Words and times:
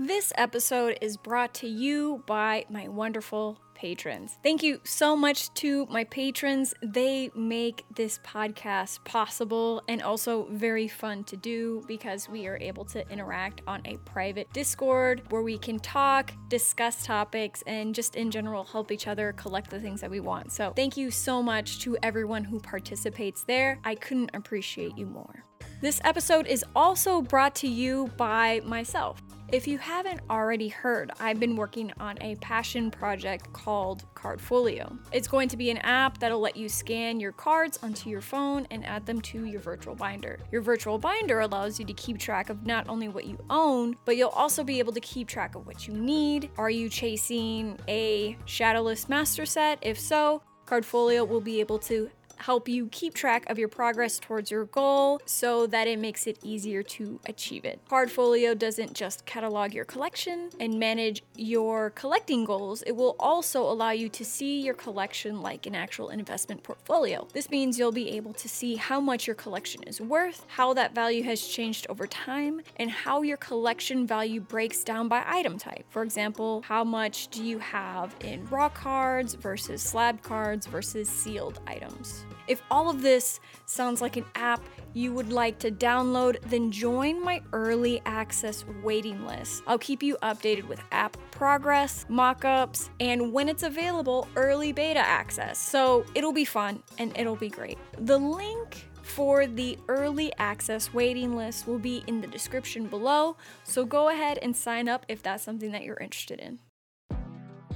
This 0.00 0.32
episode 0.36 0.96
is 1.00 1.16
brought 1.16 1.52
to 1.54 1.66
you 1.66 2.22
by 2.24 2.66
my 2.70 2.86
wonderful 2.86 3.58
patrons. 3.74 4.38
Thank 4.44 4.62
you 4.62 4.80
so 4.84 5.16
much 5.16 5.52
to 5.54 5.86
my 5.86 6.04
patrons. 6.04 6.72
They 6.80 7.32
make 7.34 7.84
this 7.96 8.20
podcast 8.24 9.02
possible 9.02 9.82
and 9.88 10.00
also 10.00 10.46
very 10.52 10.86
fun 10.86 11.24
to 11.24 11.36
do 11.36 11.82
because 11.88 12.28
we 12.28 12.46
are 12.46 12.58
able 12.58 12.84
to 12.84 13.10
interact 13.10 13.62
on 13.66 13.82
a 13.86 13.96
private 14.04 14.52
Discord 14.52 15.22
where 15.30 15.42
we 15.42 15.58
can 15.58 15.80
talk, 15.80 16.32
discuss 16.46 17.04
topics, 17.04 17.64
and 17.66 17.92
just 17.92 18.14
in 18.14 18.30
general 18.30 18.62
help 18.62 18.92
each 18.92 19.08
other 19.08 19.32
collect 19.32 19.68
the 19.68 19.80
things 19.80 20.00
that 20.00 20.10
we 20.12 20.20
want. 20.20 20.52
So, 20.52 20.72
thank 20.76 20.96
you 20.96 21.10
so 21.10 21.42
much 21.42 21.80
to 21.80 21.96
everyone 22.04 22.44
who 22.44 22.60
participates 22.60 23.42
there. 23.42 23.80
I 23.82 23.96
couldn't 23.96 24.30
appreciate 24.32 24.96
you 24.96 25.06
more. 25.06 25.42
This 25.80 26.00
episode 26.04 26.46
is 26.46 26.64
also 26.76 27.20
brought 27.20 27.56
to 27.56 27.68
you 27.68 28.12
by 28.16 28.60
myself. 28.64 29.20
If 29.50 29.66
you 29.66 29.78
haven't 29.78 30.20
already 30.28 30.68
heard, 30.68 31.10
I've 31.20 31.40
been 31.40 31.56
working 31.56 31.90
on 31.98 32.18
a 32.20 32.34
passion 32.36 32.90
project 32.90 33.50
called 33.54 34.04
Cardfolio. 34.14 34.98
It's 35.10 35.26
going 35.26 35.48
to 35.48 35.56
be 35.56 35.70
an 35.70 35.78
app 35.78 36.18
that'll 36.18 36.38
let 36.38 36.54
you 36.54 36.68
scan 36.68 37.18
your 37.18 37.32
cards 37.32 37.78
onto 37.82 38.10
your 38.10 38.20
phone 38.20 38.66
and 38.70 38.84
add 38.84 39.06
them 39.06 39.22
to 39.22 39.46
your 39.46 39.60
virtual 39.60 39.94
binder. 39.94 40.38
Your 40.52 40.60
virtual 40.60 40.98
binder 40.98 41.40
allows 41.40 41.80
you 41.80 41.86
to 41.86 41.94
keep 41.94 42.18
track 42.18 42.50
of 42.50 42.66
not 42.66 42.90
only 42.90 43.08
what 43.08 43.24
you 43.24 43.42
own, 43.48 43.96
but 44.04 44.18
you'll 44.18 44.28
also 44.28 44.62
be 44.62 44.80
able 44.80 44.92
to 44.92 45.00
keep 45.00 45.28
track 45.28 45.54
of 45.54 45.66
what 45.66 45.88
you 45.88 45.94
need. 45.94 46.50
Are 46.58 46.68
you 46.68 46.90
chasing 46.90 47.78
a 47.88 48.36
Shadowless 48.44 49.08
Master 49.08 49.46
set? 49.46 49.78
If 49.80 49.98
so, 49.98 50.42
Cardfolio 50.66 51.26
will 51.26 51.40
be 51.40 51.60
able 51.60 51.78
to 51.78 52.10
help 52.38 52.68
you 52.68 52.88
keep 52.88 53.14
track 53.14 53.48
of 53.50 53.58
your 53.58 53.68
progress 53.68 54.18
towards 54.18 54.50
your 54.50 54.64
goal 54.66 55.20
so 55.24 55.66
that 55.66 55.86
it 55.86 55.98
makes 55.98 56.26
it 56.26 56.38
easier 56.42 56.82
to 56.82 57.20
achieve 57.26 57.64
it. 57.64 57.80
Cardfolio 57.90 58.58
doesn't 58.58 58.94
just 58.94 59.24
catalog 59.26 59.74
your 59.74 59.84
collection 59.84 60.50
and 60.60 60.78
manage 60.78 61.22
your 61.36 61.90
collecting 61.90 62.44
goals, 62.44 62.82
it 62.82 62.92
will 62.92 63.16
also 63.18 63.62
allow 63.62 63.90
you 63.90 64.08
to 64.08 64.24
see 64.24 64.60
your 64.60 64.74
collection 64.74 65.40
like 65.40 65.66
an 65.66 65.74
actual 65.74 66.08
investment 66.10 66.62
portfolio. 66.62 67.26
This 67.32 67.50
means 67.50 67.78
you'll 67.78 67.92
be 67.92 68.10
able 68.10 68.32
to 68.34 68.48
see 68.48 68.76
how 68.76 69.00
much 69.00 69.26
your 69.26 69.36
collection 69.36 69.82
is 69.84 70.00
worth, 70.00 70.44
how 70.48 70.74
that 70.74 70.94
value 70.94 71.22
has 71.24 71.46
changed 71.46 71.86
over 71.88 72.06
time, 72.06 72.60
and 72.76 72.90
how 72.90 73.22
your 73.22 73.36
collection 73.36 74.06
value 74.06 74.40
breaks 74.40 74.84
down 74.84 75.08
by 75.08 75.22
item 75.26 75.58
type. 75.58 75.84
For 75.88 76.02
example, 76.02 76.62
how 76.66 76.84
much 76.84 77.28
do 77.28 77.42
you 77.42 77.58
have 77.58 78.14
in 78.20 78.44
raw 78.46 78.68
cards 78.68 79.34
versus 79.34 79.82
slab 79.82 80.22
cards 80.22 80.66
versus 80.66 81.08
sealed 81.08 81.60
items? 81.66 82.24
If 82.48 82.62
all 82.70 82.90
of 82.90 83.02
this 83.02 83.40
sounds 83.66 84.00
like 84.00 84.16
an 84.16 84.24
app 84.34 84.62
you 84.94 85.12
would 85.12 85.30
like 85.30 85.58
to 85.60 85.70
download, 85.70 86.40
then 86.42 86.72
join 86.72 87.22
my 87.22 87.42
early 87.52 88.00
access 88.06 88.64
waiting 88.82 89.24
list. 89.26 89.62
I'll 89.66 89.78
keep 89.78 90.02
you 90.02 90.16
updated 90.22 90.66
with 90.66 90.80
app 90.90 91.16
progress, 91.30 92.04
mockups, 92.10 92.88
and 92.98 93.32
when 93.32 93.48
it's 93.48 93.62
available, 93.62 94.26
early 94.34 94.72
beta 94.72 94.98
access. 94.98 95.58
So 95.58 96.04
it'll 96.14 96.32
be 96.32 96.44
fun 96.44 96.82
and 96.98 97.16
it'll 97.16 97.36
be 97.36 97.50
great. 97.50 97.78
The 97.98 98.18
link 98.18 98.88
for 99.02 99.46
the 99.46 99.78
early 99.88 100.32
access 100.38 100.92
waiting 100.92 101.36
list 101.36 101.66
will 101.66 101.78
be 101.78 102.02
in 102.06 102.20
the 102.20 102.26
description 102.26 102.86
below, 102.86 103.36
so 103.64 103.84
go 103.84 104.08
ahead 104.08 104.38
and 104.42 104.54
sign 104.54 104.88
up 104.88 105.06
if 105.08 105.22
that's 105.22 105.42
something 105.42 105.72
that 105.72 105.82
you're 105.82 105.96
interested 105.96 106.40
in. 106.40 106.58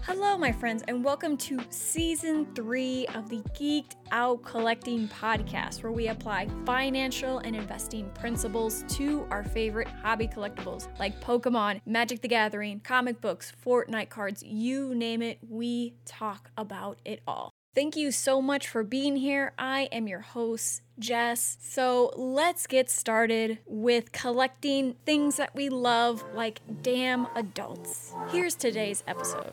Hello, 0.05 0.37
my 0.37 0.51
friends, 0.51 0.83
and 0.89 1.05
welcome 1.05 1.37
to 1.37 1.61
season 1.71 2.45
three 2.57 3.07
of 3.15 3.29
the 3.29 3.37
Geeked 3.55 3.95
Out 4.11 4.43
Collecting 4.43 5.07
podcast, 5.07 5.85
where 5.85 5.93
we 5.93 6.09
apply 6.09 6.49
financial 6.67 7.39
and 7.39 7.55
investing 7.55 8.11
principles 8.11 8.85
to 8.89 9.25
our 9.31 9.45
favorite 9.45 9.87
hobby 9.87 10.27
collectibles 10.27 10.89
like 10.99 11.21
Pokemon, 11.21 11.83
Magic 11.87 12.21
the 12.21 12.27
Gathering, 12.27 12.81
comic 12.81 13.21
books, 13.21 13.53
Fortnite 13.65 14.09
cards 14.09 14.43
you 14.43 14.93
name 14.93 15.23
it, 15.23 15.39
we 15.49 15.95
talk 16.05 16.51
about 16.57 16.99
it 17.05 17.21
all. 17.25 17.53
Thank 17.73 17.95
you 17.95 18.11
so 18.11 18.43
much 18.43 18.67
for 18.67 18.83
being 18.83 19.15
here. 19.15 19.55
I 19.57 19.83
am 19.93 20.09
your 20.09 20.21
host, 20.21 20.83
Jess. 21.03 21.59
So 21.61 22.13
let's 22.17 22.67
get 22.67 22.89
started 22.89 23.59
with 23.67 24.13
collecting 24.13 24.95
things 25.05 25.37
that 25.37 25.55
we 25.55 25.69
love 25.69 26.25
like 26.35 26.61
damn 26.83 27.27
adults. 27.35 28.15
Here's 28.31 28.55
today's 28.55 29.03
episode. 29.07 29.53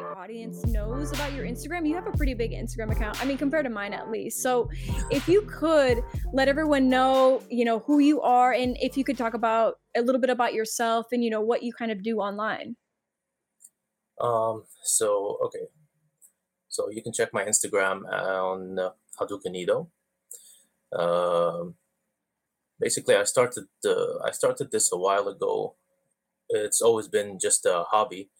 My 0.00 0.22
audience 0.22 0.64
knows 0.66 1.12
about 1.12 1.32
your 1.32 1.44
Instagram. 1.44 1.86
You 1.86 1.94
have 1.94 2.06
a 2.06 2.12
pretty 2.12 2.34
big 2.34 2.52
Instagram 2.52 2.92
account. 2.92 3.20
I 3.20 3.24
mean, 3.24 3.38
compared 3.38 3.64
to 3.64 3.70
mine 3.70 3.92
at 3.92 4.10
least. 4.10 4.42
So, 4.42 4.68
if 5.10 5.28
you 5.28 5.42
could 5.42 6.02
let 6.32 6.48
everyone 6.48 6.88
know, 6.88 7.42
you 7.50 7.64
know, 7.64 7.80
who 7.80 7.98
you 7.98 8.20
are 8.20 8.52
and 8.52 8.76
if 8.80 8.96
you 8.96 9.04
could 9.04 9.18
talk 9.18 9.34
about 9.34 9.76
a 9.96 10.02
little 10.02 10.20
bit 10.20 10.30
about 10.30 10.54
yourself 10.54 11.06
and 11.12 11.22
you 11.22 11.30
know 11.30 11.40
what 11.40 11.62
you 11.62 11.72
kind 11.72 11.90
of 11.90 12.02
do 12.02 12.18
online. 12.18 12.76
Um, 14.20 14.64
so 14.82 15.38
okay. 15.44 15.66
So 16.68 16.90
you 16.90 17.02
can 17.02 17.12
check 17.12 17.32
my 17.32 17.44
Instagram 17.44 18.04
on 18.04 18.78
uh, 18.78 18.90
Um, 20.96 21.74
basically, 22.80 23.16
I 23.16 23.24
started 23.24 23.64
uh, 23.84 24.18
I 24.24 24.30
started 24.32 24.70
this 24.70 24.92
a 24.92 24.96
while 24.96 25.28
ago. 25.28 25.76
It's 26.48 26.82
always 26.82 27.08
been 27.08 27.38
just 27.38 27.66
a 27.66 27.84
hobby. 27.90 28.30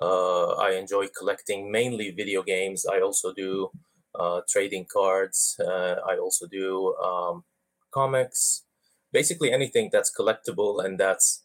Uh, 0.00 0.52
I 0.54 0.72
enjoy 0.72 1.08
collecting 1.08 1.70
mainly 1.70 2.10
video 2.10 2.42
games. 2.42 2.86
I 2.86 3.00
also 3.00 3.32
do 3.32 3.70
uh, 4.18 4.40
trading 4.48 4.86
cards. 4.90 5.56
Uh, 5.60 5.96
I 6.08 6.16
also 6.18 6.46
do 6.46 6.94
um, 6.96 7.44
comics. 7.90 8.64
Basically, 9.12 9.52
anything 9.52 9.90
that's 9.92 10.12
collectible 10.14 10.82
and 10.82 10.98
that's 10.98 11.44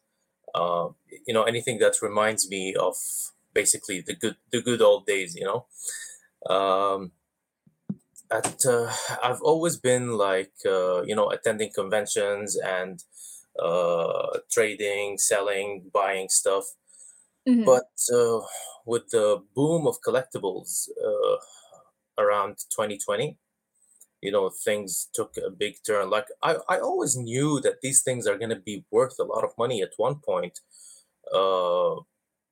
uh, 0.55 0.89
you 1.25 1.33
know 1.33 1.43
anything 1.43 1.79
that 1.79 2.01
reminds 2.01 2.49
me 2.49 2.73
of 2.75 2.95
basically 3.53 4.01
the 4.01 4.15
good 4.15 4.37
the 4.51 4.61
good 4.61 4.81
old 4.81 5.05
days. 5.05 5.35
You 5.35 5.45
know. 5.45 5.65
Um, 6.53 7.11
at 8.29 8.65
uh, 8.65 8.91
I've 9.23 9.41
always 9.41 9.77
been 9.77 10.13
like 10.13 10.53
uh, 10.65 11.03
you 11.03 11.15
know 11.15 11.29
attending 11.29 11.71
conventions 11.73 12.57
and 12.57 13.03
trading, 14.49 15.17
selling, 15.17 15.89
buying 15.93 16.29
stuff 16.29 16.65
Mm-hmm. 17.47 17.63
But 17.63 17.89
uh, 18.13 18.41
with 18.85 19.09
the 19.11 19.41
boom 19.55 19.87
of 19.87 19.97
collectibles 20.05 20.89
uh, 21.03 21.37
around 22.17 22.57
2020, 22.71 23.37
you 24.21 24.31
know, 24.31 24.49
things 24.49 25.09
took 25.13 25.35
a 25.37 25.49
big 25.49 25.75
turn. 25.85 26.09
Like 26.09 26.27
I, 26.41 26.57
I 26.67 26.79
always 26.79 27.15
knew 27.15 27.61
that 27.61 27.81
these 27.81 28.01
things 28.01 28.27
are 28.27 28.37
going 28.37 28.49
to 28.49 28.59
be 28.59 28.85
worth 28.91 29.15
a 29.19 29.23
lot 29.23 29.43
of 29.43 29.51
money 29.57 29.81
at 29.81 29.91
one 29.97 30.15
point. 30.15 30.59
Uh, 31.33 31.95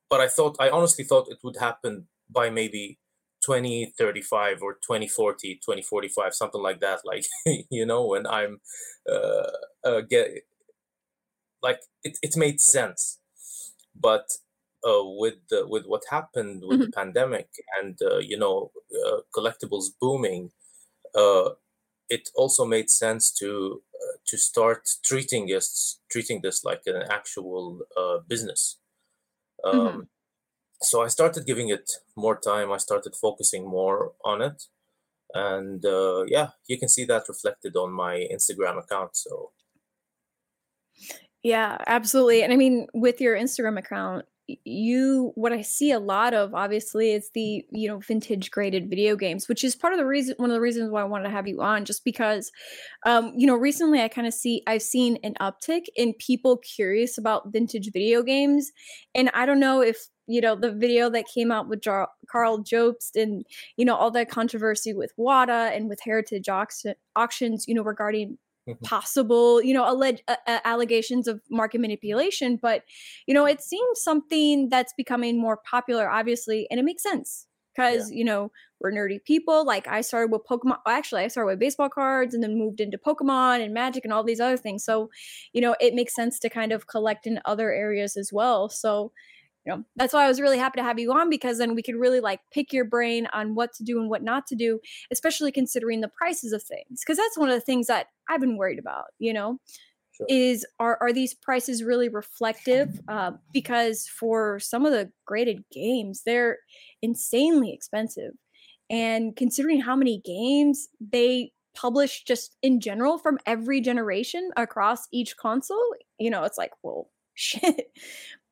but 0.08 0.20
I 0.20 0.28
thought, 0.28 0.56
I 0.60 0.70
honestly 0.70 1.04
thought 1.04 1.28
it 1.30 1.38
would 1.42 1.56
happen 1.56 2.06
by 2.30 2.50
maybe 2.50 2.98
2035 3.44 4.62
or 4.62 4.74
2040, 4.74 5.56
2045, 5.56 6.34
something 6.34 6.62
like 6.62 6.80
that. 6.80 7.00
Like, 7.04 7.26
you 7.70 7.84
know, 7.84 8.06
when 8.06 8.26
I'm, 8.26 8.60
uh, 9.10 9.50
uh, 9.84 10.00
get, 10.02 10.44
like 11.62 11.80
it, 12.04 12.18
it 12.22 12.36
made 12.36 12.60
sense. 12.60 13.18
But 13.98 14.28
uh, 14.86 15.02
with 15.04 15.34
the, 15.50 15.66
with 15.66 15.84
what 15.86 16.02
happened 16.10 16.62
with 16.64 16.78
mm-hmm. 16.78 16.86
the 16.86 16.92
pandemic 16.92 17.48
and 17.80 17.98
uh, 18.02 18.18
you 18.18 18.38
know 18.38 18.70
uh, 19.04 19.18
collectibles 19.34 19.86
booming, 20.00 20.50
uh, 21.14 21.50
it 22.08 22.28
also 22.36 22.64
made 22.64 22.88
sense 22.88 23.32
to 23.32 23.82
uh, 23.94 24.16
to 24.26 24.36
start 24.36 24.88
treating 25.04 25.46
this 25.46 25.98
treating 26.10 26.40
this 26.42 26.64
like 26.64 26.82
an 26.86 27.02
actual 27.10 27.80
uh, 27.96 28.18
business. 28.28 28.78
Um, 29.64 29.78
mm-hmm. 29.78 30.00
So 30.82 31.02
I 31.02 31.08
started 31.08 31.46
giving 31.46 31.68
it 31.70 31.90
more 32.16 32.38
time. 32.38 32.70
I 32.70 32.76
started 32.76 33.16
focusing 33.16 33.66
more 33.66 34.12
on 34.24 34.40
it, 34.42 34.62
and 35.34 35.82
yeah, 36.28 36.50
you 36.68 36.78
can 36.78 36.88
see 36.88 37.04
that 37.06 37.28
reflected 37.28 37.74
on 37.76 37.92
my 37.92 38.28
Instagram 38.32 38.78
account. 38.78 39.16
So. 39.16 39.50
Yeah, 41.42 41.78
absolutely. 41.86 42.42
And 42.42 42.52
I 42.52 42.56
mean, 42.56 42.88
with 42.92 43.20
your 43.20 43.36
Instagram 43.36 43.78
account, 43.78 44.24
you 44.64 45.32
what 45.34 45.52
i 45.52 45.60
see 45.60 45.90
a 45.90 45.98
lot 45.98 46.32
of 46.32 46.54
obviously 46.54 47.12
is 47.12 47.30
the 47.34 47.64
you 47.70 47.88
know 47.88 47.98
vintage 47.98 48.50
graded 48.50 48.88
video 48.88 49.16
games 49.16 49.48
which 49.48 49.64
is 49.64 49.74
part 49.74 49.92
of 49.92 49.98
the 49.98 50.06
reason 50.06 50.34
one 50.38 50.50
of 50.50 50.54
the 50.54 50.60
reasons 50.60 50.90
why 50.90 51.00
i 51.00 51.04
wanted 51.04 51.24
to 51.24 51.30
have 51.30 51.48
you 51.48 51.60
on 51.60 51.84
just 51.84 52.04
because 52.04 52.52
um 53.04 53.32
you 53.36 53.46
know 53.46 53.56
recently 53.56 54.00
i 54.00 54.08
kind 54.08 54.26
of 54.26 54.34
see 54.34 54.62
i've 54.66 54.82
seen 54.82 55.18
an 55.24 55.34
uptick 55.40 55.86
in 55.96 56.12
people 56.14 56.58
curious 56.58 57.18
about 57.18 57.52
vintage 57.52 57.90
video 57.92 58.22
games 58.22 58.70
and 59.14 59.30
i 59.34 59.44
don't 59.44 59.60
know 59.60 59.80
if 59.80 60.08
you 60.28 60.40
know 60.40 60.54
the 60.54 60.72
video 60.72 61.08
that 61.10 61.24
came 61.32 61.52
out 61.52 61.68
with 61.68 61.80
Jar- 61.80 62.10
Karl 62.30 62.58
Jobst 62.58 63.14
and 63.14 63.44
you 63.76 63.84
know 63.84 63.94
all 63.94 64.10
that 64.12 64.30
controversy 64.30 64.92
with 64.92 65.12
WATA 65.16 65.74
and 65.74 65.88
with 65.88 66.00
heritage 66.00 66.48
auctions 66.48 67.64
you 67.68 67.74
know 67.74 67.82
regarding. 67.82 68.38
Possible, 68.82 69.62
you 69.62 69.74
know, 69.74 69.90
alleged 69.90 70.22
uh, 70.28 70.36
uh, 70.46 70.58
allegations 70.64 71.28
of 71.28 71.40
market 71.50 71.80
manipulation. 71.80 72.58
But, 72.60 72.82
you 73.26 73.34
know, 73.34 73.46
it 73.46 73.62
seems 73.62 74.00
something 74.00 74.68
that's 74.68 74.92
becoming 74.96 75.40
more 75.40 75.58
popular, 75.58 76.08
obviously, 76.08 76.66
and 76.70 76.80
it 76.80 76.84
makes 76.84 77.02
sense 77.02 77.46
because, 77.74 78.10
yeah. 78.10 78.18
you 78.18 78.24
know, 78.24 78.50
we're 78.80 78.92
nerdy 78.92 79.22
people. 79.24 79.64
Like 79.64 79.86
I 79.88 80.00
started 80.00 80.32
with 80.32 80.42
Pokemon. 80.48 80.78
Actually, 80.86 81.22
I 81.22 81.28
started 81.28 81.48
with 81.48 81.58
baseball 81.58 81.88
cards 81.88 82.34
and 82.34 82.42
then 82.42 82.58
moved 82.58 82.80
into 82.80 82.98
Pokemon 82.98 83.64
and 83.64 83.72
Magic 83.72 84.04
and 84.04 84.12
all 84.12 84.24
these 84.24 84.40
other 84.40 84.56
things. 84.56 84.84
So, 84.84 85.10
you 85.52 85.60
know, 85.60 85.74
it 85.80 85.94
makes 85.94 86.14
sense 86.14 86.38
to 86.40 86.50
kind 86.50 86.72
of 86.72 86.86
collect 86.86 87.26
in 87.26 87.40
other 87.44 87.72
areas 87.72 88.16
as 88.16 88.32
well. 88.32 88.68
So, 88.68 89.12
you 89.66 89.72
know 89.72 89.84
that's 89.96 90.14
why 90.14 90.24
i 90.24 90.28
was 90.28 90.40
really 90.40 90.58
happy 90.58 90.78
to 90.78 90.84
have 90.84 90.98
you 90.98 91.12
on 91.12 91.28
because 91.28 91.58
then 91.58 91.74
we 91.74 91.82
could 91.82 91.96
really 91.96 92.20
like 92.20 92.40
pick 92.52 92.72
your 92.72 92.84
brain 92.84 93.26
on 93.32 93.54
what 93.54 93.72
to 93.74 93.82
do 93.82 94.00
and 94.00 94.08
what 94.08 94.22
not 94.22 94.46
to 94.46 94.54
do 94.54 94.78
especially 95.10 95.50
considering 95.52 96.00
the 96.00 96.08
prices 96.08 96.52
of 96.52 96.62
things 96.62 97.00
because 97.00 97.16
that's 97.16 97.36
one 97.36 97.48
of 97.48 97.54
the 97.54 97.60
things 97.60 97.86
that 97.86 98.06
i've 98.28 98.40
been 98.40 98.56
worried 98.56 98.78
about 98.78 99.06
you 99.18 99.32
know 99.32 99.58
sure. 100.16 100.26
is 100.28 100.66
are, 100.78 100.98
are 101.00 101.12
these 101.12 101.34
prices 101.34 101.82
really 101.82 102.08
reflective 102.08 103.00
uh, 103.08 103.32
because 103.52 104.06
for 104.06 104.58
some 104.58 104.86
of 104.86 104.92
the 104.92 105.10
graded 105.26 105.62
games 105.72 106.22
they're 106.24 106.58
insanely 107.02 107.72
expensive. 107.72 108.32
And 108.88 109.34
considering 109.34 109.80
how 109.80 109.96
many 109.96 110.20
games 110.24 110.88
they 111.00 111.52
publish 111.74 112.24
just 112.24 112.56
in 112.62 112.80
general 112.80 113.18
from 113.18 113.38
every 113.46 113.80
generation 113.80 114.50
across 114.56 115.06
each 115.12 115.36
console 115.36 115.78
you 116.18 116.30
know 116.30 116.42
it's 116.42 116.56
like 116.56 116.70
well 116.82 117.10
shit 117.34 117.92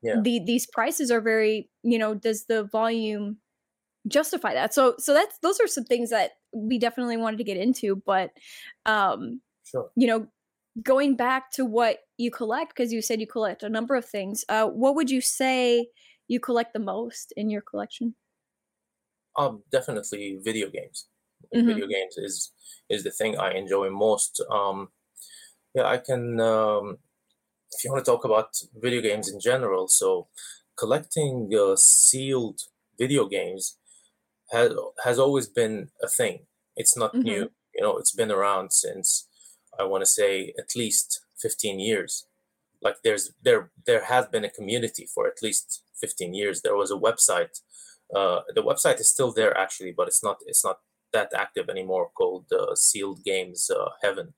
yeah. 0.05 0.21
the 0.21 0.39
these 0.41 0.67
prices 0.67 1.11
are 1.11 1.21
very 1.21 1.69
you 1.83 1.99
know 1.99 2.15
does 2.15 2.45
the 2.45 2.65
volume 2.65 3.39
justify 4.07 4.53
that 4.53 4.75
so 4.75 4.95
so 4.99 5.15
that's 5.15 5.39
those 5.39 5.59
are 5.61 5.67
some 5.67 5.85
things 5.85 6.11
that 6.11 6.33
we 6.53 6.79
definitely 6.79 7.17
wanted 7.17 7.39
to 7.39 7.45
get 7.45 7.57
into 7.57 7.97
but 8.05 8.31
um 8.85 9.41
sure. 9.65 9.91
you 9.97 10.07
know 10.07 10.27
going 10.83 11.17
back 11.17 11.51
to 11.51 11.65
what 11.65 12.01
you 12.19 12.31
collect 12.31 12.75
because 12.75 12.93
you 12.93 13.01
said 13.01 13.21
you 13.21 13.27
collect 13.27 13.63
a 13.63 13.69
number 13.69 13.95
of 13.95 14.05
things 14.05 14.45
uh 14.51 14.67
what 14.67 14.95
would 14.95 15.11
you 15.11 15.23
say 15.23 15.87
you 16.29 16.39
collect 16.39 16.75
the 16.75 16.79
most 16.79 17.33
in 17.37 17.49
your 17.49 17.63
collection 17.63 18.15
um 19.37 19.63
definitely 19.73 20.39
video 20.43 20.69
games 20.69 21.09
mm-hmm. 21.55 21.67
video 21.67 21.87
games 21.87 22.19
is 22.19 22.53
is 22.91 23.05
the 23.05 23.11
thing 23.11 23.39
i 23.39 23.53
enjoy 23.53 23.89
most 23.89 24.43
um 24.51 24.89
yeah 25.75 25.87
i 25.87 25.97
can 25.97 26.39
um 26.41 26.99
if 27.77 27.85
you 27.85 27.91
want 27.91 28.05
to 28.05 28.11
talk 28.11 28.25
about 28.25 28.57
video 28.75 29.01
games 29.01 29.29
in 29.33 29.41
general, 29.41 29.89
so 29.89 30.29
collecting 30.77 31.51
uh, 31.55 31.77
sealed 31.77 32.61
video 32.99 33.27
games 33.27 33.77
has 34.53 34.73
has 35.05 35.19
always 35.19 35.47
been 35.47 35.89
a 36.03 36.09
thing. 36.09 36.47
It's 36.77 36.97
not 36.97 37.13
mm-hmm. 37.13 37.23
new. 37.23 37.51
You 37.75 37.83
know, 37.83 37.97
it's 37.97 38.13
been 38.13 38.31
around 38.31 38.73
since 38.73 39.29
I 39.79 39.85
want 39.85 40.03
to 40.03 40.07
say 40.07 40.53
at 40.59 40.77
least 40.77 41.21
15 41.41 41.81
years. 41.81 42.27
Like 42.83 42.97
there's 43.03 43.33
there 43.43 43.71
there 43.87 44.05
has 44.05 44.27
been 44.27 44.45
a 44.45 44.51
community 44.51 45.07
for 45.13 45.27
at 45.27 45.43
least 45.43 45.83
15 46.01 46.35
years. 46.35 46.61
There 46.61 46.77
was 46.77 46.91
a 46.91 46.97
website. 46.97 47.61
Uh, 48.15 48.41
the 48.55 48.63
website 48.63 49.01
is 49.01 49.11
still 49.11 49.33
there 49.33 49.57
actually, 49.57 49.93
but 49.93 50.07
it's 50.07 50.23
not 50.23 50.39
it's 50.47 50.65
not 50.65 50.79
that 51.13 51.33
active 51.35 51.69
anymore. 51.69 52.11
Called 52.15 52.47
uh, 52.53 52.75
Sealed 52.75 53.25
Games 53.25 53.71
uh, 53.71 53.91
Heaven. 54.03 54.35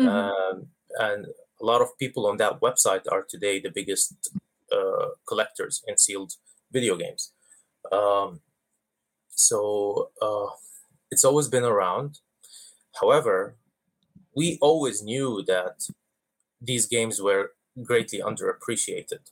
Mm-hmm. 0.00 0.08
Um, 0.08 0.66
and 0.98 1.26
a 1.62 1.64
lot 1.64 1.80
of 1.80 1.96
people 1.98 2.26
on 2.26 2.36
that 2.38 2.60
website 2.60 3.04
are 3.10 3.22
today 3.22 3.60
the 3.60 3.70
biggest 3.70 4.30
uh, 4.72 5.10
collectors 5.26 5.82
in 5.86 5.96
sealed 5.96 6.32
video 6.72 6.96
games. 6.96 7.32
Um, 7.92 8.40
so 9.30 10.10
uh, 10.20 10.48
it's 11.10 11.24
always 11.24 11.48
been 11.48 11.64
around. 11.64 12.18
However, 13.00 13.54
we 14.34 14.58
always 14.60 15.02
knew 15.02 15.42
that 15.46 15.88
these 16.60 16.86
games 16.86 17.20
were 17.20 17.52
greatly 17.82 18.20
underappreciated. 18.20 19.30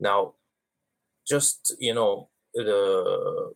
Now, 0.00 0.34
just 1.26 1.74
you 1.78 1.94
know, 1.94 2.28
the 2.54 3.54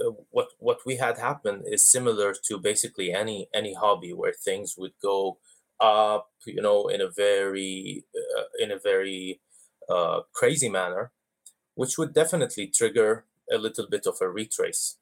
uh, 0.00 0.10
what 0.30 0.48
what 0.58 0.80
we 0.86 0.96
had 0.96 1.18
happen 1.18 1.62
is 1.66 1.86
similar 1.86 2.34
to 2.44 2.58
basically 2.58 3.12
any 3.12 3.48
any 3.54 3.74
hobby 3.74 4.12
where 4.12 4.32
things 4.32 4.76
would 4.76 4.92
go 5.02 5.38
up, 5.80 6.30
you 6.46 6.62
know, 6.62 6.88
in 6.88 7.00
a 7.00 7.08
very 7.10 8.04
uh, 8.16 8.44
in 8.58 8.70
a 8.70 8.78
very 8.78 9.40
uh, 9.88 10.20
crazy 10.32 10.68
manner, 10.68 11.12
which 11.74 11.98
would 11.98 12.14
definitely 12.14 12.66
trigger 12.66 13.24
a 13.52 13.58
little 13.58 13.86
bit 13.88 14.06
of 14.06 14.16
a 14.20 14.28
retrace. 14.28 14.98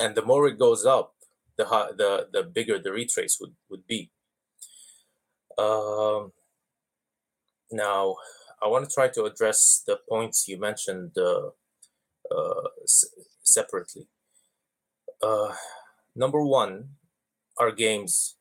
And 0.00 0.14
the 0.14 0.22
more 0.24 0.48
it 0.48 0.58
goes 0.58 0.84
up, 0.86 1.14
the 1.56 1.64
the 1.96 2.28
the 2.32 2.42
bigger 2.42 2.78
the 2.78 2.92
retrace 2.92 3.38
would 3.40 3.54
would 3.68 3.86
be. 3.86 4.10
Um, 5.58 6.32
now, 7.70 8.16
I 8.62 8.68
want 8.68 8.88
to 8.88 8.94
try 8.94 9.08
to 9.08 9.24
address 9.24 9.82
the 9.86 9.98
points 10.08 10.48
you 10.48 10.58
mentioned 10.58 11.12
uh, 11.18 11.50
uh, 12.30 12.68
separately. 13.42 14.08
Uh, 15.22 15.54
number 16.16 16.44
one, 16.44 16.96
are 17.58 17.70
games 17.70 18.36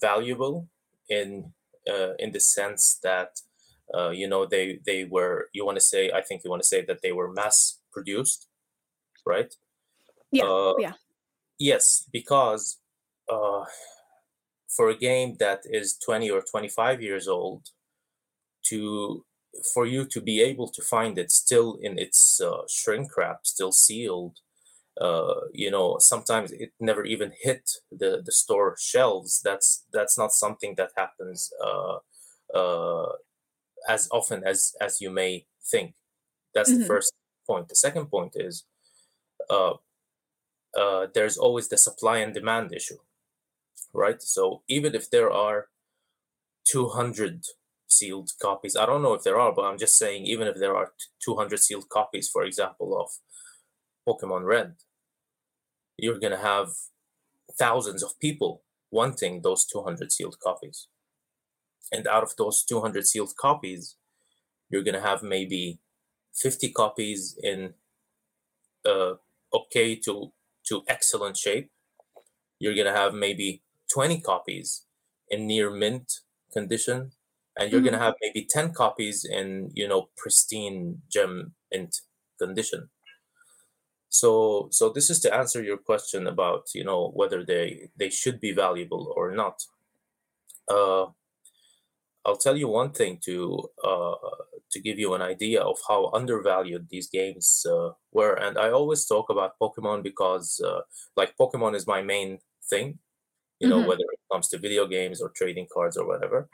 valuable 0.00 0.68
in 1.08 1.52
uh, 1.88 2.14
in 2.18 2.32
the 2.32 2.40
sense 2.40 2.98
that 3.02 3.40
uh, 3.94 4.10
you 4.10 4.28
know 4.28 4.46
they 4.46 4.78
they 4.86 5.04
were 5.04 5.48
you 5.52 5.64
want 5.64 5.76
to 5.76 5.84
say 5.84 6.10
I 6.10 6.22
think 6.22 6.42
you 6.44 6.50
want 6.50 6.62
to 6.62 6.68
say 6.68 6.84
that 6.84 7.02
they 7.02 7.12
were 7.12 7.32
mass 7.32 7.80
produced, 7.92 8.48
right? 9.26 9.54
Yeah. 10.30 10.44
Uh, 10.44 10.74
yeah. 10.78 10.92
Yes, 11.58 12.08
because 12.12 12.78
uh, 13.30 13.64
for 14.68 14.90
a 14.90 14.96
game 14.96 15.36
that 15.38 15.60
is 15.64 15.96
20 16.04 16.30
or 16.30 16.42
25 16.42 17.00
years 17.00 17.28
old 17.28 17.70
to 18.66 19.24
for 19.72 19.86
you 19.86 20.04
to 20.04 20.20
be 20.20 20.42
able 20.42 20.68
to 20.68 20.82
find 20.82 21.16
it 21.16 21.30
still 21.30 21.78
in 21.80 21.96
its 21.98 22.40
uh, 22.40 22.62
shrink 22.68 23.16
wrap 23.16 23.46
still 23.46 23.70
sealed 23.70 24.40
uh, 25.00 25.40
you 25.52 25.70
know 25.70 25.96
sometimes 25.98 26.52
it 26.52 26.72
never 26.80 27.04
even 27.04 27.32
hit 27.42 27.70
the 27.90 28.22
the 28.24 28.32
store 28.32 28.76
shelves. 28.78 29.40
That's 29.42 29.84
that's 29.92 30.18
not 30.18 30.32
something 30.32 30.74
that 30.76 30.90
happens 30.96 31.52
uh, 31.62 31.98
uh, 32.56 33.12
as 33.88 34.08
often 34.12 34.44
as 34.44 34.74
as 34.80 35.00
you 35.00 35.10
may 35.10 35.46
think. 35.70 35.94
That's 36.54 36.70
mm-hmm. 36.70 36.80
the 36.80 36.86
first 36.86 37.12
point. 37.46 37.68
The 37.68 37.76
second 37.76 38.06
point 38.06 38.34
is 38.36 38.64
uh, 39.50 39.74
uh, 40.78 41.06
there's 41.14 41.36
always 41.36 41.68
the 41.68 41.78
supply 41.78 42.18
and 42.18 42.32
demand 42.32 42.72
issue 42.72 42.98
right? 43.94 44.20
So 44.20 44.62
even 44.68 44.94
if 44.94 45.08
there 45.08 45.30
are 45.30 45.68
200 46.66 47.44
sealed 47.86 48.30
copies 48.42 48.74
i 48.74 48.86
don't 48.86 49.02
know 49.02 49.12
if 49.12 49.22
there 49.22 49.38
are 49.38 49.54
but 49.54 49.66
i'm 49.66 49.78
just 49.78 49.96
saying 49.96 50.24
even 50.24 50.48
if 50.48 50.56
there 50.56 50.74
are 50.74 50.92
200 51.22 51.60
sealed 51.60 51.88
copies 51.90 52.28
for 52.28 52.42
example 52.42 52.98
of 53.00 53.10
Pokemon 54.06 54.44
Red, 54.44 54.74
you're 55.96 56.18
going 56.18 56.32
to 56.32 56.38
have 56.38 56.68
thousands 57.58 58.02
of 58.02 58.18
people 58.20 58.62
wanting 58.90 59.42
those 59.42 59.64
200 59.64 60.10
sealed 60.12 60.38
copies. 60.40 60.88
And 61.92 62.06
out 62.06 62.22
of 62.22 62.34
those 62.36 62.64
200 62.64 63.06
sealed 63.06 63.34
copies, 63.36 63.96
you're 64.70 64.82
going 64.82 64.94
to 64.94 65.00
have 65.00 65.22
maybe 65.22 65.80
50 66.34 66.72
copies 66.72 67.38
in 67.42 67.74
uh, 68.86 69.14
okay 69.52 69.96
to, 69.96 70.32
to 70.68 70.82
excellent 70.88 71.36
shape. 71.36 71.70
You're 72.58 72.74
going 72.74 72.86
to 72.86 72.92
have 72.92 73.14
maybe 73.14 73.62
20 73.92 74.20
copies 74.20 74.86
in 75.28 75.46
near 75.46 75.70
mint 75.70 76.20
condition. 76.52 77.12
And 77.56 77.70
you're 77.70 77.80
mm-hmm. 77.80 77.90
going 77.90 77.98
to 78.00 78.04
have 78.04 78.14
maybe 78.20 78.48
10 78.50 78.72
copies 78.72 79.24
in, 79.24 79.70
you 79.74 79.86
know, 79.86 80.08
pristine 80.16 81.02
gem 81.08 81.54
mint 81.70 82.00
condition 82.40 82.90
so 84.14 84.68
so 84.70 84.90
this 84.90 85.10
is 85.10 85.18
to 85.18 85.34
answer 85.34 85.60
your 85.60 85.76
question 85.76 86.28
about 86.28 86.68
you 86.72 86.84
know 86.84 87.10
whether 87.14 87.44
they 87.44 87.90
they 87.98 88.08
should 88.08 88.38
be 88.40 88.52
valuable 88.52 89.12
or 89.16 89.32
not. 89.32 89.56
Uh, 90.68 91.06
i'll 92.24 92.42
tell 92.46 92.56
you 92.56 92.68
one 92.68 92.92
thing 92.92 93.18
to 93.24 93.36
uh, 93.82 94.14
to 94.70 94.78
give 94.80 95.00
you 95.00 95.14
an 95.14 95.22
idea 95.22 95.60
of 95.60 95.76
how 95.88 96.10
undervalued 96.14 96.86
these 96.90 97.08
games 97.08 97.66
uh, 97.68 97.90
were. 98.12 98.34
And 98.34 98.56
i 98.56 98.70
always 98.70 99.04
talk 99.04 99.30
about 99.30 99.58
pokemon 99.60 100.04
because 100.04 100.60
uh, 100.64 100.82
like 101.16 101.34
pokemon 101.36 101.74
is 101.74 101.86
my 101.94 102.00
main 102.00 102.38
thing 102.70 102.98
you 103.60 103.68
know 103.68 103.78
mm-hmm. 103.78 103.88
whether 103.88 104.08
it 104.14 104.20
comes 104.32 104.48
to 104.48 104.58
video 104.58 104.86
games 104.86 105.20
or 105.20 105.30
trading 105.30 105.66
cards 105.74 105.96
or 105.96 106.06
whatever. 106.06 106.48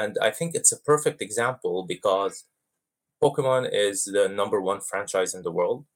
And 0.00 0.18
i 0.28 0.30
think 0.30 0.54
it's 0.54 0.72
a 0.72 0.82
perfect 0.92 1.22
example 1.22 1.86
because 1.94 2.44
pokemon 3.22 3.70
is 3.72 4.04
the 4.04 4.28
number 4.28 4.60
one 4.60 4.80
franchise 4.90 5.32
in 5.34 5.42
the 5.42 5.56
world 5.60 5.86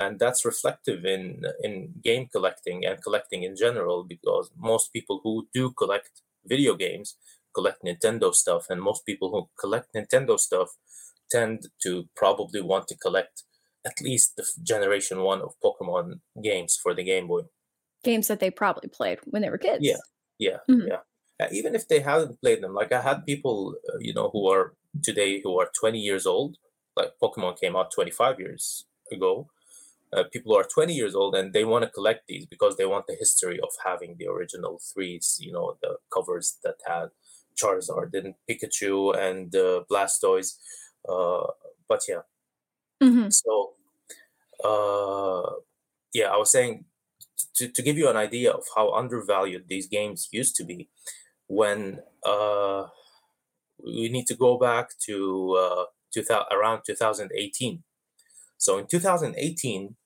and 0.00 0.18
that's 0.18 0.44
reflective 0.44 1.04
in 1.04 1.42
in 1.62 1.94
game 2.02 2.26
collecting 2.32 2.84
and 2.84 3.02
collecting 3.02 3.42
in 3.42 3.54
general 3.56 4.04
because 4.04 4.50
most 4.56 4.92
people 4.92 5.20
who 5.22 5.48
do 5.52 5.70
collect 5.72 6.22
video 6.46 6.74
games 6.74 7.16
collect 7.54 7.84
Nintendo 7.84 8.34
stuff 8.34 8.66
and 8.68 8.82
most 8.82 9.06
people 9.06 9.30
who 9.30 9.48
collect 9.58 9.94
Nintendo 9.94 10.38
stuff 10.38 10.70
tend 11.30 11.68
to 11.82 12.08
probably 12.16 12.60
want 12.60 12.88
to 12.88 12.96
collect 12.96 13.44
at 13.86 14.00
least 14.00 14.36
the 14.36 14.44
generation 14.62 15.20
1 15.20 15.40
of 15.42 15.54
Pokemon 15.62 16.20
games 16.42 16.78
for 16.82 16.94
the 16.94 17.04
Game 17.04 17.28
Boy 17.28 17.42
games 18.02 18.28
that 18.28 18.40
they 18.40 18.50
probably 18.50 18.88
played 18.88 19.18
when 19.24 19.42
they 19.42 19.50
were 19.50 19.58
kids 19.58 19.80
yeah 19.82 20.02
Yeah, 20.38 20.58
mm-hmm. 20.70 20.88
yeah. 20.88 21.00
Uh, 21.40 21.48
even 21.50 21.74
if 21.74 21.88
they 21.88 22.00
haven't 22.00 22.40
played 22.40 22.62
them, 22.62 22.74
like 22.74 22.92
I 22.92 23.02
had 23.02 23.26
people, 23.26 23.74
uh, 23.88 23.98
you 24.00 24.14
know, 24.14 24.30
who 24.32 24.48
are 24.50 24.74
today 25.02 25.40
who 25.42 25.58
are 25.60 25.70
20 25.78 25.98
years 25.98 26.26
old. 26.26 26.56
Like 26.96 27.12
Pokemon 27.22 27.58
came 27.60 27.74
out 27.74 27.90
25 27.90 28.38
years 28.38 28.86
ago. 29.10 29.48
Uh, 30.14 30.24
people 30.32 30.52
who 30.52 30.60
are 30.60 30.64
20 30.64 30.92
years 30.94 31.14
old 31.14 31.34
and 31.34 31.52
they 31.52 31.64
want 31.64 31.84
to 31.84 31.90
collect 31.90 32.26
these 32.28 32.46
because 32.46 32.76
they 32.76 32.86
want 32.86 33.06
the 33.06 33.16
history 33.18 33.58
of 33.60 33.70
having 33.84 34.16
the 34.18 34.26
original 34.26 34.80
threes, 34.92 35.38
you 35.40 35.52
know, 35.52 35.76
the 35.82 35.96
covers 36.12 36.58
that 36.62 36.76
had 36.86 37.08
Charizard 37.56 38.14
and 38.14 38.34
Pikachu 38.48 39.16
and 39.16 39.54
uh, 39.54 39.82
Blastoise. 39.90 40.58
Uh, 41.08 41.46
but 41.88 42.02
yeah. 42.08 42.22
Mm-hmm. 43.02 43.28
So, 43.30 43.72
uh, 44.64 45.54
yeah, 46.12 46.26
I 46.26 46.36
was 46.36 46.52
saying 46.52 46.84
to, 47.56 47.68
to 47.68 47.82
give 47.82 47.98
you 47.98 48.08
an 48.08 48.16
idea 48.16 48.50
of 48.50 48.64
how 48.74 48.92
undervalued 48.92 49.64
these 49.68 49.86
games 49.86 50.28
used 50.32 50.56
to 50.56 50.64
be 50.64 50.88
when 51.46 52.00
uh, 52.24 52.86
we 53.84 54.08
need 54.08 54.26
to 54.26 54.34
go 54.34 54.58
back 54.58 54.90
to 55.06 55.56
uh, 55.58 55.84
2000, 56.12 56.44
around 56.52 56.82
2018. 56.86 57.82
So 58.56 58.78
in 58.78 58.86
2018, 58.86 59.96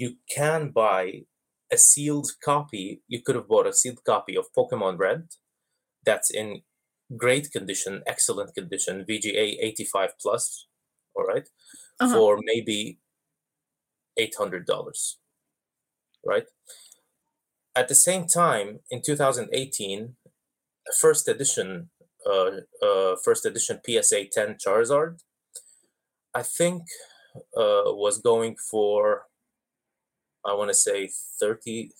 you 0.00 0.16
can 0.34 0.70
buy 0.70 1.22
a 1.70 1.76
sealed 1.76 2.30
copy. 2.42 3.02
You 3.06 3.20
could 3.22 3.36
have 3.36 3.48
bought 3.48 3.66
a 3.66 3.72
sealed 3.72 4.02
copy 4.04 4.34
of 4.36 4.46
Pokemon 4.56 4.98
Red 4.98 5.28
that's 6.04 6.30
in 6.30 6.62
great 7.16 7.52
condition, 7.52 8.02
excellent 8.06 8.54
condition, 8.54 9.04
VGA 9.08 9.56
85 9.60 10.10
plus, 10.20 10.66
all 11.14 11.24
right, 11.24 11.46
uh-huh. 12.00 12.14
for 12.14 12.38
maybe 12.42 12.98
$800, 14.18 14.64
right? 16.24 16.46
At 17.76 17.88
the 17.88 17.94
same 17.94 18.26
time, 18.26 18.80
in 18.90 19.02
2018, 19.02 20.16
first 20.98 21.28
edition, 21.28 21.90
uh, 22.26 22.50
uh, 22.82 23.16
first 23.22 23.44
edition 23.44 23.80
PSA 23.86 24.24
10 24.32 24.56
Charizard, 24.64 25.18
I 26.34 26.42
think 26.42 26.84
uh, 27.56 27.92
was 27.94 28.18
going 28.18 28.56
for, 28.70 29.26
I 30.44 30.54
want 30.54 30.70
to 30.70 30.74
say 30.74 31.10
30, 31.40 31.90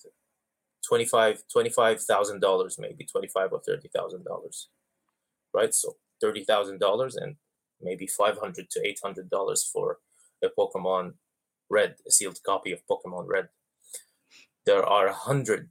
25, 0.87 1.43
$25,000, 1.55 2.79
maybe 2.79 3.05
25 3.05 3.53
or 3.53 3.61
$30,000, 3.61 4.65
right? 5.53 5.73
So 5.73 5.97
$30,000 6.23 7.17
and 7.17 7.35
maybe 7.81 8.07
500 8.07 8.69
to 8.69 8.95
$800 9.05 9.71
for 9.71 9.99
a 10.43 10.47
Pokemon 10.57 11.13
Red, 11.69 11.95
a 12.07 12.11
sealed 12.11 12.39
copy 12.45 12.71
of 12.71 12.79
Pokemon 12.89 13.27
Red. 13.27 13.49
There 14.65 14.83
are 14.83 15.07
a 15.07 15.13
hundred 15.13 15.69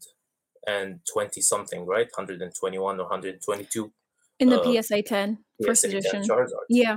and 0.66 1.00
20 1.12 1.40
something, 1.40 1.86
right? 1.86 2.08
121 2.14 3.00
or 3.00 3.02
122. 3.02 3.92
In 4.40 4.48
the 4.48 4.60
uh, 4.60 4.82
PSA 4.82 5.02
10 5.02 5.38
first 5.64 5.82
PSA 5.82 5.88
edition. 5.88 6.26
10 6.26 6.46
Yeah. 6.68 6.96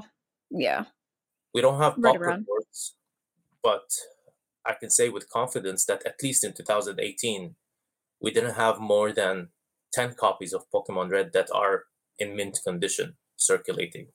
Yeah. 0.50 0.86
We 1.54 1.62
don't 1.62 1.80
have 1.80 1.96
right 1.98 2.20
reports, 2.20 2.96
but 3.62 3.84
I 4.66 4.74
can 4.80 4.90
say 4.90 5.10
with 5.10 5.30
confidence 5.30 5.86
that 5.86 6.06
at 6.06 6.16
least 6.22 6.44
in 6.44 6.54
2018, 6.54 7.56
we 8.22 8.32
didn't 8.32 8.56
have 8.56 8.80
more 8.80 9.12
than 9.12 9.50
10 9.94 10.16
copies 10.16 10.54
of 10.54 10.64
Pokemon 10.74 11.12
Red 11.12 11.34
that 11.34 11.50
are 11.54 11.84
in 12.18 12.36
mint 12.36 12.60
condition 12.66 13.18
circulating 13.36 14.08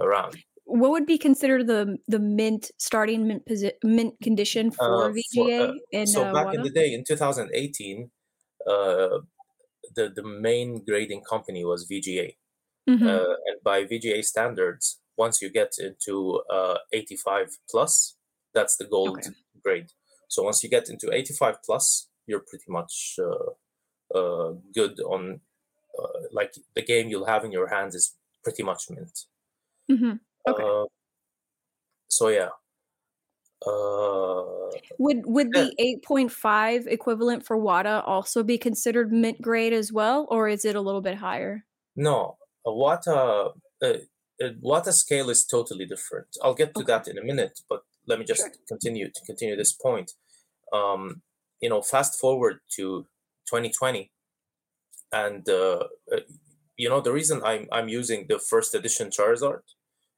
around. 0.00 0.36
What 0.66 0.90
would 0.90 1.06
be 1.06 1.18
considered 1.18 1.66
the 1.66 1.98
the 2.08 2.18
mint 2.18 2.70
starting 2.78 3.28
mint 3.28 3.42
posi- 3.48 3.78
mint 3.82 4.14
condition 4.22 4.70
for 4.70 5.04
uh, 5.04 5.12
VGA? 5.12 5.58
For, 5.58 5.68
uh, 5.68 5.72
in, 5.92 6.06
so 6.06 6.24
uh, 6.24 6.32
back 6.32 6.46
Wata? 6.46 6.54
in 6.54 6.62
the 6.62 6.70
day, 6.70 6.92
in 6.94 7.04
2018, 7.06 8.10
uh, 8.66 9.18
the 9.94 10.10
the 10.14 10.22
main 10.22 10.82
grading 10.86 11.22
company 11.28 11.64
was 11.64 11.86
VGA, 11.90 12.36
mm-hmm. 12.88 13.06
uh, 13.06 13.34
and 13.46 13.56
by 13.62 13.84
VGA 13.84 14.24
standards, 14.24 15.00
once 15.18 15.42
you 15.42 15.50
get 15.50 15.72
into 15.78 16.40
uh, 16.50 16.78
85 16.92 17.58
plus, 17.70 18.16
that's 18.54 18.76
the 18.76 18.86
gold 18.86 19.18
okay. 19.18 19.30
Grade. 19.64 19.90
So 20.28 20.42
once 20.42 20.62
you 20.62 20.70
get 20.70 20.88
into 20.88 21.12
85 21.12 21.62
plus, 21.64 22.08
you're 22.26 22.40
pretty 22.40 22.64
much 22.68 23.18
uh, 23.18 24.18
uh, 24.18 24.54
good 24.74 25.00
on 25.00 25.40
uh, 25.98 26.20
like 26.32 26.54
the 26.74 26.82
game 26.82 27.08
you'll 27.08 27.26
have 27.26 27.44
in 27.44 27.52
your 27.52 27.68
hands 27.68 27.94
is 27.94 28.16
pretty 28.42 28.62
much 28.62 28.84
mint. 28.90 29.20
Mm-hmm. 29.90 30.14
Okay. 30.48 30.90
so 32.08 32.28
yeah, 32.28 32.48
uh, 33.66 34.42
would 34.98 35.24
would 35.24 35.48
yeah. 35.54 35.62
the 35.62 35.74
eight 35.78 36.02
point 36.02 36.30
five 36.30 36.86
equivalent 36.86 37.46
for 37.46 37.56
WATA 37.56 38.02
also 38.04 38.42
be 38.42 38.58
considered 38.58 39.12
mint 39.12 39.40
grade 39.40 39.72
as 39.72 39.92
well, 39.92 40.26
or 40.30 40.48
is 40.48 40.64
it 40.64 40.76
a 40.76 40.80
little 40.80 41.00
bit 41.00 41.16
higher? 41.16 41.64
No, 41.96 42.36
a 42.66 42.70
WATA 42.70 43.52
uh, 43.82 43.94
a 44.42 44.50
WATA 44.60 44.92
scale 44.92 45.30
is 45.30 45.44
totally 45.44 45.86
different. 45.86 46.26
I'll 46.42 46.54
get 46.54 46.74
to 46.74 46.80
okay. 46.80 46.92
that 46.92 47.08
in 47.08 47.18
a 47.18 47.24
minute, 47.24 47.60
but 47.68 47.82
let 48.06 48.18
me 48.18 48.24
just 48.24 48.40
sure. 48.40 48.50
continue 48.68 49.06
to 49.06 49.20
continue 49.26 49.56
this 49.56 49.72
point. 49.72 50.12
Um, 50.72 51.22
you 51.60 51.68
know, 51.68 51.82
fast 51.82 52.20
forward 52.20 52.58
to 52.76 53.06
2020, 53.48 54.10
and 55.12 55.48
uh, 55.48 55.84
uh, 56.12 56.20
you 56.76 56.88
know 56.88 57.00
the 57.00 57.12
reason 57.12 57.40
I'm 57.44 57.66
I'm 57.72 57.88
using 57.88 58.26
the 58.28 58.38
first 58.38 58.74
edition 58.74 59.10
Charizard 59.10 59.60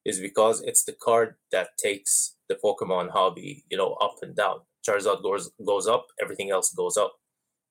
is 0.05 0.21
because 0.21 0.63
it's 0.63 0.85
the 0.85 0.93
card 0.93 1.35
that 1.53 1.71
takes 1.83 2.37
the 2.49 2.55
Pokemon 2.55 3.11
hobby, 3.11 3.65
you 3.69 3.77
know, 3.77 3.95
up 3.95 4.17
and 4.23 4.37
down. 4.37 4.61
Charizard 4.87 5.23
goes 5.23 5.51
goes 5.65 5.87
up, 5.87 6.07
everything 6.23 6.51
else 6.51 6.73
goes 6.73 6.97
up. 6.97 7.15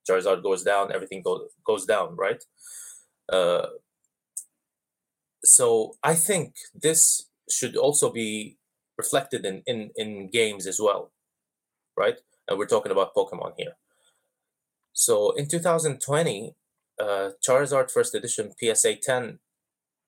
Charizard 0.08 0.42
goes 0.42 0.62
down, 0.62 0.92
everything 0.92 1.22
goes 1.22 1.48
goes 1.66 1.86
down, 1.86 2.14
right? 2.16 2.42
Uh, 3.32 3.66
so 5.44 5.94
I 6.02 6.14
think 6.14 6.54
this 6.74 7.28
should 7.50 7.76
also 7.76 8.10
be 8.10 8.55
reflected 8.98 9.44
in, 9.44 9.62
in 9.66 9.90
in 9.96 10.30
games 10.30 10.66
as 10.66 10.78
well, 10.80 11.12
right? 11.96 12.18
And 12.48 12.58
we're 12.58 12.66
talking 12.66 12.92
about 12.92 13.14
Pokemon 13.14 13.54
here. 13.56 13.76
So 14.92 15.32
in 15.32 15.48
2020, 15.48 16.54
uh, 17.00 17.30
Charizard 17.46 17.90
First 17.90 18.14
Edition 18.14 18.52
PSA 18.58 18.96
10 18.96 19.40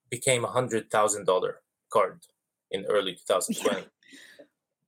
became 0.09 0.43
a 0.43 0.51
hundred 0.51 0.89
thousand 0.89 1.25
dollar 1.25 1.61
card 1.91 2.21
in 2.71 2.85
early 2.85 3.13
2020. 3.13 3.81
Yeah. 3.81 3.85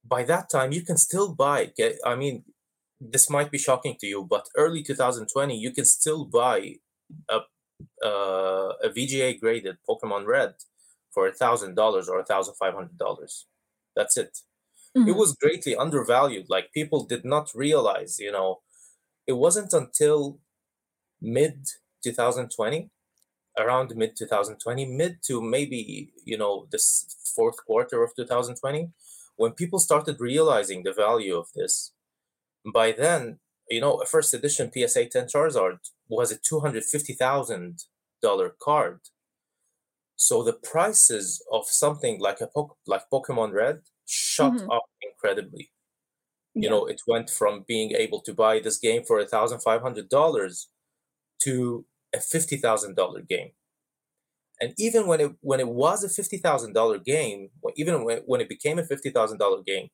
By 0.03 0.23
that 0.23 0.49
time, 0.49 0.71
you 0.71 0.81
can 0.81 0.97
still 0.97 1.33
buy. 1.33 1.71
Get, 1.77 1.97
I 2.05 2.15
mean, 2.15 2.43
this 2.99 3.29
might 3.29 3.51
be 3.51 3.57
shocking 3.57 3.95
to 3.99 4.07
you, 4.07 4.23
but 4.23 4.47
early 4.55 4.83
2020, 4.83 5.57
you 5.57 5.71
can 5.71 5.85
still 5.85 6.25
buy 6.25 6.75
a 7.29 7.41
uh, 8.03 8.73
a 8.83 8.89
VGA 8.89 9.39
graded 9.39 9.77
Pokemon 9.87 10.25
Red 10.25 10.53
for 11.11 11.27
a 11.27 11.31
thousand 11.31 11.75
dollars 11.75 12.07
or 12.09 12.19
a 12.19 12.25
thousand 12.25 12.55
five 12.55 12.73
hundred 12.73 12.97
dollars. 12.97 13.47
That's 13.95 14.17
it. 14.17 14.39
Mm-hmm. 14.97 15.09
It 15.09 15.15
was 15.15 15.35
greatly 15.35 15.75
undervalued. 15.75 16.47
Like 16.49 16.73
people 16.73 17.05
did 17.05 17.23
not 17.23 17.51
realize, 17.55 18.19
you 18.19 18.31
know, 18.31 18.59
it 19.25 19.33
wasn't 19.33 19.73
until 19.73 20.39
mid 21.21 21.67
2020 22.03 22.89
around 23.57 23.95
mid 23.95 24.15
2020 24.17 24.85
mid 24.85 25.17
to 25.23 25.41
maybe 25.41 26.11
you 26.25 26.37
know 26.37 26.67
this 26.71 27.05
fourth 27.35 27.57
quarter 27.65 28.03
of 28.03 28.15
2020 28.15 28.91
when 29.35 29.51
people 29.51 29.79
started 29.79 30.19
realizing 30.19 30.83
the 30.83 30.93
value 30.93 31.37
of 31.37 31.47
this 31.55 31.93
by 32.73 32.91
then 32.91 33.39
you 33.69 33.81
know 33.81 33.95
a 33.95 34.05
first 34.05 34.33
edition 34.33 34.71
psa 34.71 35.05
10 35.05 35.27
charizard 35.27 35.79
was 36.09 36.31
a 36.31 36.37
$250000 36.37 38.51
card 38.59 38.99
so 40.27 40.43
the 40.43 40.53
prices 40.53 41.43
of 41.51 41.63
something 41.67 42.19
like 42.19 42.41
a 42.41 42.47
po- 42.47 42.77
like 42.85 43.03
pokemon 43.11 43.51
red 43.53 43.79
shot 44.05 44.53
mm-hmm. 44.53 44.69
up 44.69 44.83
incredibly 45.01 45.71
you 46.53 46.63
yeah. 46.63 46.69
know 46.69 46.85
it 46.85 47.01
went 47.07 47.29
from 47.29 47.63
being 47.67 47.91
able 47.91 48.21
to 48.21 48.33
buy 48.33 48.59
this 48.59 48.77
game 48.77 49.03
for 49.03 49.19
a 49.19 49.25
$1500 49.25 50.65
to 51.43 51.85
a 52.13 52.19
fifty 52.19 52.57
thousand 52.57 52.95
dollar 52.95 53.21
game. 53.21 53.51
And 54.59 54.73
even 54.77 55.07
when 55.07 55.19
it 55.21 55.31
when 55.41 55.59
it 55.59 55.67
was 55.67 56.03
a 56.03 56.09
fifty 56.09 56.37
thousand 56.37 56.73
dollar 56.73 56.97
game, 56.99 57.49
even 57.75 58.03
when, 58.03 58.19
when 58.25 58.41
it 58.41 58.49
became 58.49 58.79
a 58.79 58.85
fifty 58.85 59.09
thousand 59.09 59.39
dollar 59.39 59.61
game, 59.63 59.89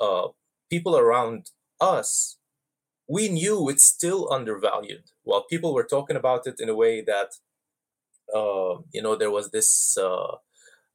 uh, 0.00 0.28
people 0.70 0.96
around 0.96 1.50
us, 1.80 2.38
we 3.08 3.28
knew 3.28 3.68
it's 3.68 3.84
still 3.84 4.32
undervalued. 4.32 5.04
While 5.22 5.44
people 5.50 5.74
were 5.74 5.84
talking 5.84 6.16
about 6.16 6.46
it 6.46 6.56
in 6.58 6.68
a 6.68 6.74
way 6.74 7.02
that, 7.02 7.32
uh, 8.34 8.76
you 8.92 9.02
know, 9.02 9.16
there 9.16 9.30
was 9.30 9.50
this 9.50 9.96
uh, 10.00 10.36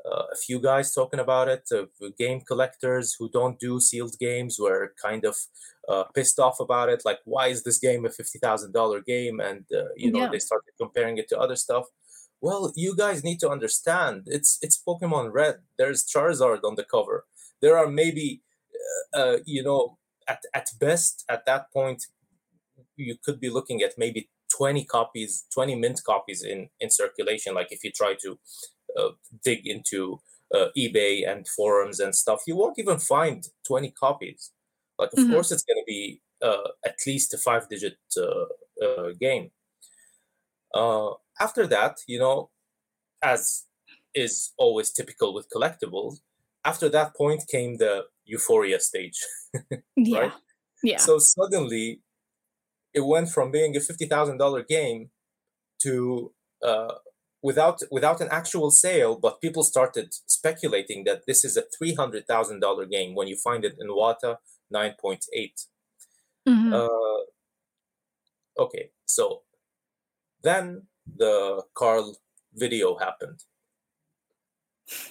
uh, 0.05 0.25
a 0.31 0.35
few 0.35 0.59
guys 0.59 0.93
talking 0.93 1.19
about 1.19 1.47
it. 1.47 1.69
Uh, 1.71 1.85
game 2.17 2.41
collectors 2.41 3.15
who 3.17 3.29
don't 3.29 3.59
do 3.59 3.79
sealed 3.79 4.15
games 4.19 4.57
were 4.59 4.93
kind 5.01 5.25
of 5.25 5.37
uh, 5.87 6.03
pissed 6.15 6.39
off 6.39 6.59
about 6.59 6.89
it. 6.89 7.03
Like, 7.05 7.19
why 7.25 7.47
is 7.47 7.63
this 7.63 7.79
game 7.79 8.05
a 8.05 8.09
fifty 8.09 8.39
thousand 8.39 8.73
dollar 8.73 9.01
game? 9.01 9.39
And 9.39 9.65
uh, 9.73 9.89
you 9.95 10.11
know, 10.11 10.21
yeah. 10.21 10.29
they 10.31 10.39
started 10.39 10.71
comparing 10.79 11.17
it 11.17 11.27
to 11.29 11.39
other 11.39 11.55
stuff. 11.55 11.85
Well, 12.41 12.73
you 12.75 12.95
guys 12.95 13.23
need 13.23 13.39
to 13.41 13.49
understand 13.49 14.23
it's 14.25 14.57
it's 14.61 14.81
Pokemon 14.81 15.31
Red. 15.31 15.57
There's 15.77 16.05
Charizard 16.05 16.63
on 16.63 16.75
the 16.75 16.83
cover. 16.83 17.25
There 17.61 17.77
are 17.77 17.87
maybe, 17.87 18.41
uh, 19.13 19.19
uh, 19.19 19.37
you 19.45 19.63
know, 19.63 19.97
at 20.27 20.41
at 20.53 20.69
best 20.79 21.23
at 21.29 21.45
that 21.45 21.71
point, 21.71 22.05
you 22.95 23.15
could 23.23 23.39
be 23.39 23.49
looking 23.49 23.81
at 23.83 23.93
maybe 23.97 24.29
20 24.57 24.85
copies 24.85 25.45
20 25.53 25.75
mint 25.75 26.01
copies 26.05 26.43
in 26.43 26.69
in 26.79 26.89
circulation 26.89 27.53
like 27.53 27.71
if 27.71 27.83
you 27.83 27.91
try 27.91 28.15
to 28.21 28.37
uh, 28.97 29.09
dig 29.43 29.67
into 29.67 30.19
uh, 30.53 30.67
ebay 30.77 31.29
and 31.29 31.47
forums 31.47 31.99
and 31.99 32.15
stuff 32.15 32.41
you 32.47 32.55
won't 32.55 32.77
even 32.77 32.99
find 32.99 33.47
20 33.65 33.91
copies 33.91 34.51
like 34.99 35.11
of 35.13 35.19
mm-hmm. 35.19 35.33
course 35.33 35.51
it's 35.51 35.63
going 35.63 35.81
to 35.81 35.87
be 35.87 36.21
uh, 36.41 36.69
at 36.85 36.95
least 37.05 37.33
a 37.33 37.37
five 37.37 37.67
digit 37.69 37.97
uh, 38.17 38.85
uh, 38.85 39.11
game 39.19 39.49
after 41.39 41.65
that 41.67 41.97
you 42.07 42.19
know 42.19 42.49
as 43.23 43.63
is 44.13 44.51
always 44.57 44.91
typical 44.91 45.33
with 45.33 45.47
collectibles 45.55 46.19
after 46.65 46.89
that 46.89 47.15
point 47.15 47.43
came 47.47 47.77
the 47.77 48.03
euphoria 48.25 48.79
stage 48.79 49.19
yeah 49.95 50.19
right? 50.19 50.31
yeah 50.83 50.97
so 50.97 51.17
suddenly 51.17 52.01
it 52.93 53.05
went 53.05 53.29
from 53.29 53.51
being 53.51 53.75
a 53.75 53.79
$50000 53.79 54.67
game 54.67 55.09
to 55.81 56.33
uh, 56.63 56.95
without 57.41 57.81
without 57.89 58.21
an 58.21 58.27
actual 58.31 58.69
sale 58.71 59.17
but 59.19 59.41
people 59.41 59.63
started 59.63 60.13
speculating 60.27 61.03
that 61.05 61.21
this 61.27 61.43
is 61.43 61.57
a 61.57 61.63
$300000 61.83 62.89
game 62.89 63.15
when 63.15 63.27
you 63.27 63.35
find 63.35 63.65
it 63.65 63.75
in 63.79 63.87
wata 63.89 64.37
9.8 64.73 65.17
mm-hmm. 66.47 66.73
uh, 66.73 67.21
okay 68.59 68.91
so 69.05 69.41
then 70.43 70.83
the 71.17 71.63
carl 71.73 72.15
video 72.53 72.97
happened 72.97 73.39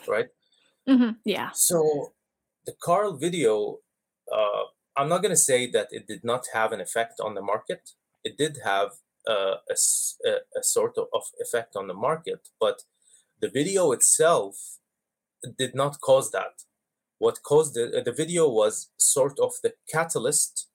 right 0.07 0.29
mm-hmm. 0.89 1.11
yeah 1.25 1.51
so 1.53 2.13
the 2.67 2.75
carl 2.81 3.17
video 3.17 3.79
uh, 4.33 4.65
I'm 5.01 5.09
not 5.09 5.23
going 5.23 5.33
to 5.33 5.47
say 5.51 5.67
that 5.71 5.89
it 5.93 6.07
did 6.07 6.25
not 6.25 6.49
have 6.53 6.73
an 6.73 6.81
effect 6.83 7.21
on 7.21 7.35
the 7.35 7.41
market. 7.41 7.93
It 8.23 8.37
did 8.37 8.59
have 8.63 8.91
uh, 9.27 9.57
a, 9.71 10.31
a, 10.59 10.63
sort 10.63 10.99
of, 10.99 11.23
effect 11.41 11.75
on 11.75 11.87
the 11.87 11.95
market, 11.95 12.49
but 12.61 12.83
the 13.41 13.49
video 13.49 13.93
itself 13.93 14.77
did 15.59 15.75
not 15.75 16.03
cause 16.03 16.33
that. 16.33 16.65
What 17.19 17.43
caused 17.43 17.79
it, 17.79 18.05
the 18.05 18.13
video 18.13 18.47
was 18.47 18.91
sort 18.99 19.39
of 19.41 19.53
the 19.63 19.73
catalyst. 19.91 20.69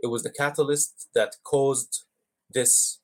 It 0.00 0.06
was 0.06 0.22
the 0.22 0.32
catalyst 0.32 1.08
that 1.14 1.36
caused 1.44 2.04
this 2.50 3.00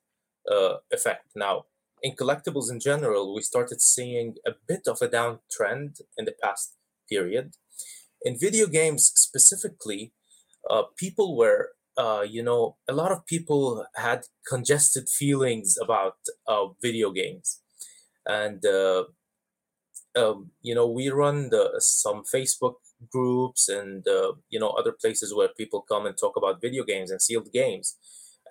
uh, 0.51 0.77
effect. 0.91 1.27
Now, 1.35 1.65
in 2.01 2.15
collectibles 2.15 2.71
in 2.71 2.79
general, 2.79 3.35
we 3.35 3.43
started 3.43 3.81
seeing 3.81 4.37
a 4.47 4.53
bit 4.67 4.87
of 4.87 4.97
a 4.99 5.07
downtrend 5.07 6.01
in 6.17 6.25
the 6.25 6.35
past 6.41 6.73
period. 7.07 7.53
In 8.23 8.39
video 8.39 8.65
games 8.65 9.11
specifically, 9.13 10.13
uh, 10.69 10.83
people 10.97 11.37
were 11.37 11.69
uh, 11.97 12.25
you 12.27 12.43
know, 12.43 12.75
a 12.89 12.93
lot 12.93 13.11
of 13.11 13.25
people 13.25 13.85
had 13.95 14.23
congested 14.47 15.07
feelings 15.07 15.77
about 15.81 16.15
uh, 16.47 16.65
video 16.81 17.11
games, 17.11 17.61
and 18.25 18.65
uh, 18.65 19.05
um, 20.15 20.51
you 20.61 20.73
know, 20.75 20.87
we 20.87 21.09
run 21.09 21.49
the, 21.49 21.75
some 21.79 22.23
Facebook 22.23 22.75
groups 23.11 23.67
and 23.69 24.07
uh, 24.07 24.33
you 24.49 24.59
know 24.59 24.69
other 24.69 24.91
places 24.91 25.33
where 25.33 25.49
people 25.49 25.81
come 25.81 26.05
and 26.05 26.17
talk 26.17 26.35
about 26.37 26.61
video 26.61 26.83
games 26.83 27.11
and 27.11 27.21
sealed 27.21 27.51
games, 27.53 27.97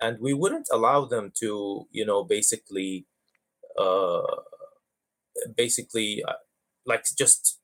and 0.01 0.17
we 0.19 0.33
wouldn't 0.33 0.67
allow 0.71 1.05
them 1.05 1.31
to, 1.39 1.87
you 1.91 2.05
know, 2.05 2.23
basically, 2.23 3.05
uh, 3.79 4.21
basically, 5.55 6.23
like 6.85 7.05
just 7.17 7.59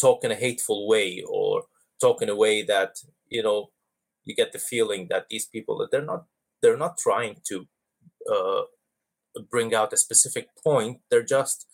talk 0.00 0.24
in 0.24 0.30
a 0.30 0.34
hateful 0.34 0.86
way 0.86 1.22
or 1.28 1.64
talk 2.00 2.22
in 2.22 2.28
a 2.28 2.36
way 2.36 2.62
that 2.62 2.96
you 3.28 3.42
know 3.42 3.70
you 4.24 4.34
get 4.34 4.52
the 4.52 4.58
feeling 4.58 5.06
that 5.10 5.26
these 5.30 5.46
people 5.46 5.86
they're 5.90 6.04
not 6.04 6.24
they're 6.62 6.76
not 6.76 6.98
trying 6.98 7.36
to 7.44 7.66
uh, 8.30 8.62
bring 9.50 9.74
out 9.74 9.92
a 9.92 9.96
specific 9.96 10.48
point. 10.62 11.00
They're 11.10 11.22
just 11.22 11.66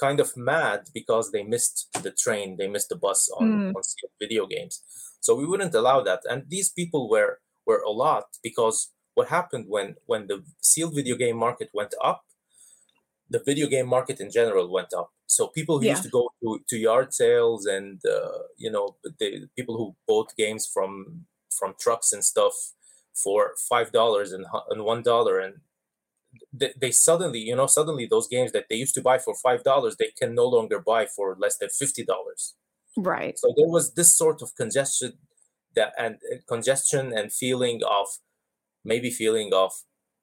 kind 0.00 0.20
of 0.20 0.36
mad 0.36 0.88
because 0.94 1.30
they 1.30 1.42
missed 1.42 1.88
the 2.02 2.10
train 2.10 2.56
they 2.58 2.66
missed 2.66 2.88
the 2.88 2.96
bus 2.96 3.28
on, 3.38 3.46
mm. 3.46 3.74
on 3.74 3.82
video 4.18 4.46
games. 4.46 4.82
So 5.20 5.34
we 5.34 5.46
wouldn't 5.46 5.74
allow 5.74 6.00
that. 6.02 6.20
And 6.28 6.44
these 6.48 6.70
people 6.70 7.08
were 7.08 7.40
were 7.66 7.82
a 7.86 7.90
lot 7.90 8.24
because 8.42 8.92
what 9.14 9.28
happened 9.28 9.66
when 9.68 9.96
when 10.06 10.26
the 10.26 10.42
sealed 10.60 10.94
video 10.94 11.16
game 11.16 11.36
market 11.36 11.68
went 11.74 11.94
up 12.02 12.24
the 13.28 13.38
video 13.38 13.68
game 13.68 13.86
market 13.86 14.18
in 14.18 14.30
general 14.30 14.72
went 14.72 14.92
up 14.96 15.10
so 15.30 15.46
people 15.46 15.78
who 15.78 15.86
yeah. 15.86 15.92
used 15.92 16.02
to 16.02 16.08
go 16.08 16.28
to, 16.42 16.58
to 16.68 16.76
yard 16.76 17.14
sales 17.14 17.64
and 17.64 18.00
uh, 18.04 18.42
you 18.56 18.70
know 18.70 18.96
the 19.20 19.48
people 19.56 19.76
who 19.76 19.94
bought 20.06 20.34
games 20.36 20.68
from 20.72 21.26
from 21.56 21.74
trucks 21.78 22.12
and 22.12 22.24
stuff 22.24 22.54
for 23.14 23.52
five 23.68 23.92
dollars 23.92 24.32
and, 24.32 24.44
and 24.70 24.84
one 24.84 25.02
dollar 25.02 25.38
and 25.38 25.54
they, 26.52 26.72
they 26.80 26.90
suddenly 26.90 27.38
you 27.38 27.54
know 27.54 27.66
suddenly 27.66 28.06
those 28.06 28.26
games 28.26 28.50
that 28.52 28.66
they 28.68 28.74
used 28.76 28.94
to 28.94 29.02
buy 29.02 29.18
for 29.18 29.34
five 29.34 29.62
dollars 29.62 29.96
they 29.96 30.10
can 30.18 30.34
no 30.34 30.46
longer 30.46 30.80
buy 30.80 31.06
for 31.06 31.36
less 31.38 31.56
than 31.58 31.68
fifty 31.68 32.04
dollars 32.04 32.54
right 32.96 33.38
so 33.38 33.54
there 33.56 33.68
was 33.68 33.94
this 33.94 34.16
sort 34.16 34.42
of 34.42 34.56
congestion 34.56 35.12
that 35.76 35.92
and 35.96 36.16
uh, 36.32 36.36
congestion 36.48 37.12
and 37.16 37.32
feeling 37.32 37.80
of 37.88 38.06
maybe 38.84 39.10
feeling 39.10 39.50
of 39.52 39.72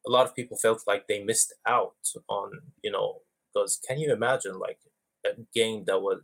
a 0.05 0.11
lot 0.11 0.25
of 0.25 0.35
people 0.35 0.57
felt 0.57 0.83
like 0.85 1.07
they 1.07 1.23
missed 1.23 1.53
out 1.65 1.95
on 2.27 2.51
you 2.83 2.91
know 2.91 3.21
because 3.53 3.79
can 3.87 3.99
you 3.99 4.11
imagine 4.11 4.59
like 4.59 4.79
game 5.53 5.83
that 5.87 6.01
was 6.01 6.21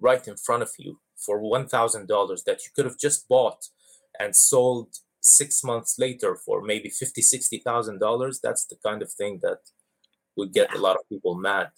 right 0.00 0.26
in 0.26 0.36
front 0.36 0.62
of 0.62 0.70
you 0.78 0.98
for 1.16 1.40
$1000 1.40 2.44
that 2.44 2.64
you 2.64 2.70
could 2.74 2.84
have 2.84 2.98
just 2.98 3.28
bought 3.28 3.68
and 4.18 4.34
sold 4.34 4.88
six 5.20 5.64
months 5.64 5.98
later 5.98 6.36
for 6.36 6.60
maybe 6.62 6.90
50 6.90 7.22
60000 7.22 7.98
dollars 7.98 8.40
that's 8.42 8.66
the 8.66 8.76
kind 8.84 9.00
of 9.00 9.10
thing 9.10 9.40
that 9.42 9.58
would 10.36 10.52
get 10.52 10.68
yeah. 10.70 10.78
a 10.78 10.80
lot 10.80 10.96
of 10.96 11.08
people 11.08 11.34
mad 11.34 11.70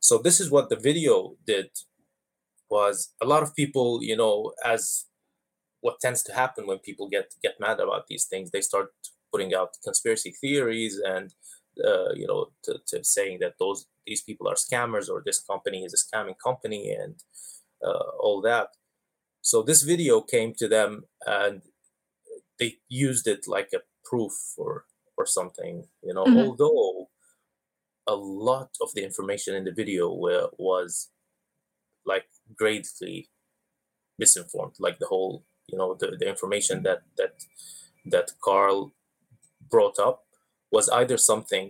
so 0.00 0.16
this 0.16 0.40
is 0.40 0.50
what 0.50 0.70
the 0.70 0.76
video 0.76 1.36
did 1.46 1.68
was 2.70 3.12
a 3.22 3.26
lot 3.26 3.42
of 3.42 3.54
people 3.54 4.02
you 4.02 4.16
know 4.16 4.52
as 4.64 5.04
what 5.82 6.00
tends 6.00 6.22
to 6.22 6.32
happen 6.32 6.66
when 6.66 6.78
people 6.78 7.06
get 7.06 7.34
get 7.42 7.60
mad 7.60 7.78
about 7.80 8.06
these 8.06 8.24
things 8.24 8.50
they 8.50 8.62
start 8.62 8.88
putting 9.30 9.54
out 9.54 9.76
conspiracy 9.84 10.34
theories 10.40 10.98
and 11.04 11.34
uh, 11.82 12.12
you 12.14 12.26
know 12.26 12.46
to, 12.62 12.78
to, 12.86 13.02
saying 13.04 13.38
that 13.40 13.54
those 13.58 13.86
these 14.06 14.22
people 14.22 14.48
are 14.48 14.54
scammers 14.54 15.08
or 15.08 15.22
this 15.24 15.40
company 15.40 15.84
is 15.84 15.94
a 15.94 16.16
scamming 16.16 16.36
company 16.42 16.90
and 16.90 17.16
uh, 17.84 18.10
all 18.20 18.40
that 18.40 18.68
so 19.40 19.62
this 19.62 19.82
video 19.82 20.20
came 20.20 20.52
to 20.56 20.68
them 20.68 21.04
and 21.26 21.62
they 22.58 22.76
used 22.88 23.26
it 23.26 23.46
like 23.46 23.70
a 23.74 23.80
proof 24.04 24.32
or 24.56 24.84
or 25.16 25.26
something 25.26 25.84
you 26.02 26.14
know 26.14 26.24
mm-hmm. 26.24 26.38
although 26.38 27.08
a 28.06 28.14
lot 28.14 28.70
of 28.82 28.92
the 28.94 29.02
information 29.02 29.54
in 29.54 29.64
the 29.64 29.72
video 29.72 30.12
were, 30.12 30.48
was 30.58 31.10
like 32.04 32.26
greatly 32.54 33.30
misinformed 34.18 34.74
like 34.78 34.98
the 34.98 35.06
whole 35.06 35.44
you 35.66 35.78
know 35.78 35.96
the, 35.98 36.16
the 36.18 36.28
information 36.28 36.82
that 36.82 37.02
that 37.16 37.34
that 38.04 38.30
carl 38.42 38.92
brought 39.70 39.98
up 39.98 40.23
was 40.74 40.88
either 41.00 41.16
something 41.16 41.66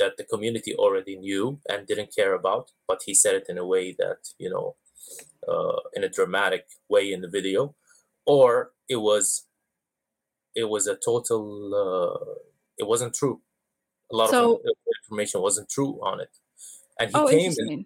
that 0.00 0.16
the 0.16 0.24
community 0.24 0.72
already 0.74 1.14
knew 1.24 1.60
and 1.68 1.86
didn't 1.86 2.14
care 2.18 2.34
about, 2.34 2.72
but 2.88 3.00
he 3.06 3.14
said 3.14 3.34
it 3.40 3.46
in 3.48 3.56
a 3.58 3.66
way 3.74 3.94
that, 4.02 4.20
you 4.38 4.50
know, 4.50 4.76
uh, 5.50 5.80
in 5.94 6.02
a 6.02 6.08
dramatic 6.08 6.64
way 6.88 7.12
in 7.12 7.20
the 7.20 7.28
video, 7.38 7.74
or 8.26 8.72
it 8.88 9.00
was 9.08 9.46
it 10.62 10.68
was 10.74 10.84
a 10.88 10.96
total 10.96 11.42
uh, 11.82 12.34
it 12.78 12.86
wasn't 12.92 13.14
true. 13.14 13.40
A 14.12 14.16
lot 14.16 14.30
so, 14.30 14.54
of 14.54 14.60
information 14.98 15.40
wasn't 15.40 15.70
true 15.70 15.92
on 16.02 16.20
it. 16.20 16.34
And 16.98 17.10
he 17.10 17.16
oh, 17.16 17.28
came 17.28 17.52
and 17.58 17.84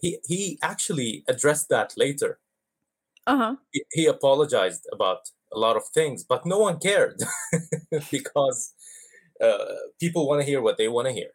he 0.00 0.18
he 0.30 0.58
actually 0.62 1.24
addressed 1.28 1.68
that 1.68 1.88
later. 1.96 2.38
Uh-huh. 3.26 3.56
He, 3.72 3.84
he 3.92 4.06
apologized 4.06 4.84
about 4.96 5.22
a 5.52 5.58
lot 5.58 5.76
of 5.76 5.84
things, 5.98 6.24
but 6.32 6.46
no 6.46 6.58
one 6.66 6.78
cared 6.78 7.18
because 8.10 8.72
uh, 9.42 9.74
people 10.00 10.28
want 10.28 10.40
to 10.40 10.46
hear 10.46 10.60
what 10.60 10.78
they 10.78 10.88
want 10.88 11.08
to 11.08 11.12
hear. 11.12 11.28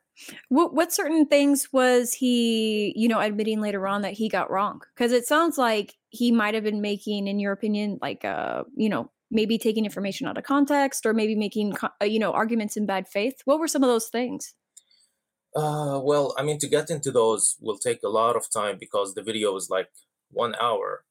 What 0.49 0.73
what 0.73 0.93
certain 0.93 1.25
things 1.25 1.69
was 1.71 2.13
he, 2.13 2.93
you 2.95 3.07
know, 3.07 3.19
admitting 3.19 3.61
later 3.61 3.87
on 3.87 4.01
that 4.01 4.13
he 4.13 4.29
got 4.29 4.51
wrong? 4.51 4.81
Because 4.95 5.11
it 5.11 5.25
sounds 5.25 5.57
like 5.57 5.95
he 6.09 6.31
might 6.31 6.53
have 6.53 6.63
been 6.63 6.81
making, 6.81 7.27
in 7.27 7.39
your 7.39 7.53
opinion, 7.53 7.97
like 8.01 8.23
uh, 8.25 8.63
you 8.75 8.89
know, 8.89 9.09
maybe 9.31 9.57
taking 9.57 9.85
information 9.85 10.27
out 10.27 10.37
of 10.37 10.43
context 10.43 11.05
or 11.05 11.13
maybe 11.13 11.35
making, 11.35 11.73
uh, 11.81 12.05
you 12.05 12.19
know, 12.19 12.33
arguments 12.33 12.75
in 12.77 12.85
bad 12.85 13.07
faith. 13.07 13.41
What 13.45 13.59
were 13.59 13.67
some 13.67 13.83
of 13.83 13.89
those 13.89 14.09
things? 14.09 14.53
Uh, 15.55 15.99
well, 16.03 16.33
I 16.37 16.43
mean, 16.43 16.59
to 16.59 16.67
get 16.67 16.89
into 16.89 17.11
those 17.11 17.57
will 17.59 17.77
take 17.77 18.03
a 18.03 18.09
lot 18.09 18.35
of 18.35 18.49
time 18.49 18.77
because 18.79 19.13
the 19.13 19.23
video 19.23 19.55
is 19.55 19.69
like 19.69 19.89
one 20.29 20.55
hour. 20.61 21.03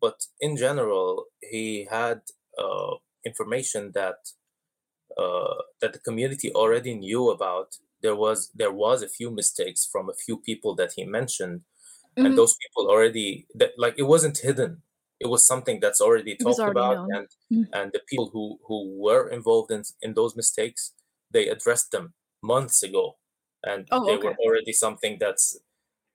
But 0.00 0.26
in 0.40 0.56
general, 0.56 1.26
he 1.40 1.88
had 1.90 2.20
uh, 2.58 2.96
information 3.24 3.92
that 3.94 4.16
uh, 5.16 5.54
that 5.80 5.92
the 5.92 5.98
community 5.98 6.52
already 6.52 6.94
knew 6.94 7.30
about. 7.30 7.76
There 8.02 8.14
was 8.16 8.50
there 8.54 8.72
was 8.72 9.02
a 9.02 9.08
few 9.08 9.30
mistakes 9.30 9.88
from 9.90 10.08
a 10.08 10.14
few 10.14 10.36
people 10.36 10.74
that 10.76 10.92
he 10.96 11.04
mentioned, 11.04 11.60
mm-hmm. 11.60 12.26
and 12.26 12.38
those 12.38 12.56
people 12.62 12.90
already 12.90 13.46
that 13.54 13.72
like 13.78 13.94
it 13.98 14.04
wasn't 14.04 14.38
hidden. 14.38 14.82
It 15.18 15.28
was 15.28 15.46
something 15.46 15.80
that's 15.80 16.00
already 16.00 16.36
talked 16.36 16.60
already 16.60 16.78
about, 16.78 16.96
known. 16.96 17.14
and 17.16 17.26
mm-hmm. 17.52 17.74
and 17.74 17.92
the 17.92 18.00
people 18.08 18.30
who 18.32 18.58
who 18.66 19.00
were 19.00 19.28
involved 19.28 19.70
in 19.70 19.82
in 20.02 20.14
those 20.14 20.36
mistakes, 20.36 20.92
they 21.30 21.48
addressed 21.48 21.90
them 21.90 22.12
months 22.42 22.82
ago, 22.82 23.16
and 23.64 23.88
Oh, 23.90 24.04
they 24.04 24.16
okay. 24.16 24.28
were 24.28 24.36
already 24.44 24.72
something 24.72 25.16
that's 25.18 25.56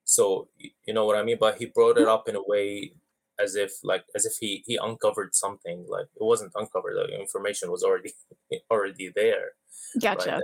so 0.03 0.49
you 0.85 0.93
know 0.93 1.05
what 1.05 1.17
I 1.17 1.23
mean. 1.23 1.37
But 1.39 1.57
he 1.57 1.65
brought 1.65 1.97
it 1.97 2.07
up 2.07 2.29
in 2.29 2.35
a 2.35 2.43
way 2.45 2.93
as 3.39 3.55
if 3.55 3.71
like 3.83 4.03
as 4.15 4.25
if 4.25 4.33
he 4.39 4.63
he 4.65 4.77
uncovered 4.77 5.35
something 5.35 5.85
like 5.87 6.05
it 6.15 6.23
wasn't 6.23 6.51
uncovered. 6.55 6.95
The 6.95 7.19
information 7.19 7.71
was 7.71 7.83
already 7.83 8.13
already 8.71 9.11
there 9.15 9.51
Gotcha. 9.99 10.41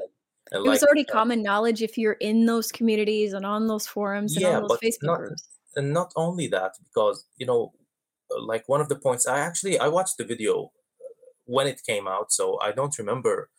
And 0.52 0.66
It 0.66 0.70
was 0.70 0.84
already 0.84 1.06
uh, 1.08 1.12
common 1.12 1.44
knowledge 1.44 1.82
if 1.82 1.98
you're 1.98 2.14
in 2.14 2.46
those 2.46 2.72
communities 2.72 3.34
and 3.34 3.46
on 3.46 3.68
those 3.68 3.86
forums 3.86 4.36
and 4.36 4.46
on 4.46 4.52
yeah, 4.52 4.60
those 4.62 4.70
but 4.70 4.82
Facebook 4.82 5.04
not 5.04 5.18
groups. 5.20 5.48
and 5.76 5.94
not 5.94 6.14
only 6.16 6.48
that 6.48 6.74
because 6.84 7.26
you 7.38 7.46
know 7.46 7.74
uh, 8.32 8.42
like 8.46 8.68
one 8.68 8.82
of 8.82 8.88
the 8.90 8.96
points 8.96 9.28
I 9.28 9.40
actually 9.40 9.78
I 9.78 9.88
watched 9.90 10.18
the 10.18 10.24
video 10.24 10.72
when 11.46 11.68
it 11.68 11.82
came 11.86 12.08
out, 12.08 12.32
so 12.32 12.60
I 12.62 12.72
don't 12.74 12.98
remember 12.98 13.50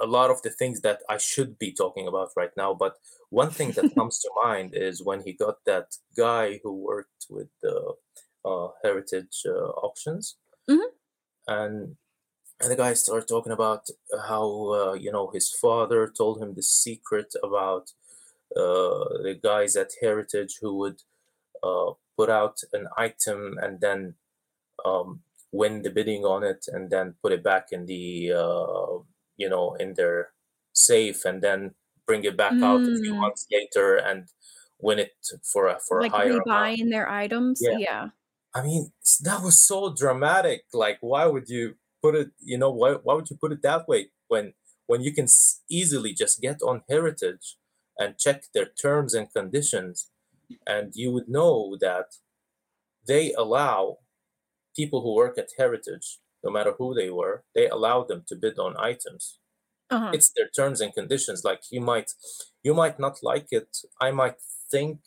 a 0.00 0.06
lot 0.06 0.30
of 0.30 0.42
the 0.42 0.50
things 0.50 0.80
that 0.80 1.00
I 1.08 1.18
should 1.18 1.58
be 1.58 1.72
talking 1.72 2.08
about 2.08 2.30
right 2.36 2.50
now. 2.56 2.74
But 2.74 2.96
one 3.42 3.50
thing 3.50 3.72
that 3.72 3.94
comes 3.98 4.16
to 4.20 4.30
mind 4.44 4.70
is 4.74 5.04
when 5.08 5.20
he 5.26 5.32
got 5.44 5.56
that 5.66 5.88
guy 6.16 6.60
who 6.62 6.72
worked 6.92 7.26
with 7.30 7.48
the 7.62 7.78
uh, 8.44 8.68
heritage 8.84 9.36
uh, 9.46 9.70
auctions, 9.86 10.36
Mhm. 10.70 10.90
and 11.48 11.96
and 12.60 12.70
the 12.72 12.76
guy 12.76 12.94
started 12.94 13.28
talking 13.28 13.52
about 13.52 13.82
how 14.28 14.46
uh, 14.80 14.92
you 15.04 15.12
know 15.12 15.26
his 15.36 15.48
father 15.62 16.02
told 16.08 16.40
him 16.42 16.54
the 16.54 16.62
secret 16.82 17.30
about 17.42 17.84
uh, 18.56 19.04
the 19.26 19.38
guys 19.42 19.76
at 19.76 19.92
Heritage 20.00 20.58
who 20.60 20.76
would 20.80 21.02
uh, 21.62 21.92
put 22.18 22.30
out 22.30 22.56
an 22.72 22.88
item 22.96 23.58
and 23.62 23.80
then 23.80 24.14
um, 24.84 25.22
win 25.52 25.82
the 25.82 25.90
bidding 25.90 26.24
on 26.24 26.42
it 26.44 26.66
and 26.68 26.90
then 26.90 27.14
put 27.22 27.32
it 27.32 27.42
back 27.44 27.68
in 27.72 27.86
the 27.86 28.32
uh, 28.32 28.98
you 29.36 29.48
know 29.48 29.74
in 29.74 29.94
their 29.94 30.32
safe 30.72 31.24
and 31.24 31.42
then 31.42 31.74
bring 32.06 32.24
it 32.24 32.36
back 32.36 32.58
out 32.62 32.86
a 32.88 32.92
few 33.02 33.14
Mm, 33.14 33.24
months 33.24 33.46
later 33.52 33.96
and 33.96 34.28
win 34.78 34.98
it 34.98 35.12
for 35.52 35.68
a 35.68 35.78
for 35.80 36.00
a 36.00 36.04
like 36.04 36.14
higher 36.16 36.38
amount. 36.46 36.76
rebuying 36.76 36.90
their 36.90 37.08
items. 37.08 37.66
Yeah, 37.66 37.70
Yeah. 37.70 38.10
I 38.54 38.62
mean 38.62 38.92
that 39.22 39.42
was 39.42 39.58
so 39.58 39.94
dramatic. 39.94 40.66
Like, 40.72 40.98
why 41.00 41.26
would 41.26 41.48
you 41.48 41.76
put 42.02 42.14
it? 42.14 42.30
You 42.40 42.58
know, 42.58 42.70
why 42.70 42.94
why 42.94 43.14
would 43.14 43.30
you 43.30 43.36
put 43.36 43.52
it 43.52 43.62
that 43.62 43.88
way 43.88 44.10
when 44.28 44.54
when 44.86 45.02
you 45.02 45.12
can 45.12 45.26
easily 45.70 46.12
just 46.14 46.40
get 46.40 46.62
on 46.62 46.84
Heritage 46.88 47.58
and 47.98 48.18
check 48.18 48.44
their 48.54 48.66
terms 48.66 49.14
and 49.14 49.32
conditions, 49.32 50.10
and 50.66 50.92
you 50.96 51.12
would 51.12 51.28
know 51.28 51.76
that 51.80 52.16
they 53.06 53.32
allow 53.34 53.98
people 54.76 55.02
who 55.02 55.14
work 55.14 55.38
at 55.38 55.50
Heritage, 55.58 56.20
no 56.44 56.50
matter 56.50 56.72
who 56.78 56.94
they 56.94 57.10
were, 57.10 57.44
they 57.54 57.68
allow 57.68 58.04
them 58.04 58.24
to 58.28 58.36
bid 58.36 58.58
on 58.58 58.76
items. 58.78 59.40
Uh-huh. 59.90 60.16
It's 60.16 60.32
their 60.36 60.48
terms 60.48 60.80
and 60.80 60.94
conditions. 60.94 61.44
Like 61.44 61.62
you 61.70 61.80
might, 61.80 62.12
you 62.62 62.74
might 62.74 62.98
not 62.98 63.18
like 63.22 63.48
it. 63.50 63.78
I 64.00 64.10
might 64.12 64.36
think 64.70 65.00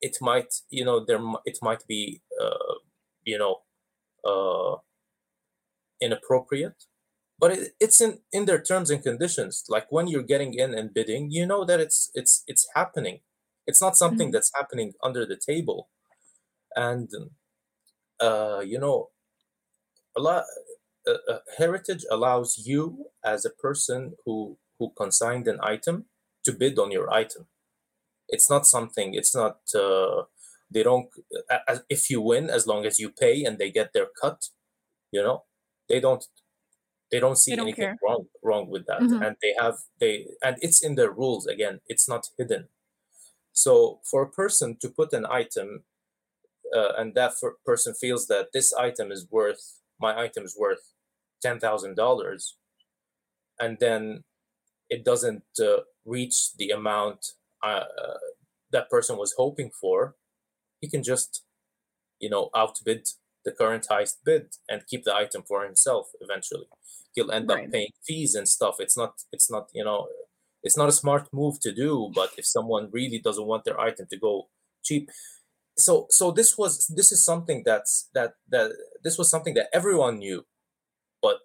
it 0.00 0.18
might, 0.20 0.54
you 0.70 0.84
know, 0.84 1.04
there 1.04 1.20
it 1.44 1.58
might 1.62 1.86
be, 1.88 2.22
uh, 2.40 2.74
you 3.24 3.38
know, 3.38 3.62
uh, 4.24 4.78
inappropriate, 6.00 6.84
but 7.38 7.52
it, 7.52 7.72
it's 7.80 8.00
in 8.00 8.20
in 8.32 8.46
their 8.46 8.60
terms 8.62 8.90
and 8.90 9.02
conditions. 9.02 9.64
Like 9.68 9.86
when 9.90 10.08
you're 10.08 10.22
getting 10.22 10.54
in 10.54 10.74
and 10.74 10.94
bidding, 10.94 11.30
you 11.30 11.46
know 11.46 11.64
that 11.64 11.80
it's 11.80 12.10
it's 12.14 12.44
it's 12.46 12.68
happening. 12.74 13.20
It's 13.66 13.80
not 13.82 13.96
something 13.96 14.30
Mhm. 14.30 14.32
that's 14.32 14.52
happening 14.54 14.94
under 15.02 15.26
the 15.26 15.36
table, 15.38 15.90
and 16.76 17.10
uh, 18.20 18.62
you 18.64 18.78
know, 18.78 19.10
a 20.16 20.20
lot 20.20 20.44
uh, 21.06 21.38
heritage 21.58 22.04
allows 22.10 22.58
you 22.58 23.10
as 23.24 23.44
a 23.44 23.50
person 23.50 24.16
who 24.24 24.58
who 24.78 24.90
consigned 24.96 25.46
an 25.48 25.58
item 25.62 26.06
to 26.44 26.52
bid 26.52 26.78
on 26.78 26.90
your 26.90 27.12
item. 27.12 27.46
It's 28.28 28.50
not 28.50 28.66
something 28.66 29.14
it's 29.14 29.34
not 29.34 29.60
uh, 29.74 30.24
they 30.70 30.82
don't 30.82 31.10
a- 31.50 31.64
a- 31.72 31.84
if 31.88 32.10
you 32.10 32.20
win 32.22 32.50
as 32.50 32.66
long 32.66 32.86
as 32.86 32.98
you 32.98 33.10
pay 33.10 33.44
and 33.44 33.58
they 33.58 33.70
get 33.70 33.92
their 33.92 34.08
cut 34.22 34.48
you 35.12 35.22
know 35.22 35.44
they 35.88 36.00
don't 36.00 36.26
they 37.10 37.20
don't 37.20 37.36
They 37.48 37.56
see 37.56 37.56
don't 37.56 37.72
anything 37.72 37.74
care. 37.74 38.00
wrong 38.02 38.26
wrong 38.42 38.70
with 38.70 38.86
that. 38.86 39.06
Hmm 39.08 39.24
and 39.24 39.36
they 39.42 39.54
have 39.60 39.76
they 40.00 40.28
and 40.42 40.56
it's 40.62 40.82
in 40.84 40.94
their 40.96 41.12
rules 41.12 41.46
again 41.46 41.80
it's 41.86 42.08
not 42.08 42.28
hidden. 42.38 42.68
So 43.52 44.00
for 44.10 44.22
a 44.22 44.30
person 44.30 44.76
to 44.78 44.90
put 44.90 45.12
an 45.14 45.26
item 45.26 45.84
uh, 46.74 46.92
and 46.98 47.14
that 47.14 47.34
person 47.64 47.94
feels 47.94 48.26
that 48.28 48.50
this 48.52 48.72
item 48.72 49.12
is 49.12 49.28
worth 49.30 49.80
my 50.00 50.18
item 50.18 50.44
is 50.44 50.56
worth 50.58 50.93
ten 51.46 51.56
thousand 51.64 51.94
dollars, 52.04 52.42
and 53.64 53.72
then 53.84 54.24
it 54.94 55.00
doesn't 55.10 55.44
uh, 55.68 55.80
reach 56.04 56.36
the 56.60 56.70
amount 56.78 57.20
uh, 57.62 57.86
uh, 58.04 58.18
that 58.74 58.90
person 58.90 59.16
was 59.16 59.34
hoping 59.42 59.70
for, 59.80 60.16
he 60.80 60.88
can 60.94 61.02
just, 61.02 61.30
you 62.20 62.28
know, 62.28 62.50
outbid 62.54 63.02
the 63.44 63.52
current 63.52 63.86
highest 63.88 64.16
bid 64.24 64.46
and 64.68 64.86
keep 64.90 65.02
the 65.04 65.14
item 65.14 65.42
for 65.48 65.64
himself. 65.64 66.04
Eventually, 66.20 66.68
he'll 67.14 67.30
end 67.38 67.50
up 67.50 67.60
paying 67.72 67.94
fees 68.06 68.34
and 68.34 68.48
stuff. 68.48 68.76
It's 68.84 68.96
not, 68.96 69.12
it's 69.32 69.50
not, 69.50 69.64
you 69.72 69.84
know, 69.84 70.08
it's 70.62 70.76
not 70.76 70.88
a 70.88 70.98
smart 71.02 71.28
move 71.32 71.56
to 71.60 71.72
do. 71.72 72.10
But 72.14 72.30
if 72.36 72.46
someone 72.46 72.90
really 72.92 73.20
doesn't 73.26 73.46
want 73.46 73.64
their 73.64 73.80
item 73.80 74.06
to 74.10 74.18
go 74.18 74.48
cheap, 74.82 75.08
so 75.76 76.06
so 76.10 76.30
this 76.30 76.56
was 76.60 76.72
this 76.98 77.10
is 77.12 77.24
something 77.24 77.62
that's 77.64 78.08
that 78.14 78.34
that 78.48 78.66
this 79.04 79.16
was 79.18 79.28
something 79.30 79.54
that 79.54 79.68
everyone 79.72 80.18
knew 80.18 80.44
but 81.24 81.42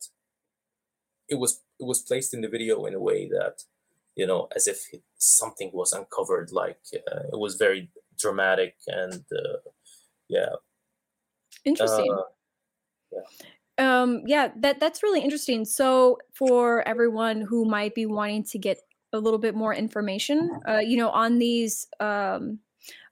it 1.33 1.37
was 1.43 1.51
it 1.81 1.87
was 1.91 2.01
placed 2.09 2.33
in 2.35 2.41
the 2.41 2.53
video 2.55 2.85
in 2.87 2.93
a 2.93 3.05
way 3.09 3.19
that 3.37 3.55
you 4.19 4.27
know 4.29 4.41
as 4.57 4.67
if 4.67 4.79
something 5.17 5.69
was 5.73 5.93
uncovered 5.99 6.49
like 6.51 6.83
uh, 7.09 7.23
it 7.33 7.39
was 7.45 7.55
very 7.65 7.81
dramatic 8.23 8.75
and 8.87 9.23
uh, 9.41 9.59
yeah 10.27 10.53
Interesting. 11.65 12.11
uh, 12.11 12.23
yeah 13.15 13.27
Um, 13.79 14.23
yeah, 14.27 14.51
that 14.63 14.79
that's 14.81 15.01
really 15.03 15.21
interesting. 15.21 15.63
So 15.65 16.17
for 16.33 16.83
everyone 16.85 17.39
who 17.49 17.63
might 17.63 17.95
be 17.95 18.05
wanting 18.05 18.43
to 18.51 18.59
get 18.59 18.77
a 19.13 19.19
little 19.19 19.39
bit 19.39 19.55
more 19.55 19.73
information, 19.73 20.51
uh, 20.67 20.83
you 20.83 20.97
know, 20.97 21.09
on 21.09 21.39
these 21.39 21.87
um 21.99 22.59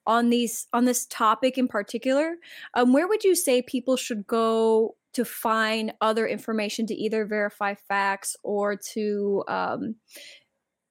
on 0.06 0.30
these 0.30 0.68
on 0.74 0.86
this 0.86 1.06
topic 1.08 1.58
in 1.58 1.68
particular, 1.68 2.36
um, 2.74 2.92
where 2.94 3.08
would 3.08 3.24
you 3.24 3.36
say 3.36 3.62
people 3.62 3.96
should 3.96 4.28
go 4.28 4.96
to 5.18 5.26
find 5.26 5.94
other 6.00 6.28
information 6.28 6.86
to 6.86 6.94
either 6.94 7.26
verify 7.26 7.74
facts 7.74 8.36
or 8.44 8.76
to 8.76 9.44
um 9.48 9.96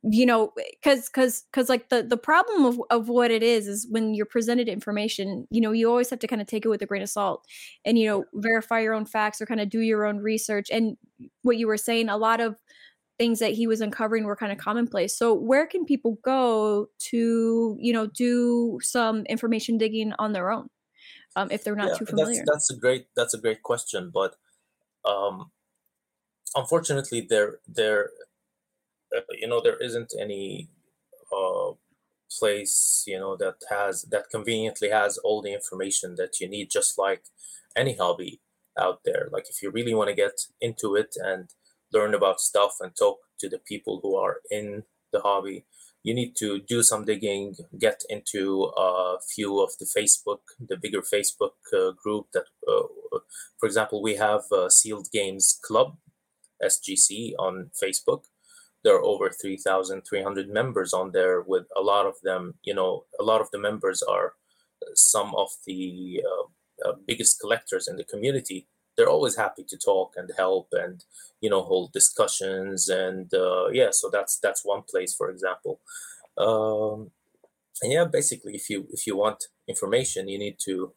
you 0.02 0.26
know 0.26 0.52
because 0.82 1.06
because 1.06 1.44
because 1.52 1.68
like 1.68 1.88
the 1.90 2.02
the 2.02 2.16
problem 2.16 2.64
of, 2.64 2.80
of 2.90 3.08
what 3.08 3.30
it 3.30 3.44
is 3.44 3.68
is 3.68 3.86
when 3.88 4.14
you're 4.14 4.26
presented 4.26 4.68
information 4.68 5.46
you 5.50 5.60
know 5.60 5.70
you 5.70 5.88
always 5.88 6.10
have 6.10 6.18
to 6.18 6.26
kind 6.26 6.42
of 6.42 6.48
take 6.48 6.64
it 6.64 6.68
with 6.68 6.82
a 6.82 6.86
grain 6.86 7.02
of 7.02 7.08
salt 7.08 7.46
and 7.84 7.96
you 7.96 8.08
know 8.08 8.24
verify 8.34 8.80
your 8.80 8.94
own 8.94 9.06
facts 9.06 9.40
or 9.40 9.46
kind 9.46 9.60
of 9.60 9.70
do 9.70 9.80
your 9.80 10.04
own 10.04 10.18
research. 10.18 10.68
And 10.72 10.96
what 11.42 11.56
you 11.56 11.68
were 11.68 11.76
saying 11.76 12.08
a 12.08 12.16
lot 12.16 12.40
of 12.40 12.56
things 13.16 13.38
that 13.38 13.52
he 13.52 13.68
was 13.68 13.80
uncovering 13.80 14.24
were 14.24 14.36
kind 14.36 14.52
of 14.52 14.58
commonplace. 14.58 15.16
So 15.16 15.32
where 15.32 15.66
can 15.66 15.84
people 15.84 16.18
go 16.24 16.88
to 17.10 17.76
you 17.78 17.92
know 17.92 18.08
do 18.08 18.80
some 18.82 19.24
information 19.26 19.78
digging 19.78 20.12
on 20.18 20.32
their 20.32 20.50
own 20.50 20.68
um, 21.36 21.48
if 21.50 21.62
they're 21.62 21.76
not 21.76 21.88
yeah 21.88 21.94
too 21.94 22.04
that's 22.04 22.10
familiar. 22.10 22.44
that's 22.46 22.70
a 22.70 22.76
great 22.76 23.06
that's 23.14 23.34
a 23.34 23.38
great 23.38 23.62
question 23.62 24.10
but 24.12 24.36
um 25.04 25.50
unfortunately 26.56 27.20
there 27.20 27.58
there 27.68 28.10
uh, 29.16 29.20
you 29.40 29.46
know 29.46 29.60
there 29.60 29.76
isn't 29.76 30.12
any 30.20 30.68
uh 31.32 31.72
place 32.38 33.04
you 33.06 33.18
know 33.18 33.36
that 33.36 33.56
has 33.70 34.02
that 34.02 34.28
conveniently 34.30 34.90
has 34.90 35.16
all 35.18 35.40
the 35.40 35.52
information 35.52 36.16
that 36.16 36.40
you 36.40 36.48
need 36.48 36.68
just 36.70 36.98
like 36.98 37.22
any 37.76 37.94
hobby 37.96 38.40
out 38.78 39.00
there. 39.04 39.28
Like 39.32 39.48
if 39.48 39.62
you 39.62 39.70
really 39.70 39.94
want 39.94 40.08
to 40.08 40.14
get 40.14 40.46
into 40.60 40.94
it 40.94 41.16
and 41.16 41.48
learn 41.92 42.14
about 42.14 42.40
stuff 42.40 42.76
and 42.80 42.94
talk 42.96 43.18
to 43.38 43.48
the 43.48 43.58
people 43.58 44.00
who 44.02 44.16
are 44.16 44.38
in 44.50 44.84
the 45.12 45.20
hobby 45.20 45.64
you 46.06 46.14
need 46.14 46.36
to 46.36 46.60
do 46.60 46.82
some 46.82 47.04
digging 47.04 47.54
get 47.78 48.00
into 48.08 48.70
a 48.76 49.18
few 49.34 49.60
of 49.64 49.70
the 49.80 49.88
facebook 49.96 50.42
the 50.70 50.76
bigger 50.76 51.02
facebook 51.02 51.56
uh, 51.78 51.90
group 52.02 52.26
that 52.32 52.46
uh, 52.72 53.18
for 53.58 53.66
example 53.66 54.00
we 54.00 54.14
have 54.14 54.44
uh, 54.52 54.68
sealed 54.68 55.08
games 55.12 55.58
club 55.66 55.96
sgc 56.62 57.32
on 57.38 57.70
facebook 57.82 58.22
there 58.86 58.94
are 58.94 59.02
over 59.02 59.30
3,300 59.30 60.48
members 60.48 60.92
on 60.94 61.10
there 61.10 61.40
with 61.40 61.66
a 61.76 61.80
lot 61.80 62.06
of 62.06 62.14
them, 62.22 62.54
you 62.62 62.72
know, 62.72 63.04
a 63.18 63.24
lot 63.24 63.40
of 63.40 63.50
the 63.50 63.58
members 63.58 64.00
are 64.00 64.34
some 64.94 65.34
of 65.34 65.48
the 65.66 66.22
uh, 66.24 66.88
uh, 66.88 66.94
biggest 67.04 67.40
collectors 67.40 67.88
in 67.88 67.96
the 67.96 68.04
community. 68.04 68.68
They're 68.96 69.08
always 69.08 69.36
happy 69.36 69.64
to 69.64 69.76
talk 69.76 70.12
and 70.16 70.30
help 70.36 70.68
and, 70.70 71.04
you 71.40 71.50
know, 71.50 71.62
hold 71.62 71.92
discussions. 71.92 72.88
And 72.88 73.32
uh, 73.34 73.68
yeah, 73.72 73.88
so 73.90 74.10
that's 74.12 74.38
that's 74.38 74.64
one 74.64 74.82
place, 74.88 75.14
for 75.14 75.30
example. 75.30 75.80
Um, 76.38 77.10
and 77.82 77.92
yeah, 77.92 78.04
basically, 78.04 78.54
if 78.54 78.70
you 78.70 78.86
if 78.90 79.06
you 79.06 79.16
want 79.16 79.44
information, 79.68 80.28
you 80.28 80.38
need 80.38 80.56
to 80.64 80.92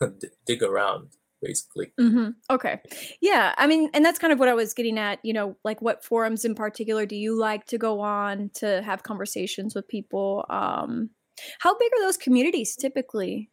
dig 0.46 0.62
around. 0.62 1.10
basically. 1.42 1.92
Mm-hmm. 2.00 2.30
Okay. 2.50 2.80
Yeah. 3.20 3.54
I 3.58 3.66
mean, 3.66 3.90
and 3.92 4.04
that's 4.04 4.18
kind 4.18 4.32
of 4.32 4.38
what 4.38 4.48
I 4.48 4.54
was 4.54 4.72
getting 4.72 4.98
at. 4.98 5.18
You 5.22 5.34
know, 5.34 5.56
like 5.64 5.82
what 5.82 6.04
forums 6.04 6.44
in 6.44 6.54
particular 6.54 7.06
do 7.06 7.16
you 7.16 7.38
like 7.38 7.66
to 7.66 7.78
go 7.78 8.00
on 8.00 8.50
to 8.54 8.82
have 8.82 9.02
conversations 9.02 9.74
with 9.74 9.86
people? 9.88 10.44
Um, 10.48 11.10
how 11.58 11.76
big 11.78 11.90
are 11.92 12.02
those 12.02 12.16
communities 12.16 12.76
typically? 12.76 13.50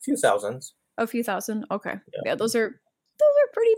A 0.00 0.04
few 0.04 0.16
thousands. 0.16 0.74
A 0.96 1.06
few 1.06 1.22
thousand. 1.22 1.66
Okay. 1.70 1.94
Yeah, 2.14 2.20
yeah 2.26 2.34
those 2.34 2.56
are 2.56 2.80
those 3.18 3.34
are 3.42 3.52
pretty 3.52 3.74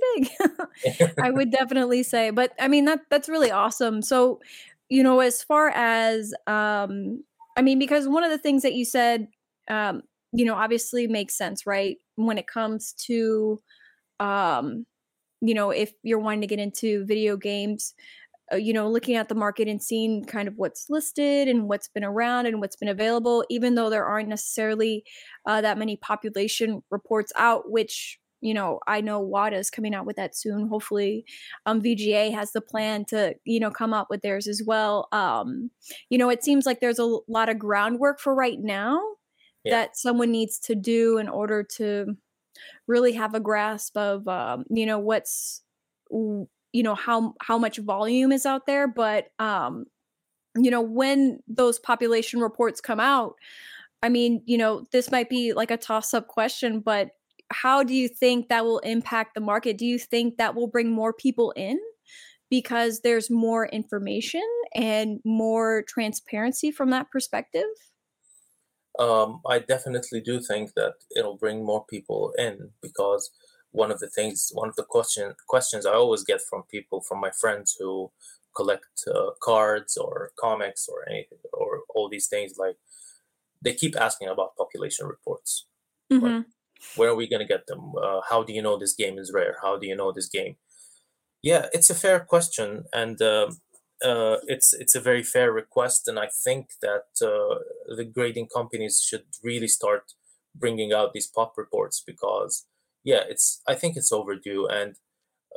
big. 0.84 1.14
I 1.22 1.30
would 1.36 1.50
definitely 1.50 2.02
say. 2.02 2.30
But 2.30 2.52
I 2.60 2.68
mean 2.68 2.84
that 2.86 3.00
that's 3.10 3.28
really 3.28 3.50
awesome. 3.50 4.02
So, 4.02 4.40
you 4.88 5.02
know, 5.02 5.20
as 5.20 5.42
far 5.42 5.70
as 5.70 6.34
um 6.46 7.24
I 7.56 7.62
mean, 7.62 7.78
because 7.78 8.08
one 8.08 8.24
of 8.24 8.30
the 8.30 8.38
things 8.38 8.62
that 8.62 8.74
you 8.74 8.84
said 8.84 9.28
um, 9.68 10.02
you 10.32 10.44
know, 10.44 10.54
obviously 10.54 11.06
makes 11.08 11.36
sense, 11.36 11.66
right? 11.66 11.96
When 12.16 12.38
it 12.38 12.46
comes 12.46 12.92
to 13.06 13.60
um, 14.20 14.86
you 15.40 15.54
know, 15.54 15.70
if 15.70 15.92
you're 16.02 16.18
wanting 16.20 16.42
to 16.42 16.46
get 16.46 16.58
into 16.58 17.04
video 17.06 17.36
games, 17.36 17.94
uh, 18.52 18.56
you 18.56 18.72
know, 18.72 18.90
looking 18.90 19.16
at 19.16 19.28
the 19.28 19.34
market 19.34 19.68
and 19.68 19.82
seeing 19.82 20.24
kind 20.24 20.48
of 20.48 20.54
what's 20.56 20.90
listed 20.90 21.48
and 21.48 21.68
what's 21.68 21.88
been 21.88 22.04
around 22.04 22.46
and 22.46 22.60
what's 22.60 22.76
been 22.76 22.88
available, 22.88 23.44
even 23.50 23.74
though 23.74 23.90
there 23.90 24.04
aren't 24.04 24.28
necessarily 24.28 25.04
uh, 25.46 25.62
that 25.62 25.78
many 25.78 25.96
population 25.96 26.82
reports 26.90 27.32
out, 27.36 27.70
which 27.70 28.19
you 28.40 28.54
know, 28.54 28.80
I 28.86 29.00
know 29.00 29.20
WATA 29.20 29.56
is 29.56 29.70
coming 29.70 29.94
out 29.94 30.06
with 30.06 30.16
that 30.16 30.34
soon. 30.34 30.68
Hopefully, 30.68 31.24
um, 31.66 31.80
VGA 31.80 32.32
has 32.32 32.52
the 32.52 32.60
plan 32.60 33.04
to, 33.06 33.34
you 33.44 33.60
know, 33.60 33.70
come 33.70 33.92
up 33.92 34.08
with 34.10 34.22
theirs 34.22 34.46
as 34.46 34.62
well. 34.64 35.08
Um, 35.12 35.70
you 36.08 36.18
know, 36.18 36.30
it 36.30 36.42
seems 36.42 36.66
like 36.66 36.80
there's 36.80 36.98
a 36.98 37.18
lot 37.28 37.48
of 37.48 37.58
groundwork 37.58 38.20
for 38.20 38.34
right 38.34 38.58
now 38.58 39.00
yeah. 39.64 39.72
that 39.72 39.96
someone 39.96 40.30
needs 40.30 40.58
to 40.60 40.74
do 40.74 41.18
in 41.18 41.28
order 41.28 41.62
to 41.76 42.16
really 42.86 43.12
have 43.12 43.34
a 43.34 43.40
grasp 43.40 43.96
of, 43.96 44.26
um, 44.26 44.64
you 44.70 44.86
know, 44.86 44.98
what's, 44.98 45.62
you 46.10 46.48
know, 46.74 46.94
how 46.94 47.34
how 47.40 47.58
much 47.58 47.78
volume 47.78 48.32
is 48.32 48.46
out 48.46 48.66
there. 48.66 48.88
But, 48.88 49.28
um, 49.38 49.84
you 50.56 50.70
know, 50.70 50.80
when 50.80 51.40
those 51.46 51.78
population 51.78 52.40
reports 52.40 52.80
come 52.80 53.00
out, 53.00 53.34
I 54.02 54.08
mean, 54.08 54.42
you 54.46 54.56
know, 54.56 54.86
this 54.92 55.10
might 55.10 55.28
be 55.28 55.52
like 55.52 55.70
a 55.70 55.76
toss 55.76 56.14
up 56.14 56.26
question, 56.26 56.80
but 56.80 57.10
how 57.50 57.82
do 57.82 57.94
you 57.94 58.08
think 58.08 58.48
that 58.48 58.64
will 58.64 58.78
impact 58.80 59.34
the 59.34 59.40
market? 59.40 59.78
Do 59.78 59.86
you 59.86 59.98
think 59.98 60.36
that 60.36 60.54
will 60.54 60.68
bring 60.68 60.90
more 60.90 61.12
people 61.12 61.52
in 61.52 61.78
because 62.48 63.00
there's 63.00 63.30
more 63.30 63.66
information 63.66 64.46
and 64.74 65.20
more 65.24 65.84
transparency 65.88 66.70
from 66.70 66.90
that 66.90 67.10
perspective? 67.10 67.64
Um, 68.98 69.40
I 69.46 69.60
definitely 69.60 70.20
do 70.20 70.40
think 70.40 70.74
that 70.74 70.94
it'll 71.16 71.36
bring 71.36 71.64
more 71.64 71.84
people 71.88 72.32
in 72.36 72.70
because 72.82 73.30
one 73.72 73.90
of 73.90 74.00
the 74.00 74.08
things, 74.08 74.50
one 74.52 74.68
of 74.68 74.76
the 74.76 74.82
question 74.82 75.34
questions 75.48 75.86
I 75.86 75.92
always 75.92 76.24
get 76.24 76.40
from 76.42 76.64
people, 76.70 77.00
from 77.00 77.20
my 77.20 77.30
friends 77.30 77.76
who 77.78 78.10
collect 78.54 79.04
uh, 79.06 79.30
cards 79.40 79.96
or 79.96 80.32
comics 80.38 80.88
or 80.88 81.08
anything 81.08 81.38
or 81.52 81.80
all 81.94 82.08
these 82.08 82.26
things, 82.26 82.54
like 82.58 82.76
they 83.62 83.74
keep 83.74 83.96
asking 83.96 84.28
about 84.28 84.56
population 84.56 85.06
reports. 85.06 85.66
Mm-hmm. 86.12 86.26
Like, 86.26 86.46
where 86.96 87.10
are 87.10 87.14
we 87.14 87.28
going 87.28 87.40
to 87.40 87.46
get 87.46 87.66
them? 87.66 87.92
Uh, 88.02 88.20
how 88.28 88.42
do 88.42 88.52
you 88.52 88.62
know 88.62 88.78
this 88.78 88.94
game 88.94 89.18
is 89.18 89.32
rare? 89.32 89.56
How 89.62 89.78
do 89.78 89.86
you 89.86 89.96
know 89.96 90.12
this 90.12 90.28
game? 90.28 90.56
Yeah, 91.42 91.66
it's 91.72 91.90
a 91.90 91.94
fair 91.94 92.20
question, 92.20 92.84
and 92.92 93.20
uh, 93.22 93.50
uh, 94.04 94.36
it's 94.46 94.74
it's 94.74 94.94
a 94.94 95.00
very 95.00 95.22
fair 95.22 95.50
request, 95.52 96.06
and 96.06 96.18
I 96.18 96.28
think 96.44 96.68
that 96.82 97.06
uh, 97.22 97.60
the 97.96 98.04
grading 98.04 98.48
companies 98.54 99.02
should 99.02 99.24
really 99.42 99.68
start 99.68 100.12
bringing 100.54 100.92
out 100.92 101.12
these 101.12 101.26
pop 101.26 101.54
reports 101.56 102.02
because 102.06 102.66
yeah, 103.04 103.22
it's 103.26 103.62
I 103.66 103.74
think 103.74 103.96
it's 103.96 104.12
overdue. 104.12 104.66
And 104.66 104.96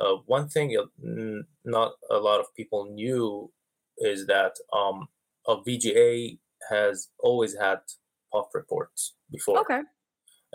uh, 0.00 0.16
one 0.24 0.48
thing 0.48 0.74
not 1.64 1.92
a 2.10 2.16
lot 2.16 2.40
of 2.40 2.46
people 2.56 2.86
knew 2.90 3.52
is 3.98 4.26
that 4.26 4.54
um, 4.72 5.08
a 5.46 5.56
VGA 5.56 6.38
has 6.70 7.10
always 7.20 7.56
had 7.60 7.80
pop 8.32 8.50
reports 8.54 9.14
before. 9.30 9.60
Okay 9.60 9.82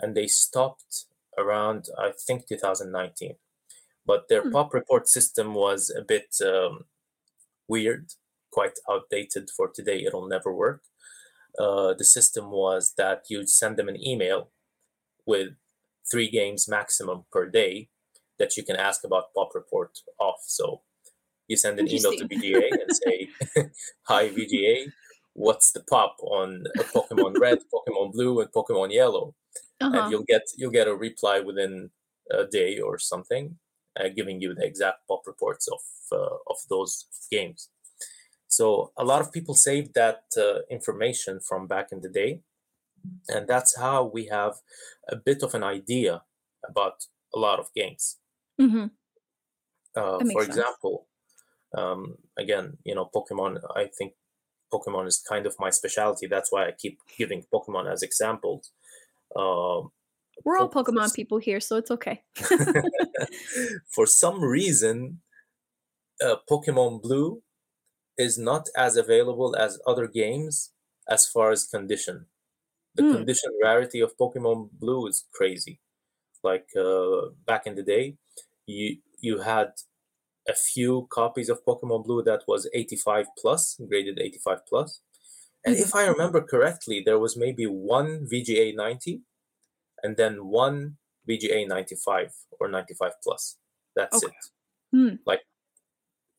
and 0.00 0.14
they 0.14 0.26
stopped 0.26 1.06
around 1.38 1.86
I 1.98 2.12
think 2.26 2.46
2019. 2.48 3.34
But 4.06 4.28
their 4.28 4.42
hmm. 4.42 4.52
pop 4.52 4.74
report 4.74 5.08
system 5.08 5.54
was 5.54 5.90
a 5.96 6.02
bit 6.02 6.34
um, 6.44 6.84
weird, 7.68 8.10
quite 8.52 8.78
outdated 8.90 9.48
for 9.56 9.68
today. 9.68 10.02
It'll 10.02 10.26
never 10.26 10.52
work. 10.52 10.82
Uh, 11.58 11.94
the 11.94 12.04
system 12.04 12.50
was 12.50 12.94
that 12.96 13.24
you'd 13.28 13.48
send 13.48 13.76
them 13.76 13.88
an 13.88 14.02
email 14.02 14.50
with 15.26 15.50
three 16.10 16.30
games 16.30 16.68
maximum 16.68 17.24
per 17.30 17.46
day 17.48 17.88
that 18.38 18.56
you 18.56 18.62
can 18.64 18.76
ask 18.76 19.04
about 19.04 19.34
pop 19.34 19.50
report 19.54 19.98
off. 20.18 20.40
So 20.46 20.82
you 21.46 21.56
send 21.56 21.78
an 21.78 21.88
email 21.88 22.12
to 22.16 22.26
VGA 22.26 22.70
and 22.72 22.96
say, 23.04 23.28
"Hi 24.04 24.28
VGA, 24.30 24.86
what's 25.34 25.72
the 25.72 25.80
pop 25.80 26.16
on 26.22 26.64
Pokemon 26.94 27.38
Red, 27.38 27.58
Pokemon 27.72 28.12
Blue, 28.12 28.40
and 28.40 28.50
Pokemon 28.50 28.92
Yellow?" 28.92 29.34
Uh-huh. 29.80 29.96
and 29.96 30.10
you'll 30.10 30.24
get 30.24 30.42
you'll 30.56 30.70
get 30.70 30.88
a 30.88 30.94
reply 30.94 31.40
within 31.40 31.90
a 32.30 32.44
day 32.44 32.78
or 32.78 32.98
something, 32.98 33.58
uh, 33.98 34.08
giving 34.14 34.40
you 34.40 34.54
the 34.54 34.64
exact 34.64 35.06
pop 35.08 35.22
reports 35.26 35.68
of 35.68 35.80
uh, 36.12 36.36
of 36.48 36.56
those 36.68 37.06
games. 37.30 37.70
So 38.48 38.92
a 38.96 39.04
lot 39.04 39.20
of 39.20 39.32
people 39.32 39.54
saved 39.54 39.94
that 39.94 40.22
uh, 40.36 40.60
information 40.70 41.40
from 41.40 41.66
back 41.66 41.92
in 41.92 42.00
the 42.00 42.08
day, 42.08 42.40
and 43.28 43.46
that's 43.46 43.78
how 43.78 44.04
we 44.04 44.26
have 44.26 44.54
a 45.08 45.16
bit 45.16 45.42
of 45.42 45.54
an 45.54 45.62
idea 45.62 46.22
about 46.68 47.06
a 47.34 47.38
lot 47.38 47.58
of 47.58 47.72
games. 47.74 48.18
Mm-hmm. 48.60 48.86
Uh, 49.96 50.18
for 50.32 50.42
example, 50.42 51.06
um, 51.76 52.16
again, 52.38 52.78
you 52.84 52.94
know, 52.94 53.08
Pokemon. 53.14 53.60
I 53.76 53.86
think 53.86 54.14
Pokemon 54.72 55.06
is 55.06 55.22
kind 55.26 55.46
of 55.46 55.56
my 55.58 55.70
specialty. 55.70 56.26
That's 56.26 56.52
why 56.52 56.66
I 56.66 56.72
keep 56.72 56.98
giving 57.16 57.44
Pokemon 57.52 57.90
as 57.90 58.02
examples. 58.02 58.70
Um, 59.36 59.90
We're 60.44 60.58
all 60.58 60.70
Pokemon 60.70 61.14
people 61.14 61.38
here, 61.38 61.60
so 61.60 61.76
it's 61.76 61.90
okay. 61.90 62.22
for 63.94 64.06
some 64.06 64.42
reason, 64.42 65.20
uh, 66.24 66.36
Pokemon 66.50 67.02
Blue 67.02 67.42
is 68.18 68.38
not 68.38 68.68
as 68.76 68.96
available 68.96 69.56
as 69.56 69.78
other 69.86 70.06
games 70.06 70.72
as 71.08 71.26
far 71.26 71.50
as 71.50 71.64
condition. 71.64 72.26
The 72.94 73.02
mm. 73.02 73.14
condition 73.14 73.50
rarity 73.62 74.00
of 74.00 74.16
Pokemon 74.16 74.70
Blue 74.72 75.06
is 75.06 75.24
crazy. 75.32 75.80
Like 76.42 76.66
uh, 76.78 77.30
back 77.46 77.66
in 77.66 77.74
the 77.74 77.82
day, 77.82 78.16
you 78.66 78.98
you 79.20 79.40
had 79.40 79.72
a 80.48 80.54
few 80.54 81.06
copies 81.10 81.48
of 81.48 81.64
Pokemon 81.64 82.04
Blue 82.04 82.22
that 82.22 82.42
was 82.48 82.68
85 82.72 83.26
plus, 83.38 83.78
graded 83.88 84.18
85 84.18 84.66
plus. 84.66 85.00
And 85.64 85.76
if 85.76 85.94
I 85.94 86.06
remember 86.06 86.40
correctly, 86.40 87.02
there 87.04 87.18
was 87.18 87.36
maybe 87.36 87.64
one 87.64 88.26
VGA 88.32 88.74
90 88.74 89.20
and 90.02 90.16
then 90.16 90.46
one 90.46 90.96
VGA 91.28 91.68
95 91.68 92.32
or 92.58 92.68
95 92.68 93.12
plus. 93.22 93.58
That's 93.94 94.24
okay. 94.24 94.34
it. 94.34 94.96
Hmm. 94.96 95.14
Like, 95.26 95.40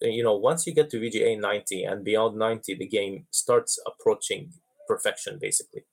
you 0.02 0.24
know, 0.24 0.36
once 0.36 0.66
you 0.66 0.74
get 0.74 0.90
to 0.92 1.00
VGA 1.00 1.40
90 1.40 1.84
and 1.84 2.04
beyond 2.04 2.38
90, 2.38 2.76
the 2.76 2.88
game 2.88 3.28
starts 3.30 3.80
approaching 3.86 4.54
perfection, 4.88 5.38
basically. 5.40 5.86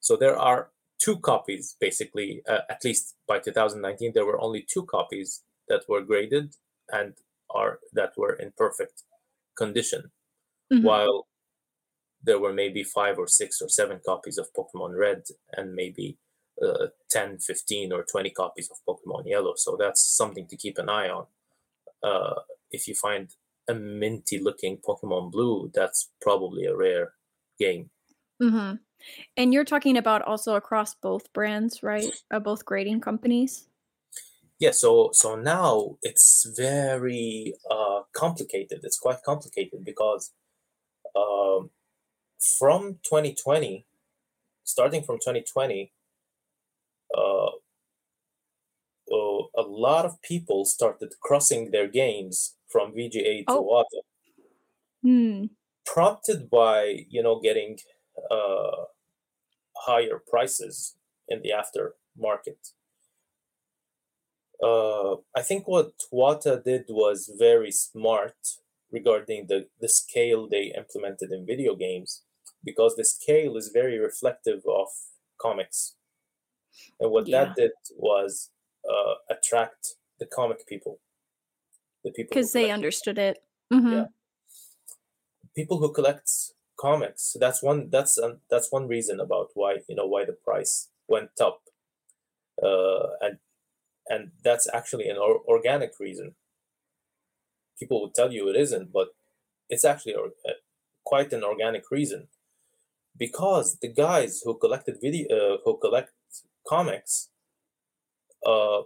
So 0.00 0.16
there 0.16 0.36
are 0.36 0.70
two 0.98 1.18
copies, 1.18 1.76
basically, 1.78 2.42
uh, 2.48 2.60
at 2.70 2.84
least 2.84 3.16
by 3.28 3.38
2019, 3.38 4.12
there 4.14 4.24
were 4.24 4.40
only 4.40 4.64
two 4.66 4.84
copies 4.84 5.42
that 5.68 5.82
were 5.88 6.00
graded 6.00 6.54
and 6.90 7.14
are 7.50 7.78
that 7.92 8.12
were 8.16 8.32
in 8.32 8.52
perfect 8.56 9.02
condition. 9.56 10.10
Mm-hmm. 10.72 10.84
While 10.84 11.26
there 12.22 12.38
were 12.38 12.52
maybe 12.52 12.82
five 12.84 13.18
or 13.18 13.26
six 13.26 13.60
or 13.60 13.68
seven 13.68 14.00
copies 14.04 14.38
of 14.38 14.52
Pokemon 14.56 14.96
Red 14.96 15.22
and 15.56 15.74
maybe 15.74 16.18
uh, 16.62 16.86
10, 17.10 17.38
15, 17.38 17.92
or 17.92 18.04
20 18.10 18.30
copies 18.30 18.70
of 18.70 18.78
Pokemon 18.88 19.24
Yellow. 19.26 19.54
So 19.56 19.76
that's 19.78 20.02
something 20.02 20.46
to 20.48 20.56
keep 20.56 20.78
an 20.78 20.88
eye 20.88 21.08
on. 21.08 21.26
Uh, 22.02 22.40
if 22.70 22.86
you 22.86 22.94
find 22.94 23.30
a 23.68 23.74
minty 23.74 24.38
looking 24.38 24.78
Pokemon 24.78 25.32
Blue, 25.32 25.70
that's 25.74 26.10
probably 26.20 26.64
a 26.66 26.76
rare 26.76 27.14
game. 27.58 27.90
Mm-hmm. 28.42 28.76
And 29.36 29.52
you're 29.52 29.64
talking 29.64 29.96
about 29.96 30.22
also 30.22 30.54
across 30.54 30.94
both 30.94 31.32
brands, 31.32 31.82
right? 31.82 32.12
Uh, 32.30 32.38
both 32.38 32.64
grading 32.64 33.00
companies. 33.00 33.66
Yeah. 34.58 34.70
So 34.70 35.10
so 35.12 35.34
now 35.34 35.96
it's 36.02 36.46
very 36.56 37.54
uh, 37.68 38.02
complicated. 38.12 38.80
It's 38.84 38.98
quite 38.98 39.22
complicated 39.24 39.84
because 39.84 40.32
um, 41.16 41.70
from 42.42 42.98
2020, 43.04 43.86
starting 44.64 45.02
from 45.02 45.16
2020, 45.16 45.92
uh, 47.16 47.46
uh, 47.46 49.42
a 49.56 49.62
lot 49.62 50.04
of 50.04 50.20
people 50.22 50.64
started 50.64 51.12
crossing 51.20 51.70
their 51.70 51.86
games 51.86 52.56
from 52.68 52.92
VGA 52.92 53.46
to 53.46 53.52
oh. 53.52 53.62
WATA, 53.62 54.02
hmm. 55.02 55.44
prompted 55.86 56.50
by 56.50 57.04
you 57.08 57.22
know 57.22 57.40
getting 57.40 57.78
uh, 58.30 58.84
higher 59.86 60.20
prices 60.28 60.96
in 61.28 61.42
the 61.42 61.50
aftermarket. 61.50 62.72
uh, 64.62 65.16
I 65.36 65.42
think 65.42 65.68
what 65.68 65.92
Wata 66.12 66.62
did 66.62 66.84
was 66.88 67.30
very 67.38 67.70
smart 67.70 68.36
regarding 68.90 69.46
the, 69.48 69.68
the 69.80 69.88
scale 69.88 70.48
they 70.48 70.72
implemented 70.76 71.32
in 71.32 71.46
video 71.46 71.74
games 71.74 72.22
because 72.64 72.96
the 72.96 73.04
scale 73.04 73.56
is 73.56 73.70
very 73.72 73.98
reflective 73.98 74.62
of 74.66 74.88
comics. 75.40 75.94
And 77.00 77.10
what 77.10 77.26
yeah. 77.26 77.44
that 77.44 77.56
did 77.56 77.72
was 77.96 78.50
uh, 78.88 79.14
attract 79.30 79.94
the 80.18 80.26
comic 80.26 80.66
people. 80.66 81.00
The 82.04 82.10
people 82.10 82.30
because 82.30 82.52
they 82.52 82.70
understood 82.70 83.18
it. 83.18 83.38
Mm-hmm. 83.72 83.92
Yeah. 83.92 84.04
People 85.54 85.78
who 85.78 85.92
collect 85.92 86.30
comics. 86.78 87.36
That's 87.38 87.62
one. 87.62 87.90
That's 87.90 88.18
um, 88.18 88.38
that's 88.50 88.72
one 88.72 88.88
reason 88.88 89.20
about 89.20 89.48
why 89.54 89.78
you 89.88 89.94
know 89.94 90.06
why 90.06 90.24
the 90.24 90.32
price 90.32 90.88
went 91.06 91.40
up. 91.40 91.60
Uh, 92.62 93.08
and 93.20 93.38
and 94.08 94.30
that's 94.42 94.68
actually 94.72 95.08
an 95.08 95.16
or- 95.16 95.42
organic 95.46 96.00
reason. 96.00 96.34
People 97.78 98.02
would 98.02 98.14
tell 98.14 98.32
you 98.32 98.48
it 98.48 98.56
isn't, 98.56 98.92
but 98.92 99.08
it's 99.68 99.84
actually 99.84 100.14
or- 100.14 100.34
uh, 100.48 100.58
quite 101.04 101.32
an 101.32 101.44
organic 101.44 101.90
reason 101.90 102.28
because 103.16 103.78
the 103.80 103.92
guys 103.92 104.42
who 104.44 104.58
collected 104.58 104.96
video 105.00 105.26
uh, 105.28 105.56
who 105.64 105.78
collect 105.78 106.12
comics 106.66 107.28
uh 108.46 108.82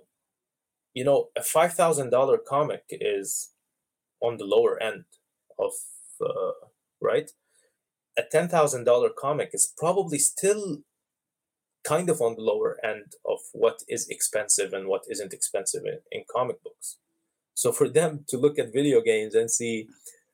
you 0.95 1.05
know 1.05 1.29
a 1.37 1.43
five 1.43 1.73
thousand 1.75 2.11
dollar 2.11 2.39
comic 2.39 2.85
is 2.91 3.53
on 4.21 4.37
the 4.39 4.45
lower 4.45 4.83
end 4.83 5.05
of 5.59 5.73
uh, 6.21 6.67
right 7.01 7.31
a 8.19 8.23
ten 8.23 8.49
thousand 8.49 8.85
dollar 8.85 9.11
comic 9.11 9.51
is 9.53 9.73
probably 9.77 10.19
still 10.19 10.83
kind 11.87 12.11
of 12.11 12.21
on 12.21 12.35
the 12.35 12.43
lower 12.43 12.79
end 12.85 13.13
of 13.25 13.39
what 13.53 13.83
is 13.89 14.09
expensive 14.09 14.73
and 14.73 14.89
what 14.89 15.05
isn't 15.09 15.33
expensive 15.33 15.83
in, 15.85 15.99
in 16.11 16.25
comic 16.29 16.63
books. 16.63 16.99
So 17.55 17.71
for 17.71 17.89
them 17.89 18.25
to 18.29 18.37
look 18.37 18.59
at 18.59 18.73
video 18.73 19.01
games 19.01 19.35
and 19.35 19.51
see 19.51 19.89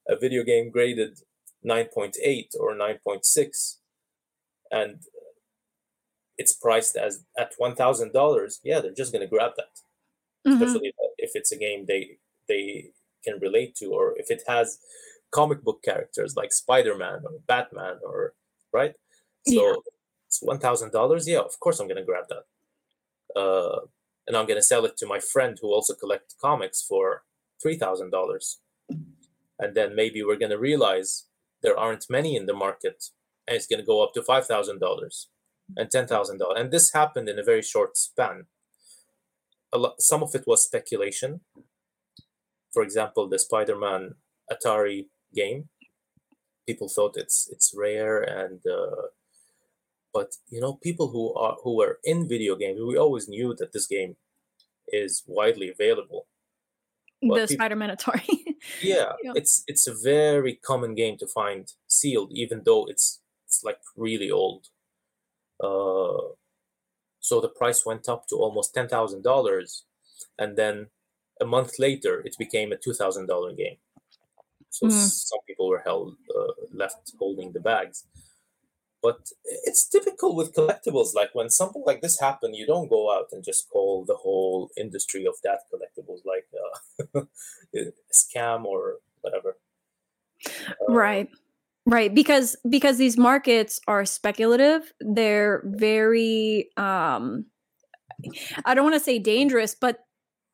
a 0.08 0.16
video 0.16 0.44
game 0.44 0.70
graded 0.70 1.18
9.8 1.64 2.46
or 2.58 2.74
9.6 2.74 3.76
and 4.72 5.00
it's 6.38 6.52
priced 6.52 6.96
as 6.96 7.24
at 7.38 7.52
$1000 7.60 8.58
yeah 8.64 8.80
they're 8.80 8.92
just 8.92 9.12
going 9.12 9.22
to 9.22 9.28
grab 9.28 9.52
that 9.56 9.74
mm-hmm. 10.46 10.60
especially 10.60 10.92
if 11.18 11.30
it's 11.34 11.52
a 11.52 11.56
game 11.56 11.84
they 11.86 12.18
they 12.48 12.90
can 13.22 13.38
relate 13.38 13.76
to 13.76 13.86
or 13.92 14.14
if 14.18 14.30
it 14.30 14.42
has 14.48 14.78
comic 15.30 15.62
book 15.62 15.82
characters 15.84 16.34
like 16.36 16.52
spider-man 16.52 17.20
or 17.24 17.38
batman 17.46 17.98
or 18.04 18.34
right 18.72 18.96
so 19.46 19.66
yeah 19.66 19.74
it's 20.32 20.40
one 20.40 20.58
thousand 20.58 20.92
dollars. 20.92 21.28
Yeah, 21.28 21.40
of 21.40 21.60
course 21.60 21.78
I'm 21.78 21.88
gonna 21.88 22.04
grab 22.04 22.24
that. 22.30 23.38
Uh, 23.38 23.80
and 24.26 24.34
I'm 24.34 24.46
gonna 24.46 24.62
sell 24.62 24.86
it 24.86 24.96
to 24.96 25.06
my 25.06 25.20
friend 25.20 25.58
who 25.60 25.68
also 25.68 25.94
collects 25.94 26.34
comics 26.40 26.80
for 26.80 27.24
three 27.62 27.76
thousand 27.76 28.10
dollars. 28.10 28.58
And 29.58 29.74
then 29.74 29.94
maybe 29.94 30.22
we're 30.22 30.38
gonna 30.38 30.58
realize 30.58 31.26
there 31.62 31.78
aren't 31.78 32.08
many 32.08 32.34
in 32.34 32.46
the 32.46 32.54
market, 32.54 33.10
and 33.46 33.56
it's 33.56 33.66
gonna 33.66 33.84
go 33.84 34.02
up 34.02 34.12
to 34.14 34.22
five 34.22 34.46
thousand 34.46 34.80
dollars 34.80 35.28
and 35.76 35.90
ten 35.90 36.06
thousand 36.06 36.38
dollars. 36.38 36.60
And 36.60 36.70
this 36.70 36.92
happened 36.92 37.28
in 37.28 37.38
a 37.38 37.44
very 37.44 37.62
short 37.62 37.96
span. 37.96 38.46
A 39.72 39.78
lot, 39.78 40.00
some 40.00 40.22
of 40.22 40.34
it 40.34 40.44
was 40.46 40.64
speculation. 40.64 41.40
For 42.72 42.82
example, 42.82 43.28
the 43.28 43.38
Spider-Man 43.38 44.14
Atari 44.50 45.06
game. 45.34 45.68
People 46.66 46.88
thought 46.88 47.16
it's 47.16 47.48
it's 47.50 47.74
rare 47.76 48.22
and 48.22 48.60
uh, 48.66 49.08
but 50.12 50.32
you 50.48 50.60
know, 50.60 50.74
people 50.74 51.08
who 51.08 51.34
are 51.34 51.56
who 51.64 51.76
were 51.76 51.98
in 52.04 52.28
video 52.28 52.54
games, 52.54 52.80
we 52.80 52.96
always 52.96 53.28
knew 53.28 53.54
that 53.58 53.72
this 53.72 53.86
game 53.86 54.16
is 54.88 55.22
widely 55.26 55.70
available. 55.70 56.26
But 57.22 57.34
the 57.34 57.46
people, 57.46 57.54
Spider-Man 57.54 57.96
Atari. 57.96 58.28
yeah, 58.82 59.12
yeah, 59.22 59.32
it's 59.34 59.64
it's 59.66 59.86
a 59.86 59.94
very 59.94 60.54
common 60.54 60.94
game 60.94 61.16
to 61.18 61.26
find 61.26 61.72
sealed, 61.88 62.30
even 62.32 62.62
though 62.64 62.84
it's 62.86 63.21
it's 63.52 63.62
like 63.62 63.80
really 63.96 64.30
old. 64.30 64.68
Uh, 65.62 66.32
so 67.20 67.40
the 67.40 67.48
price 67.60 67.84
went 67.84 68.08
up 68.08 68.26
to 68.28 68.36
almost 68.36 68.74
ten 68.74 68.88
thousand 68.88 69.22
dollars, 69.22 69.84
and 70.38 70.56
then 70.56 70.86
a 71.40 71.44
month 71.44 71.78
later, 71.78 72.22
it 72.24 72.36
became 72.38 72.72
a 72.72 72.78
two 72.78 72.94
thousand 72.94 73.26
dollar 73.26 73.52
game. 73.52 73.76
So 74.70 74.86
mm. 74.86 74.92
some 74.92 75.40
people 75.46 75.68
were 75.68 75.82
held 75.84 76.16
uh, 76.34 76.52
left 76.72 77.12
holding 77.18 77.52
the 77.52 77.60
bags. 77.60 78.06
But 79.02 79.20
it's 79.44 79.88
typical 79.88 80.34
with 80.36 80.54
collectibles. 80.54 81.12
Like 81.14 81.30
when 81.34 81.50
something 81.50 81.82
like 81.84 82.00
this 82.00 82.20
happen, 82.20 82.54
you 82.54 82.66
don't 82.66 82.88
go 82.88 83.12
out 83.14 83.28
and 83.32 83.44
just 83.44 83.68
call 83.68 84.04
the 84.06 84.14
whole 84.14 84.70
industry 84.76 85.26
of 85.26 85.34
that 85.42 85.60
collectibles 85.70 86.22
like 86.24 86.46
uh, 86.62 87.20
a 87.76 87.92
scam 88.14 88.64
or 88.64 89.00
whatever. 89.20 89.56
Uh, 90.46 90.94
right. 90.94 91.28
Right, 91.84 92.14
because 92.14 92.56
because 92.68 92.96
these 92.96 93.18
markets 93.18 93.80
are 93.88 94.04
speculative, 94.04 94.92
they're 95.00 95.62
very 95.64 96.70
um 96.76 97.46
I 98.64 98.74
don't 98.74 98.84
want 98.84 98.94
to 98.94 99.00
say 99.00 99.18
dangerous, 99.18 99.74
but 99.74 99.98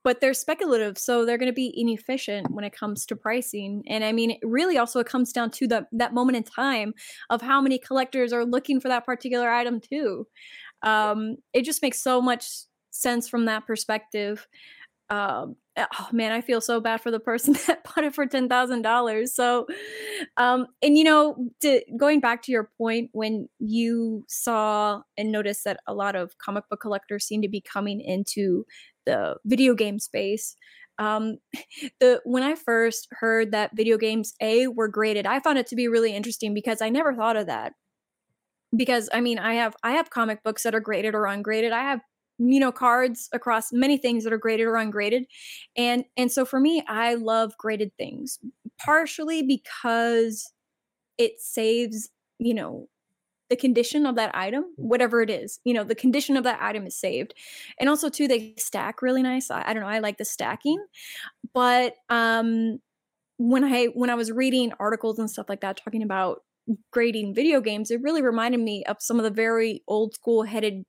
but 0.04 0.20
they're 0.20 0.32
speculative 0.32 0.96
so 0.96 1.24
they're 1.24 1.36
going 1.36 1.50
to 1.50 1.52
be 1.52 1.72
inefficient 1.76 2.50
when 2.52 2.64
it 2.64 2.72
comes 2.72 3.04
to 3.04 3.16
pricing 3.16 3.82
and 3.88 4.04
i 4.04 4.12
mean 4.12 4.38
really 4.42 4.78
also 4.78 5.00
it 5.00 5.06
comes 5.06 5.32
down 5.32 5.50
to 5.50 5.66
the, 5.66 5.86
that 5.92 6.14
moment 6.14 6.36
in 6.36 6.42
time 6.44 6.94
of 7.30 7.42
how 7.42 7.60
many 7.60 7.78
collectors 7.78 8.32
are 8.32 8.44
looking 8.44 8.80
for 8.80 8.88
that 8.88 9.04
particular 9.04 9.50
item 9.50 9.80
too. 9.80 10.26
Um, 10.82 11.36
it 11.52 11.64
just 11.64 11.82
makes 11.82 12.00
so 12.00 12.22
much 12.22 12.48
sense 12.90 13.28
from 13.28 13.46
that 13.46 13.66
perspective. 13.66 14.46
Um, 15.10 15.56
oh 15.78 16.08
man 16.12 16.32
i 16.32 16.40
feel 16.40 16.60
so 16.60 16.80
bad 16.80 17.00
for 17.00 17.10
the 17.10 17.20
person 17.20 17.52
that 17.66 17.84
bought 17.84 18.04
it 18.04 18.14
for 18.14 18.26
$10000 18.26 19.28
so 19.28 19.66
um, 20.36 20.66
and 20.82 20.96
you 20.98 21.04
know 21.04 21.36
to, 21.60 21.82
going 21.96 22.20
back 22.20 22.42
to 22.42 22.52
your 22.52 22.70
point 22.78 23.10
when 23.12 23.48
you 23.58 24.24
saw 24.28 25.00
and 25.16 25.30
noticed 25.30 25.64
that 25.64 25.80
a 25.86 25.94
lot 25.94 26.16
of 26.16 26.36
comic 26.38 26.64
book 26.68 26.80
collectors 26.80 27.24
seem 27.24 27.42
to 27.42 27.48
be 27.48 27.60
coming 27.60 28.00
into 28.00 28.64
the 29.06 29.36
video 29.44 29.74
game 29.74 29.98
space 29.98 30.56
um, 30.98 31.38
the 32.00 32.20
when 32.24 32.42
I 32.42 32.54
first 32.54 33.08
heard 33.12 33.52
that 33.52 33.70
video 33.74 33.96
games 33.96 34.34
A 34.40 34.66
were 34.68 34.88
graded, 34.88 35.26
I 35.26 35.40
found 35.40 35.58
it 35.58 35.66
to 35.68 35.76
be 35.76 35.88
really 35.88 36.14
interesting 36.14 36.54
because 36.54 36.82
I 36.82 36.88
never 36.88 37.14
thought 37.14 37.36
of 37.36 37.46
that. 37.46 37.72
Because 38.76 39.08
I 39.12 39.20
mean, 39.20 39.38
I 39.38 39.54
have 39.54 39.74
I 39.82 39.92
have 39.92 40.10
comic 40.10 40.42
books 40.42 40.62
that 40.64 40.74
are 40.74 40.80
graded 40.80 41.14
or 41.14 41.26
ungraded. 41.26 41.72
I 41.72 41.82
have 41.82 42.00
you 42.38 42.60
know 42.60 42.72
cards 42.72 43.28
across 43.32 43.72
many 43.72 43.96
things 43.98 44.24
that 44.24 44.32
are 44.32 44.38
graded 44.38 44.66
or 44.66 44.76
ungraded, 44.76 45.26
and 45.76 46.04
and 46.16 46.30
so 46.32 46.44
for 46.44 46.60
me, 46.60 46.82
I 46.88 47.14
love 47.14 47.56
graded 47.58 47.92
things 47.98 48.38
partially 48.78 49.42
because 49.42 50.52
it 51.18 51.40
saves 51.40 52.10
you 52.38 52.54
know 52.54 52.88
the 53.50 53.56
condition 53.56 54.06
of 54.06 54.16
that 54.16 54.34
item, 54.34 54.64
whatever 54.76 55.22
it 55.22 55.30
is, 55.30 55.60
you 55.64 55.74
know, 55.74 55.84
the 55.84 55.94
condition 55.94 56.36
of 56.36 56.44
that 56.44 56.60
item 56.62 56.86
is 56.86 56.96
saved. 56.96 57.34
And 57.80 57.88
also 57.88 58.10
too, 58.10 58.28
they 58.28 58.54
stack 58.58 59.02
really 59.02 59.22
nice. 59.22 59.50
I, 59.50 59.64
I 59.66 59.74
don't 59.74 59.82
know, 59.82 59.88
I 59.88 60.00
like 60.00 60.18
the 60.18 60.24
stacking. 60.26 60.84
But 61.54 61.94
um 62.08 62.80
when 63.38 63.64
I 63.64 63.86
when 63.86 64.10
I 64.10 64.14
was 64.16 64.32
reading 64.32 64.72
articles 64.80 65.18
and 65.18 65.30
stuff 65.30 65.48
like 65.48 65.60
that 65.62 65.78
talking 65.78 66.02
about 66.02 66.42
grading 66.92 67.34
video 67.34 67.60
games, 67.60 67.90
it 67.90 68.02
really 68.02 68.22
reminded 68.22 68.60
me 68.60 68.84
of 68.86 68.98
some 69.00 69.18
of 69.18 69.24
the 69.24 69.30
very 69.30 69.82
old 69.88 70.14
school 70.14 70.44
headed 70.44 70.84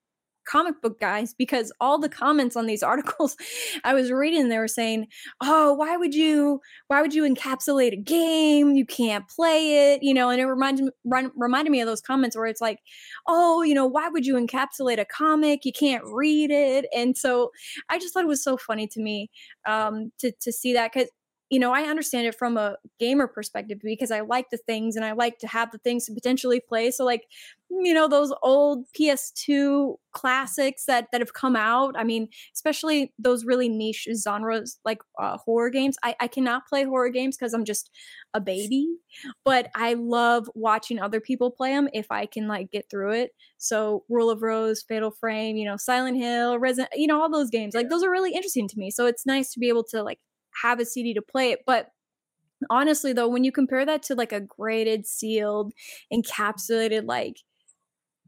comic 0.49 0.81
book 0.81 0.99
guys 0.99 1.33
because 1.33 1.71
all 1.79 1.99
the 1.99 2.09
comments 2.09 2.55
on 2.55 2.65
these 2.65 2.83
articles 2.93 3.35
I 3.83 3.93
was 3.93 4.11
reading 4.11 4.49
they 4.49 4.57
were 4.57 4.67
saying, 4.67 5.07
"Oh, 5.41 5.73
why 5.73 5.97
would 5.97 6.13
you 6.15 6.61
why 6.87 7.01
would 7.01 7.13
you 7.13 7.23
encapsulate 7.23 7.93
a 7.93 7.97
game? 7.97 8.71
You 8.75 8.85
can't 8.85 9.27
play 9.27 9.93
it." 9.93 10.03
You 10.03 10.13
know, 10.13 10.29
and 10.29 10.39
it 10.41 10.45
reminded 10.45 10.89
reminded 11.35 11.71
me 11.71 11.81
of 11.81 11.87
those 11.87 12.01
comments 12.01 12.35
where 12.35 12.45
it's 12.47 12.61
like, 12.61 12.79
"Oh, 13.27 13.61
you 13.63 13.73
know, 13.73 13.85
why 13.85 14.09
would 14.09 14.25
you 14.25 14.35
encapsulate 14.35 14.99
a 14.99 15.05
comic? 15.05 15.65
You 15.65 15.71
can't 15.73 16.03
read 16.05 16.51
it." 16.51 16.85
And 16.95 17.17
so 17.17 17.51
I 17.89 17.99
just 17.99 18.13
thought 18.13 18.23
it 18.23 18.27
was 18.27 18.43
so 18.43 18.57
funny 18.57 18.87
to 18.87 18.99
me 19.01 19.29
um 19.67 20.11
to 20.19 20.31
to 20.41 20.51
see 20.51 20.73
that 20.73 20.91
cuz 20.93 21.07
you 21.49 21.59
know, 21.59 21.73
I 21.73 21.83
understand 21.83 22.27
it 22.27 22.35
from 22.35 22.57
a 22.57 22.77
gamer 22.99 23.27
perspective 23.27 23.79
because 23.83 24.11
I 24.11 24.21
like 24.21 24.51
the 24.51 24.57
things 24.57 24.95
and 24.95 25.03
I 25.03 25.13
like 25.13 25.39
to 25.39 25.47
have 25.47 25.71
the 25.71 25.79
things 25.79 26.05
to 26.05 26.13
potentially 26.13 26.59
play. 26.59 26.91
So 26.91 27.03
like, 27.03 27.25
you 27.71 27.93
know, 27.93 28.07
those 28.07 28.31
old 28.43 28.85
PS2 28.93 29.97
classics 30.11 30.85
that 30.85 31.07
that 31.11 31.21
have 31.21 31.33
come 31.33 31.55
out. 31.55 31.95
I 31.97 32.03
mean, 32.03 32.29
especially 32.53 33.13
those 33.17 33.45
really 33.45 33.69
niche 33.69 34.07
genres 34.23 34.79
like 34.85 35.01
uh, 35.19 35.37
horror 35.37 35.69
games. 35.69 35.97
I, 36.03 36.15
I 36.19 36.27
cannot 36.27 36.67
play 36.67 36.83
horror 36.83 37.09
games 37.09 37.37
because 37.37 37.53
I'm 37.53 37.65
just 37.65 37.89
a 38.33 38.39
baby, 38.41 38.87
but 39.43 39.69
I 39.75 39.93
love 39.95 40.49
watching 40.55 40.99
other 40.99 41.19
people 41.19 41.51
play 41.51 41.71
them 41.71 41.89
if 41.93 42.11
I 42.11 42.25
can 42.25 42.47
like 42.47 42.71
get 42.71 42.89
through 42.89 43.11
it. 43.13 43.31
So 43.57 44.03
Rule 44.09 44.29
of 44.29 44.41
Rose, 44.41 44.83
Fatal 44.83 45.11
Frame, 45.11 45.55
you 45.55 45.65
know, 45.65 45.77
Silent 45.77 46.17
Hill, 46.17 46.59
Resident, 46.59 46.91
you 46.95 47.07
know, 47.07 47.21
all 47.21 47.29
those 47.29 47.49
games. 47.49 47.73
Like 47.73 47.89
those 47.89 48.03
are 48.03 48.11
really 48.11 48.33
interesting 48.33 48.67
to 48.67 48.77
me. 48.77 48.91
So 48.91 49.05
it's 49.05 49.25
nice 49.25 49.51
to 49.53 49.59
be 49.59 49.69
able 49.69 49.83
to 49.85 50.03
like 50.03 50.19
have 50.63 50.79
a 50.79 50.85
CD 50.85 51.13
to 51.13 51.21
play 51.21 51.51
it. 51.51 51.63
But 51.65 51.91
honestly, 52.69 53.13
though, 53.13 53.27
when 53.27 53.43
you 53.43 53.51
compare 53.51 53.85
that 53.85 54.03
to 54.03 54.15
like 54.15 54.31
a 54.31 54.39
graded, 54.39 55.05
sealed, 55.05 55.73
encapsulated, 56.13 57.05
like 57.05 57.37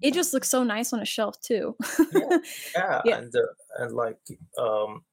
it 0.02 0.14
just 0.14 0.34
looks 0.34 0.50
so 0.50 0.64
nice 0.64 0.94
on 0.94 1.00
a 1.00 1.06
shelf 1.06 1.40
too. 1.42 1.76
yeah, 2.14 2.38
yeah, 2.76 3.02
yeah, 3.06 3.18
and 3.18 3.34
uh, 3.36 3.84
and 3.84 3.96
like 3.96 4.20
um, 4.58 5.04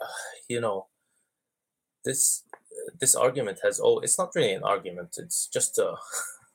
you 0.48 0.60
know, 0.60 0.86
this 2.04 2.44
this 3.00 3.14
argument 3.14 3.60
has 3.62 3.80
oh, 3.82 3.98
it's 4.00 4.18
not 4.18 4.34
really 4.34 4.52
an 4.52 4.62
argument. 4.62 5.16
It's 5.18 5.48
just 5.48 5.78
uh, 5.78 5.96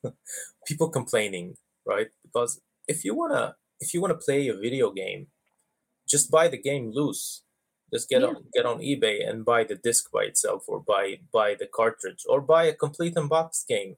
people 0.67 0.89
complaining, 0.89 1.55
right? 1.85 2.07
Because 2.23 2.61
if 2.87 3.03
you 3.03 3.15
wanna 3.15 3.55
if 3.79 3.93
you 3.93 4.01
wanna 4.01 4.15
play 4.15 4.47
a 4.47 4.55
video 4.55 4.91
game, 4.91 5.27
just 6.07 6.31
buy 6.31 6.47
the 6.47 6.57
game 6.57 6.91
loose. 6.93 7.43
Just 7.93 8.09
get 8.09 8.21
yeah. 8.21 8.27
on 8.27 8.43
get 8.53 8.65
on 8.65 8.79
eBay 8.79 9.27
and 9.27 9.45
buy 9.45 9.63
the 9.63 9.75
disc 9.75 10.11
by 10.11 10.23
itself, 10.23 10.65
or 10.67 10.79
buy 10.79 11.19
buy 11.31 11.55
the 11.59 11.67
cartridge, 11.67 12.23
or 12.27 12.41
buy 12.41 12.65
a 12.65 12.73
complete 12.73 13.15
unboxed 13.15 13.67
game, 13.67 13.95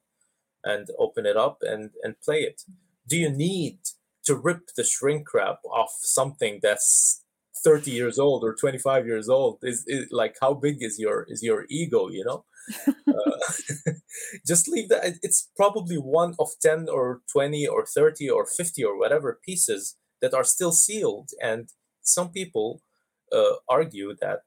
and 0.64 0.88
open 0.98 1.26
it 1.26 1.38
up 1.38 1.60
and 1.62 1.92
and 2.04 2.20
play 2.22 2.42
it. 2.42 2.64
Do 3.08 3.18
you 3.18 3.30
need 3.30 3.80
to 4.26 4.36
rip 4.36 4.70
the 4.78 4.84
shrink 4.84 5.34
wrap 5.34 5.60
off 5.66 5.92
something 6.02 6.60
that's 6.62 7.24
30 7.64 7.92
years 7.92 8.18
old 8.18 8.44
or 8.44 8.56
25 8.56 9.06
years 9.06 9.30
old 9.30 9.60
is, 9.62 9.84
is 9.88 10.08
like 10.12 10.36
how 10.42 10.54
big 10.54 10.78
is 10.82 10.98
your 11.00 11.26
is 11.30 11.44
your 11.44 11.66
ego 11.70 12.10
you 12.10 12.24
know 12.26 12.46
uh, 12.88 13.92
just 14.48 14.68
leave 14.68 14.90
that 14.90 15.16
it's 15.22 15.50
probably 15.56 15.98
one 15.98 16.36
of 16.40 16.50
10 16.62 16.88
or 16.90 17.22
20 17.32 17.68
or 17.68 17.86
30 17.86 18.30
or 18.30 18.46
50 18.46 18.84
or 18.84 18.98
whatever 18.98 19.40
pieces 19.46 19.98
that 20.22 20.34
are 20.34 20.44
still 20.44 20.72
sealed 20.72 21.30
and 21.42 21.70
some 22.02 22.30
people 22.30 22.82
uh, 23.34 23.56
argue 23.70 24.16
that 24.22 24.42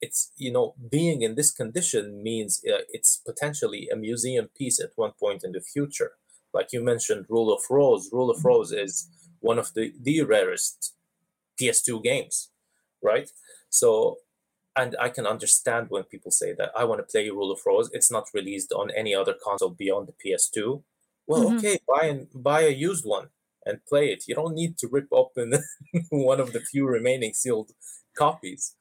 it's 0.00 0.32
you 0.36 0.52
know 0.52 0.74
being 0.90 1.22
in 1.22 1.34
this 1.34 1.50
condition 1.50 2.22
means 2.22 2.62
uh, 2.68 2.82
it's 2.90 3.20
potentially 3.26 3.88
a 3.92 3.96
museum 3.96 4.48
piece 4.56 4.80
at 4.80 4.90
one 4.96 5.12
point 5.18 5.42
in 5.44 5.52
the 5.52 5.60
future. 5.60 6.12
Like 6.52 6.72
you 6.72 6.82
mentioned 6.82 7.26
rule 7.28 7.52
of 7.52 7.62
rose. 7.68 8.08
Rule 8.12 8.30
of 8.30 8.44
rose 8.44 8.72
is 8.72 9.08
one 9.40 9.58
of 9.58 9.74
the 9.74 9.92
the 10.00 10.22
rarest 10.22 10.94
ps2 11.60 12.02
games 12.02 12.50
right? 13.02 13.30
So 13.68 14.18
and 14.76 14.94
i 15.00 15.08
can 15.08 15.26
understand 15.26 15.86
when 15.88 16.04
people 16.04 16.30
say 16.30 16.52
that 16.52 16.70
i 16.76 16.84
want 16.84 17.00
to 17.00 17.10
play 17.12 17.28
rule 17.28 17.50
of 17.50 17.60
rose. 17.66 17.90
It's 17.92 18.10
not 18.10 18.28
released 18.32 18.72
on 18.72 18.90
any 18.90 19.14
other 19.14 19.34
console 19.46 19.70
beyond 19.70 20.08
the 20.08 20.16
ps2 20.22 20.82
well 21.26 21.44
mm-hmm. 21.44 21.58
okay 21.58 21.78
buy 21.86 22.06
and 22.06 22.28
buy 22.34 22.60
a 22.62 22.70
used 22.70 23.04
one 23.04 23.28
and 23.68 23.84
play 23.86 24.10
it 24.10 24.24
you 24.26 24.34
don't 24.34 24.54
need 24.54 24.76
to 24.78 24.88
rip 24.90 25.06
open 25.12 25.52
one 26.10 26.40
of 26.40 26.52
the 26.52 26.60
few 26.60 26.86
remaining 26.86 27.32
sealed 27.32 27.70
copies 28.16 28.74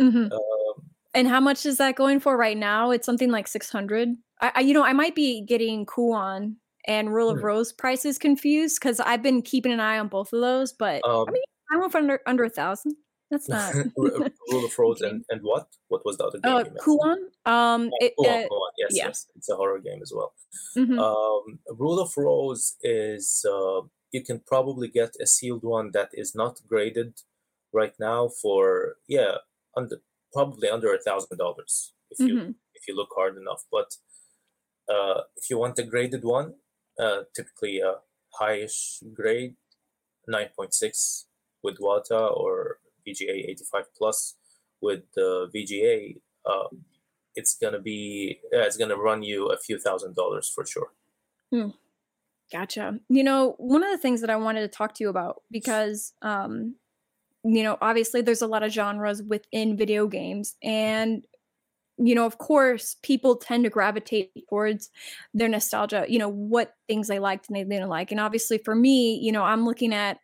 mm-hmm. 0.00 0.32
um, 0.32 0.84
and 1.14 1.26
how 1.26 1.40
much 1.40 1.66
is 1.66 1.78
that 1.78 1.96
going 1.96 2.20
for 2.20 2.36
right 2.36 2.56
now 2.56 2.90
it's 2.90 3.06
something 3.06 3.30
like 3.30 3.48
600 3.48 4.10
I, 4.40 4.52
I 4.54 4.60
you 4.60 4.74
know 4.74 4.84
i 4.84 4.92
might 4.92 5.14
be 5.14 5.44
getting 5.44 5.86
Kuon 5.86 6.56
and 6.86 7.12
Rule 7.12 7.30
of 7.30 7.38
hmm. 7.38 7.46
Rose 7.46 7.72
prices 7.72 8.18
confused 8.18 8.78
because 8.80 9.00
I've 9.00 9.22
been 9.22 9.42
keeping 9.42 9.72
an 9.72 9.80
eye 9.80 9.98
on 9.98 10.08
both 10.08 10.32
of 10.32 10.40
those. 10.40 10.72
But 10.72 11.02
um, 11.06 11.26
I 11.28 11.32
mean, 11.32 11.42
I 11.72 11.76
went 11.78 11.92
for 11.92 11.98
under 11.98 12.20
under 12.26 12.44
a 12.44 12.50
thousand. 12.50 12.96
That's 13.30 13.48
not 13.48 13.74
Rule 13.96 14.64
of 14.64 14.72
Rose 14.78 15.00
and, 15.00 15.24
and 15.30 15.40
what? 15.42 15.66
What 15.88 16.02
was 16.04 16.18
the 16.18 16.24
other 16.24 16.38
game? 16.38 16.52
Uh, 16.52 16.64
Kuon. 16.82 17.16
Um, 17.46 17.90
oh, 17.92 17.98
it, 18.00 18.12
uh, 18.18 18.48
Kuon. 18.48 18.70
Yes, 18.78 18.90
yeah. 18.92 19.06
yes, 19.06 19.26
it's 19.36 19.48
a 19.48 19.56
horror 19.56 19.80
game 19.80 20.00
as 20.02 20.12
well. 20.14 20.34
Mm-hmm. 20.76 20.98
Um, 20.98 21.58
Rule 21.76 22.00
of 22.00 22.12
Rose 22.16 22.76
is 22.82 23.44
uh, 23.50 23.80
you 24.14 24.22
can 24.22 24.38
probably 24.52 24.88
get 25.00 25.12
a 25.20 25.26
sealed 25.26 25.64
one 25.64 25.90
that 25.92 26.10
is 26.12 26.34
not 26.34 26.60
graded 26.68 27.12
right 27.72 27.94
now 27.98 28.28
for 28.28 28.96
yeah 29.08 29.34
under 29.76 29.96
probably 30.32 30.68
under 30.68 30.94
a 30.94 31.02
thousand 31.06 31.36
dollars 31.36 31.92
if 32.12 32.18
you 32.26 32.34
mm-hmm. 32.34 32.50
if 32.74 32.82
you 32.86 32.94
look 32.96 33.12
hard 33.16 33.36
enough. 33.36 33.62
But 33.76 33.90
uh, 34.94 35.22
if 35.36 35.50
you 35.50 35.58
want 35.58 35.78
a 35.78 35.82
graded 35.82 36.24
one, 36.24 36.54
uh, 36.98 37.22
typically 37.34 37.80
a 37.80 37.94
highish 38.40 39.02
grade, 39.12 39.56
9.6 40.28 41.24
with 41.62 41.78
WATA 41.78 42.20
or 42.36 42.78
VGA 43.06 43.36
85 43.50 43.84
plus 43.98 44.36
with 44.80 45.02
the 45.14 45.48
VGA. 45.54 46.20
Uh, 46.46 46.68
it's 47.34 47.56
gonna 47.60 47.80
be 47.80 48.38
it's 48.52 48.76
gonna 48.76 48.96
run 48.96 49.22
you 49.24 49.46
a 49.46 49.56
few 49.56 49.78
thousand 49.78 50.14
dollars 50.14 50.48
for 50.54 50.64
sure. 50.64 50.90
Hmm. 51.50 51.70
Gotcha. 52.52 52.98
You 53.08 53.24
know, 53.24 53.54
one 53.58 53.82
of 53.82 53.90
the 53.90 53.98
things 53.98 54.20
that 54.20 54.30
I 54.30 54.36
wanted 54.36 54.60
to 54.60 54.68
talk 54.68 54.94
to 54.94 55.04
you 55.04 55.08
about 55.10 55.42
because 55.50 56.12
um, 56.22 56.76
you 57.44 57.62
know, 57.62 57.78
obviously 57.82 58.22
there's 58.22 58.42
a 58.42 58.46
lot 58.48 58.62
of 58.64 58.72
genres 58.72 59.22
within 59.22 59.76
video 59.76 60.06
games 60.08 60.56
and 60.62 61.26
you 61.98 62.14
know, 62.14 62.26
of 62.26 62.38
course, 62.38 62.96
people 63.02 63.36
tend 63.36 63.64
to 63.64 63.70
gravitate 63.70 64.32
towards 64.48 64.90
their 65.34 65.48
nostalgia, 65.48 66.06
you 66.08 66.18
know, 66.18 66.28
what 66.28 66.74
things 66.88 67.08
they 67.08 67.18
liked 67.20 67.48
and 67.48 67.56
they 67.56 67.64
didn't 67.64 67.88
like. 67.90 68.10
And 68.10 68.20
obviously 68.20 68.58
for 68.58 68.74
me, 68.74 69.16
you 69.22 69.32
know, 69.32 69.44
I'm 69.44 69.64
looking 69.66 69.94
at 69.94 70.18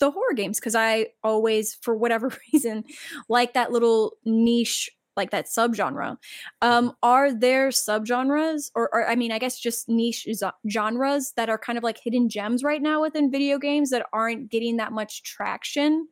the 0.00 0.10
horror 0.10 0.34
games 0.34 0.58
because 0.60 0.74
I 0.74 1.08
always, 1.22 1.74
for 1.82 1.94
whatever 1.96 2.32
reason, 2.52 2.84
like 3.28 3.54
that 3.54 3.72
little 3.72 4.14
niche, 4.24 4.90
like 5.20 5.30
that 5.30 5.46
subgenre. 5.46 6.16
Um, 6.62 6.94
are 7.02 7.32
there 7.32 7.68
subgenres, 7.68 8.70
or, 8.74 8.88
or 8.94 9.08
I 9.08 9.14
mean, 9.14 9.32
I 9.32 9.38
guess 9.38 9.60
just 9.60 9.88
niche 9.88 10.26
genres 10.68 11.32
that 11.36 11.50
are 11.50 11.58
kind 11.58 11.76
of 11.76 11.84
like 11.84 11.98
hidden 12.02 12.28
gems 12.28 12.64
right 12.64 12.82
now 12.82 13.02
within 13.02 13.30
video 13.30 13.58
games 13.58 13.90
that 13.90 14.06
aren't 14.12 14.50
getting 14.50 14.78
that 14.78 14.92
much 14.92 15.22
traction? 15.22 16.08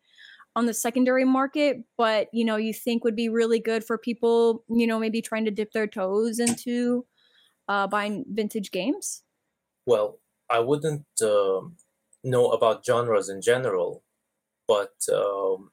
on 0.56 0.66
the 0.66 0.74
secondary 0.74 1.24
market, 1.24 1.84
but 1.96 2.26
you 2.32 2.44
know, 2.44 2.56
you 2.56 2.74
think 2.74 3.04
would 3.04 3.14
be 3.14 3.28
really 3.28 3.60
good 3.60 3.84
for 3.84 3.96
people, 3.96 4.64
you 4.68 4.88
know, 4.88 4.98
maybe 4.98 5.22
trying 5.22 5.44
to 5.44 5.52
dip 5.52 5.70
their 5.70 5.86
toes 5.86 6.40
into 6.40 7.06
uh, 7.68 7.86
buying 7.86 8.24
vintage 8.28 8.72
games? 8.72 9.22
Well, 9.86 10.18
I 10.50 10.58
wouldn't 10.58 11.06
uh, 11.22 11.60
know 12.24 12.50
about 12.50 12.84
genres 12.84 13.28
in 13.28 13.40
general, 13.40 14.02
but 14.66 14.94
um, 15.12 15.70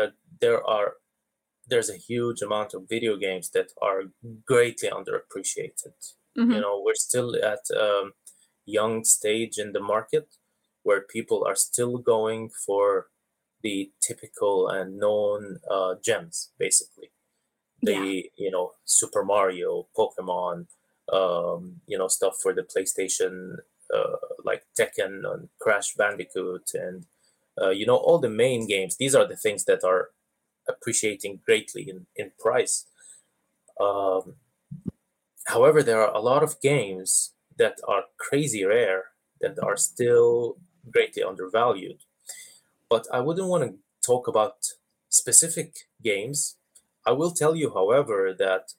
uh, 0.00 0.06
there 0.40 0.64
are 0.66 0.94
there's 1.72 1.88
a 1.88 1.96
huge 1.96 2.42
amount 2.42 2.74
of 2.74 2.86
video 2.86 3.16
games 3.16 3.48
that 3.50 3.72
are 3.80 4.02
greatly 4.44 4.90
underappreciated. 4.90 5.96
Mm-hmm. 6.38 6.52
You 6.52 6.60
know, 6.60 6.82
we're 6.84 7.06
still 7.08 7.34
at 7.34 7.64
a 7.74 8.02
um, 8.02 8.12
young 8.66 9.04
stage 9.04 9.56
in 9.56 9.72
the 9.72 9.80
market 9.80 10.28
where 10.82 11.00
people 11.00 11.44
are 11.48 11.54
still 11.54 11.96
going 11.96 12.50
for 12.66 13.06
the 13.62 13.90
typical 14.06 14.68
and 14.68 14.98
known 14.98 15.60
uh, 15.70 15.94
gems, 16.04 16.50
basically. 16.58 17.08
The 17.80 17.94
yeah. 17.94 18.22
you 18.36 18.50
know 18.50 18.72
Super 18.84 19.24
Mario, 19.24 19.86
Pokemon, 19.96 20.66
um, 21.10 21.80
you 21.86 21.96
know 21.96 22.08
stuff 22.08 22.34
for 22.42 22.52
the 22.52 22.66
PlayStation, 22.72 23.56
uh, 23.96 24.18
like 24.44 24.62
Tekken 24.78 25.22
and 25.24 25.48
Crash 25.58 25.94
Bandicoot, 25.94 26.68
and 26.74 27.06
uh, 27.60 27.70
you 27.70 27.86
know 27.86 27.96
all 27.96 28.18
the 28.18 28.36
main 28.44 28.68
games. 28.68 28.96
These 28.98 29.14
are 29.14 29.26
the 29.26 29.36
things 29.36 29.64
that 29.64 29.82
are 29.84 30.10
appreciating 30.68 31.40
greatly 31.44 31.88
in 31.88 32.06
in 32.16 32.32
price. 32.38 32.86
Um, 33.80 34.36
however, 35.46 35.82
there 35.82 36.00
are 36.02 36.14
a 36.14 36.20
lot 36.20 36.42
of 36.42 36.60
games 36.60 37.32
that 37.58 37.78
are 37.86 38.04
crazy 38.18 38.64
rare 38.64 39.04
that 39.40 39.58
are 39.62 39.76
still 39.76 40.56
greatly 40.90 41.22
undervalued 41.22 42.00
but 42.92 43.06
I 43.10 43.20
wouldn't 43.20 43.48
want 43.48 43.64
to 43.64 43.78
talk 44.06 44.28
about 44.28 44.56
specific 45.08 45.70
games. 46.04 46.58
I 47.06 47.12
will 47.12 47.30
tell 47.30 47.56
you, 47.56 47.72
however, 47.72 48.34
that 48.38 48.74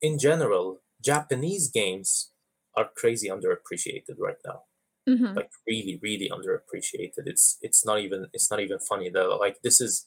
in 0.00 0.20
general, 0.20 0.82
Japanese 1.02 1.68
games 1.68 2.30
are 2.76 2.88
crazy 3.00 3.28
underappreciated 3.28 4.16
right 4.20 4.42
now. 4.46 4.60
Mm-hmm. 5.08 5.34
Like 5.34 5.50
really, 5.66 5.98
really 6.00 6.30
underappreciated. 6.36 7.24
It's 7.32 7.58
it's 7.60 7.84
not 7.84 7.98
even 7.98 8.28
it's 8.32 8.52
not 8.52 8.60
even 8.60 8.78
funny 8.78 9.10
though. 9.10 9.36
Like 9.44 9.56
this 9.64 9.80
is. 9.80 10.06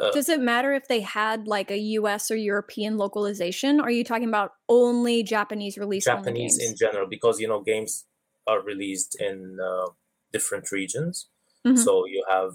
Uh, 0.00 0.10
Does 0.10 0.28
it 0.28 0.40
matter 0.40 0.72
if 0.72 0.88
they 0.88 1.00
had 1.00 1.46
like 1.46 1.70
a 1.70 1.78
U.S. 1.78 2.30
or 2.30 2.36
European 2.36 2.96
localization? 2.96 3.80
Are 3.80 3.90
you 3.90 4.04
talking 4.04 4.28
about 4.28 4.52
only 4.68 5.22
Japanese 5.22 5.78
release? 5.78 6.04
Japanese 6.04 6.58
in 6.58 6.76
general, 6.76 7.06
because 7.08 7.40
you 7.40 7.48
know 7.48 7.60
games 7.60 8.04
are 8.46 8.62
released 8.62 9.20
in 9.20 9.58
uh, 9.62 9.86
different 10.32 10.70
regions. 10.72 11.28
Mm-hmm. 11.66 11.76
So 11.76 12.06
you 12.06 12.24
have 12.28 12.52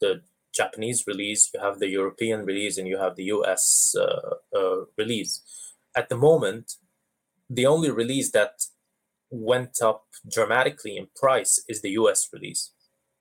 the 0.00 0.22
Japanese 0.52 1.04
release, 1.06 1.50
you 1.52 1.60
have 1.60 1.78
the 1.78 1.88
European 1.88 2.44
release, 2.44 2.78
and 2.78 2.86
you 2.88 2.98
have 2.98 3.16
the 3.16 3.24
US 3.24 3.94
uh, 3.98 4.34
uh, 4.56 4.84
release. 4.96 5.42
At 5.96 6.08
the 6.08 6.16
moment, 6.16 6.72
the 7.48 7.66
only 7.66 7.90
release 7.90 8.30
that 8.32 8.52
went 9.30 9.80
up 9.82 10.04
dramatically 10.28 10.96
in 10.96 11.08
price 11.16 11.62
is 11.68 11.82
the 11.82 11.90
US 11.90 12.28
release. 12.32 12.72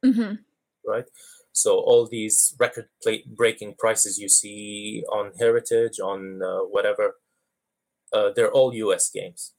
Mm-hmm. 0.05 0.35
Right? 0.85 1.05
So 1.51 1.79
all 1.79 2.07
these 2.07 2.55
record 2.59 2.89
breaking 3.25 3.75
prices 3.77 4.17
you 4.17 4.29
see 4.29 5.03
on 5.11 5.31
Heritage, 5.39 5.99
on 5.99 6.41
uh, 6.43 6.59
whatever, 6.59 7.15
uh, 8.13 8.29
they're 8.35 8.51
all 8.51 8.73
US 8.73 9.09
games. 9.09 9.53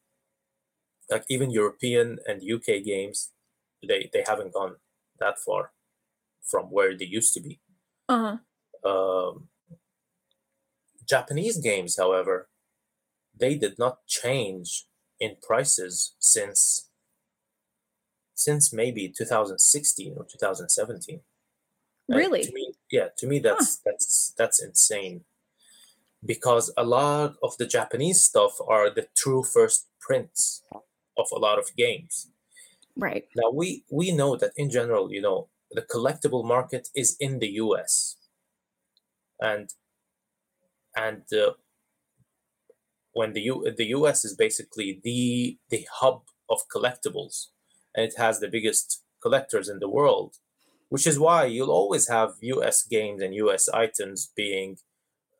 Like 1.10 1.24
even 1.28 1.50
European 1.50 2.18
and 2.26 2.42
UK 2.42 2.84
games, 2.84 3.32
they, 3.86 4.08
they 4.12 4.24
haven't 4.26 4.54
gone 4.54 4.76
that 5.18 5.38
far 5.38 5.72
from 6.44 6.66
where 6.66 6.96
they 6.96 7.04
used 7.04 7.34
to 7.34 7.40
be. 7.40 7.60
Uh-huh. 8.08 8.38
Um, 8.88 9.48
Japanese 11.08 11.58
games, 11.58 11.96
however, 11.98 12.48
they 13.38 13.56
did 13.56 13.78
not 13.78 14.06
change 14.06 14.86
in 15.18 15.36
prices 15.42 16.14
since 16.18 16.86
since 18.34 18.72
maybe 18.72 19.12
2016 19.14 20.14
or 20.16 20.24
2017. 20.24 21.20
Really? 22.16 22.44
to 22.44 22.52
me, 22.52 22.72
yeah, 22.90 23.08
to 23.18 23.26
me 23.26 23.38
that's 23.38 23.76
huh. 23.76 23.82
that's 23.86 24.34
that's 24.36 24.62
insane. 24.62 25.24
because 26.24 26.72
a 26.76 26.84
lot 26.84 27.36
of 27.42 27.56
the 27.58 27.66
Japanese 27.66 28.22
stuff 28.22 28.60
are 28.68 28.90
the 28.90 29.06
true 29.16 29.42
first 29.42 29.88
prints 30.00 30.62
of 31.16 31.26
a 31.32 31.38
lot 31.38 31.58
of 31.58 31.74
games. 31.76 32.30
Right. 32.96 33.26
Now 33.36 33.50
we 33.50 33.84
we 33.90 34.12
know 34.12 34.36
that 34.36 34.52
in 34.56 34.70
general, 34.70 35.12
you 35.12 35.22
know, 35.22 35.48
the 35.70 35.82
collectible 35.82 36.44
market 36.44 36.88
is 36.94 37.16
in 37.20 37.38
the 37.38 37.48
U.S. 37.64 38.16
and 39.40 39.70
and 40.96 41.22
uh, 41.32 41.52
when 43.12 43.32
the 43.32 43.42
U 43.42 43.72
the 43.76 43.86
U.S. 43.98 44.24
is 44.24 44.34
basically 44.34 45.00
the 45.02 45.58
the 45.70 45.86
hub 46.00 46.22
of 46.48 46.58
collectibles, 46.74 47.46
and 47.94 48.04
it 48.04 48.14
has 48.18 48.40
the 48.40 48.48
biggest 48.48 49.02
collectors 49.22 49.68
in 49.68 49.78
the 49.78 49.88
world, 49.88 50.36
which 50.90 51.06
is 51.06 51.18
why 51.18 51.46
you'll 51.46 51.70
always 51.70 52.08
have 52.08 52.32
U.S. 52.42 52.82
games 52.82 53.22
and 53.22 53.34
U.S. 53.34 53.68
items 53.68 54.30
being 54.36 54.76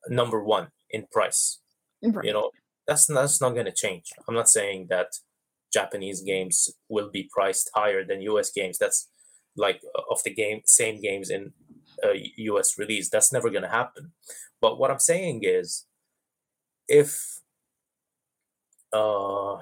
number 0.09 0.43
one 0.43 0.69
in 0.89 1.07
price. 1.13 1.61
Right. 2.03 2.25
You 2.25 2.33
know, 2.33 2.51
that's 2.87 3.07
that's 3.07 3.41
not 3.41 3.51
going 3.51 3.67
to 3.67 3.73
change. 3.73 4.11
I'm 4.27 4.35
not 4.35 4.49
saying 4.49 4.87
that 4.89 5.09
Japanese 5.73 6.23
games 6.23 6.71
will 6.89 7.11
be 7.11 7.29
priced 7.31 7.71
higher 7.75 8.05
than 8.05 8.23
US 8.23 8.51
games. 8.51 8.79
That's 8.79 9.09
like 9.57 9.83
uh, 9.95 10.03
of 10.11 10.23
the 10.25 10.33
game 10.33 10.63
same 10.67 11.01
games 11.01 11.31
in 11.31 11.53
uh, 12.03 12.15
US 12.37 12.79
release. 12.79 13.11
That's 13.11 13.33
never 13.33 13.51
going 13.51 13.63
to 13.63 13.69
happen. 13.69 14.13
But 14.61 14.79
what 14.79 14.91
I'm 14.91 14.99
saying 14.99 15.41
is, 15.43 15.87
if 16.89 17.41
uh, 18.93 19.55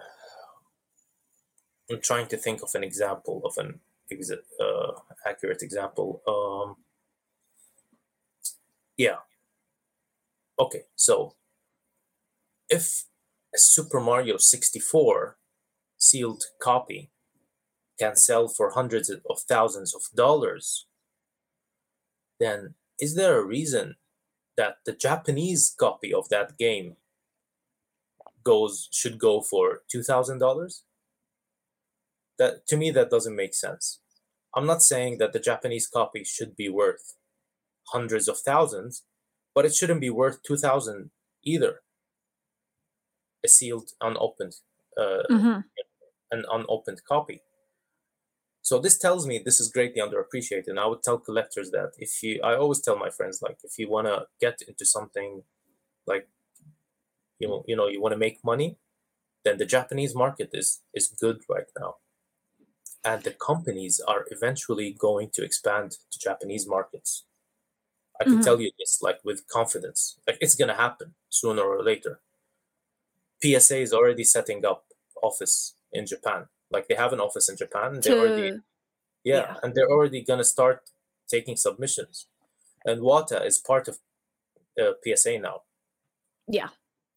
I'm 1.91 2.01
trying 2.03 2.29
to 2.29 2.37
think 2.37 2.63
of 2.63 2.71
an 2.75 2.85
example 2.85 3.43
of 3.45 3.57
an 3.59 3.81
uh, 4.13 4.93
accurate 5.27 5.63
example. 5.63 6.23
Um, 6.27 6.77
yeah. 8.97 9.19
Okay, 10.59 10.83
so 10.97 11.35
if 12.69 13.05
a 13.55 13.59
Super 13.59 14.01
Mario 14.01 14.37
64 14.37 15.37
sealed 15.97 16.45
copy 16.61 17.11
can 17.99 18.17
sell 18.17 18.49
for 18.49 18.71
hundreds 18.71 19.11
of 19.11 19.41
thousands 19.49 19.95
of 19.95 20.03
dollars, 20.15 20.87
then 22.41 22.75
is 23.01 23.15
there 23.15 23.39
a 23.39 23.45
reason 23.45 23.97
that 24.57 24.79
the 24.85 24.93
Japanese 24.93 25.75
copy 25.79 26.13
of 26.13 26.29
that 26.29 26.59
game 26.59 26.97
goes 28.45 28.89
should 28.93 29.19
go 29.19 29.41
for 29.41 29.83
two 29.91 30.03
thousand 30.03 30.39
dollars? 30.39 30.83
That 32.39 32.67
to 32.69 32.77
me 32.77 32.91
that 32.93 33.11
doesn't 33.11 33.37
make 33.37 33.55
sense. 33.55 34.01
I'm 34.55 34.67
not 34.67 34.83
saying 34.83 35.19
that 35.19 35.33
the 35.33 35.41
Japanese 35.41 35.87
copy 35.87 36.25
should 36.25 36.57
be 36.57 36.69
worth 36.69 37.15
hundreds 37.93 38.29
of 38.29 38.39
thousands, 38.39 39.05
but 39.55 39.65
it 39.65 39.75
shouldn't 39.75 40.01
be 40.01 40.11
worth 40.11 40.43
two 40.43 40.57
thousand 40.57 41.11
either. 41.45 41.81
A 43.45 43.49
sealed, 43.49 43.91
unopened, 44.01 44.57
uh, 44.97 45.23
mm-hmm. 45.31 45.61
an 46.31 46.45
unopened 46.51 47.03
copy. 47.09 47.43
So 48.63 48.79
this 48.79 48.99
tells 48.99 49.27
me 49.27 49.39
this 49.39 49.61
is 49.61 49.71
greatly 49.71 50.03
underappreciated. 50.03 50.67
And 50.67 50.81
I 50.81 50.87
would 50.87 51.03
tell 51.03 51.19
collectors 51.19 51.71
that 51.71 51.93
if 51.99 52.23
you, 52.23 52.41
I 52.43 52.55
always 52.57 52.81
tell 52.83 52.99
my 52.99 53.09
friends 53.09 53.41
like 53.41 53.59
if 53.65 53.79
you 53.79 53.89
want 53.89 54.09
to 54.09 54.27
get 54.41 54.61
into 54.67 54.85
something, 54.85 55.43
like 56.07 56.29
you 57.39 57.49
know, 57.49 57.65
you 57.67 57.77
know, 57.77 57.87
you 57.87 58.03
want 58.03 58.13
to 58.13 58.19
make 58.19 58.45
money, 58.45 58.77
then 59.45 59.57
the 59.59 59.65
Japanese 59.65 60.15
market 60.15 60.51
is 60.53 60.83
is 60.93 61.09
good 61.09 61.39
right 61.49 61.71
now, 61.79 61.95
and 63.05 63.23
the 63.23 63.31
companies 63.31 64.01
are 64.07 64.27
eventually 64.31 64.93
going 64.93 65.31
to 65.35 65.45
expand 65.45 65.93
to 66.11 66.19
Japanese 66.19 66.67
markets. 66.67 67.25
I 68.21 68.25
can 68.25 68.35
mm-hmm. 68.35 68.43
tell 68.43 68.61
you 68.61 68.73
this 68.79 69.01
like 69.01 69.21
with 69.25 69.47
confidence, 69.49 70.19
like 70.27 70.39
it's 70.41 70.55
gonna 70.55 70.75
happen 70.75 71.15
sooner 71.29 71.63
or 71.63 71.83
later. 71.83 72.21
PSA 73.43 73.79
is 73.79 73.93
already 73.93 74.25
setting 74.25 74.65
up 74.65 74.85
office 75.23 75.75
in 75.93 76.07
Japan 76.07 76.47
like 76.71 76.89
they 76.89 76.95
have 76.95 77.13
an 77.13 77.21
office 77.21 77.49
in 77.49 77.57
Japan. 77.57 78.01
They 78.01 78.13
already, 78.13 78.61
yeah, 79.25 79.35
yeah, 79.35 79.55
and 79.63 79.75
they're 79.75 79.91
already 79.91 80.23
gonna 80.23 80.45
start 80.45 80.83
taking 81.29 81.57
submissions. 81.57 82.27
And 82.85 83.01
Wata 83.01 83.45
is 83.45 83.59
part 83.59 83.89
of 83.89 83.99
uh, 84.81 84.93
PSA 85.05 85.39
now. 85.39 85.63
Yeah, 86.47 86.69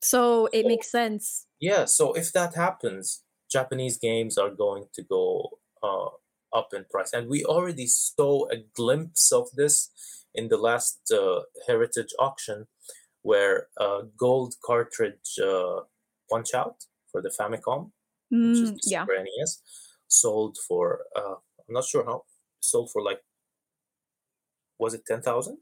so 0.02 0.48
it 0.48 0.64
so, 0.64 0.68
makes 0.68 0.92
sense. 0.92 1.48
Yeah, 1.60 1.86
so 1.86 2.14
if 2.14 2.32
that 2.34 2.56
happens, 2.56 3.24
Japanese 3.50 3.98
games 3.98 4.38
are 4.38 4.50
going 4.50 4.86
to 4.94 5.04
go 5.04 5.60
uh, 5.84 6.10
up 6.54 6.70
in 6.74 6.86
price, 6.90 7.14
and 7.14 7.30
we 7.30 7.44
already 7.46 7.88
saw 7.88 8.48
a 8.50 8.58
glimpse 8.76 9.32
of 9.32 9.50
this 9.56 9.90
in 10.34 10.48
the 10.50 10.58
last 10.58 11.12
uh, 11.12 11.42
Heritage 11.68 12.14
auction, 12.20 12.68
where 13.22 13.68
uh, 13.80 14.02
gold 14.18 14.56
cartridge 14.64 15.40
uh, 15.44 15.82
Punch 16.30 16.54
Out 16.54 16.86
for 17.12 17.22
the 17.22 17.30
Famicom 17.30 17.92
which 18.32 18.58
is 18.60 18.72
mm, 18.72 18.76
the 18.76 18.82
yeah. 18.86 19.04
Super 19.04 19.24
NES, 19.24 19.62
sold 20.08 20.58
for 20.68 21.02
uh, 21.16 21.36
I'm 21.68 21.74
not 21.74 21.86
sure 21.86 22.06
how 22.06 22.24
sold 22.62 22.90
for 22.92 23.02
like 23.02 23.20
was 24.80 24.94
it 24.94 25.06
ten 25.06 25.22
thousand? 25.22 25.58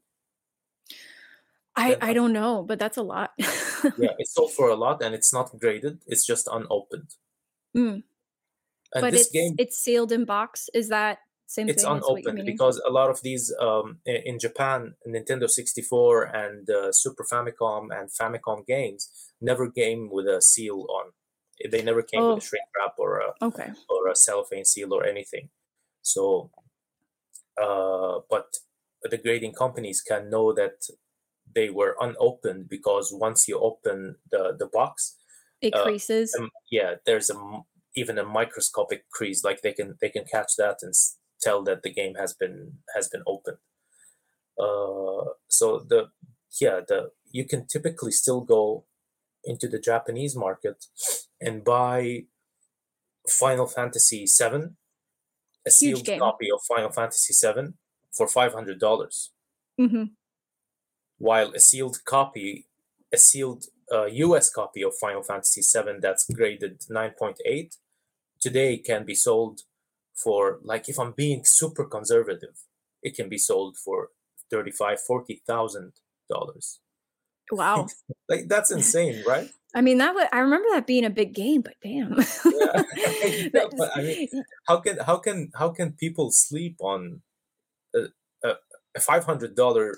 I, 1.76 1.98
I 2.02 2.14
don't 2.14 2.34
know, 2.34 2.64
but 2.64 2.78
that's 2.78 2.98
a 2.98 3.02
lot. 3.02 3.32
yeah, 3.40 4.12
it's 4.18 4.34
sold 4.34 4.52
for 4.52 4.70
a 4.70 4.76
lot 4.76 5.02
and 5.02 5.16
it's 5.16 5.32
not 5.32 5.58
graded. 5.58 6.00
It's 6.08 6.26
just 6.26 6.50
unopened. 6.52 7.16
Mm. 7.76 8.04
And 8.94 9.02
but 9.02 9.14
it's 9.14 9.30
game, 9.30 9.56
it's 9.58 9.78
sealed 9.78 10.12
in 10.12 10.26
box. 10.26 10.70
Is 10.74 10.90
that 10.90 11.20
same 11.50 11.68
it's 11.68 11.84
unopened 11.84 12.46
because 12.46 12.80
a 12.88 12.92
lot 12.92 13.10
of 13.10 13.24
these 13.24 13.52
um, 13.60 13.98
in 14.06 14.38
Japan, 14.38 14.94
Nintendo 15.08 15.50
64 15.50 16.26
and 16.26 16.70
uh, 16.70 16.92
Super 16.92 17.24
Famicom 17.24 17.88
and 17.92 18.10
Famicom 18.10 18.68
games 18.68 19.10
never 19.42 19.72
came 19.72 20.10
with 20.12 20.28
a 20.28 20.44
seal 20.44 20.86
on. 20.90 21.12
They 21.72 21.82
never 21.82 22.04
came 22.04 22.22
oh. 22.22 22.36
with 22.36 22.44
a 22.44 22.46
oh. 22.46 22.48
shrink 22.48 22.66
wrap 22.78 22.94
or 23.00 23.20
a 23.20 23.34
okay. 23.42 23.72
or 23.90 24.10
a 24.10 24.16
cellophane 24.16 24.64
seal 24.64 24.94
or 24.94 25.04
anything. 25.06 25.50
So, 26.04 26.52
uh, 27.60 28.20
but 28.30 28.58
the 29.02 29.18
grading 29.18 29.54
companies 29.54 30.02
can 30.02 30.30
know 30.30 30.54
that 30.54 30.88
they 31.56 31.72
were 31.72 31.96
unopened 32.00 32.70
because 32.70 33.12
once 33.12 33.48
you 33.48 33.60
open 33.60 34.18
the 34.32 34.56
the 34.58 34.68
box, 34.68 35.16
it 35.62 35.74
uh, 35.74 35.84
creases. 35.84 36.36
Um, 36.38 36.52
yeah, 36.70 36.96
there's 37.06 37.30
a 37.30 37.62
even 37.96 38.18
a 38.18 38.26
microscopic 38.26 39.10
crease. 39.12 39.44
Like 39.44 39.62
they 39.62 39.74
can 39.74 39.96
they 40.02 40.10
can 40.10 40.26
catch 40.26 40.54
that 40.58 40.78
and 40.82 40.94
tell 41.42 41.64
that 41.64 41.84
the 41.84 41.94
game 41.94 42.16
has 42.16 42.34
been 42.34 42.80
has 42.96 43.08
been 43.08 43.24
opened. 43.28 43.58
Uh, 44.60 45.34
so 45.48 45.80
the 45.88 46.10
yeah 46.60 46.82
the 46.88 47.12
you 47.32 47.46
can 47.46 47.66
typically 47.68 48.12
still 48.12 48.42
go 48.42 48.86
into 49.44 49.68
the 49.68 49.80
Japanese 49.80 50.36
market 50.36 50.86
and 51.40 51.64
buy 51.64 52.24
Final 53.30 53.68
Fantasy 53.68 54.26
VII, 54.26 54.70
a 55.66 55.72
sealed 55.72 56.06
copy 56.06 56.50
of 56.52 56.60
Final 56.68 56.92
Fantasy 56.92 57.34
VII 57.34 57.74
for 58.12 58.28
five 58.28 58.54
hundred 58.54 58.80
dollars. 58.80 59.32
Mm-hmm. 59.80 60.04
While 61.18 61.52
a 61.54 61.60
sealed 61.60 61.98
copy, 62.06 62.68
a 63.14 63.18
sealed 63.18 63.66
uh, 63.92 64.06
U.S. 64.06 64.50
copy 64.50 64.84
of 64.84 64.94
Final 65.00 65.24
Fantasy 65.24 65.62
VII 65.62 66.00
that's 66.02 66.26
graded 66.34 66.84
nine 66.90 67.14
point 67.18 67.38
eight, 67.46 67.76
today 68.40 68.78
can 68.78 69.06
be 69.06 69.16
sold 69.16 69.62
for 70.16 70.60
like 70.64 70.90
if 70.90 71.00
I'm 71.00 71.14
being 71.16 71.42
super 71.46 71.86
conservative, 71.86 72.58
it 73.02 73.16
can 73.16 73.30
be 73.30 73.38
sold 73.38 73.78
for 73.78 74.10
thirty-five, 74.52 75.00
forty 75.02 75.42
thousand 75.48 75.94
dollars. 76.30 76.80
Wow. 77.52 77.88
like 78.30 78.48
that's 78.48 78.72
insane, 78.72 79.24
right? 79.28 79.50
I 79.76 79.82
mean, 79.82 80.00
that 80.00 80.16
was, 80.16 80.28
I 80.34 80.40
remember 80.40 80.68
that 80.72 80.88
being 80.88 81.06
a 81.06 81.12
big 81.12 81.34
game, 81.34 81.62
but 81.62 81.76
damn. 81.84 82.16
yeah. 82.18 82.84
yeah 83.54 83.66
but 83.78 83.92
I 83.96 84.02
mean, 84.02 84.28
how 84.68 84.78
can 84.78 84.98
how 85.00 85.18
can 85.18 85.52
how 85.56 85.70
can 85.70 85.94
people 85.94 86.32
sleep 86.32 86.78
on 86.80 87.22
a, 87.96 88.08
a, 88.44 88.54
a 88.96 89.00
five 89.00 89.26
hundred 89.26 89.56
dollar 89.56 89.98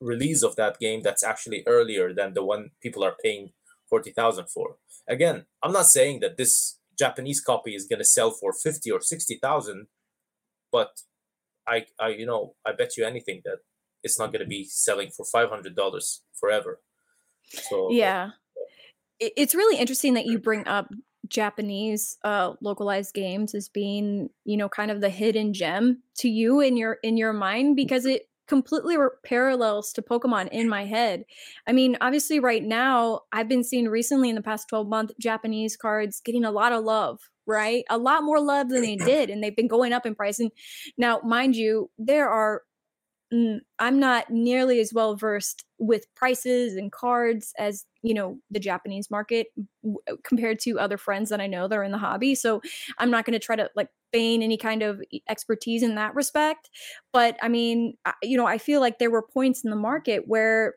release 0.00 0.42
of 0.42 0.56
that 0.56 0.78
game 0.78 1.02
that's 1.02 1.22
actually 1.22 1.62
earlier 1.66 2.12
than 2.12 2.34
the 2.34 2.44
one 2.44 2.70
people 2.80 3.04
are 3.04 3.16
paying 3.22 3.52
forty 3.88 4.10
thousand 4.10 4.48
for? 4.48 4.76
Again, 5.08 5.46
I'm 5.62 5.72
not 5.72 5.86
saying 5.86 6.20
that 6.20 6.36
this 6.36 6.78
Japanese 6.98 7.40
copy 7.40 7.74
is 7.74 7.86
going 7.86 7.98
to 7.98 8.04
sell 8.04 8.30
for 8.30 8.52
fifty 8.52 8.90
or 8.90 9.00
sixty 9.00 9.38
thousand, 9.40 9.86
but 10.72 11.02
I 11.66 11.86
I 11.98 12.08
you 12.08 12.26
know 12.26 12.54
I 12.66 12.72
bet 12.72 12.96
you 12.96 13.04
anything 13.04 13.42
that 13.44 13.58
it's 14.02 14.18
not 14.18 14.32
going 14.32 14.42
to 14.42 14.48
be 14.48 14.64
selling 14.64 15.10
for 15.10 15.24
five 15.24 15.50
hundred 15.50 15.76
dollars 15.76 16.22
forever. 16.38 16.80
So 17.44 17.90
yeah, 17.90 18.30
it's 19.18 19.54
really 19.54 19.78
interesting 19.78 20.14
that 20.14 20.26
you 20.26 20.38
bring 20.38 20.66
up 20.66 20.88
Japanese 21.28 22.18
uh, 22.24 22.54
localized 22.60 23.14
games 23.14 23.54
as 23.54 23.68
being, 23.68 24.30
you 24.44 24.56
know, 24.56 24.68
kind 24.68 24.90
of 24.90 25.00
the 25.00 25.10
hidden 25.10 25.52
gem 25.52 26.02
to 26.16 26.28
you 26.28 26.60
in 26.60 26.76
your 26.76 26.98
in 27.02 27.16
your 27.16 27.32
mind 27.32 27.76
because 27.76 28.04
it 28.06 28.29
completely 28.50 28.96
parallels 29.24 29.92
to 29.92 30.02
Pokemon 30.02 30.48
in 30.48 30.68
my 30.68 30.84
head. 30.84 31.24
I 31.68 31.72
mean, 31.72 31.96
obviously, 32.00 32.40
right 32.40 32.64
now, 32.64 33.20
I've 33.32 33.48
been 33.48 33.62
seeing 33.62 33.86
recently 33.86 34.28
in 34.28 34.34
the 34.34 34.42
past 34.42 34.68
12 34.68 34.88
months 34.88 35.14
Japanese 35.20 35.76
cards 35.76 36.20
getting 36.20 36.44
a 36.44 36.50
lot 36.50 36.72
of 36.72 36.82
love, 36.82 37.20
right? 37.46 37.84
A 37.88 37.96
lot 37.96 38.24
more 38.24 38.40
love 38.40 38.68
than 38.68 38.82
they 38.82 38.96
did, 39.06 39.30
and 39.30 39.40
they've 39.40 39.54
been 39.54 39.68
going 39.68 39.92
up 39.92 40.04
in 40.04 40.16
price. 40.16 40.40
And 40.40 40.50
now, 40.98 41.20
mind 41.20 41.54
you, 41.54 41.90
there 41.96 42.28
are 42.28 42.62
I'm 43.32 44.00
not 44.00 44.28
nearly 44.30 44.80
as 44.80 44.92
well 44.92 45.14
versed 45.14 45.64
with 45.78 46.12
prices 46.16 46.74
and 46.74 46.90
cards 46.90 47.52
as 47.58 47.84
you 48.02 48.12
know 48.12 48.38
the 48.50 48.58
Japanese 48.58 49.10
market 49.10 49.48
w- 49.82 49.98
compared 50.24 50.58
to 50.60 50.80
other 50.80 50.98
friends 50.98 51.30
that 51.30 51.40
I 51.40 51.46
know 51.46 51.68
that 51.68 51.78
are 51.78 51.84
in 51.84 51.92
the 51.92 51.98
hobby. 51.98 52.34
So 52.34 52.60
I'm 52.98 53.10
not 53.10 53.24
going 53.24 53.38
to 53.38 53.44
try 53.44 53.54
to 53.56 53.70
like 53.76 53.88
feign 54.12 54.42
any 54.42 54.56
kind 54.56 54.82
of 54.82 55.00
expertise 55.28 55.82
in 55.84 55.94
that 55.94 56.14
respect. 56.14 56.70
But 57.12 57.36
I 57.40 57.48
mean, 57.48 57.94
you 58.22 58.36
know, 58.36 58.46
I 58.46 58.58
feel 58.58 58.80
like 58.80 58.98
there 58.98 59.10
were 59.10 59.22
points 59.22 59.62
in 59.62 59.70
the 59.70 59.76
market 59.76 60.24
where 60.26 60.74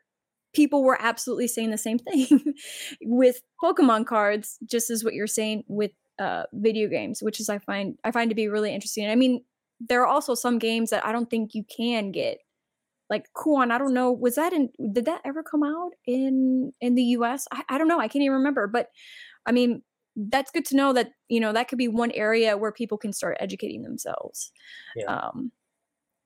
people 0.54 0.84
were 0.84 0.98
absolutely 1.02 1.48
saying 1.48 1.72
the 1.72 1.78
same 1.78 1.98
thing 2.00 2.54
with 3.02 3.42
Pokemon 3.64 4.06
cards, 4.06 4.60
just 4.66 4.90
as 4.92 5.04
what 5.04 5.14
you're 5.16 5.28
saying 5.28 5.64
with 5.68 5.92
uh, 6.20 6.44
video 6.54 6.88
games, 6.88 7.24
which 7.24 7.40
is 7.40 7.50
I 7.50 7.58
find 7.58 7.98
I 8.04 8.12
find 8.12 8.30
to 8.30 8.36
be 8.36 8.48
really 8.48 8.74
interesting. 8.74 9.10
I 9.10 9.16
mean, 9.16 9.44
there 9.80 10.02
are 10.02 10.08
also 10.08 10.36
some 10.36 10.60
games 10.60 10.90
that 10.90 11.06
I 11.06 11.12
don't 11.12 11.30
think 11.30 11.54
you 11.54 11.64
can 11.76 12.12
get. 12.12 12.40
Like 13.10 13.26
Kuon, 13.36 13.72
I 13.72 13.78
don't 13.78 13.94
know, 13.94 14.12
was 14.12 14.36
that 14.36 14.54
in 14.54 14.70
did 14.92 15.06
that 15.06 15.22
ever 15.26 15.44
come 15.44 15.64
out 15.64 15.92
in 16.08 16.72
in 16.82 16.96
the 16.96 17.04
US? 17.18 17.48
I, 17.52 17.64
I 17.70 17.78
don't 17.78 17.88
know. 17.88 18.00
I 18.00 18.08
can't 18.08 18.24
even 18.24 18.38
remember. 18.38 18.66
But 18.66 18.90
I 19.46 19.52
mean, 19.52 19.84
that's 20.16 20.52
good 20.52 20.66
to 20.66 20.76
know 20.76 20.94
that, 20.94 21.12
you 21.28 21.40
know, 21.40 21.54
that 21.54 21.68
could 21.68 21.78
be 21.78 21.88
one 21.88 22.12
area 22.12 22.58
where 22.58 22.72
people 22.72 22.98
can 22.98 23.14
start 23.14 23.38
educating 23.40 23.84
themselves. 23.84 24.52
Yeah. 24.96 25.14
Um 25.14 25.52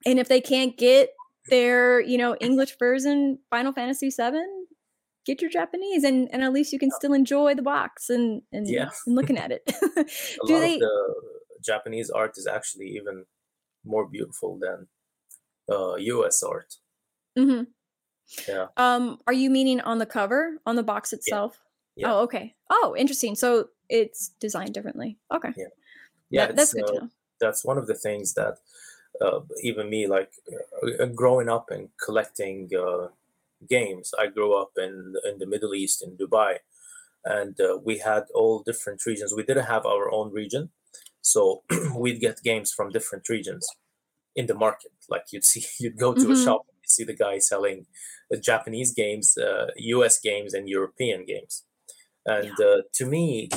and 0.06 0.20
if 0.20 0.30
they 0.30 0.40
can't 0.40 0.78
get 0.78 1.10
their, 1.50 2.00
you 2.00 2.18
know, 2.18 2.36
English 2.42 2.78
version 2.78 3.40
Final 3.50 3.74
Fantasy 3.74 4.10
7, 4.12 4.68
get 5.26 5.42
your 5.42 5.52
Japanese 5.52 6.04
and 6.04 6.30
and 6.32 6.44
at 6.44 6.54
least 6.54 6.72
you 6.72 6.80
can 6.80 6.92
still 6.92 7.14
enjoy 7.14 7.54
the 7.56 7.62
box 7.64 8.10
and 8.10 8.44
and, 8.54 8.68
yeah. 8.70 8.90
and 9.06 9.16
looking 9.16 9.38
at 9.38 9.52
it. 9.52 9.64
Do 10.48 10.60
they 10.60 10.78
the 10.78 11.16
Japanese 11.64 12.10
art 12.10 12.38
is 12.38 12.48
actually 12.48 12.88
even 12.96 13.26
more 13.88 14.08
beautiful 14.08 14.60
than 14.60 14.88
uh, 15.70 15.96
U.S. 15.96 16.44
art. 16.44 16.76
Mm-hmm. 17.38 17.64
Yeah. 18.48 18.68
Um, 18.78 19.20
are 19.28 19.34
you 19.34 19.50
meaning 19.50 19.82
on 19.82 20.00
the 20.00 20.06
cover, 20.06 20.58
on 20.66 20.76
the 20.76 20.84
box 20.84 21.14
itself? 21.14 21.60
Yeah. 21.96 22.08
yeah. 22.08 22.14
Oh, 22.14 22.20
okay. 22.24 22.56
Oh, 22.70 22.96
interesting. 22.98 23.36
So 23.36 23.70
it's 23.90 24.30
designed 24.40 24.74
differently. 24.74 25.18
Okay. 25.34 25.54
Yeah. 25.56 25.66
Yeah, 26.30 26.48
that, 26.48 26.56
that's 26.56 26.74
good 26.74 26.84
uh, 26.84 26.88
to 26.88 26.94
know. 26.94 27.10
That's 27.40 27.64
one 27.64 27.78
of 27.78 27.88
the 27.88 27.96
things 27.96 28.34
that 28.34 28.58
uh, 29.22 29.42
even 29.64 29.90
me, 29.90 30.08
like 30.08 30.32
uh, 31.00 31.06
growing 31.06 31.50
up 31.50 31.70
and 31.72 31.90
collecting 32.04 32.70
uh, 32.78 33.08
games, 33.70 34.14
I 34.20 34.28
grew 34.28 34.60
up 34.60 34.72
in 34.78 35.16
in 35.26 35.40
the 35.40 35.48
Middle 35.48 35.74
East 35.74 36.04
in 36.04 36.18
Dubai, 36.18 36.58
and 37.24 37.60
uh, 37.62 37.78
we 37.84 38.00
had 38.00 38.26
all 38.34 38.64
different 38.64 39.06
regions. 39.06 39.34
We 39.34 39.44
didn't 39.44 39.66
have 39.66 39.86
our 39.86 40.12
own 40.12 40.32
region, 40.32 40.70
so 41.28 41.64
we'd 41.96 42.22
get 42.22 42.42
games 42.44 42.72
from 42.72 42.90
different 42.90 43.28
regions 43.28 43.68
in 44.36 44.46
the 44.46 44.54
market. 44.54 44.92
Like 45.10 45.26
you'd 45.32 45.44
see, 45.44 45.66
you'd 45.80 45.98
go 45.98 46.14
to 46.14 46.22
mm-hmm. 46.22 46.32
a 46.32 46.44
shop, 46.44 46.62
and 46.70 46.78
you 46.82 46.90
see 46.90 47.04
the 47.04 47.16
guy 47.16 47.40
selling 47.40 47.86
uh, 48.34 48.38
Japanese 48.38 48.94
games, 48.94 49.38
uh, 49.38 49.68
U.S. 49.76 50.20
games, 50.20 50.54
and 50.54 50.70
European 50.70 51.26
games. 51.26 51.66
And 52.26 52.52
yeah. 52.60 52.66
uh, 52.66 52.82
to 52.94 53.06
me, 53.06 53.50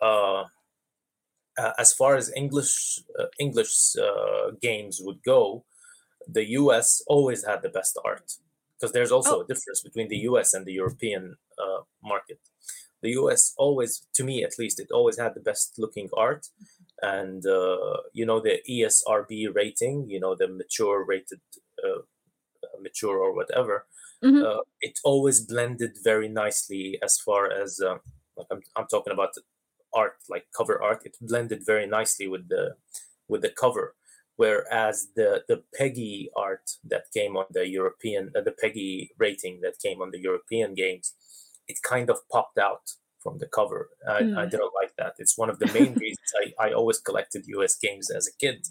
uh, 0.00 0.44
as 1.78 1.92
far 1.92 2.16
as 2.16 2.32
English 2.34 3.00
uh, 3.18 3.26
English 3.38 3.72
uh, 3.96 4.50
games 4.60 5.00
would 5.00 5.22
go, 5.22 5.64
the 6.26 6.44
U.S. 6.62 7.02
always 7.06 7.44
had 7.44 7.62
the 7.62 7.68
best 7.68 7.98
art 8.04 8.32
because 8.74 8.92
there's 8.92 9.12
also 9.12 9.38
oh. 9.38 9.42
a 9.42 9.46
difference 9.46 9.80
between 9.82 10.08
the 10.08 10.22
U.S. 10.30 10.54
and 10.54 10.66
the 10.66 10.72
European 10.72 11.36
market. 12.02 12.40
The 13.02 13.10
U.S. 13.22 13.54
always, 13.56 14.06
to 14.14 14.24
me 14.24 14.44
at 14.44 14.58
least, 14.58 14.80
it 14.80 14.90
always 14.92 15.18
had 15.18 15.34
the 15.34 15.40
best 15.40 15.74
looking 15.78 16.08
art 16.16 16.48
and 17.02 17.44
uh, 17.46 17.96
you 18.12 18.24
know 18.24 18.40
the 18.40 18.60
ESRB 18.68 19.54
rating, 19.54 20.08
you 20.08 20.20
know 20.20 20.34
the 20.34 20.48
mature 20.48 21.04
rated, 21.04 21.40
uh, 21.84 22.02
mature 22.80 23.18
or 23.18 23.34
whatever. 23.34 23.86
Mm-hmm. 24.24 24.44
Uh, 24.44 24.62
it 24.80 24.98
always 25.04 25.40
blended 25.40 25.96
very 26.04 26.28
nicely 26.28 26.98
as 27.02 27.18
far 27.18 27.50
as 27.50 27.80
uh, 27.80 27.96
like 28.36 28.46
I'm, 28.50 28.62
I'm 28.76 28.86
talking 28.86 29.12
about 29.12 29.30
art, 29.92 30.14
like 30.28 30.46
cover 30.56 30.80
art. 30.80 31.02
It 31.04 31.16
blended 31.20 31.66
very 31.66 31.86
nicely 31.86 32.28
with 32.28 32.48
the 32.48 32.76
with 33.28 33.42
the 33.42 33.50
cover. 33.50 33.94
Whereas 34.36 35.08
the 35.16 35.42
the 35.48 35.62
PEGI 35.78 36.28
art 36.36 36.70
that 36.84 37.04
came 37.12 37.36
on 37.36 37.46
the 37.50 37.68
European, 37.68 38.32
uh, 38.36 38.40
the 38.40 38.54
PEGI 38.62 39.10
rating 39.18 39.60
that 39.62 39.74
came 39.82 40.00
on 40.00 40.10
the 40.12 40.20
European 40.20 40.74
games, 40.74 41.14
it 41.68 41.82
kind 41.82 42.08
of 42.08 42.18
popped 42.30 42.58
out 42.58 42.92
from 43.22 43.38
the 43.38 43.46
cover. 43.46 43.90
I, 44.08 44.22
mm. 44.22 44.36
I 44.36 44.46
didn't 44.46 44.72
like 44.80 44.94
that. 44.98 45.14
It's 45.18 45.38
one 45.38 45.50
of 45.50 45.58
the 45.58 45.66
main 45.66 45.94
reasons 46.00 46.32
I, 46.42 46.68
I 46.68 46.72
always 46.72 46.98
collected 46.98 47.44
US 47.46 47.76
games 47.76 48.10
as 48.10 48.26
a 48.26 48.36
kid. 48.38 48.66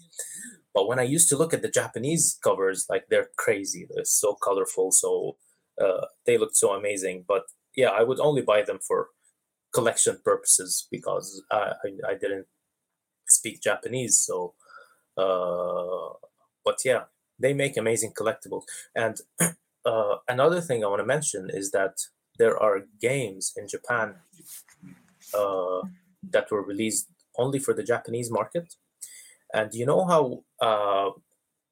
But 0.74 0.88
when 0.88 0.98
I 0.98 1.02
used 1.02 1.28
to 1.30 1.36
look 1.36 1.54
at 1.54 1.62
the 1.62 1.70
Japanese 1.70 2.38
covers, 2.42 2.86
like 2.88 3.04
they're 3.08 3.28
crazy. 3.36 3.86
They're 3.88 4.04
so 4.04 4.36
colorful, 4.42 4.92
so 4.92 5.36
uh, 5.82 6.06
they 6.26 6.38
looked 6.38 6.56
so 6.56 6.72
amazing. 6.72 7.24
But 7.26 7.44
yeah, 7.76 7.88
I 7.88 8.02
would 8.02 8.20
only 8.20 8.42
buy 8.42 8.62
them 8.62 8.78
for 8.86 9.08
collection 9.72 10.18
purposes 10.24 10.86
because 10.90 11.42
I, 11.50 11.72
I, 11.84 12.10
I 12.10 12.14
didn't 12.14 12.46
speak 13.26 13.62
Japanese. 13.62 14.20
So, 14.20 14.54
uh, 15.16 16.14
but 16.64 16.78
yeah, 16.84 17.04
they 17.38 17.52
make 17.52 17.76
amazing 17.76 18.12
collectibles. 18.12 18.64
And 18.94 19.20
uh, 19.84 20.16
another 20.28 20.60
thing 20.60 20.84
I 20.84 20.88
want 20.88 21.00
to 21.00 21.06
mention 21.06 21.50
is 21.52 21.70
that 21.72 21.94
there 22.38 22.56
are 22.58 22.82
games 23.00 23.52
in 23.56 23.68
Japan 23.68 24.14
uh, 25.34 25.80
that 26.30 26.50
were 26.50 26.62
released 26.62 27.08
only 27.38 27.58
for 27.58 27.74
the 27.74 27.82
Japanese 27.82 28.30
market. 28.30 28.74
And 29.54 29.72
you 29.74 29.86
know 29.86 30.04
how, 30.04 30.44
uh, 30.60 31.10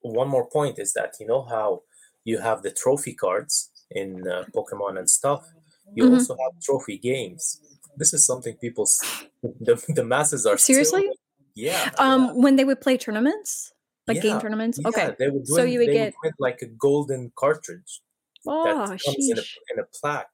one 0.02 0.28
more 0.28 0.48
point 0.48 0.78
is 0.78 0.92
that 0.94 1.14
you 1.20 1.26
know 1.26 1.42
how 1.42 1.82
you 2.24 2.38
have 2.38 2.62
the 2.62 2.70
trophy 2.70 3.14
cards 3.14 3.70
in 3.90 4.26
uh, 4.28 4.44
Pokemon 4.54 4.98
and 4.98 5.08
stuff. 5.08 5.46
You 5.94 6.04
mm-hmm. 6.04 6.14
also 6.14 6.36
have 6.42 6.62
trophy 6.62 6.98
games. 6.98 7.60
This 7.96 8.12
is 8.14 8.24
something 8.24 8.54
people, 8.56 8.86
the, 9.42 9.82
the 9.88 10.04
masses 10.04 10.46
are 10.46 10.58
seriously. 10.58 11.02
Still, 11.02 11.14
yeah. 11.54 11.90
Um, 11.98 12.26
yeah. 12.26 12.32
when 12.34 12.56
they 12.56 12.64
would 12.64 12.80
play 12.80 12.96
tournaments, 12.96 13.72
like 14.06 14.16
yeah, 14.16 14.22
game 14.22 14.40
tournaments. 14.40 14.78
Yeah, 14.80 14.88
okay. 14.88 15.16
They 15.18 15.28
would 15.28 15.46
win, 15.48 15.56
so 15.58 15.62
you 15.64 15.78
would 15.80 15.92
get 15.92 16.14
would 16.22 16.34
like 16.38 16.62
a 16.62 16.66
golden 16.66 17.32
cartridge 17.36 18.00
oh, 18.46 18.64
that 18.64 18.88
comes 18.88 19.28
in 19.30 19.38
a, 19.38 19.42
in 19.72 19.78
a 19.80 19.84
plaque 20.00 20.28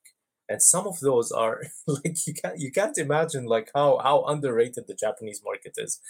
and 0.49 0.62
some 0.62 0.86
of 0.86 1.01
those 1.01 1.32
are 1.32 1.62
like 1.86 2.26
you 2.26 2.34
can't 2.34 2.59
you 2.59 2.70
can't 2.70 2.99
imagine 2.99 3.47
like 3.47 3.70
how 3.74 3.99
how 4.03 4.24
underrated 4.24 4.86
the 4.86 4.94
Japanese 4.94 5.42
market 5.44 5.74
is. 5.76 6.01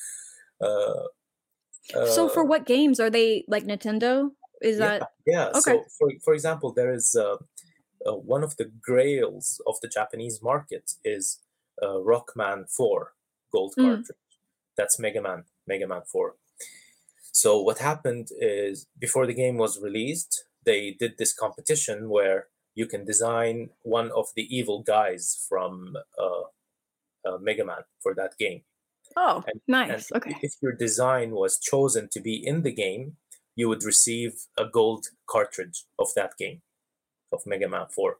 Uh, 0.60 1.04
uh, 1.94 2.06
so 2.06 2.28
for 2.28 2.44
what 2.44 2.66
games 2.66 2.98
are 2.98 3.10
they 3.10 3.44
like 3.48 3.64
Nintendo? 3.64 4.30
Is 4.62 4.78
yeah, 4.78 4.98
that 4.98 5.10
yeah? 5.26 5.48
Okay. 5.48 5.60
So 5.60 5.84
for 5.98 6.10
for 6.24 6.34
example, 6.34 6.72
there 6.72 6.92
is 6.92 7.14
uh, 7.14 7.36
uh, 8.06 8.16
one 8.16 8.42
of 8.42 8.56
the 8.56 8.70
grails 8.80 9.60
of 9.66 9.76
the 9.82 9.88
Japanese 9.88 10.42
market 10.42 10.92
is 11.04 11.40
uh, 11.82 11.98
Rockman 11.98 12.70
Four 12.70 13.14
Gold 13.52 13.74
mm. 13.78 13.84
cartridge. 13.84 14.16
That's 14.76 14.98
Mega 14.98 15.22
Man 15.22 15.44
Mega 15.66 15.86
Man 15.86 16.02
Four. 16.10 16.34
So 17.32 17.60
what 17.60 17.78
happened 17.78 18.28
is 18.40 18.86
before 18.98 19.26
the 19.26 19.34
game 19.34 19.58
was 19.58 19.78
released, 19.78 20.44
they 20.64 20.92
did 20.98 21.18
this 21.18 21.34
competition 21.34 22.08
where 22.08 22.46
you 22.76 22.86
can 22.86 23.04
design 23.04 23.70
one 23.82 24.12
of 24.14 24.26
the 24.36 24.46
evil 24.54 24.82
guys 24.82 25.44
from 25.48 25.96
uh, 26.20 27.28
uh, 27.28 27.38
Mega 27.40 27.64
Man 27.64 27.82
for 28.02 28.14
that 28.14 28.34
game. 28.38 28.60
Oh, 29.16 29.42
and, 29.46 29.60
nice. 29.66 30.10
And 30.10 30.22
okay. 30.22 30.36
If 30.42 30.52
your 30.62 30.72
design 30.72 31.30
was 31.30 31.58
chosen 31.58 32.08
to 32.12 32.20
be 32.20 32.36
in 32.36 32.62
the 32.62 32.72
game, 32.72 33.16
you 33.56 33.68
would 33.70 33.82
receive 33.82 34.32
a 34.58 34.66
gold 34.66 35.06
cartridge 35.28 35.84
of 35.98 36.08
that 36.16 36.32
game, 36.38 36.60
of 37.32 37.40
Mega 37.46 37.68
Man 37.68 37.86
4. 37.90 38.18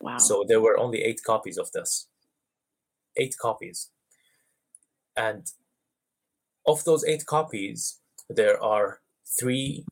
Wow. 0.00 0.16
So 0.16 0.44
there 0.48 0.62
were 0.62 0.78
only 0.78 1.02
eight 1.02 1.20
copies 1.24 1.58
of 1.58 1.70
this. 1.72 2.08
Eight 3.18 3.34
copies. 3.38 3.90
And 5.14 5.46
of 6.66 6.84
those 6.84 7.04
eight 7.04 7.26
copies, 7.26 8.00
there 8.30 8.62
are 8.62 9.00
three, 9.38 9.84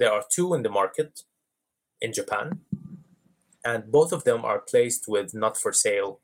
there 0.00 0.12
are 0.12 0.24
two 0.28 0.54
in 0.54 0.64
the 0.64 0.70
market 0.70 1.20
in 2.00 2.12
Japan 2.12 2.62
and 3.64 3.90
both 3.90 4.12
of 4.12 4.24
them 4.24 4.44
are 4.44 4.60
placed 4.60 5.04
with 5.08 5.34
not 5.34 5.56
for 5.56 5.72
sale 5.72 6.20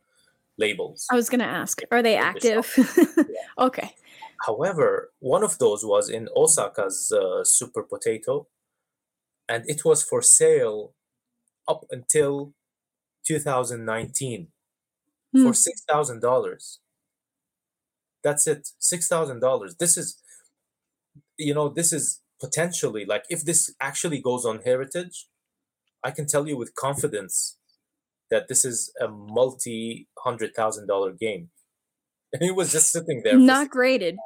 labels. 0.58 1.06
I 1.10 1.14
was 1.14 1.28
going 1.28 1.40
to 1.40 1.46
ask, 1.46 1.82
are 1.90 2.02
they 2.02 2.16
active? 2.16 2.72
yeah. 3.16 3.24
okay. 3.58 3.94
However, 4.44 5.10
one 5.20 5.42
of 5.42 5.58
those 5.58 5.84
was 5.84 6.08
in 6.08 6.28
Osaka's 6.36 7.12
uh, 7.12 7.44
Super 7.44 7.82
Potato, 7.82 8.48
and 9.48 9.64
it 9.66 9.84
was 9.84 10.02
for 10.02 10.20
sale 10.22 10.94
up 11.68 11.84
until 11.90 12.52
2019 13.26 14.48
hmm. 15.34 15.42
for 15.42 15.54
six 15.54 15.82
thousand 15.88 16.20
dollars. 16.20 16.80
That's 18.22 18.46
it, 18.46 18.68
six 18.78 19.08
thousand 19.08 19.40
dollars. 19.40 19.76
This 19.76 19.96
is, 19.96 20.22
you 21.38 21.54
know, 21.54 21.68
this 21.68 21.92
is 21.92 22.20
potentially 22.40 23.04
like 23.06 23.24
if 23.30 23.44
this 23.44 23.74
actually 23.80 24.20
goes 24.20 24.44
on 24.44 24.60
Heritage, 24.64 25.28
I 26.06 26.10
can 26.12 26.26
tell 26.26 26.46
you 26.48 26.56
with 26.56 26.74
confidence 26.74 27.58
that 28.30 28.48
this 28.48 28.64
is 28.64 28.92
a 29.00 29.08
multi 29.08 30.08
hundred 30.26 30.54
thousand 30.54 30.86
dollar 30.86 31.12
game. 31.12 31.50
And 32.32 32.42
it 32.42 32.56
was 32.56 32.72
just 32.72 32.90
sitting 32.90 33.22
there. 33.24 33.38
Not 33.38 33.70
graded. 33.70 34.16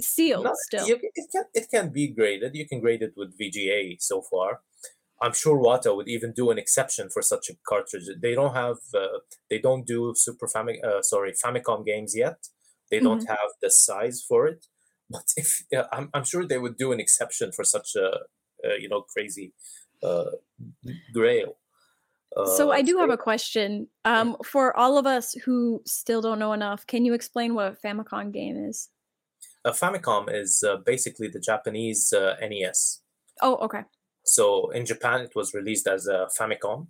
sealed 0.00 0.44
Not, 0.44 0.56
still. 0.66 0.86
You, 0.88 0.96
it 1.20 1.26
can 1.32 1.44
it 1.54 1.66
can 1.70 1.86
be 1.98 2.06
graded. 2.08 2.54
You 2.54 2.66
can 2.66 2.80
grade 2.80 3.02
it 3.02 3.12
with 3.16 3.38
VGA 3.38 3.96
so 4.00 4.22
far. 4.30 4.50
I'm 5.22 5.32
sure 5.32 5.56
Wata 5.66 5.94
would 5.96 6.08
even 6.08 6.32
do 6.32 6.50
an 6.50 6.58
exception 6.58 7.08
for 7.08 7.22
such 7.22 7.48
a 7.50 7.54
cartridge. 7.70 8.06
They 8.20 8.34
don't 8.34 8.54
have, 8.54 8.76
uh, 8.94 9.20
they 9.48 9.58
don't 9.58 9.86
do 9.86 10.12
Super 10.14 10.46
Famic, 10.46 10.84
uh, 10.84 11.00
sorry, 11.00 11.32
Famicom 11.32 11.86
games 11.86 12.12
yet. 12.14 12.38
They 12.90 13.00
don't 13.00 13.22
mm-hmm. 13.22 13.28
have 13.28 13.50
the 13.62 13.70
size 13.70 14.22
for 14.28 14.46
it. 14.46 14.66
But 15.08 15.28
if 15.36 15.62
I'm, 15.92 16.10
I'm 16.12 16.24
sure 16.24 16.44
they 16.44 16.58
would 16.58 16.76
do 16.76 16.92
an 16.92 17.00
exception 17.00 17.52
for 17.52 17.64
such 17.64 17.90
a, 17.96 18.08
a 18.66 18.80
you 18.80 18.88
know 18.88 19.02
crazy 19.02 19.52
uh, 19.52 19.85
grail. 21.12 21.56
so 22.56 22.70
I 22.70 22.82
do 22.82 22.98
have 22.98 23.10
a 23.10 23.16
question 23.16 23.88
um, 24.04 24.36
for 24.44 24.76
all 24.76 24.98
of 24.98 25.06
us 25.06 25.32
who 25.44 25.82
still 25.86 26.20
don't 26.20 26.38
know 26.38 26.52
enough. 26.52 26.86
Can 26.86 27.04
you 27.04 27.14
explain 27.14 27.54
what 27.54 27.72
a 27.72 27.86
Famicom 27.86 28.32
game 28.32 28.56
is? 28.56 28.90
A 29.64 29.72
Famicom 29.72 30.32
is 30.32 30.62
uh, 30.62 30.76
basically 30.76 31.28
the 31.28 31.40
Japanese 31.40 32.12
uh, 32.12 32.36
NES. 32.40 33.00
Oh, 33.42 33.56
okay. 33.56 33.82
So 34.24 34.70
in 34.70 34.86
Japan, 34.86 35.20
it 35.20 35.34
was 35.34 35.54
released 35.54 35.86
as 35.86 36.06
a 36.06 36.28
Famicom. 36.38 36.88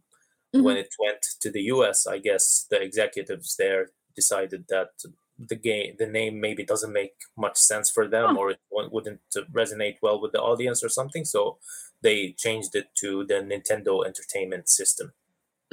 Mm-hmm. 0.55 0.63
When 0.63 0.77
it 0.77 0.95
went 0.99 1.23
to 1.41 1.51
the 1.51 1.63
US, 1.63 2.07
I 2.07 2.19
guess 2.19 2.67
the 2.71 2.81
executives 2.81 3.57
there 3.59 3.91
decided 4.15 4.65
that 4.69 4.91
the 5.39 5.57
game, 5.57 5.95
the 5.99 6.07
name 6.07 6.41
maybe 6.41 6.65
doesn't 6.65 6.93
make 6.93 7.15
much 7.37 7.59
sense 7.59 7.91
for 7.91 8.09
them, 8.09 8.37
oh. 8.37 8.41
or 8.41 8.51
it 8.51 8.61
wouldn't 8.71 9.21
resonate 9.53 9.97
well 10.03 10.21
with 10.21 10.33
the 10.33 10.41
audience 10.41 10.83
or 10.83 10.89
something. 10.89 11.25
So 11.25 11.59
they 12.07 12.33
changed 12.39 12.77
it 12.77 12.87
to 12.95 13.25
the 13.25 13.39
Nintendo 13.53 14.07
Entertainment 14.07 14.69
System. 14.69 15.13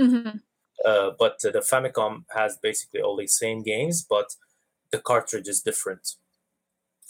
Mm-hmm. 0.02 0.38
Uh, 0.84 1.12
but 1.20 1.40
the 1.42 1.64
Famicom 1.72 2.24
has 2.36 2.58
basically 2.58 3.02
all 3.02 3.16
the 3.16 3.28
same 3.28 3.62
games, 3.62 4.04
but 4.04 4.36
the 4.92 4.98
cartridge 4.98 5.48
is 5.48 5.62
different. 5.62 6.16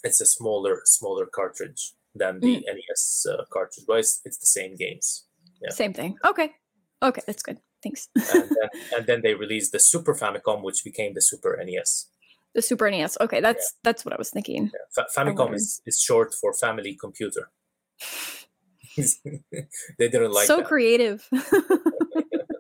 It's 0.04 0.20
a 0.20 0.26
smaller, 0.26 0.82
smaller 0.84 1.26
cartridge 1.26 1.94
than 2.14 2.42
the 2.42 2.58
mm. 2.58 2.64
NES 2.66 3.26
uh, 3.32 3.46
cartridge, 3.50 3.86
but 3.88 4.00
it's, 4.00 4.22
it's 4.26 4.38
the 4.38 4.46
same 4.46 4.76
games. 4.76 5.26
Yeah. 5.62 5.70
Same 5.70 5.94
thing. 5.94 6.18
Okay. 6.26 6.52
Okay, 7.02 7.22
that's 7.26 7.44
good. 7.44 7.60
Thanks. 7.82 8.10
and, 8.16 8.50
then, 8.50 8.70
and, 8.96 9.08
then, 9.08 9.22
they 9.24 9.34
released 9.36 9.72
the 9.72 9.80
Super 9.80 10.14
Famicom, 10.14 10.64
which 10.64 10.84
became 10.84 11.14
the 11.14 11.22
Super 11.22 11.58
NES. 11.66 12.08
The 12.54 12.62
Super 12.62 12.92
NES. 12.92 13.18
Okay, 13.22 13.40
that's 13.40 13.66
yeah. 13.74 13.80
that's 13.86 14.06
what 14.06 14.14
I 14.14 14.18
was 14.18 14.30
thinking. 14.30 14.72
Yeah. 14.74 14.86
Fa- 14.96 15.10
Famicom 15.18 15.54
is, 15.54 15.82
is 15.86 16.00
short 16.00 16.34
for 16.34 16.54
Family 16.54 16.96
Computer. 16.96 17.50
they 19.98 20.10
didn't 20.10 20.32
like 20.32 20.48
so 20.48 20.58
that. 20.58 20.66
creative. 20.66 21.28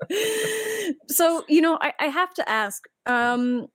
so 1.07 1.43
you 1.47 1.61
know, 1.61 1.77
I, 1.81 1.93
I 1.99 2.05
have 2.07 2.33
to 2.35 2.49
ask. 2.49 2.83
Um, 3.05 3.67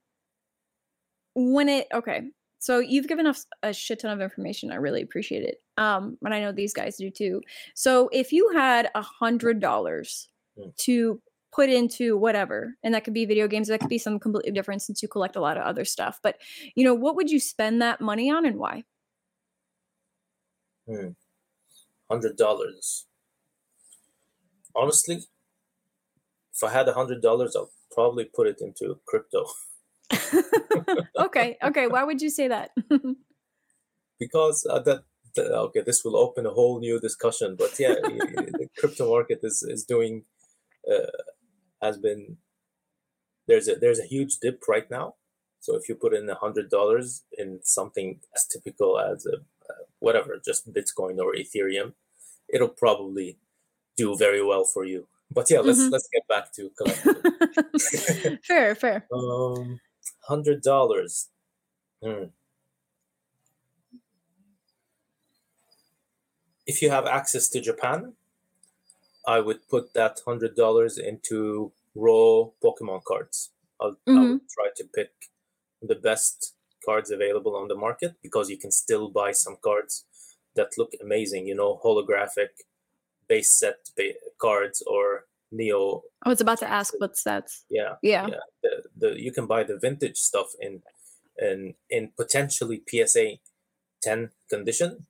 when 1.35 1.69
it 1.69 1.87
okay, 1.93 2.23
so 2.59 2.79
you've 2.79 3.07
given 3.07 3.25
us 3.25 3.45
a 3.63 3.73
shit 3.73 3.99
ton 3.99 4.11
of 4.11 4.21
information. 4.21 4.71
I 4.71 4.75
really 4.75 5.01
appreciate 5.01 5.43
it. 5.43 5.61
Um, 5.77 6.17
and 6.23 6.33
I 6.33 6.41
know 6.41 6.51
these 6.51 6.73
guys 6.73 6.97
do 6.97 7.09
too. 7.09 7.41
So 7.73 8.09
if 8.11 8.33
you 8.33 8.51
had 8.53 8.89
a 8.93 9.01
hundred 9.01 9.61
dollars 9.61 10.29
mm. 10.57 10.75
to 10.77 11.21
put 11.53 11.69
into 11.69 12.17
whatever, 12.17 12.75
and 12.83 12.93
that 12.93 13.05
could 13.05 13.13
be 13.13 13.25
video 13.25 13.47
games, 13.47 13.69
that 13.69 13.79
could 13.79 13.89
be 13.89 13.97
some 13.97 14.19
completely 14.19 14.51
different 14.51 14.81
since 14.81 15.01
you 15.01 15.07
collect 15.07 15.37
a 15.37 15.41
lot 15.41 15.57
of 15.57 15.63
other 15.63 15.85
stuff. 15.85 16.19
But 16.21 16.37
you 16.75 16.83
know, 16.83 16.93
what 16.93 17.15
would 17.15 17.31
you 17.31 17.39
spend 17.39 17.81
that 17.81 18.01
money 18.01 18.29
on 18.29 18.45
and 18.45 18.57
why? 18.57 18.83
Hmm. 20.87 21.09
Hundred 22.09 22.37
dollars. 22.37 23.05
Honestly, 24.75 25.23
if 26.53 26.63
I 26.63 26.71
had 26.71 26.87
a 26.87 26.93
hundred 26.93 27.21
dollars, 27.21 27.55
I'll 27.55 27.71
probably 27.91 28.25
put 28.25 28.47
it 28.47 28.61
into 28.61 28.99
crypto. 29.05 29.45
okay, 31.17 31.57
okay. 31.63 31.87
Why 31.87 32.03
would 32.03 32.21
you 32.21 32.29
say 32.29 32.47
that? 32.47 32.71
because 34.19 34.67
uh, 34.69 34.79
that, 34.79 35.03
that, 35.35 35.51
okay, 35.53 35.81
this 35.81 36.03
will 36.03 36.17
open 36.17 36.45
a 36.45 36.51
whole 36.51 36.79
new 36.79 36.99
discussion. 36.99 37.55
But 37.57 37.79
yeah, 37.79 37.95
the 38.01 38.69
crypto 38.77 39.09
market 39.09 39.39
is 39.43 39.63
is 39.63 39.83
doing 39.83 40.23
uh, 40.89 41.11
has 41.81 41.97
been 41.97 42.37
there's 43.47 43.67
a 43.67 43.75
there's 43.75 43.99
a 43.99 44.05
huge 44.05 44.37
dip 44.39 44.67
right 44.67 44.89
now. 44.89 45.15
So 45.61 45.75
if 45.75 45.89
you 45.89 45.95
put 45.95 46.13
in 46.13 46.29
a 46.29 46.35
hundred 46.35 46.69
dollars 46.69 47.23
in 47.37 47.59
something 47.63 48.19
as 48.35 48.45
typical 48.45 48.99
as 48.99 49.25
a 49.25 49.37
whatever, 49.99 50.39
just 50.43 50.71
Bitcoin 50.73 51.19
or 51.19 51.33
Ethereum, 51.33 51.93
it'll 52.47 52.69
probably 52.69 53.37
do 53.97 54.15
very 54.15 54.43
well 54.43 54.63
for 54.63 54.85
you. 54.85 55.07
But 55.31 55.49
yeah, 55.49 55.59
let's 55.59 55.79
mm-hmm. 55.79 55.91
let's 55.91 56.09
get 56.11 56.27
back 56.27 56.51
to 56.53 56.71
collecting. 56.77 58.37
fair, 58.43 58.73
fair. 58.73 59.05
Um, 59.13 59.79
hundred 60.27 60.61
dollars. 60.61 61.29
Hmm. 62.03 62.25
If 66.65 66.81
you 66.81 66.89
have 66.89 67.05
access 67.05 67.49
to 67.49 67.61
Japan, 67.61 68.13
I 69.27 69.39
would 69.39 69.67
put 69.69 69.93
that 69.93 70.21
hundred 70.25 70.55
dollars 70.55 70.97
into 70.97 71.71
raw 71.93 72.49
Pokemon 72.63 73.03
cards. 73.03 73.51
I'll, 73.79 73.91
mm-hmm. 73.91 74.17
I 74.17 74.21
would 74.21 74.49
try 74.49 74.69
to 74.77 74.83
pick 74.95 75.11
the 75.81 75.95
best 75.95 76.55
cards 76.85 77.11
available 77.11 77.55
on 77.55 77.67
the 77.67 77.75
market 77.75 78.15
because 78.21 78.49
you 78.49 78.57
can 78.57 78.71
still 78.71 79.09
buy 79.09 79.31
some 79.31 79.57
cards 79.63 80.05
that 80.55 80.69
look 80.77 80.91
amazing. 81.01 81.47
You 81.47 81.55
know, 81.55 81.79
holographic 81.83 82.49
base 83.29 83.51
set 83.51 83.77
cards 84.41 84.83
or 84.87 85.25
neo 85.51 86.01
i 86.23 86.29
was 86.29 86.41
about 86.41 86.59
to 86.59 86.69
ask 86.69 86.93
what's 86.99 87.23
that 87.23 87.49
yeah 87.69 87.95
yeah, 88.01 88.27
yeah. 88.27 88.35
The, 88.61 88.83
the 88.97 89.21
you 89.21 89.31
can 89.31 89.47
buy 89.47 89.63
the 89.63 89.77
vintage 89.77 90.17
stuff 90.17 90.47
in 90.59 90.81
in 91.37 91.73
in 91.89 92.11
potentially 92.17 92.83
psa 92.87 93.39
10 94.03 94.29
condition 94.49 95.07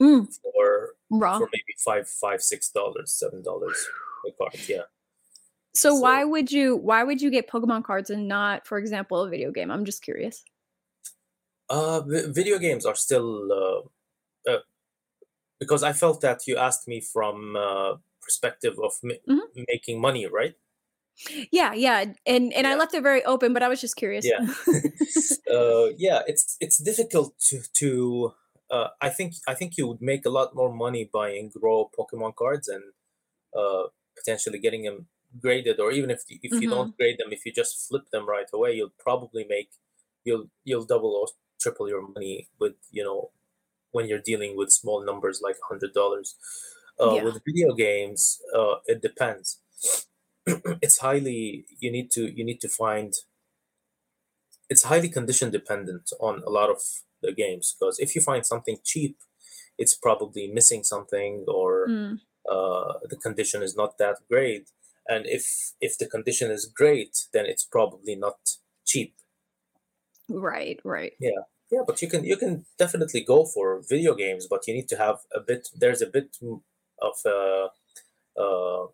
mm. 0.00 0.26
for 0.42 0.94
Raw. 1.10 1.38
for 1.38 1.48
maybe 1.52 1.74
five 1.84 2.08
five 2.08 2.42
six 2.42 2.70
dollars 2.70 3.12
seven 3.12 3.42
dollars 3.42 3.86
a 4.28 4.32
card 4.32 4.54
yeah 4.68 4.82
so, 5.74 5.88
so, 5.88 6.00
why 6.00 6.22
would 6.22 6.52
you 6.52 6.76
why 6.76 7.02
would 7.02 7.20
you 7.20 7.30
get 7.30 7.48
pokemon 7.50 7.82
cards 7.82 8.10
and 8.10 8.28
not 8.28 8.66
for 8.66 8.78
example 8.78 9.22
a 9.22 9.28
video 9.28 9.50
game 9.50 9.70
i'm 9.70 9.84
just 9.84 10.02
curious 10.02 10.44
uh 11.72 12.00
video 12.40 12.58
games 12.58 12.84
are 12.84 12.94
still 12.94 13.30
uh, 13.60 14.50
uh 14.50 14.62
because 15.58 15.82
i 15.82 15.92
felt 15.92 16.20
that 16.20 16.46
you 16.46 16.56
asked 16.56 16.86
me 16.86 17.00
from 17.00 17.56
uh 17.56 17.94
perspective 18.22 18.78
of 18.82 18.92
ma- 19.02 19.22
mm-hmm. 19.28 19.62
making 19.68 20.00
money, 20.00 20.26
right? 20.26 20.54
Yeah, 21.50 21.74
yeah, 21.74 22.00
and 22.00 22.14
and 22.26 22.64
yeah. 22.64 22.70
I 22.70 22.76
left 22.76 22.94
it 22.94 23.02
very 23.02 23.22
open, 23.24 23.52
but 23.52 23.62
I 23.62 23.68
was 23.68 23.80
just 23.80 23.96
curious. 23.96 24.24
Yeah, 24.24 24.40
uh, 25.56 25.92
yeah, 25.98 26.22
it's 26.26 26.56
it's 26.60 26.78
difficult 26.78 27.38
to 27.50 27.60
to. 27.80 28.32
Uh, 28.70 28.88
I 29.02 29.10
think 29.10 29.34
I 29.46 29.54
think 29.54 29.76
you 29.76 29.86
would 29.88 30.00
make 30.00 30.24
a 30.24 30.30
lot 30.30 30.54
more 30.54 30.72
money 30.72 31.10
buying 31.12 31.52
raw 31.60 31.84
Pokemon 31.98 32.34
cards 32.36 32.66
and 32.68 32.82
uh, 33.54 33.88
potentially 34.16 34.58
getting 34.58 34.84
them 34.84 35.08
graded, 35.38 35.78
or 35.80 35.92
even 35.92 36.10
if 36.10 36.22
if 36.30 36.50
mm-hmm. 36.50 36.62
you 36.62 36.70
don't 36.70 36.96
grade 36.96 37.18
them, 37.18 37.30
if 37.30 37.44
you 37.44 37.52
just 37.52 37.86
flip 37.86 38.08
them 38.10 38.26
right 38.26 38.48
away, 38.54 38.72
you'll 38.72 38.98
probably 38.98 39.44
make 39.46 39.68
you'll 40.24 40.46
you'll 40.64 40.86
double 40.86 41.12
or 41.12 41.28
triple 41.62 41.88
your 41.88 42.06
money 42.06 42.48
with 42.58 42.74
you 42.90 43.04
know 43.04 43.30
when 43.92 44.08
you're 44.08 44.18
dealing 44.18 44.56
with 44.56 44.72
small 44.72 45.04
numbers 45.04 45.40
like 45.42 45.56
hundred 45.68 45.92
dollars. 45.92 46.34
Uh, 47.00 47.14
yeah. 47.14 47.24
With 47.24 47.42
video 47.46 47.74
games, 47.74 48.40
uh, 48.54 48.76
it 48.86 49.00
depends. 49.00 49.60
it's 50.46 50.98
highly 50.98 51.64
you 51.78 51.90
need 51.92 52.10
to 52.12 52.30
you 52.36 52.44
need 52.44 52.60
to 52.60 52.68
find. 52.68 53.14
It's 54.68 54.84
highly 54.84 55.08
condition 55.08 55.50
dependent 55.50 56.10
on 56.18 56.42
a 56.46 56.50
lot 56.50 56.70
of 56.70 56.80
the 57.22 57.32
games 57.32 57.76
because 57.78 57.98
if 57.98 58.14
you 58.14 58.20
find 58.20 58.44
something 58.44 58.78
cheap, 58.82 59.18
it's 59.78 59.94
probably 59.94 60.48
missing 60.48 60.82
something 60.82 61.44
or 61.46 61.86
mm. 61.88 62.18
uh, 62.50 62.94
the 63.08 63.16
condition 63.16 63.62
is 63.62 63.76
not 63.76 63.98
that 63.98 64.16
great. 64.28 64.70
And 65.06 65.26
if 65.26 65.72
if 65.80 65.98
the 65.98 66.06
condition 66.06 66.50
is 66.50 66.66
great, 66.66 67.26
then 67.32 67.46
it's 67.46 67.64
probably 67.64 68.16
not 68.16 68.56
cheap. 68.84 69.14
Right. 70.28 70.80
Right. 70.84 71.12
Yeah 71.20 71.42
yeah 71.72 71.82
but 71.86 72.00
you 72.02 72.08
can 72.08 72.22
you 72.24 72.36
can 72.36 72.64
definitely 72.78 73.22
go 73.22 73.44
for 73.44 73.82
video 73.88 74.14
games 74.14 74.46
but 74.48 74.66
you 74.66 74.74
need 74.74 74.88
to 74.88 74.96
have 74.96 75.18
a 75.34 75.40
bit 75.40 75.68
there's 75.80 76.02
a 76.02 76.06
bit 76.06 76.36
of 77.00 77.14
uh, 77.26 77.68
uh, 78.40 78.86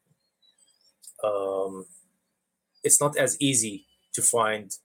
um, 1.24 1.87
it's 2.83 3.01
not 3.01 3.16
as 3.16 3.37
easy 3.41 3.87
to 4.14 4.22
find 4.22 4.76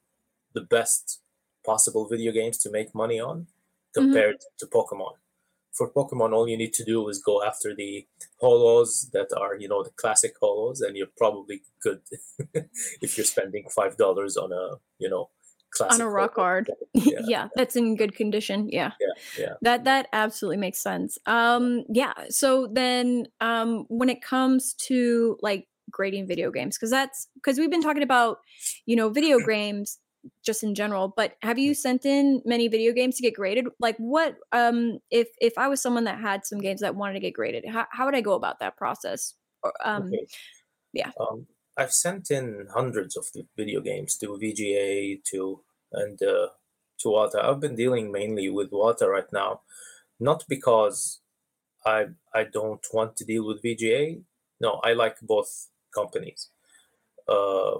the 0.53 0.61
best 0.61 1.21
possible 1.65 2.07
video 2.07 2.31
games 2.31 2.57
to 2.59 2.69
make 2.69 2.93
money 2.93 3.19
on 3.19 3.37
mm-hmm. 3.37 4.01
compared 4.01 4.35
mm-hmm. 4.35 4.57
to 4.59 4.65
Pokemon. 4.67 5.13
For 5.71 5.91
Pokemon, 5.91 6.33
all 6.33 6.47
you 6.47 6.57
need 6.57 6.73
to 6.73 6.83
do 6.83 7.09
is 7.09 7.19
go 7.19 7.43
after 7.43 7.73
the 7.73 8.05
holos 8.41 9.09
that 9.11 9.29
are, 9.35 9.55
you 9.55 9.67
know, 9.67 9.81
the 9.83 9.89
classic 9.89 10.33
holos, 10.39 10.81
and 10.81 10.95
you're 10.95 11.15
probably 11.17 11.63
good 11.81 12.01
if 13.01 13.17
you're 13.17 13.25
spending 13.25 13.65
five 13.75 13.97
dollars 13.97 14.37
on 14.37 14.51
a, 14.51 14.75
you 14.99 15.09
know, 15.09 15.29
on 15.81 16.01
a 16.01 16.09
rock 16.09 16.35
hard 16.35 16.71
yeah. 16.93 17.19
yeah. 17.25 17.47
that's 17.55 17.75
in 17.75 17.95
good 17.95 18.15
condition 18.15 18.67
yeah 18.69 18.91
yeah 18.99 19.07
yeah 19.43 19.53
that 19.61 19.83
that 19.83 20.07
absolutely 20.13 20.57
makes 20.57 20.81
sense 20.81 21.17
um 21.25 21.83
yeah 21.89 22.13
so 22.29 22.67
then 22.71 23.25
um 23.41 23.85
when 23.89 24.09
it 24.09 24.21
comes 24.21 24.73
to 24.73 25.37
like 25.41 25.67
grading 25.89 26.27
video 26.27 26.51
games 26.51 26.77
because 26.77 26.89
that's 26.89 27.27
because 27.35 27.57
we've 27.59 27.71
been 27.71 27.81
talking 27.81 28.03
about 28.03 28.37
you 28.85 28.95
know 28.95 29.09
video 29.09 29.39
games 29.47 29.99
just 30.43 30.63
in 30.63 30.75
general, 30.75 31.13
but 31.15 31.33
have 31.41 31.59
you 31.59 31.73
sent 31.73 32.05
in 32.05 32.41
many 32.45 32.67
video 32.67 32.93
games 32.93 33.15
to 33.17 33.23
get 33.23 33.33
graded? 33.33 33.67
Like 33.79 33.97
what 33.97 34.35
um 34.51 34.99
if 35.11 35.27
if 35.39 35.57
I 35.57 35.67
was 35.67 35.81
someone 35.81 36.05
that 36.05 36.19
had 36.19 36.45
some 36.45 36.59
games 36.59 36.81
that 36.81 36.95
wanted 36.95 37.13
to 37.13 37.19
get 37.19 37.33
graded, 37.33 37.65
how 37.67 37.85
how 37.91 38.05
would 38.05 38.15
I 38.15 38.21
go 38.21 38.33
about 38.33 38.59
that 38.59 38.77
process? 38.77 39.33
Or, 39.63 39.73
um 39.83 40.03
okay. 40.03 40.25
yeah. 40.93 41.11
Um 41.19 41.47
I've 41.77 41.93
sent 41.93 42.29
in 42.29 42.67
hundreds 42.73 43.17
of 43.17 43.25
video 43.57 43.81
games 43.81 44.15
to 44.17 44.27
VGA 44.27 45.23
to 45.31 45.61
and 45.91 46.21
uh, 46.21 46.49
to 46.99 47.09
WATA. 47.09 47.43
I've 47.43 47.59
been 47.59 47.75
dealing 47.75 48.11
mainly 48.11 48.49
with 48.49 48.71
WATA 48.71 49.07
right 49.07 49.31
now, 49.31 49.61
not 50.19 50.43
because 50.47 51.21
I 51.85 52.07
I 52.33 52.43
don't 52.43 52.85
want 52.93 53.17
to 53.17 53.25
deal 53.25 53.45
with 53.45 53.63
VGA. 53.63 54.21
No, 54.61 54.79
I 54.83 54.93
like 54.93 55.17
both 55.21 55.69
companies. 55.93 56.49
Uh, 57.27 57.79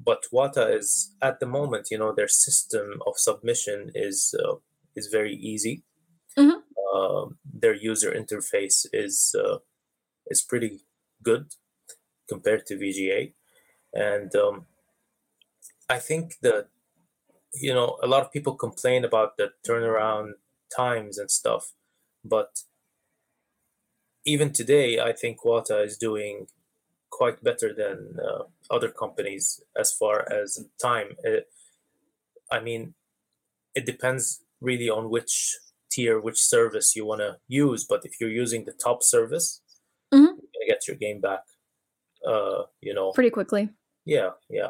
but 0.00 0.26
WATA 0.32 0.76
is 0.76 1.12
at 1.20 1.40
the 1.40 1.46
moment, 1.46 1.88
you 1.90 1.98
know, 1.98 2.12
their 2.12 2.28
system 2.28 3.02
of 3.06 3.18
submission 3.18 3.90
is 3.94 4.34
uh, 4.44 4.56
is 4.94 5.08
very 5.08 5.34
easy. 5.34 5.82
Mm-hmm. 6.38 6.58
Uh, 6.94 7.34
their 7.44 7.74
user 7.74 8.12
interface 8.12 8.86
is 8.92 9.34
uh, 9.38 9.58
is 10.28 10.42
pretty 10.42 10.80
good 11.22 11.54
compared 12.28 12.66
to 12.66 12.76
VGA, 12.76 13.32
and 13.92 14.34
um, 14.36 14.66
I 15.88 15.98
think 15.98 16.36
that 16.42 16.68
you 17.54 17.74
know 17.74 17.98
a 18.02 18.06
lot 18.06 18.22
of 18.22 18.32
people 18.32 18.54
complain 18.54 19.04
about 19.04 19.36
the 19.36 19.50
turnaround 19.66 20.32
times 20.74 21.18
and 21.18 21.30
stuff, 21.30 21.72
but 22.24 22.60
even 24.24 24.52
today, 24.52 25.00
I 25.00 25.12
think 25.12 25.44
WATA 25.44 25.84
is 25.84 25.96
doing 25.96 26.48
quite 27.10 27.42
better 27.42 27.72
than 27.72 28.18
uh, 28.22 28.44
other 28.70 28.90
companies 28.90 29.60
as 29.76 29.92
far 29.92 30.30
as 30.30 30.62
time. 30.80 31.08
Uh, 31.26 31.40
I 32.50 32.60
mean, 32.60 32.94
it 33.74 33.86
depends 33.86 34.42
really 34.60 34.90
on 34.90 35.10
which 35.10 35.56
tier, 35.90 36.20
which 36.20 36.40
service 36.40 36.94
you 36.94 37.06
want 37.06 37.20
to 37.20 37.38
use. 37.48 37.84
But 37.88 38.04
if 38.04 38.20
you're 38.20 38.30
using 38.30 38.64
the 38.64 38.72
top 38.72 39.02
service, 39.02 39.62
mm-hmm. 40.12 40.24
you're 40.24 40.54
gonna 40.54 40.68
get 40.68 40.86
your 40.86 40.96
game 40.96 41.20
back. 41.20 41.44
Uh, 42.26 42.62
you 42.80 42.94
know, 42.94 43.12
pretty 43.12 43.30
quickly. 43.30 43.70
Yeah, 44.04 44.30
yeah. 44.48 44.68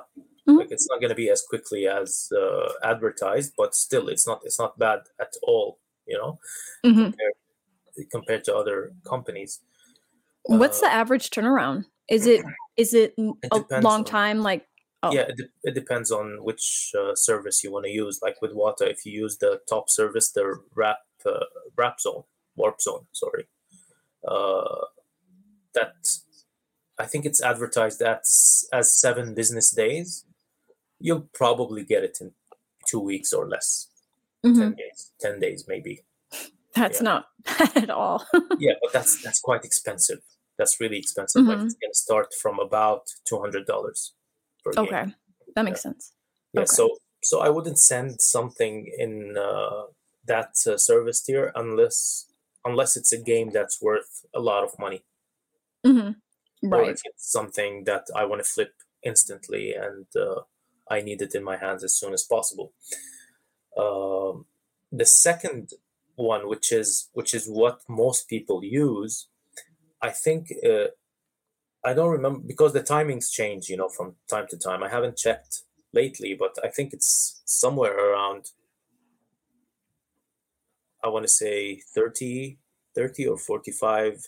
Mm-hmm. 0.49 0.59
Like 0.59 0.70
it's 0.70 0.88
not 0.88 1.01
gonna 1.01 1.14
be 1.14 1.30
as 1.30 1.42
quickly 1.42 1.86
as 1.86 2.30
uh, 2.36 2.72
advertised, 2.82 3.53
but 3.57 3.74
still, 3.74 4.09
it's 4.09 4.26
not 4.26 4.40
it's 4.44 4.59
not 4.59 4.78
bad 4.78 5.01
at 5.20 5.34
all. 5.42 5.78
You 6.07 6.16
know, 6.18 6.38
mm-hmm. 6.84 7.03
compared, 7.03 8.11
compared 8.11 8.44
to 8.44 8.57
other 8.57 8.92
companies. 9.07 9.61
What's 10.44 10.82
uh, 10.82 10.86
the 10.86 10.92
average 10.92 11.30
turnaround? 11.30 11.84
Is 12.09 12.26
it 12.26 12.44
is 12.76 12.94
it, 12.94 13.14
it 13.18 13.62
a 13.70 13.80
long 13.80 14.01
on, 14.01 14.05
time? 14.05 14.40
Like 14.40 14.66
oh. 15.03 15.12
yeah, 15.12 15.26
it, 15.28 15.36
de- 15.36 15.51
it 15.62 15.74
depends 15.74 16.11
on 16.11 16.38
which 16.42 16.92
uh, 16.99 17.14
service 17.14 17.62
you 17.62 17.70
want 17.70 17.84
to 17.84 17.92
use. 17.92 18.20
Like 18.22 18.40
with 18.40 18.53
WATA, 18.53 18.88
if 18.90 19.05
you 19.05 19.12
use 19.12 19.36
the 19.38 19.61
top 19.68 19.90
service, 19.90 20.32
the 20.32 20.59
wrap 20.74 20.99
uh, 21.26 21.44
wrap 21.76 22.01
zone, 22.01 22.22
warp 22.57 22.80
zone, 22.80 23.07
sorry, 23.12 23.46
uh, 24.26 24.86
that 25.74 25.92
I 26.99 27.07
think 27.07 27.24
it's 27.24 27.42
advertised 27.42 28.03
as 28.03 28.68
as 28.72 28.92
seven 28.92 29.34
business 29.34 29.70
days. 29.70 30.24
You'll 31.01 31.28
probably 31.32 31.84
get 31.84 32.03
it 32.03 32.18
in 32.20 32.32
two 32.86 33.01
weeks 33.01 33.32
or 33.32 33.49
less. 33.49 33.88
Mm-hmm. 34.44 34.61
Ten 34.61 34.72
days, 34.74 35.12
ten 35.20 35.40
days 35.40 35.64
maybe. 35.68 36.01
That's 36.74 37.01
yeah. 37.01 37.05
not 37.05 37.28
bad 37.44 37.76
at 37.76 37.90
all. 37.90 38.26
yeah, 38.59 38.74
but 38.82 38.92
that's 38.92 39.22
that's 39.22 39.40
quite 39.40 39.64
expensive 39.64 40.20
that's 40.59 40.80
really 40.80 40.99
expensive. 40.99 41.42
Mm-hmm. 41.42 41.51
Like 41.51 41.61
it's 41.61 41.74
going 41.74 41.92
to 41.92 41.99
start 41.99 42.34
from 42.42 42.59
about 42.59 43.05
two 43.26 43.38
hundred 43.38 43.66
dollars. 43.66 44.12
Okay, 44.76 44.90
game. 44.90 45.14
that 45.55 45.64
makes 45.64 45.78
yeah. 45.78 45.90
sense. 45.92 46.12
Yeah, 46.53 46.61
okay. 46.62 46.66
so 46.66 46.99
so 47.22 47.40
I 47.40 47.49
wouldn't 47.49 47.78
send 47.78 48.20
something 48.20 48.92
in 48.99 49.36
uh, 49.38 49.84
that 50.26 50.51
uh, 50.66 50.76
service 50.76 51.22
tier 51.22 51.53
unless 51.55 52.26
unless 52.64 52.96
it's 52.96 53.12
a 53.12 53.22
game 53.22 53.51
that's 53.51 53.80
worth 53.80 54.26
a 54.34 54.40
lot 54.40 54.64
of 54.64 54.78
money. 54.78 55.05
Mm-hmm. 55.86 56.11
Right. 56.62 56.88
Or 56.88 56.90
if 56.90 57.00
it's 57.04 57.30
something 57.30 57.84
that 57.84 58.06
I 58.14 58.24
want 58.24 58.44
to 58.44 58.50
flip 58.50 58.74
instantly 59.02 59.74
and 59.74 60.06
uh, 60.16 60.42
I 60.90 61.00
need 61.00 61.22
it 61.22 61.34
in 61.34 61.44
my 61.44 61.56
hands 61.56 61.84
as 61.84 61.96
soon 61.96 62.12
as 62.12 62.24
possible. 62.24 62.72
Um, 63.76 64.46
the 64.90 65.06
second 65.06 65.70
one, 66.16 66.48
which 66.48 66.72
is 66.72 67.09
which 67.12 67.34
is 67.34 67.46
what 67.46 67.80
most 67.88 68.28
people 68.28 68.64
use, 68.64 69.28
I 70.02 70.11
think 70.11 70.52
uh, 70.64 70.88
I 71.84 71.94
don't 71.94 72.11
remember 72.11 72.40
because 72.40 72.72
the 72.72 72.82
timings 72.82 73.30
change, 73.30 73.68
you 73.68 73.76
know, 73.76 73.88
from 73.88 74.16
time 74.28 74.46
to 74.50 74.59
time. 74.59 74.82
I 74.82 74.88
haven't 74.88 75.16
checked 75.16 75.62
lately, 75.92 76.34
but 76.38 76.56
I 76.64 76.68
think 76.68 76.92
it's 76.92 77.42
somewhere 77.44 77.96
around. 77.96 78.46
I 81.04 81.09
want 81.09 81.24
to 81.24 81.28
say 81.28 81.80
30, 81.94 82.59
30 82.94 83.26
or 83.28 83.38
45 83.38 84.26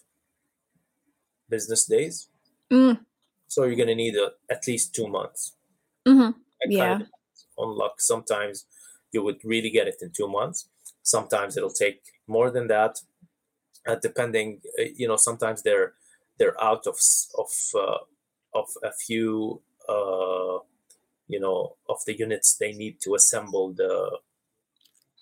business 1.51 1.87
days. 1.87 2.29
Mm. 2.73 3.01
So 3.49 3.65
you're 3.65 3.77
going 3.77 3.89
to 3.89 3.95
need 3.95 4.15
a, 4.17 4.31
at 4.49 4.67
least 4.67 4.95
two 4.95 5.09
months. 5.09 5.57
Mm-hmm. 6.07 6.39
Yeah. 6.71 6.89
Kind 6.89 7.03
of 7.03 7.09
on 7.57 7.77
luck, 7.77 8.01
sometimes 8.01 8.67
you 9.13 9.23
would 9.23 9.41
really 9.45 9.71
get 9.71 9.89
it 9.89 9.97
in 10.01 10.11
two 10.11 10.29
months. 10.29 10.69
Sometimes 11.03 11.57
it'll 11.57 11.71
take 11.71 12.01
more 12.27 12.51
than 12.51 12.69
that 12.69 13.01
uh, 13.87 13.97
depending 13.97 14.61
uh, 14.79 14.85
you 14.95 15.09
know 15.09 15.17
sometimes 15.17 15.63
they're 15.63 15.95
they're 16.39 16.63
out 16.63 16.87
of 16.87 16.99
of 17.39 17.51
uh, 17.75 17.99
of 18.55 18.67
a 18.83 18.93
few 18.93 19.63
uh, 19.89 20.59
you 21.29 21.41
know 21.41 21.77
of 21.89 21.99
the 22.07 22.17
units 22.17 22.57
they 22.57 22.73
need 22.73 23.01
to 23.01 23.15
assemble 23.15 23.73
the 23.73 24.19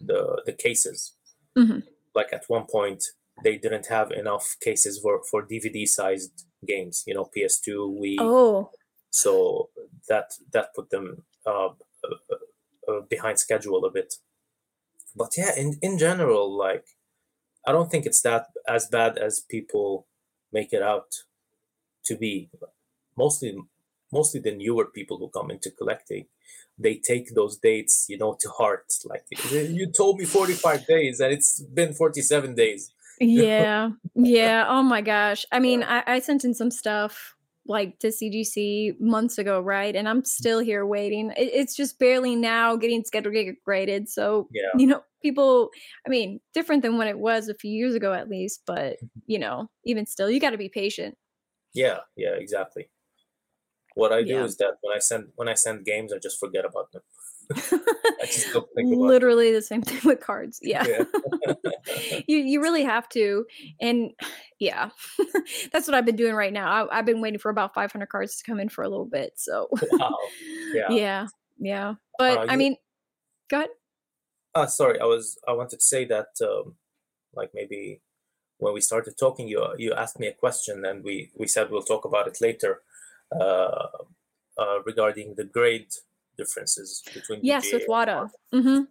the 0.00 0.42
the 0.46 0.52
cases 0.52 1.12
mm-hmm. 1.56 1.80
like 2.14 2.32
at 2.32 2.44
one 2.48 2.66
point 2.66 3.04
they 3.44 3.56
didn't 3.56 3.86
have 3.86 4.10
enough 4.10 4.56
cases 4.60 4.98
for 5.00 5.22
for 5.30 5.46
dvd 5.46 5.86
sized 5.86 6.44
games 6.66 7.04
you 7.06 7.14
know 7.14 7.28
ps2 7.36 7.98
we 8.00 8.16
oh 8.20 8.70
so 9.10 9.70
that 10.08 10.32
that 10.52 10.74
put 10.74 10.90
them 10.90 11.24
uh, 11.46 11.68
uh, 11.68 12.36
uh, 12.88 13.00
behind 13.08 13.38
schedule 13.38 13.84
a 13.84 13.90
bit 13.90 14.14
but 15.14 15.30
yeah 15.36 15.52
in 15.56 15.78
in 15.82 15.98
general 15.98 16.54
like 16.56 16.84
I 17.68 17.72
don't 17.72 17.90
think 17.90 18.06
it's 18.06 18.22
that 18.22 18.46
as 18.66 18.86
bad 18.86 19.18
as 19.18 19.40
people 19.40 20.06
make 20.52 20.72
it 20.72 20.82
out 20.82 21.24
to 22.06 22.16
be. 22.16 22.50
Mostly, 23.16 23.58
mostly 24.10 24.40
the 24.40 24.54
newer 24.54 24.86
people 24.86 25.18
who 25.18 25.28
come 25.28 25.50
into 25.50 25.70
collecting, 25.70 26.26
they 26.78 26.94
take 26.94 27.34
those 27.34 27.58
dates, 27.58 28.06
you 28.08 28.16
know, 28.16 28.36
to 28.40 28.48
heart. 28.48 28.86
Like 29.04 29.24
you 29.52 29.90
told 29.90 30.18
me 30.18 30.24
forty 30.24 30.54
five 30.54 30.86
days, 30.86 31.20
and 31.20 31.32
it's 31.32 31.60
been 31.60 31.92
forty 31.92 32.22
seven 32.22 32.54
days. 32.54 32.90
Yeah, 33.20 33.90
yeah. 34.14 34.66
Oh 34.68 34.82
my 34.82 35.00
gosh. 35.00 35.44
I 35.52 35.58
mean, 35.58 35.82
I, 35.82 36.02
I 36.06 36.18
sent 36.20 36.44
in 36.44 36.54
some 36.54 36.70
stuff 36.70 37.34
like 37.66 37.98
to 37.98 38.08
CGC 38.08 38.98
months 38.98 39.38
ago, 39.38 39.60
right? 39.60 39.94
And 39.94 40.08
I'm 40.08 40.24
still 40.24 40.58
here 40.58 40.86
waiting. 40.86 41.30
It, 41.36 41.50
it's 41.52 41.76
just 41.76 41.98
barely 41.98 42.34
now 42.34 42.76
getting 42.76 43.04
scheduled 43.04 43.34
to 43.34 43.44
get 43.44 43.62
graded. 43.62 44.08
So, 44.08 44.48
yeah. 44.52 44.70
you 44.76 44.86
know, 44.86 45.02
people, 45.22 45.70
I 46.06 46.08
mean, 46.08 46.40
different 46.54 46.82
than 46.82 46.96
when 46.96 47.08
it 47.08 47.18
was 47.18 47.48
a 47.48 47.54
few 47.54 47.70
years 47.70 47.94
ago 47.94 48.12
at 48.12 48.28
least, 48.28 48.62
but, 48.66 48.96
you 49.26 49.38
know, 49.38 49.70
even 49.84 50.06
still, 50.06 50.30
you 50.30 50.40
got 50.40 50.50
to 50.50 50.58
be 50.58 50.70
patient. 50.70 51.16
Yeah, 51.74 51.98
yeah, 52.16 52.30
exactly. 52.30 52.88
What 53.94 54.12
I 54.12 54.22
do 54.22 54.34
yeah. 54.34 54.44
is 54.44 54.56
that 54.58 54.78
when 54.80 54.96
I 54.96 55.00
send 55.00 55.28
when 55.34 55.48
I 55.48 55.54
send 55.54 55.84
games, 55.84 56.12
I 56.12 56.18
just 56.18 56.38
forget 56.38 56.64
about 56.64 56.92
them. 56.92 57.02
literally 58.74 59.52
the 59.52 59.62
same 59.62 59.80
thing 59.80 60.00
with 60.04 60.20
cards 60.20 60.58
yeah, 60.62 60.84
yeah. 60.86 61.54
you 62.26 62.38
you 62.38 62.60
really 62.60 62.84
have 62.84 63.08
to 63.08 63.46
and 63.80 64.10
yeah. 64.58 64.90
That's 65.72 65.86
what 65.86 65.94
i've 65.94 66.04
been 66.04 66.16
doing 66.16 66.34
right 66.34 66.52
now. 66.52 66.88
I, 66.90 66.96
have 66.96 67.06
been 67.06 67.20
waiting 67.20 67.38
for 67.38 67.48
about 67.48 67.74
500 67.74 68.08
cards 68.08 68.36
to 68.36 68.44
come 68.44 68.58
in 68.58 68.68
for 68.68 68.82
a 68.82 68.88
little 68.88 69.06
bit 69.06 69.34
so. 69.36 69.68
Wow. 69.92 70.16
yeah. 70.74 70.90
Yeah 70.90 71.26
yeah. 71.58 71.94
But 72.18 72.38
uh, 72.38 72.42
you, 72.42 72.48
i 72.50 72.56
mean 72.56 72.76
go 73.50 73.58
ahead. 73.58 73.70
Uh, 74.54 74.66
sorry 74.66 74.98
i 75.00 75.04
was 75.04 75.38
i 75.46 75.52
wanted 75.52 75.78
to 75.78 75.84
say 75.84 76.04
that 76.04 76.28
um, 76.42 76.74
like 77.34 77.50
maybe 77.54 78.00
when 78.58 78.74
we 78.74 78.80
started 78.80 79.14
talking 79.18 79.46
you 79.48 79.64
you 79.78 79.92
asked 79.92 80.18
me 80.18 80.26
a 80.26 80.32
question 80.32 80.84
and 80.84 81.04
we 81.04 81.30
we 81.36 81.46
said 81.46 81.70
we'll 81.70 81.82
talk 81.82 82.04
about 82.04 82.26
it 82.26 82.38
later 82.40 82.82
uh, 83.32 83.88
uh 84.58 84.78
regarding 84.84 85.34
the 85.36 85.44
grade 85.44 85.92
differences 86.38 87.02
between 87.12 87.40
yes 87.42 87.72
with 87.72 87.86
WATA. 87.88 88.30
Mm-hmm. 88.54 88.82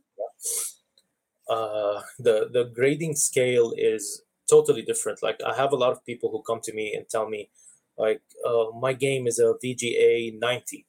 Uh, 1.49 2.01
the 2.19 2.49
the 2.51 2.71
grading 2.75 3.15
scale 3.15 3.73
is 3.77 4.21
totally 4.49 4.81
different. 4.81 5.23
Like 5.23 5.39
I 5.45 5.55
have 5.55 5.71
a 5.71 5.75
lot 5.77 5.91
of 5.91 6.05
people 6.05 6.29
who 6.29 6.41
come 6.43 6.61
to 6.63 6.73
me 6.73 6.93
and 6.93 7.07
tell 7.09 7.29
me, 7.29 7.49
like, 7.97 8.21
uh, 8.45 8.65
my 8.79 8.93
game 8.93 9.27
is 9.27 9.39
a 9.39 9.53
VGA 9.63 10.37
90. 10.39 10.85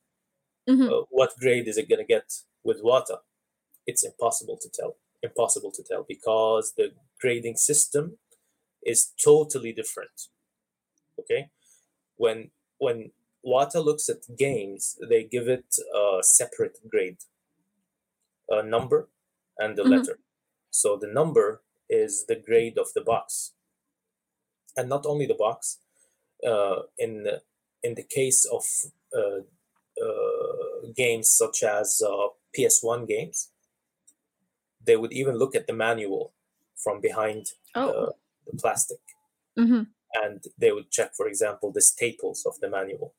Mm-hmm. 0.68 0.92
Uh, 0.92 1.02
what 1.10 1.38
grade 1.38 1.68
is 1.68 1.78
it 1.78 1.88
gonna 1.88 2.04
get 2.04 2.32
with 2.64 2.82
WATA? 2.82 3.18
It's 3.86 4.04
impossible 4.04 4.58
to 4.60 4.68
tell. 4.68 4.96
Impossible 5.22 5.72
to 5.72 5.82
tell 5.82 6.04
because 6.06 6.74
the 6.76 6.92
grading 7.20 7.56
system 7.56 8.18
is 8.84 9.12
totally 9.22 9.72
different. 9.72 10.28
Okay, 11.18 11.50
when 12.16 12.50
when 12.78 13.10
WATA 13.44 13.80
looks 13.80 14.08
at 14.08 14.36
games, 14.36 14.98
they 15.08 15.24
give 15.24 15.48
it 15.48 15.76
a 15.94 16.20
separate 16.22 16.78
grade. 16.88 17.18
a 18.50 18.62
number 18.62 19.08
and 19.58 19.76
the 19.76 19.84
Mhm. 19.84 19.90
letter. 19.90 20.18
So 20.70 20.96
the 20.96 21.06
number 21.06 21.62
is 21.88 22.26
the 22.26 22.36
grade 22.36 22.78
of 22.78 22.92
the 22.94 23.00
box, 23.02 23.52
and 24.76 24.88
not 24.88 25.06
only 25.06 25.26
the 25.26 25.34
box. 25.34 25.78
Uh, 26.46 26.82
in 26.98 27.24
the, 27.24 27.42
in 27.82 27.94
the 27.96 28.02
case 28.04 28.44
of 28.44 28.64
uh, 29.16 29.40
uh, 30.04 30.86
games 30.94 31.30
such 31.30 31.62
as 31.64 32.00
uh, 32.06 32.28
PS1 32.54 33.06
games, 33.06 33.50
they 34.84 34.96
would 34.96 35.12
even 35.12 35.36
look 35.36 35.54
at 35.54 35.66
the 35.66 35.72
manual 35.72 36.32
from 36.76 37.00
behind 37.00 37.46
Oh. 37.74 37.92
the, 37.92 38.52
the 38.52 38.56
plastic, 38.58 39.00
hmm 39.56 39.82
and 40.14 40.44
they 40.56 40.72
would 40.72 40.90
check, 40.90 41.14
for 41.14 41.28
example, 41.28 41.70
the 41.72 41.82
staples 41.82 42.46
of 42.46 42.58
the 42.60 42.68
manual. 42.70 43.14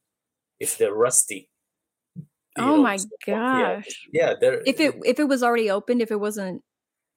If 0.59 0.77
they're 0.77 0.93
rusty. 0.93 1.49
Oh 2.57 2.75
know, 2.75 2.83
my 2.83 2.97
so- 2.97 3.07
yeah, 3.27 3.75
gosh. 3.75 4.09
yeah, 4.11 4.33
they're 4.39 4.61
If 4.65 4.79
it 4.79 4.95
if 5.05 5.19
it 5.19 5.25
was 5.27 5.43
already 5.43 5.69
opened, 5.71 6.01
if 6.01 6.11
it 6.11 6.19
wasn't 6.19 6.61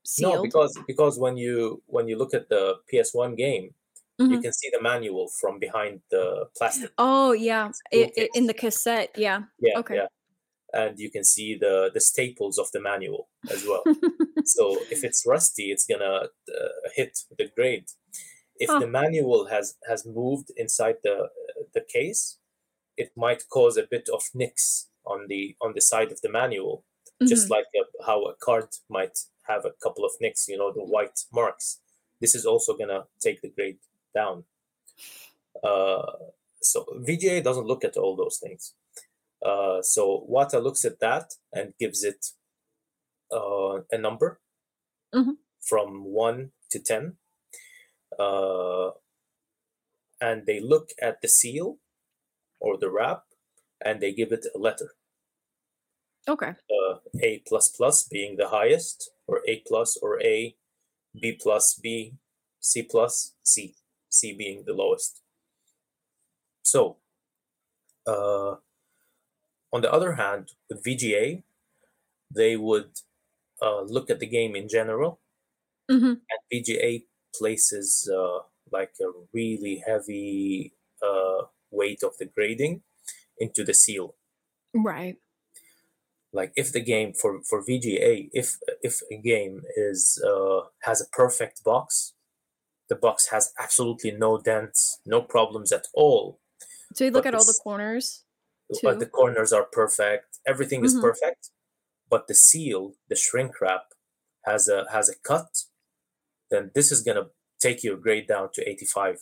sealed. 0.04 0.34
No, 0.34 0.42
because 0.42 0.78
because 0.86 1.18
when 1.18 1.36
you 1.36 1.82
when 1.86 2.06
you 2.08 2.16
look 2.16 2.34
at 2.34 2.48
the 2.48 2.76
PS1 2.92 3.36
game, 3.36 3.74
you 4.18 4.28
Mhm. 4.28 4.42
can 4.42 4.52
see 4.52 4.70
the 4.70 4.80
manual 4.80 5.28
from 5.40 5.58
behind 5.58 6.00
the 6.10 6.46
plastic. 6.56 6.90
Oh 6.98 7.32
yeah, 7.32 7.70
it, 7.90 8.12
it, 8.16 8.30
in 8.34 8.46
the 8.46 8.54
cassette. 8.54 9.10
Yeah. 9.16 9.42
Yeah, 9.58 9.78
okay. 9.80 9.96
yeah. 9.96 10.06
And 10.74 10.98
you 10.98 11.10
can 11.10 11.24
see 11.24 11.56
the 11.58 11.90
the 11.92 12.00
staples 12.00 12.58
of 12.58 12.70
the 12.72 12.80
manual 12.80 13.28
as 13.50 13.66
well. 13.66 13.82
so 14.44 14.76
if 14.90 15.02
it's 15.02 15.26
rusty, 15.26 15.70
it's 15.72 15.86
gonna 15.86 16.28
uh, 16.28 16.68
hit 16.94 17.18
the 17.38 17.48
grade. 17.56 17.86
If 18.56 18.68
Huh. 18.70 18.78
the 18.80 18.86
manual 18.86 19.46
has 19.48 19.76
has 19.88 20.06
moved 20.06 20.48
inside 20.56 20.96
the 21.02 21.28
the 21.74 21.80
case, 21.96 22.38
it 23.02 23.10
might 23.16 23.42
cause 23.56 23.76
a 23.78 23.86
bit 23.94 24.06
of 24.16 24.22
nicks 24.42 24.66
on 25.12 25.26
the 25.30 25.42
on 25.64 25.70
the 25.74 25.80
side 25.90 26.10
of 26.12 26.20
the 26.22 26.30
manual, 26.40 26.84
just 27.32 27.46
Mhm. 27.46 27.50
like 27.56 27.66
a, 27.80 27.82
how 28.08 28.18
a 28.32 28.34
card 28.46 28.68
might 28.96 29.16
have 29.50 29.64
a 29.66 29.74
couple 29.84 30.04
of 30.04 30.12
nicks, 30.20 30.48
you 30.48 30.58
know, 30.58 30.70
the 30.72 30.84
white 30.94 31.18
marks. 31.32 31.66
This 32.20 32.34
is 32.38 32.44
also 32.52 32.70
gonna 32.80 33.02
take 33.26 33.40
the 33.42 33.50
grade 33.56 33.80
down. 34.14 34.36
Uh, 35.62 36.12
so 36.60 36.78
VGA 37.06 37.42
doesn't 37.42 37.66
look 37.66 37.84
at 37.84 37.96
all 37.96 38.14
those 38.16 38.38
things. 38.38 38.74
Uh, 39.44 39.82
so 39.82 40.02
WATA 40.28 40.58
looks 40.62 40.84
at 40.84 41.00
that 41.00 41.26
and 41.52 41.74
gives 41.78 42.04
it 42.04 42.22
uh, 43.32 43.80
a 43.90 43.98
number 43.98 44.40
Mhm. 45.14 45.36
from 45.60 46.04
one 46.04 46.52
to 46.70 46.78
ten, 46.78 47.18
uh, 48.18 48.90
and 50.20 50.46
they 50.46 50.60
look 50.60 50.90
at 51.00 51.20
the 51.22 51.28
seal 51.28 51.78
or 52.62 52.78
the 52.78 52.90
wrap, 52.90 53.26
and 53.84 54.00
they 54.00 54.14
give 54.14 54.32
it 54.32 54.46
a 54.54 54.58
letter. 54.58 54.94
Okay. 56.28 56.54
uh, 56.70 56.98
A 57.20 57.38
plus 57.46 57.68
plus 57.68 58.02
being 58.08 58.36
the 58.36 58.48
highest, 58.48 59.10
or 59.28 59.42
A 59.46 59.60
plus 59.60 59.96
or 59.96 60.20
A, 60.22 60.56
B 61.20 61.32
plus 61.40 61.74
B, 61.74 62.16
C 62.60 62.82
plus 62.84 63.34
C, 63.44 63.76
C 64.10 64.34
being 64.34 64.64
the 64.64 64.74
lowest. 64.74 65.22
So, 66.62 66.98
uh, 68.06 68.56
on 69.72 69.80
the 69.80 69.92
other 69.92 70.12
hand, 70.14 70.52
with 70.68 70.84
VGA, 70.84 71.44
they 72.30 72.56
would 72.56 73.00
uh, 73.62 73.82
look 73.82 74.10
at 74.10 74.20
the 74.20 74.26
game 74.26 74.56
in 74.56 74.68
general, 74.68 75.20
hmm 75.88 76.14
and 76.30 76.38
VGA 76.50 77.06
places 77.34 78.10
uh, 78.12 78.40
like 78.70 78.94
a 79.00 79.10
really 79.32 79.82
heavy 79.86 80.74
uh, 81.02 81.42
weight 81.82 82.02
of 82.08 82.12
the 82.18 82.26
grading 82.36 82.74
into 83.44 83.62
the 83.68 83.74
seal. 83.84 84.08
Right. 84.90 85.16
like 86.40 86.52
if 86.62 86.68
the 86.72 86.80
game 86.94 87.10
for 87.20 87.32
for 87.48 87.58
VGA 87.68 88.12
if 88.40 88.48
if 88.88 88.94
a 89.16 89.18
game 89.32 89.54
is 89.88 90.00
uh, 90.30 90.60
has 90.88 90.98
a 91.02 91.08
perfect 91.22 91.56
box 91.70 92.14
the 92.90 92.96
box 93.06 93.16
has 93.34 93.44
absolutely 93.64 94.12
no 94.26 94.30
dents 94.50 94.80
no 95.14 95.20
problems 95.34 95.70
at 95.78 95.86
all 96.02 96.24
So 96.94 97.04
you 97.04 97.10
look 97.14 97.24
But 97.24 97.34
at 97.34 97.38
all 97.38 97.44
the 97.52 97.60
corners. 97.68 98.06
But 98.84 98.98
the 99.02 99.10
corners 99.20 99.52
are 99.56 99.66
perfect 99.80 100.28
everything 100.52 100.80
is 100.88 100.94
Mhm. 100.94 101.02
perfect 101.08 101.42
but 102.12 102.22
the 102.28 102.38
seal 102.48 102.82
the 103.10 103.18
shrink 103.24 103.52
wrap 103.60 103.84
has 104.50 104.62
a 104.76 104.78
has 104.96 105.06
a 105.14 105.16
cut 105.30 105.50
then 106.50 106.64
this 106.76 106.88
is 106.94 107.00
going 107.06 107.18
to 107.22 107.26
take 107.66 107.78
your 107.86 107.98
grade 108.04 108.26
down 108.34 108.46
to 108.54 108.60
85 108.72 109.16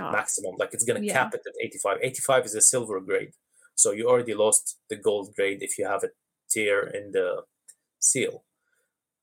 Ah, 0.00 0.12
maximum 0.12 0.54
like 0.58 0.72
it's 0.74 0.84
going 0.84 1.00
to 1.00 1.06
Yeah. 1.06 1.12
cap 1.14 1.34
it 1.34 1.42
at 1.46 1.54
85 1.60 1.98
85 2.02 2.44
is 2.46 2.54
a 2.54 2.60
silver 2.60 3.00
grade 3.00 3.32
so 3.74 3.92
you 3.92 4.08
already 4.08 4.34
lost 4.34 4.78
the 4.90 4.96
gold 4.96 5.34
grade 5.36 5.62
if 5.62 5.78
you 5.78 5.86
have 5.86 6.02
a 6.04 6.10
tear 6.48 6.86
in 6.86 7.12
the 7.12 7.44
seal 7.98 8.44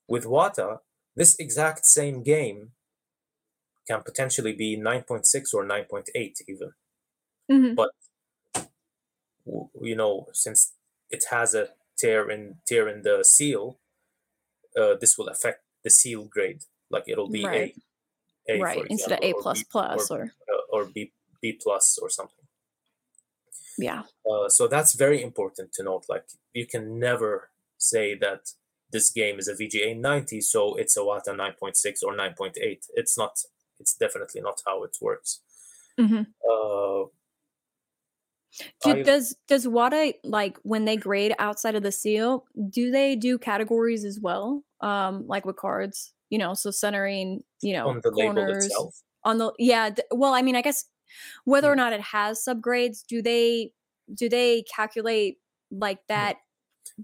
with 0.07 0.25
wata 0.25 0.79
this 1.15 1.35
exact 1.39 1.85
same 1.85 2.23
game 2.23 2.71
can 3.87 4.01
potentially 4.03 4.53
be 4.53 4.77
9.6 4.77 5.53
or 5.53 5.63
9.8 5.65 6.41
even 6.47 6.71
mhm. 7.51 7.75
W- 9.45 9.69
you 9.81 9.95
know 9.95 10.27
since 10.33 10.73
it 11.09 11.25
has 11.31 11.53
a 11.55 11.69
tear 11.97 12.29
in 12.29 12.57
tear 12.67 12.87
in 12.89 13.01
the 13.03 13.23
seal 13.23 13.79
uh, 14.79 14.95
this 15.01 15.17
will 15.17 15.29
affect 15.29 15.63
the 15.83 15.89
seal 15.89 16.23
grade 16.25 16.61
like 16.89 17.05
it'll 17.07 17.29
be 17.29 17.45
Right. 17.45 17.75
a, 18.49 18.53
a 18.53 18.59
right. 18.61 18.85
Instead 18.89 19.13
of 19.13 19.19
A 19.23 19.33
plus 19.41 19.63
plus 19.63 20.11
or, 20.11 20.21
or 20.47 20.55
uh, 20.55 20.56
or 20.69 20.85
b 20.85 21.11
b 21.41 21.53
plus 21.53 21.97
or 22.01 22.09
something 22.09 22.45
yeah. 23.77 24.03
Uh, 24.29 24.49
so 24.49 24.67
that's 24.67 24.95
very 24.95 25.21
important 25.21 25.71
to 25.73 25.83
note. 25.83 26.05
Like 26.09 26.25
you 26.53 26.65
can 26.65 26.99
never 26.99 27.49
say 27.77 28.15
that 28.15 28.51
this 28.91 29.09
game 29.11 29.37
is 29.37 29.47
a 29.47 29.53
VGA 29.53 29.97
90, 29.97 30.41
so 30.41 30.75
it's 30.75 30.97
a 30.97 31.01
WATA 31.01 31.31
9.6 31.31 32.03
or 32.03 32.15
9.8. 32.15 32.87
It's 32.95 33.17
not. 33.17 33.37
It's 33.79 33.95
definitely 33.95 34.41
not 34.41 34.61
how 34.65 34.83
it 34.83 34.97
works. 35.01 35.41
hmm 35.97 36.21
Uh, 36.49 37.05
Do, 38.83 39.03
does 39.03 39.35
does 39.47 39.67
WATA 39.67 40.15
like 40.23 40.57
when 40.63 40.85
they 40.85 40.97
grade 40.97 41.35
outside 41.37 41.75
of 41.75 41.83
the 41.83 41.91
seal? 41.91 42.45
Do 42.69 42.89
they 42.89 43.15
do 43.15 43.37
categories 43.37 44.03
as 44.03 44.19
well? 44.19 44.63
Um, 44.81 45.27
like 45.27 45.45
with 45.45 45.57
cards, 45.57 46.13
you 46.29 46.39
know, 46.39 46.55
so 46.55 46.71
centering, 46.71 47.43
you 47.61 47.73
know, 47.73 47.89
on 47.89 48.01
the 48.01 48.09
label 48.09 48.33
corners 48.33 48.65
itself, 48.65 48.95
on 49.27 49.39
the 49.39 49.53
yeah. 49.59 49.91
d- 49.91 50.03
Well, 50.11 50.33
I 50.33 50.41
mean, 50.41 50.55
I 50.55 50.63
guess 50.63 50.85
whether 51.45 51.71
or 51.71 51.75
not 51.75 51.93
it 51.93 52.01
has 52.01 52.43
subgrades, 52.47 53.05
do 53.07 53.21
they 53.21 53.73
do 54.13 54.29
they 54.29 54.63
calculate 54.75 55.39
like 55.71 55.99
that 56.09 56.37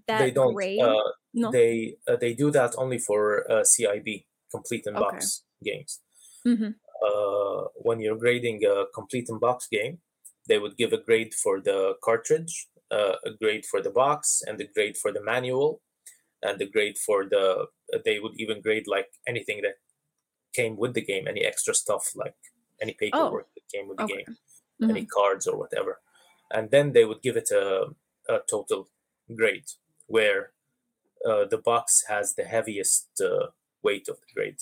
that 0.07 0.19
they 0.19 0.31
don't. 0.31 0.53
grade? 0.55 0.81
Uh, 0.81 1.11
no. 1.33 1.51
They 1.51 1.97
uh, 2.07 2.15
they 2.17 2.33
do 2.33 2.51
that 2.51 2.75
only 2.77 2.99
for 2.99 3.49
uh, 3.51 3.63
CIB 3.63 4.27
complete 4.51 4.85
in 4.87 4.97
Okay. 4.97 4.99
box 4.99 5.43
games. 5.63 6.01
hmm 6.45 6.83
uh, 7.05 7.63
when 7.75 7.99
you're 7.99 8.17
grading 8.17 8.63
a 8.65 8.85
complete 8.93 9.27
in 9.29 9.39
box 9.39 9.67
game, 9.71 9.99
they 10.47 10.59
would 10.59 10.77
give 10.77 10.93
a 10.93 10.97
grade 10.97 11.33
for 11.33 11.59
the 11.61 11.95
cartridge, 12.03 12.67
uh, 12.91 13.15
a 13.25 13.31
grade 13.41 13.65
for 13.65 13.81
the 13.81 13.89
box, 13.89 14.41
and 14.45 14.59
a 14.61 14.67
grade 14.67 14.97
for 14.97 15.11
the 15.11 15.23
manual, 15.23 15.81
and 16.43 16.59
the 16.59 16.69
grade 16.69 16.97
for 16.97 17.25
the. 17.25 17.67
They 18.05 18.19
would 18.19 18.33
even 18.37 18.61
grade 18.61 18.87
like 18.87 19.09
anything 19.27 19.61
that 19.63 19.75
came 20.53 20.77
with 20.77 20.93
the 20.93 21.01
game, 21.01 21.27
any 21.27 21.41
extra 21.41 21.73
stuff 21.73 22.11
like 22.15 22.35
any 22.81 22.93
paperwork 22.93 23.49
that 23.55 23.67
came 23.73 23.87
with 23.87 23.97
the 23.97 24.03
Okay. 24.03 24.15
game, 24.15 24.27
Mhm. 24.79 24.89
any 24.89 25.05
cards 25.05 25.47
or 25.47 25.57
whatever, 25.57 26.01
and 26.51 26.71
then 26.71 26.93
they 26.93 27.05
would 27.05 27.21
give 27.21 27.37
it 27.37 27.51
a, 27.51 27.87
a 28.29 28.39
total 28.49 28.89
grade 29.35 29.69
where 30.07 30.53
uh, 31.27 31.45
the 31.45 31.57
box 31.57 32.05
has 32.07 32.35
the 32.35 32.45
heaviest 32.45 33.21
uh, 33.21 33.47
weight 33.83 34.07
of 34.09 34.19
the 34.21 34.27
grade. 34.35 34.59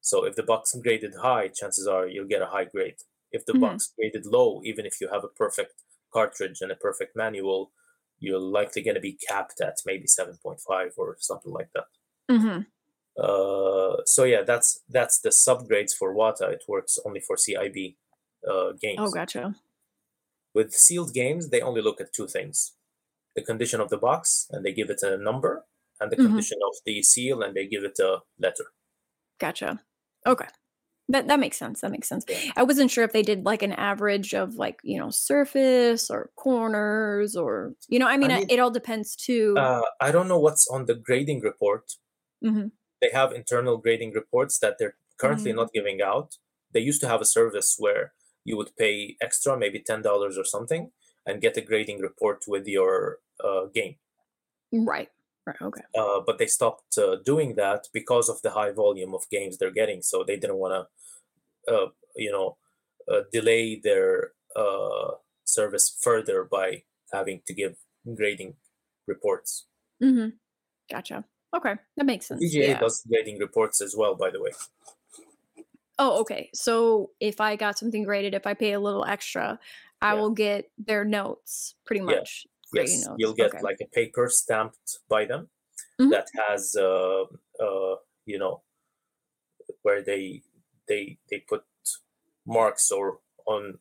So 0.00 0.24
if 0.24 0.34
the 0.34 0.42
box 0.42 0.74
graded 0.74 1.14
high, 1.14 1.48
chances 1.48 1.86
are 1.86 2.06
you'll 2.08 2.26
get 2.26 2.42
a 2.42 2.46
high 2.46 2.64
grade. 2.64 2.96
If 3.30 3.46
the 3.46 3.54
Mhm. 3.54 3.54
box 3.54 3.92
graded 3.96 4.26
low, 4.26 4.60
even 4.64 4.86
if 4.86 5.00
you 5.00 5.08
have 5.08 5.22
a 5.24 5.28
perfect 5.28 5.82
cartridge 6.12 6.60
and 6.60 6.72
a 6.72 6.76
perfect 6.76 7.14
manual, 7.14 7.72
you're 8.18 8.40
likely 8.40 8.82
going 8.82 8.96
to 8.96 9.00
be 9.00 9.12
capped 9.12 9.60
at 9.60 9.76
maybe 9.86 10.06
7.5 10.08 10.94
or 10.96 11.16
something 11.20 11.52
like 11.52 11.70
that. 11.74 11.86
hmm 12.30 12.60
Uh, 12.60 12.77
so 14.04 14.24
yeah, 14.24 14.42
that's 14.42 14.80
that's 14.88 15.20
the 15.20 15.30
subgrades 15.30 15.92
for 15.92 16.14
WATA. 16.14 16.48
It 16.50 16.64
works 16.68 16.98
only 17.04 17.20
for 17.20 17.36
CIB 17.36 17.96
uh, 18.48 18.72
games. 18.80 18.98
Oh, 19.00 19.10
gotcha. 19.10 19.54
With 20.54 20.72
sealed 20.72 21.12
games, 21.14 21.50
they 21.50 21.60
only 21.60 21.82
look 21.82 22.00
at 22.00 22.12
two 22.12 22.26
things: 22.26 22.74
the 23.34 23.42
condition 23.42 23.80
of 23.80 23.90
the 23.90 23.98
box, 23.98 24.46
and 24.50 24.64
they 24.64 24.72
give 24.72 24.90
it 24.90 25.02
a 25.02 25.16
number, 25.16 25.64
and 26.00 26.10
the 26.10 26.16
Mhm. 26.16 26.26
condition 26.26 26.58
of 26.66 26.74
the 26.84 27.02
seal, 27.02 27.42
and 27.42 27.54
they 27.54 27.66
give 27.66 27.84
it 27.84 27.98
a 27.98 28.22
letter. 28.38 28.66
Gotcha. 29.38 29.80
Okay. 30.26 30.46
That 31.10 31.26
that 31.28 31.40
makes 31.40 31.56
sense. 31.56 31.80
That 31.80 31.90
makes 31.90 32.08
sense. 32.08 32.24
Yeah. 32.28 32.52
I 32.56 32.62
wasn't 32.64 32.90
sure 32.90 33.04
if 33.04 33.12
they 33.12 33.22
did 33.22 33.44
like 33.44 33.62
an 33.62 33.72
average 33.72 34.34
of 34.34 34.56
like, 34.56 34.78
you 34.82 34.98
know, 34.98 35.10
surface 35.10 36.10
or 36.10 36.30
corners 36.36 37.34
or 37.36 37.74
you 37.88 37.98
know, 37.98 38.06
I 38.06 38.16
mean, 38.18 38.30
I 38.30 38.40
mean, 38.40 38.50
it 38.50 38.58
all 38.58 38.70
depends 38.70 39.16
too. 39.16 39.54
Uh, 39.56 39.82
I 40.00 40.10
don't 40.12 40.28
know 40.28 40.38
what's 40.38 40.68
on 40.68 40.84
the 40.86 40.94
grading 40.94 41.40
report. 41.40 41.92
Mhm. 42.44 42.72
They 43.00 43.10
have 43.12 43.32
internal 43.32 43.76
grading 43.78 44.12
reports 44.12 44.58
that 44.58 44.76
they're 44.78 44.96
currently 45.18 45.52
Mm. 45.52 45.56
not 45.56 45.72
giving 45.72 46.00
out. 46.02 46.38
They 46.72 46.80
used 46.80 47.00
to 47.02 47.08
have 47.08 47.20
a 47.20 47.24
service 47.24 47.76
where 47.78 48.12
you 48.44 48.56
would 48.56 48.76
pay 48.76 49.16
extra, 49.20 49.56
maybe 49.58 49.80
ten 49.80 50.02
dollars 50.02 50.36
or 50.38 50.44
something, 50.44 50.92
and 51.26 51.40
get 51.40 51.56
a 51.56 51.60
grading 51.60 52.00
report 52.00 52.44
with 52.46 52.66
your 52.66 53.20
uh, 53.44 53.66
game. 53.66 53.96
Right. 54.72 55.10
Right. 55.46 55.62
Okay. 55.62 55.82
Uh, 55.96 56.20
but 56.26 56.38
they 56.38 56.46
stopped 56.46 56.98
uh, 56.98 57.16
doing 57.24 57.54
that 57.54 57.88
because 57.92 58.28
of 58.28 58.42
the 58.42 58.50
high 58.50 58.70
volume 58.72 59.14
of 59.14 59.28
games 59.30 59.56
they're 59.56 59.70
getting. 59.70 60.02
So 60.02 60.22
they 60.24 60.36
didn't 60.36 60.56
want 60.58 60.74
to, 60.74 61.72
uh, 61.74 61.88
you 62.16 62.30
know, 62.30 62.58
uh, 63.10 63.22
delay 63.32 63.80
their 63.82 64.32
uh, 64.54 65.12
service 65.44 65.96
further 66.02 66.44
by 66.44 66.82
having 67.12 67.40
to 67.46 67.54
give 67.54 67.76
grading 68.14 68.56
reports. 69.06 69.66
Mm-hmm. 70.02 70.30
Gotcha. 70.90 71.24
Okay, 71.56 71.74
that 71.96 72.04
makes 72.04 72.26
sense. 72.26 72.42
VGA 72.42 72.68
yeah. 72.68 72.78
does 72.78 73.02
grading 73.08 73.38
reports 73.38 73.80
as 73.80 73.94
well, 73.96 74.14
by 74.14 74.30
the 74.30 74.40
way. 74.40 74.50
Oh, 75.98 76.20
okay. 76.20 76.50
So 76.54 77.10
if 77.20 77.40
I 77.40 77.56
got 77.56 77.78
something 77.78 78.04
graded, 78.04 78.34
if 78.34 78.46
I 78.46 78.54
pay 78.54 78.72
a 78.72 78.80
little 78.80 79.04
extra, 79.04 79.58
I 80.00 80.14
yeah. 80.14 80.20
will 80.20 80.30
get 80.30 80.70
their 80.78 81.04
notes 81.04 81.74
pretty 81.84 82.02
much. 82.02 82.46
Yeah. 82.72 82.82
Yes, 82.82 83.06
notes. 83.06 83.16
you'll 83.18 83.34
get 83.34 83.54
okay. 83.54 83.62
like 83.62 83.78
a 83.82 83.86
paper 83.86 84.28
stamped 84.28 84.98
by 85.08 85.24
them 85.24 85.48
mm-hmm. 85.98 86.10
that 86.10 86.28
has, 86.48 86.76
uh, 86.78 87.22
uh, 87.58 87.96
you 88.26 88.38
know, 88.38 88.60
where 89.82 90.02
they 90.02 90.42
they 90.86 91.16
they 91.30 91.38
put 91.48 91.62
marks 92.46 92.90
or 92.90 93.20
on 93.46 93.78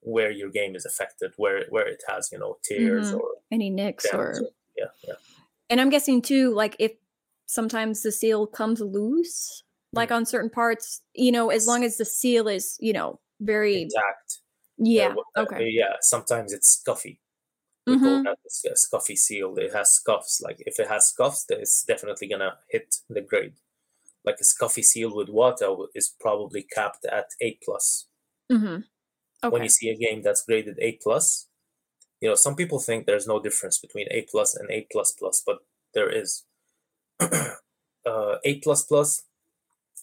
where 0.00 0.30
your 0.30 0.50
game 0.50 0.74
is 0.74 0.84
affected, 0.84 1.32
where 1.36 1.64
where 1.70 1.86
it 1.86 2.02
has 2.08 2.30
you 2.32 2.38
know 2.38 2.56
tears 2.64 3.08
mm-hmm. 3.08 3.20
or 3.20 3.28
any 3.52 3.70
nicks 3.70 4.06
or 4.12 4.34
yeah 4.76 4.86
yeah. 5.06 5.14
And 5.70 5.80
I'm 5.80 5.90
guessing 5.90 6.22
too, 6.22 6.54
like 6.54 6.76
if 6.78 6.92
sometimes 7.46 8.02
the 8.02 8.12
seal 8.12 8.46
comes 8.46 8.80
loose, 8.80 9.62
like 9.92 10.10
mm. 10.10 10.16
on 10.16 10.26
certain 10.26 10.50
parts, 10.50 11.02
you 11.14 11.32
know, 11.32 11.50
as 11.50 11.66
long 11.66 11.84
as 11.84 11.96
the 11.96 12.04
seal 12.04 12.48
is 12.48 12.76
you 12.80 12.92
know 12.92 13.20
very 13.40 13.82
intact. 13.82 14.40
Yeah. 14.78 15.14
Uh, 15.36 15.42
okay. 15.42 15.68
Yeah. 15.70 15.96
Sometimes 16.00 16.52
it's 16.52 16.82
scuffy. 16.82 17.18
We 17.86 17.96
mm-hmm. 17.96 18.04
call 18.04 18.22
that 18.22 18.38
a 18.70 18.74
scuffy 18.76 19.16
seal. 19.16 19.54
It 19.56 19.72
has 19.74 19.90
scuffs. 19.90 20.40
Like 20.42 20.56
if 20.60 20.78
it 20.78 20.88
has 20.88 21.08
scuffs, 21.08 21.46
then 21.48 21.60
it's 21.60 21.82
definitely 21.84 22.28
gonna 22.28 22.58
hit 22.70 22.96
the 23.08 23.22
grade. 23.22 23.54
Like 24.24 24.36
a 24.40 24.44
scuffy 24.44 24.84
seal 24.84 25.14
with 25.14 25.28
Wata 25.28 25.86
is 25.94 26.14
probably 26.20 26.62
capped 26.62 27.06
at 27.06 27.30
eight 27.40 27.62
plus. 27.64 28.06
Mm-hmm. 28.52 28.80
Okay. 29.44 29.52
When 29.52 29.62
you 29.62 29.68
see 29.68 29.88
a 29.88 29.96
game 29.96 30.22
that's 30.22 30.44
graded 30.44 30.78
A 30.80 30.98
plus, 31.02 31.47
you 32.20 32.28
know 32.28 32.34
some 32.34 32.56
people 32.56 32.78
think 32.78 33.06
there's 33.06 33.26
no 33.26 33.40
difference 33.40 33.78
between 33.78 34.06
A 34.10 34.22
plus 34.30 34.54
and 34.54 34.70
A 34.70 34.86
plus 34.90 35.12
plus, 35.12 35.42
but 35.44 35.58
there 35.94 36.10
is. 36.10 36.44
uh, 37.20 38.36
a 38.44 38.58
plus 38.60 38.84
plus 38.84 39.24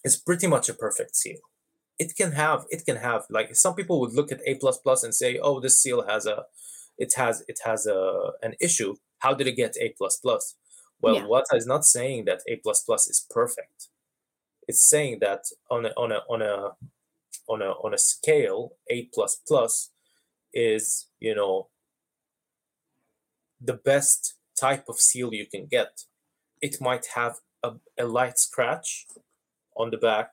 is 0.04 0.16
pretty 0.16 0.46
much 0.46 0.68
a 0.68 0.74
perfect 0.74 1.16
seal. 1.16 1.38
It 1.98 2.14
can 2.14 2.32
have 2.32 2.66
it 2.70 2.84
can 2.84 2.96
have 2.96 3.24
like 3.30 3.54
some 3.56 3.74
people 3.74 4.00
would 4.00 4.12
look 4.12 4.30
at 4.30 4.40
A 4.46 4.54
plus 4.56 4.78
plus 4.78 5.02
and 5.02 5.14
say, 5.14 5.38
oh, 5.38 5.60
this 5.60 5.80
seal 5.82 6.06
has 6.06 6.26
a 6.26 6.44
it 6.98 7.14
has 7.16 7.42
it 7.48 7.60
has 7.64 7.86
a 7.86 8.32
an 8.42 8.54
issue. 8.60 8.96
How 9.18 9.34
did 9.34 9.46
it 9.46 9.56
get 9.56 9.76
A 9.80 9.94
plus 9.96 10.16
plus? 10.16 10.54
Well, 11.00 11.16
yeah. 11.16 11.22
Wata 11.22 11.54
is 11.54 11.66
not 11.66 11.84
saying 11.84 12.24
that 12.26 12.42
A 12.48 12.56
plus 12.56 12.82
plus 12.82 13.08
is 13.08 13.26
perfect. 13.30 13.88
It's 14.68 14.86
saying 14.88 15.18
that 15.20 15.44
on 15.70 15.86
a 15.86 15.90
on 15.90 16.12
a 16.12 16.20
on 16.28 16.42
a 16.42 16.72
on 17.48 17.62
a 17.62 17.70
on 17.84 17.94
a 17.94 17.98
scale, 17.98 18.72
A 18.90 19.08
plus 19.14 19.36
plus 19.46 19.90
is 20.52 21.06
you 21.20 21.34
know 21.34 21.68
the 23.60 23.74
best 23.74 24.34
type 24.58 24.84
of 24.88 25.00
seal 25.00 25.32
you 25.32 25.46
can 25.46 25.66
get. 25.66 26.02
It 26.60 26.80
might 26.80 27.06
have 27.14 27.36
a, 27.62 27.72
a 27.98 28.06
light 28.06 28.38
scratch 28.38 29.06
on 29.76 29.90
the 29.90 29.98
back, 29.98 30.30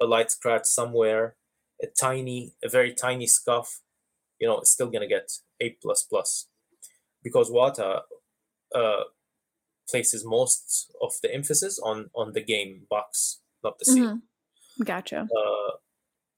a 0.00 0.06
light 0.06 0.30
scratch 0.30 0.66
somewhere, 0.66 1.36
a 1.82 1.86
tiny, 1.86 2.52
a 2.62 2.68
very 2.68 2.94
tiny 2.94 3.26
scuff. 3.26 3.80
You 4.38 4.48
know, 4.48 4.58
it's 4.58 4.70
still 4.70 4.90
gonna 4.90 5.08
get 5.08 5.32
A 5.60 5.70
plus 5.82 6.02
plus 6.02 6.46
because 7.22 7.50
Wata 7.50 8.02
uh, 8.74 9.04
places 9.88 10.24
most 10.24 10.92
of 11.02 11.12
the 11.22 11.34
emphasis 11.34 11.78
on 11.78 12.10
on 12.14 12.32
the 12.32 12.42
game 12.42 12.86
box, 12.88 13.40
not 13.62 13.78
the 13.78 13.84
seal. 13.84 14.06
Mm-hmm. 14.06 14.84
Gotcha. 14.84 15.28
Uh, 15.36 15.76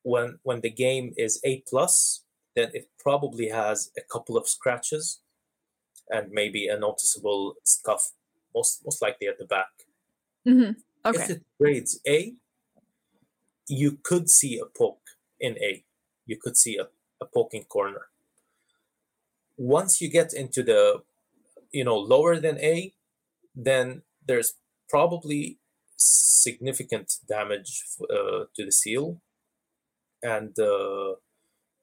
when 0.02 0.38
when 0.42 0.60
the 0.62 0.70
game 0.70 1.14
is 1.16 1.40
A 1.44 1.62
plus, 1.68 2.24
then 2.56 2.70
it 2.74 2.88
probably 2.98 3.48
has 3.48 3.90
a 3.96 4.02
couple 4.02 4.36
of 4.36 4.48
scratches 4.48 5.20
and 6.08 6.30
maybe 6.30 6.68
a 6.68 6.78
noticeable 6.78 7.54
scuff, 7.64 8.12
most 8.54 8.82
most 8.84 9.02
likely 9.02 9.28
at 9.28 9.38
the 9.38 9.44
back. 9.44 9.72
Mm-hmm. 10.46 10.72
Okay. 11.04 11.22
If 11.22 11.30
it 11.30 11.42
grades 11.60 12.00
A, 12.06 12.34
you 13.68 13.98
could 14.02 14.28
see 14.30 14.58
a 14.58 14.66
poke 14.66 15.00
in 15.40 15.56
A. 15.58 15.84
You 16.26 16.36
could 16.40 16.56
see 16.56 16.76
a, 16.76 16.88
a 17.20 17.26
poking 17.26 17.64
corner. 17.64 18.06
Once 19.56 20.00
you 20.00 20.08
get 20.08 20.32
into 20.32 20.62
the, 20.62 21.02
you 21.72 21.84
know, 21.84 21.96
lower 21.96 22.38
than 22.38 22.58
A, 22.58 22.94
then 23.54 24.02
there's 24.26 24.54
probably 24.88 25.58
significant 25.96 27.14
damage 27.28 27.84
uh, 28.10 28.44
to 28.54 28.64
the 28.64 28.72
seal 28.72 29.20
and 30.22 30.56
uh, 30.58 31.14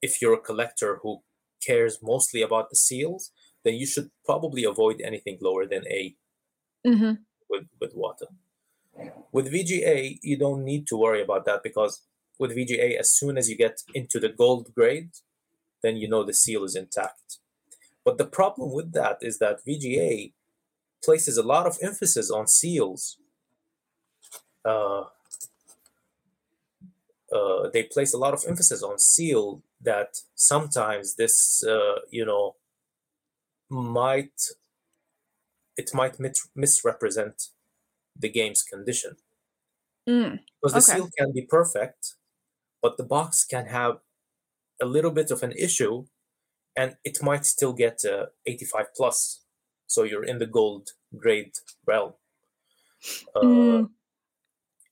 if 0.01 0.22
you're 0.22 0.34
a 0.34 0.39
collector 0.39 0.99
who 1.03 1.22
cares 1.65 1.99
mostly 2.01 2.41
about 2.41 2.70
the 2.70 2.76
seals, 2.76 3.32
then 3.70 3.78
you 3.78 3.86
should 3.86 4.09
probably 4.26 4.63
avoid 4.63 4.99
anything 4.99 5.38
lower 5.41 5.67
than 5.67 5.84
A 5.88 6.15
mm-hmm. 6.86 7.13
with, 7.49 7.65
with 7.80 7.95
Wata. 7.95 8.26
With 9.32 9.53
VGA, 9.53 10.17
you 10.24 10.38
don't 10.38 10.65
need 10.65 10.88
to 10.88 10.97
worry 10.97 11.22
about 11.22 11.45
that 11.45 11.61
because 11.61 12.01
with 12.39 12.57
VGA, 12.57 12.97
as 12.97 13.13
soon 13.15 13.38
as 13.38 13.47
you 13.47 13.55
get 13.55 13.82
into 13.93 14.20
the 14.20 14.30
gold 14.30 14.74
grade, 14.74 15.11
then 15.84 15.97
you 15.97 16.09
know 16.09 16.24
the 16.24 16.34
seal 16.34 16.63
is 16.63 16.76
intact. 16.76 17.38
But 18.03 18.17
the 18.17 18.26
problem 18.26 18.74
with 18.74 18.91
that 18.93 19.20
is 19.22 19.38
that 19.38 19.63
VGA 19.67 20.34
places 21.03 21.38
a 21.38 21.43
lot 21.43 21.67
of 21.67 21.78
emphasis 21.80 22.32
on 22.32 22.47
seals. 22.47 23.17
Uh, 24.65 25.03
uh, 27.32 27.70
they 27.72 27.84
place 27.84 28.15
a 28.15 28.17
lot 28.17 28.34
of 28.34 28.43
emphasis 28.47 28.82
on 28.82 28.97
seal 28.97 29.61
that 29.80 30.17
sometimes 30.34 31.15
this 31.15 31.63
uh, 31.63 31.99
you 32.09 32.26
know 32.26 32.55
might 33.70 34.41
it 35.78 35.91
might 35.93 36.17
misrepresent 36.55 37.43
the 38.15 38.30
game's 38.30 38.63
condition 38.63 39.15
mm, 40.07 40.39
because 40.61 40.74
the 40.74 40.91
okay. 40.91 40.99
seal 40.99 41.09
can 41.17 41.32
be 41.34 41.41
perfect 41.41 42.15
but 42.82 42.97
the 42.97 43.03
box 43.03 43.45
can 43.45 43.67
have 43.67 43.99
a 44.82 44.86
little 44.86 45.11
bit 45.11 45.32
of 45.32 45.43
an 45.43 45.51
issue 45.53 46.05
and 46.76 46.95
it 47.03 47.22
might 47.22 47.45
still 47.45 47.74
get 47.74 48.03
uh, 48.05 48.28
85 48.45 48.88
plus 48.95 49.41
so 49.88 50.03
you're 50.03 50.24
in 50.24 50.39
the 50.39 50.47
gold 50.47 50.89
grade 51.15 51.53
realm 51.86 52.13
uh, 53.36 53.41
mm. 53.41 53.89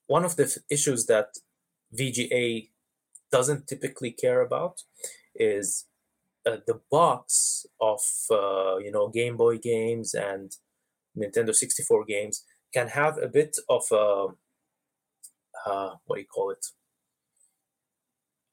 one 0.06 0.24
of 0.24 0.36
the 0.36 0.44
f- 0.44 0.62
issues 0.70 1.06
that 1.06 1.34
VGA 1.94 2.68
doesn't 3.30 3.66
typically 3.66 4.10
care 4.10 4.40
about 4.40 4.82
is 5.34 5.86
uh, 6.48 6.56
the 6.66 6.80
box 6.90 7.66
of 7.80 8.00
uh, 8.30 8.76
you 8.78 8.90
know 8.90 9.08
Game 9.08 9.36
Boy 9.36 9.58
games 9.58 10.14
and 10.14 10.56
Nintendo 11.16 11.54
64 11.54 12.04
games 12.04 12.44
can 12.72 12.88
have 12.88 13.18
a 13.18 13.28
bit 13.28 13.56
of 13.68 13.82
a 13.92 14.26
uh, 15.66 15.94
what 16.06 16.16
do 16.16 16.20
you 16.22 16.26
call 16.26 16.50
it? 16.50 16.66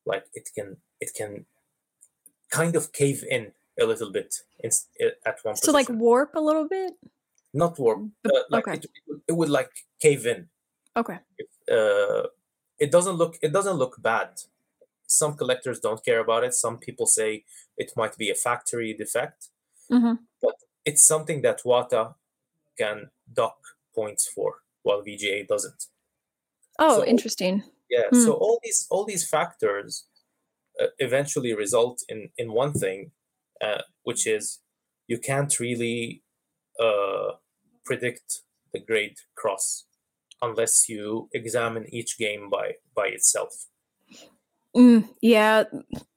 Like 0.06 0.26
it 0.34 0.49
can 0.56 0.78
it 0.99 1.11
can 1.15 1.45
kind 2.49 2.76
of 2.76 2.91
cave 2.91 3.24
in 3.30 3.52
a 3.80 3.86
little 3.86 4.11
bit 4.11 4.36
in, 4.64 4.72
at 5.26 5.40
one. 5.44 5.56
So 5.56 5.72
like 5.72 5.90
warp 5.90 6.36
a 6.36 6.41
little 6.41 6.68
bit. 6.68 6.94
Not 7.53 7.80
warp. 7.80 8.02
Uh, 8.26 8.30
like 8.49 8.68
okay. 8.68 8.78
it, 8.78 8.86
it, 9.30 9.32
would 9.32 9.49
like 9.49 9.72
cave 10.02 10.26
in. 10.26 10.49
Okay. 10.98 11.20
Uh, 11.72 12.24
it 12.78 12.91
doesn't 12.91 13.15
look 13.15 13.38
it 13.41 13.53
doesn't 13.53 13.78
look 13.78 14.02
bad 14.02 14.30
some 15.07 15.36
collectors 15.36 15.80
don't 15.80 16.03
care 16.03 16.19
about 16.19 16.44
it 16.44 16.53
some 16.53 16.77
people 16.77 17.06
say 17.06 17.44
it 17.77 17.91
might 17.95 18.18
be 18.18 18.30
a 18.30 18.36
factory 18.36 18.94
defect 18.94 19.49
mm-hmm. 19.91 20.14
but 20.41 20.56
it's 20.86 21.06
something 21.06 21.41
that 21.41 21.61
wata 21.65 22.15
can 22.77 23.10
dock 23.34 23.57
points 23.94 24.27
for 24.27 24.56
while 24.84 25.02
vga 25.02 25.48
doesn't 25.48 25.86
oh 26.80 26.99
so, 26.99 27.06
interesting 27.06 27.64
yeah 27.90 28.03
mm. 28.11 28.23
so 28.23 28.34
all 28.34 28.60
these 28.64 28.88
all 28.90 29.06
these 29.06 29.27
factors 29.27 30.07
uh, 30.82 30.88
eventually 30.99 31.53
result 31.53 32.03
in 32.10 32.30
in 32.38 32.52
one 32.52 32.73
thing 32.73 33.11
uh, 33.61 33.82
which 34.03 34.27
is 34.27 34.60
you 35.07 35.18
can't 35.18 35.60
really 35.60 36.23
uh, 36.80 37.34
predict 37.86 38.41
the 38.73 38.80
grade 38.80 39.18
cross 39.36 39.86
unless 40.41 40.90
you 40.90 41.30
examine 41.34 41.86
each 41.94 42.18
game 42.18 42.49
by 42.49 42.73
by 42.95 43.07
itself. 43.07 43.68
Mm, 44.76 45.07
yeah, 45.22 45.64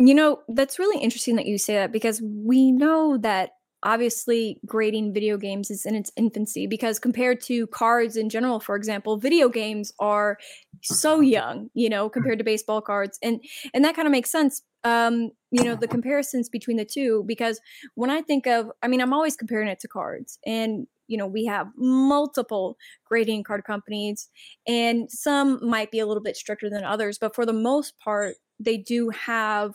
you 0.00 0.14
know 0.14 0.40
that's 0.48 0.78
really 0.80 1.00
interesting 1.00 1.36
that 1.36 1.46
you 1.46 1.58
say 1.58 1.74
that 1.74 1.92
because 1.92 2.20
we 2.22 2.72
know 2.72 3.16
that 3.18 3.50
obviously 3.84 4.58
grading 4.66 5.14
video 5.14 5.36
games 5.36 5.70
is 5.70 5.86
in 5.86 5.94
its 5.94 6.10
infancy 6.16 6.66
because 6.66 6.98
compared 6.98 7.40
to 7.40 7.68
cards 7.68 8.16
in 8.16 8.28
general 8.28 8.58
for 8.58 8.74
example 8.74 9.16
video 9.16 9.48
games 9.48 9.92
are 10.00 10.36
so 10.82 11.20
young 11.20 11.70
you 11.74 11.88
know 11.88 12.08
compared 12.08 12.38
to 12.38 12.44
baseball 12.44 12.80
cards 12.80 13.16
and 13.22 13.40
and 13.72 13.84
that 13.84 13.94
kind 13.94 14.06
of 14.08 14.12
makes 14.12 14.30
sense 14.32 14.62
um, 14.84 15.30
you 15.50 15.64
know, 15.64 15.74
the 15.74 15.88
comparisons 15.88 16.48
between 16.48 16.76
the 16.76 16.84
two 16.84 17.24
because 17.26 17.60
when 17.96 18.10
I 18.10 18.22
think 18.22 18.46
of, 18.46 18.70
I 18.80 18.86
mean, 18.86 19.00
I'm 19.00 19.12
always 19.12 19.36
comparing 19.36 19.66
it 19.68 19.80
to 19.80 19.88
cards, 19.88 20.38
and 20.46 20.86
you 21.08 21.16
know, 21.16 21.26
we 21.26 21.44
have 21.46 21.66
multiple 21.76 22.76
grading 23.04 23.42
card 23.42 23.64
companies, 23.64 24.28
and 24.68 25.10
some 25.10 25.58
might 25.68 25.90
be 25.90 25.98
a 25.98 26.06
little 26.06 26.22
bit 26.22 26.36
stricter 26.36 26.70
than 26.70 26.84
others, 26.84 27.18
but 27.18 27.34
for 27.34 27.44
the 27.44 27.52
most 27.52 27.98
part, 27.98 28.36
they 28.60 28.76
do 28.76 29.10
have 29.10 29.74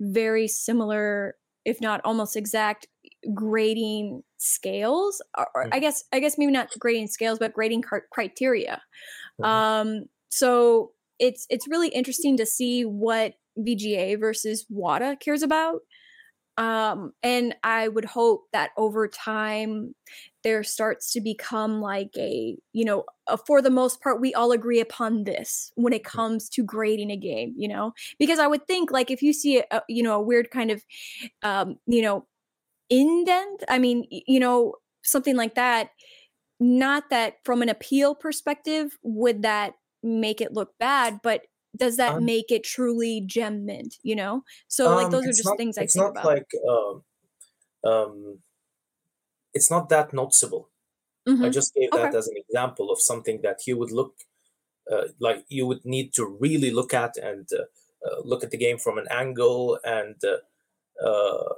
very 0.00 0.48
similar, 0.48 1.34
if 1.64 1.80
not 1.80 2.00
almost 2.04 2.36
exact, 2.36 2.86
grading 3.32 4.22
scales 4.38 5.22
or, 5.38 5.48
or 5.54 5.68
i 5.72 5.78
guess 5.78 6.04
i 6.12 6.20
guess 6.20 6.36
maybe 6.36 6.52
not 6.52 6.68
grading 6.78 7.06
scales 7.06 7.38
but 7.38 7.52
grading 7.52 7.82
criteria. 8.12 8.82
Mm-hmm. 9.40 9.44
um 9.44 10.04
so 10.28 10.92
it's 11.18 11.46
it's 11.48 11.66
really 11.66 11.88
interesting 11.88 12.36
to 12.36 12.46
see 12.46 12.82
what 12.84 13.34
vga 13.58 14.18
versus 14.20 14.66
WATA 14.68 15.16
cares 15.20 15.42
about 15.42 15.80
um 16.56 17.12
and 17.22 17.54
i 17.64 17.88
would 17.88 18.04
hope 18.04 18.44
that 18.52 18.70
over 18.76 19.08
time 19.08 19.94
there 20.44 20.62
starts 20.62 21.12
to 21.12 21.20
become 21.20 21.80
like 21.80 22.10
a 22.16 22.56
you 22.72 22.84
know 22.84 23.04
a, 23.26 23.36
for 23.36 23.60
the 23.60 23.70
most 23.70 24.00
part 24.00 24.20
we 24.20 24.32
all 24.34 24.52
agree 24.52 24.78
upon 24.78 25.24
this 25.24 25.72
when 25.74 25.92
it 25.92 26.02
mm. 26.02 26.10
comes 26.10 26.48
to 26.48 26.62
grading 26.62 27.10
a 27.10 27.16
game 27.16 27.52
you 27.56 27.66
know 27.66 27.92
because 28.18 28.38
i 28.38 28.46
would 28.46 28.64
think 28.68 28.92
like 28.92 29.10
if 29.10 29.22
you 29.22 29.32
see 29.32 29.62
a, 29.70 29.82
you 29.88 30.02
know 30.02 30.14
a 30.14 30.22
weird 30.22 30.50
kind 30.50 30.70
of 30.70 30.84
um 31.42 31.76
you 31.86 32.02
know 32.02 32.24
indent 32.90 33.64
i 33.68 33.78
mean 33.78 34.06
you 34.10 34.38
know 34.38 34.74
something 35.02 35.36
like 35.36 35.56
that 35.56 35.90
not 36.60 37.10
that 37.10 37.34
from 37.44 37.62
an 37.62 37.68
appeal 37.68 38.14
perspective 38.14 38.96
would 39.02 39.42
that 39.42 39.74
make 40.04 40.40
it 40.40 40.52
look 40.52 40.70
bad 40.78 41.18
but 41.22 41.42
does 41.76 41.96
that 41.96 42.14
um, 42.14 42.24
make 42.24 42.50
it 42.50 42.64
truly 42.64 43.22
gem 43.26 43.64
mint 43.64 43.96
you 44.02 44.16
know 44.16 44.42
so 44.68 44.88
um, 44.90 44.96
like 44.96 45.10
those 45.10 45.24
are 45.24 45.28
just 45.28 45.46
not, 45.46 45.56
things 45.56 45.78
i 45.78 45.82
it's 45.82 45.94
think 45.94 46.04
not 46.04 46.10
about 46.12 46.24
like 46.24 46.50
um, 46.68 47.02
um 47.84 48.38
it's 49.52 49.70
not 49.70 49.88
that 49.88 50.12
noticeable 50.12 50.70
mm-hmm. 51.28 51.44
i 51.44 51.48
just 51.48 51.74
gave 51.74 51.90
that 51.90 52.14
as 52.14 52.28
an 52.28 52.36
example 52.36 52.90
of 52.90 53.00
something 53.00 53.40
that 53.42 53.66
you 53.66 53.76
would 53.76 53.92
look 53.92 54.14
uh, 54.92 55.08
like 55.18 55.44
you 55.48 55.66
would 55.66 55.84
need 55.84 56.12
to 56.12 56.26
really 56.40 56.70
look 56.70 56.92
at 56.92 57.16
and 57.16 57.48
uh, 57.52 57.64
uh, 58.06 58.20
look 58.22 58.44
at 58.44 58.50
the 58.50 58.58
game 58.58 58.78
from 58.78 58.98
an 58.98 59.06
angle 59.10 59.78
and 59.84 60.16
uh, 60.24 61.06
uh, 61.06 61.54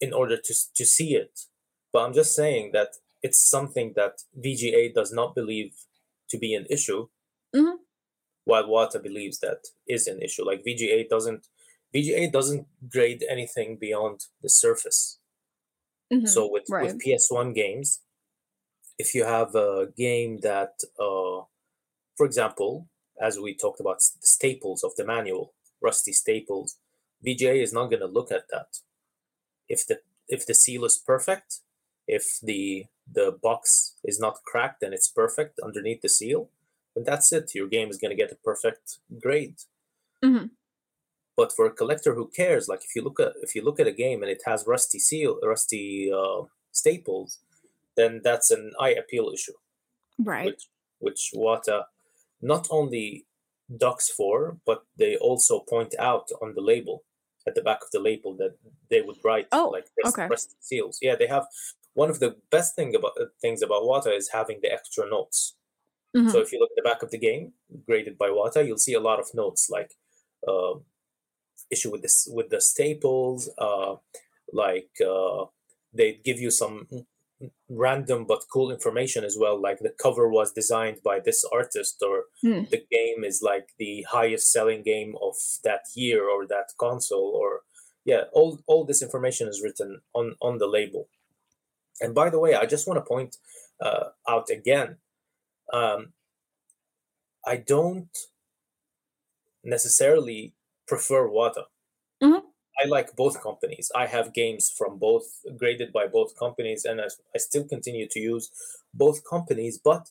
in 0.00 0.12
order 0.12 0.36
to 0.36 0.54
to 0.74 0.86
see 0.86 1.14
it. 1.14 1.40
But 1.92 2.04
I'm 2.04 2.14
just 2.14 2.34
saying 2.34 2.70
that 2.72 2.96
it's 3.22 3.38
something 3.38 3.92
that 3.96 4.22
VGA 4.38 4.94
does 4.94 5.12
not 5.12 5.34
believe 5.34 5.74
to 6.30 6.38
be 6.38 6.54
an 6.54 6.66
issue, 6.70 7.08
mm-hmm. 7.54 7.76
While 8.50 8.64
Wata 8.64 9.02
believes 9.02 9.38
that 9.40 9.60
is 9.86 10.06
an 10.06 10.20
issue. 10.20 10.44
Like 10.44 10.64
VGA 10.66 11.08
doesn't 11.08 11.46
VGA 11.94 12.30
doesn't 12.30 12.66
grade 12.88 13.24
anything 13.28 13.78
beyond 13.80 14.26
the 14.42 14.50
surface. 14.50 15.18
Mm-hmm. 16.12 16.26
So 16.26 16.50
with 16.50 16.64
right. 16.68 16.86
with 16.86 17.02
PS1 17.04 17.54
games, 17.54 18.00
if 18.98 19.14
you 19.14 19.24
have 19.24 19.54
a 19.54 19.88
game 19.96 20.40
that, 20.42 20.74
uh, 20.98 21.46
for 22.16 22.26
example, 22.26 22.88
as 23.20 23.38
we 23.38 23.54
talked 23.54 23.80
about 23.80 23.98
the 23.98 24.26
staples 24.26 24.82
of 24.82 24.92
the 24.96 25.06
manual, 25.06 25.54
rusty 25.80 26.12
staples, 26.12 26.76
VGA 27.24 27.62
is 27.62 27.72
not 27.72 27.90
going 27.90 28.00
to 28.00 28.16
look 28.18 28.30
at 28.32 28.48
that 28.50 28.70
if 29.70 29.86
the 29.86 30.00
if 30.28 30.44
the 30.46 30.54
seal 30.54 30.84
is 30.84 30.98
perfect, 30.98 31.60
if 32.06 32.24
the 32.42 32.86
the 33.10 33.38
box 33.42 33.94
is 34.04 34.20
not 34.20 34.42
cracked 34.44 34.82
and 34.82 34.92
it's 34.92 35.08
perfect 35.08 35.58
underneath 35.64 36.02
the 36.02 36.08
seal, 36.08 36.50
then 36.94 37.04
that's 37.04 37.32
it. 37.32 37.54
Your 37.54 37.68
game 37.68 37.88
is 37.90 37.98
going 37.98 38.10
to 38.10 38.16
get 38.16 38.32
a 38.32 38.36
perfect 38.36 38.98
grade. 39.20 39.56
Mm-hmm. 40.24 40.46
But 41.36 41.52
for 41.52 41.66
a 41.66 41.70
collector 41.70 42.14
who 42.14 42.28
cares, 42.28 42.68
like 42.68 42.84
if 42.84 42.94
you 42.94 43.02
look 43.02 43.18
at 43.18 43.32
if 43.42 43.54
you 43.54 43.64
look 43.64 43.80
at 43.80 43.86
a 43.86 43.92
game 43.92 44.22
and 44.22 44.30
it 44.30 44.42
has 44.46 44.66
rusty 44.66 44.98
seal, 44.98 45.38
rusty 45.42 46.12
uh, 46.12 46.42
staples, 46.72 47.38
then 47.96 48.20
that's 48.22 48.50
an 48.50 48.72
eye 48.78 48.90
appeal 48.90 49.30
issue, 49.32 49.54
right? 50.18 50.46
Which, 50.46 50.68
which 50.98 51.30
Wata 51.34 51.84
not 52.42 52.68
only 52.70 53.26
ducks 53.74 54.10
for, 54.10 54.58
but 54.66 54.84
they 54.98 55.16
also 55.16 55.60
point 55.60 55.94
out 55.98 56.28
on 56.42 56.54
the 56.54 56.60
label 56.60 57.04
at 57.46 57.54
the 57.54 57.62
back 57.62 57.82
of 57.82 57.90
the 57.90 58.00
label 58.00 58.34
that 58.36 58.56
they 58.90 59.00
would 59.00 59.16
write 59.24 59.46
oh, 59.52 59.70
like 59.72 59.86
okay. 60.06 60.26
Rusty 60.26 60.56
seals. 60.60 60.98
Yeah, 61.00 61.16
they 61.16 61.26
have 61.26 61.46
one 61.94 62.10
of 62.10 62.20
the 62.20 62.36
best 62.50 62.76
thing 62.76 62.94
about 62.94 63.12
uh, 63.20 63.26
things 63.40 63.62
about 63.62 63.82
Wata 63.82 64.16
is 64.16 64.30
having 64.32 64.58
the 64.62 64.72
extra 64.72 65.08
notes. 65.08 65.56
Mm-hmm. 66.16 66.30
So 66.30 66.40
if 66.40 66.52
you 66.52 66.58
look 66.58 66.70
at 66.72 66.82
the 66.82 66.88
back 66.88 67.02
of 67.02 67.10
the 67.10 67.18
game, 67.18 67.52
graded 67.86 68.18
by 68.18 68.28
Wata, 68.28 68.66
you'll 68.66 68.78
see 68.78 68.94
a 68.94 69.00
lot 69.00 69.20
of 69.20 69.26
notes 69.34 69.68
like 69.70 69.92
uh, 70.46 70.74
issue 71.70 71.90
with 71.90 72.02
this 72.02 72.28
with 72.30 72.50
the 72.50 72.60
staples, 72.60 73.48
uh, 73.58 73.96
like 74.52 74.90
uh, 75.06 75.44
they 75.92 76.20
give 76.24 76.40
you 76.40 76.50
some 76.50 76.88
random 77.68 78.26
but 78.26 78.44
cool 78.52 78.70
information 78.70 79.24
as 79.24 79.36
well 79.38 79.60
like 79.60 79.78
the 79.78 79.94
cover 80.02 80.28
was 80.28 80.52
designed 80.52 80.98
by 81.02 81.18
this 81.18 81.44
artist 81.52 82.02
or 82.06 82.24
mm. 82.44 82.68
the 82.68 82.84
game 82.90 83.24
is 83.24 83.40
like 83.42 83.68
the 83.78 84.04
highest 84.10 84.52
selling 84.52 84.82
game 84.82 85.14
of 85.22 85.34
that 85.64 85.84
year 85.94 86.28
or 86.28 86.46
that 86.46 86.66
console 86.78 87.32
or 87.34 87.60
yeah 88.04 88.24
all 88.32 88.60
all 88.66 88.84
this 88.84 89.02
information 89.02 89.48
is 89.48 89.62
written 89.62 90.00
on 90.12 90.34
on 90.42 90.58
the 90.58 90.66
label 90.66 91.08
and 92.00 92.14
by 92.14 92.28
the 92.28 92.38
way 92.38 92.54
i 92.54 92.66
just 92.66 92.86
want 92.86 92.98
to 92.98 93.08
point 93.08 93.36
uh, 93.80 94.08
out 94.28 94.50
again 94.50 94.98
um, 95.72 96.12
i 97.46 97.56
don't 97.56 98.18
necessarily 99.64 100.54
prefer 100.86 101.28
Wata 101.28 101.64
mm-hmm. 102.22 102.46
I 102.82 102.86
like 102.86 103.14
both 103.14 103.42
companies. 103.42 103.90
I 103.94 104.06
have 104.06 104.32
games 104.32 104.72
from 104.76 104.98
both 104.98 105.24
graded 105.58 105.92
by 105.92 106.06
both 106.06 106.38
companies, 106.38 106.84
and 106.84 107.00
I, 107.00 107.08
I 107.34 107.38
still 107.38 107.64
continue 107.64 108.08
to 108.08 108.20
use 108.20 108.50
both 108.94 109.28
companies. 109.28 109.78
But 109.78 110.08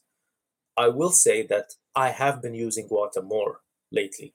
I 0.78 0.90
will 0.90 1.12
say 1.12 1.46
that 1.48 1.74
I 1.96 2.10
have 2.10 2.42
been 2.42 2.54
using 2.54 2.88
Wata 2.90 3.24
more 3.24 3.62
lately, 3.92 4.34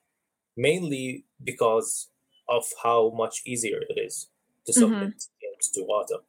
mainly 0.57 1.25
because 1.43 2.09
of 2.49 2.65
how 2.83 3.11
much 3.15 3.41
easier 3.45 3.81
it 3.89 3.97
is 3.97 4.27
to 4.65 4.71
mm-hmm. 4.71 4.79
submit 4.81 5.09
mm-hmm. 5.17 5.41
games 5.41 5.69
to 5.73 5.81
Wata. 5.81 6.19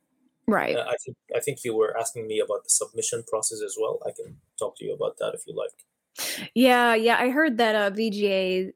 Right. 0.49 0.77
Uh, 0.77 0.85
I 0.89 0.97
think 1.05 1.17
I 1.35 1.41
think 1.41 1.59
you 1.65 1.77
were 1.77 1.97
asking 1.99 2.27
me 2.27 2.41
about 2.41 2.63
the 2.63 2.71
submission 2.71 3.25
process 3.27 3.61
as 3.65 3.77
well. 3.81 3.99
I 4.07 4.11
can 4.11 4.37
talk 4.59 4.77
to 4.79 4.85
you 4.85 4.95
about 4.95 5.19
that 5.19 5.35
if 5.35 5.43
you 5.47 5.55
like. 5.57 6.51
Yeah, 6.55 6.95
yeah, 6.95 7.17
I 7.19 7.31
heard 7.31 7.59
that 7.59 7.75
uh, 7.75 7.91
VGA 7.91 8.73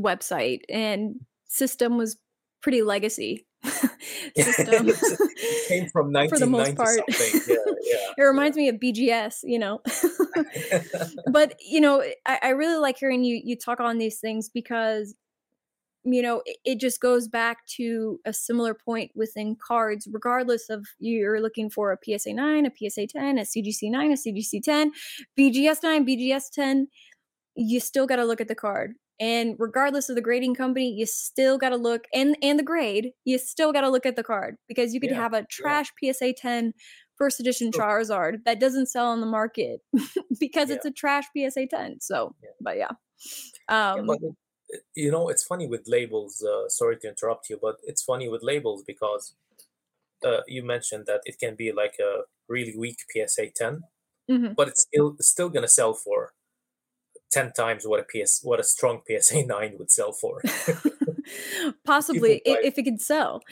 website 0.00 0.60
and 0.68 1.16
system 1.48 1.98
was 1.98 2.16
pretty 2.62 2.82
legacy 2.82 3.46
system 4.36 4.90
came 5.68 5.88
from 5.90 6.12
for 6.28 6.38
the 6.38 6.46
most 6.46 6.76
part 6.76 7.00
yeah, 7.08 7.56
yeah, 7.82 7.96
it 8.16 8.22
reminds 8.22 8.56
yeah. 8.56 8.62
me 8.62 8.68
of 8.68 8.76
bgs 8.76 9.40
you 9.42 9.58
know 9.58 9.80
but 11.30 11.56
you 11.60 11.80
know 11.80 12.02
I, 12.24 12.38
I, 12.42 12.48
really 12.50 12.80
like 12.80 12.98
hearing 12.98 13.24
you 13.24 13.40
you 13.44 13.56
talk 13.56 13.80
on 13.80 13.98
these 13.98 14.18
things 14.18 14.48
because 14.48 15.14
you 16.04 16.22
know 16.22 16.42
it, 16.44 16.56
it, 16.64 16.80
just 16.80 17.00
goes 17.00 17.28
back 17.28 17.66
to 17.66 18.18
a 18.26 18.32
similar 18.32 18.74
point 18.74 19.10
within 19.14 19.56
cards 19.56 20.08
regardless 20.10 20.68
of 20.68 20.86
you're 20.98 21.40
looking 21.40 21.70
for 21.70 21.92
a 21.92 22.18
psa 22.18 22.32
9 22.32 22.66
a 22.66 22.90
psa 22.90 23.06
10 23.06 23.38
a 23.38 23.42
cgc 23.42 23.90
9 23.90 24.12
a 24.12 24.14
cgc 24.14 24.62
10 24.62 24.92
bgs 25.38 25.82
9 25.82 26.06
bgs 26.06 26.44
10 26.52 26.88
you 27.54 27.80
still 27.80 28.06
got 28.06 28.16
to 28.16 28.24
look 28.24 28.40
at 28.40 28.48
the 28.48 28.54
card 28.54 28.94
and 29.20 29.54
regardless 29.58 30.08
of 30.08 30.16
the 30.16 30.22
grading 30.22 30.54
company 30.54 30.92
you 30.92 31.06
still 31.06 31.58
got 31.58 31.68
to 31.70 31.76
look 31.76 32.04
and 32.12 32.36
and 32.42 32.58
the 32.58 32.64
grade 32.64 33.10
you 33.24 33.38
still 33.38 33.72
got 33.72 33.82
to 33.82 33.90
look 33.90 34.06
at 34.06 34.16
the 34.16 34.24
card 34.24 34.56
because 34.68 34.92
you 34.94 35.00
could 35.00 35.10
yeah, 35.10 35.20
have 35.20 35.34
a 35.34 35.44
trash 35.50 35.90
yeah. 36.00 36.12
psa 36.12 36.32
10 36.32 36.72
first 37.16 37.38
edition 37.38 37.70
charizard 37.70 38.38
that 38.44 38.58
doesn't 38.58 38.86
sell 38.86 39.06
on 39.06 39.20
the 39.20 39.26
market 39.26 39.80
because 40.40 40.68
yeah. 40.68 40.76
it's 40.76 40.84
a 40.86 40.90
trash 40.90 41.24
psa 41.36 41.66
10 41.66 42.00
so 42.00 42.34
but 42.60 42.76
yeah 42.76 42.90
um 43.68 44.06
but 44.06 44.18
you 44.94 45.10
know 45.10 45.28
it's 45.28 45.44
funny 45.44 45.66
with 45.66 45.86
labels 45.86 46.42
uh, 46.42 46.68
sorry 46.68 46.96
to 46.96 47.08
interrupt 47.08 47.50
you 47.50 47.58
but 47.60 47.76
it's 47.84 48.02
funny 48.02 48.28
with 48.28 48.42
labels 48.42 48.82
because 48.82 49.34
uh, 50.24 50.40
you 50.46 50.62
mentioned 50.62 51.04
that 51.06 51.20
it 51.24 51.38
can 51.38 51.54
be 51.54 51.72
like 51.72 51.96
a 52.00 52.22
really 52.48 52.76
weak 52.76 53.00
psa 53.10 53.46
10 53.54 53.82
mm-hmm. 54.30 54.52
but 54.56 54.68
it's 54.68 54.82
still, 54.82 55.16
still 55.20 55.48
gonna 55.48 55.68
sell 55.68 55.94
for 55.94 56.32
10 57.32 57.52
times 57.52 57.86
what 57.86 57.98
a 57.98 58.04
PS 58.04 58.40
what 58.42 58.60
a 58.60 58.62
strong 58.62 59.00
PSA 59.08 59.46
9 59.46 59.74
would 59.78 59.90
sell 59.90 60.12
for. 60.12 60.40
Possibly 61.84 62.42
if 62.44 62.78
it 62.78 62.82
could 62.82 63.00
sell. 63.00 63.42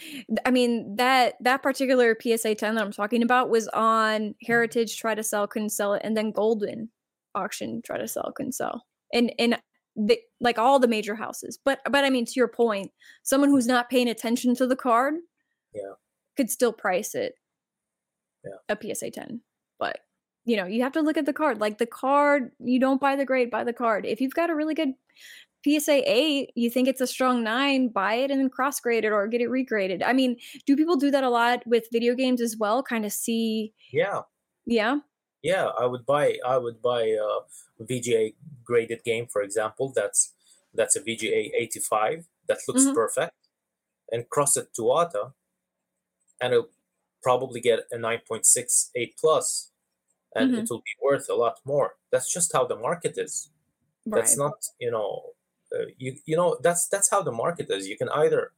I 0.45 0.51
mean 0.51 0.97
that 0.97 1.35
that 1.41 1.63
particular 1.63 2.17
PSA 2.21 2.55
10 2.55 2.75
that 2.75 2.85
I'm 2.85 2.93
talking 2.93 3.23
about 3.23 3.49
was 3.49 3.69
on 3.69 4.35
Heritage 4.43 4.99
try 4.99 5.15
to 5.15 5.23
sell 5.23 5.47
couldn't 5.47 5.71
sell 5.71 5.95
it 5.95 6.03
and 6.05 6.17
then 6.17 6.33
Goldin 6.33 6.89
auction 7.35 7.81
try 7.85 7.99
to 7.99 8.07
sell 8.07 8.33
couldn't 8.35 8.53
sell. 8.53 8.85
And 9.13 9.33
and 9.39 9.59
the, 9.97 10.19
like 10.41 10.59
all 10.59 10.79
the 10.79 10.89
major 10.89 11.15
houses. 11.15 11.59
But 11.65 11.81
but 11.91 12.05
I 12.05 12.11
mean 12.11 12.25
to 12.27 12.33
your 12.37 12.49
point, 12.49 12.93
someone 13.23 13.51
who's 13.51 13.67
not 13.67 13.91
paying 13.91 14.09
attention 14.09 14.55
to 14.57 14.67
the 14.67 14.77
card 14.77 15.15
yeah 15.75 15.93
could 16.37 16.51
still 16.51 16.73
price 16.73 17.15
it. 17.15 17.35
Yeah. 18.45 18.75
A 18.75 18.95
PSA 18.95 19.11
10. 19.11 19.41
But 19.79 20.01
you 20.45 20.57
know, 20.57 20.67
you 20.67 20.83
have 20.83 20.93
to 20.93 21.03
look 21.03 21.19
at 21.19 21.27
the 21.27 21.33
card. 21.33 21.61
Like 21.61 21.79
the 21.79 21.87
card, 21.87 22.53
you 22.59 22.81
don't 22.81 23.01
buy 23.01 23.15
the 23.17 23.27
grade, 23.27 23.51
buy 23.51 23.65
the 23.65 23.73
card. 23.73 24.07
If 24.07 24.21
you've 24.21 24.35
got 24.35 24.51
a 24.51 24.55
really 24.55 24.75
good 24.75 24.95
PSA 25.67 26.11
8, 26.11 26.51
you 26.55 26.71
think 26.71 26.89
it's 26.89 27.03
a 27.03 27.07
strong 27.07 27.45
9, 27.45 27.89
buy 27.89 28.15
it 28.15 28.31
and 28.31 28.41
then 28.41 28.49
cross 28.49 28.81
grade 28.81 29.05
it 29.05 29.13
or 29.13 29.27
get 29.27 29.43
it 29.43 29.51
regraded. 29.51 30.03
I 30.05 30.15
mean, 30.15 30.39
do 30.65 30.77
people 30.77 30.97
do 30.97 31.11
that 31.11 31.25
a 31.25 31.29
lot 31.29 31.63
with 31.67 31.89
video 31.93 32.15
games 32.15 32.41
as 32.41 32.57
well? 32.57 32.83
Kind 32.83 33.05
of 33.05 33.13
see 33.13 33.75
Yeah. 33.93 34.23
Yeah. 34.65 35.01
Yeah, 35.43 35.67
I 35.69 35.87
would 35.87 36.05
buy 36.05 36.39
I 36.45 36.59
would 36.59 36.83
buy 36.83 37.03
a 37.03 37.85
VGA 37.85 38.35
graded 38.65 39.05
game 39.05 39.27
for 39.27 39.43
example. 39.43 39.93
That's 39.95 40.35
that's 40.75 40.97
a 40.97 41.01
VGA 41.01 41.51
85 41.55 42.27
that 42.47 42.59
looks 42.69 42.87
Mhm. 42.87 42.95
perfect 42.95 43.35
and 44.13 44.29
cross 44.31 44.57
it 44.57 44.75
to 44.75 44.83
WATA 44.85 45.35
and 46.41 46.53
it'll 46.55 46.71
probably 47.23 47.61
get 47.61 47.81
a 47.93 47.99
9.6 47.99 48.91
8 48.95 49.17
plus 49.19 49.73
and 50.35 50.53
Mhm. 50.53 50.59
it 50.59 50.69
will 50.71 50.81
be 50.81 50.97
worth 51.03 51.29
a 51.31 51.35
lot 51.35 51.61
more. 51.65 51.97
That's 52.13 52.33
just 52.33 52.53
how 52.53 52.67
the 52.67 52.77
market 52.77 53.19
is. 53.19 53.51
That's 54.15 54.37
not, 54.37 54.55
you 54.81 54.91
know, 54.93 55.35
uh, 55.75 55.87
you 55.99 56.19
you 56.27 56.37
know 56.37 56.59
that's 56.63 56.89
that's 56.89 57.11
how 57.11 57.23
the 57.23 57.33
market 57.33 57.71
is. 57.71 57.89
You 57.89 57.99
can 57.99 58.11
either 58.11 58.53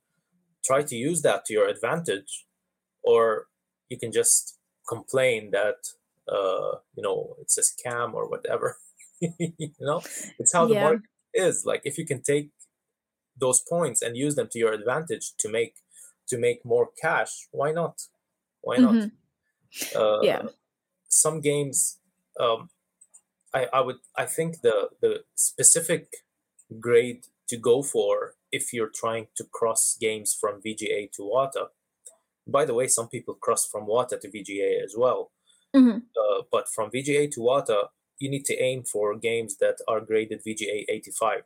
try 0.64 0.82
to 0.84 0.96
use 0.96 1.22
that 1.22 1.44
to 1.46 1.54
your 1.54 1.68
advantage, 1.68 2.46
or 3.02 3.48
you 3.90 3.98
can 3.98 4.12
just 4.12 4.58
complain 4.88 5.50
that 5.52 5.78
uh, 6.28 6.78
you 6.94 7.02
know 7.02 7.36
it's 7.40 7.58
a 7.58 7.62
scam 7.62 8.14
or 8.14 8.28
whatever. 8.28 8.78
you 9.20 9.70
know, 9.80 10.02
it's 10.38 10.52
how 10.52 10.66
the 10.66 10.74
Yeah. 10.74 10.82
market 10.82 11.10
is. 11.34 11.64
Like 11.64 11.82
if 11.84 11.98
you 11.98 12.06
can 12.06 12.22
take 12.22 12.50
those 13.36 13.60
points 13.60 14.02
and 14.02 14.16
use 14.16 14.34
them 14.36 14.48
to 14.52 14.58
your 14.58 14.72
advantage 14.72 15.34
to 15.38 15.48
make 15.48 15.76
to 16.28 16.38
make 16.38 16.64
more 16.64 16.90
cash, 17.00 17.48
why 17.52 17.72
not? 17.72 18.02
Why 18.62 18.78
not? 18.78 18.94
Mhm. 18.94 19.12
Uh, 19.94 20.20
Yeah. 20.22 20.42
some 21.08 21.40
games 21.40 21.98
um, 22.40 22.70
I, 23.54 23.68
I 23.72 23.80
would 23.80 23.98
I 24.16 24.26
think 24.26 24.60
the 24.62 24.90
the 25.00 25.24
specific 25.34 26.04
grade 26.80 27.26
to 27.48 27.56
go 27.56 27.82
for 27.82 28.34
if 28.52 28.72
you're 28.72 28.90
trying 28.94 29.28
to 29.36 29.44
cross 29.44 29.96
games 30.00 30.34
from 30.40 30.62
VGA 30.62 31.10
to 31.12 31.22
WATA. 31.24 31.68
By 32.46 32.64
the 32.64 32.74
way, 32.74 32.88
some 32.88 33.08
people 33.08 33.34
cross 33.34 33.66
from 33.66 33.86
WATA 33.86 34.18
to 34.20 34.28
VGA 34.30 34.82
as 34.84 34.94
well. 34.96 35.32
Mhm. 35.74 36.06
Uh, 36.16 36.42
but 36.50 36.68
from 36.68 36.90
VGA 36.90 37.26
to 37.28 37.40
WATA, 37.40 37.90
you 38.18 38.28
need 38.30 38.44
to 38.46 38.56
aim 38.58 38.84
for 38.84 39.16
games 39.16 39.56
that 39.58 39.80
are 39.88 40.00
graded 40.00 40.42
VGA 40.44 40.84
85 40.88 41.44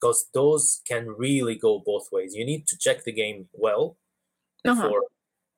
because 0.00 0.28
those 0.32 0.80
can 0.86 1.08
really 1.10 1.54
go 1.54 1.78
both 1.78 2.10
ways. 2.12 2.34
You 2.34 2.44
need 2.44 2.66
to 2.68 2.78
check 2.78 3.04
the 3.04 3.12
game 3.12 3.48
well 3.52 3.96
Uh-huh. 4.66 4.82
before 4.82 5.04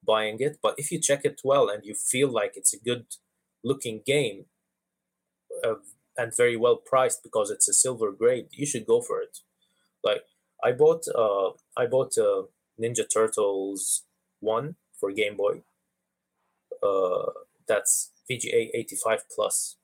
buying 0.05 0.41
it, 0.41 0.59
but 0.63 0.79
if 0.79 0.93
you 0.93 1.01
check 1.01 1.25
it 1.25 1.41
well 1.45 1.69
and 1.71 1.85
you 1.85 1.95
feel 1.95 2.29
like 2.31 2.57
it's 2.57 2.75
a 2.75 2.79
good 2.81 3.07
looking 3.65 4.01
game 4.07 4.47
uh, 5.65 5.75
and 6.17 6.35
very 6.37 6.57
well 6.57 6.77
priced 6.77 7.23
because 7.23 7.51
it's 7.51 7.69
a 7.69 7.73
silver 7.73 8.13
grade, 8.13 8.49
you 8.53 8.67
should 8.67 8.87
go 8.87 9.01
for 9.01 9.21
it. 9.21 9.39
Like 10.05 10.25
I 10.63 10.73
bought 10.73 11.05
uh 11.15 11.51
I 11.77 11.87
bought 11.87 12.19
uh, 12.19 12.45
Ninja 12.81 13.07
Turtles 13.13 14.05
1 14.41 14.77
for 14.99 15.13
Game 15.13 15.37
Boy. 15.37 15.63
Uh 16.83 17.31
that's 17.67 18.13
VGA 18.31 18.71
85 18.75 19.25
plus. 19.35 19.77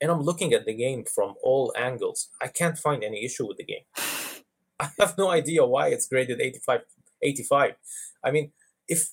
And 0.00 0.10
I'm 0.10 0.20
looking 0.20 0.52
at 0.52 0.66
the 0.66 0.74
game 0.74 1.04
from 1.04 1.34
all 1.42 1.72
angles. 1.76 2.28
I 2.40 2.48
can't 2.48 2.78
find 2.78 3.02
any 3.02 3.24
issue 3.24 3.46
with 3.46 3.56
the 3.56 3.64
game. 3.64 3.84
I 4.80 4.90
have 4.98 5.16
no 5.16 5.30
idea 5.30 5.64
why 5.64 5.88
it's 5.88 6.06
graded 6.06 6.40
85 6.40 6.82
85. 7.22 7.74
I 8.22 8.30
mean, 8.30 8.52
if 8.88 9.10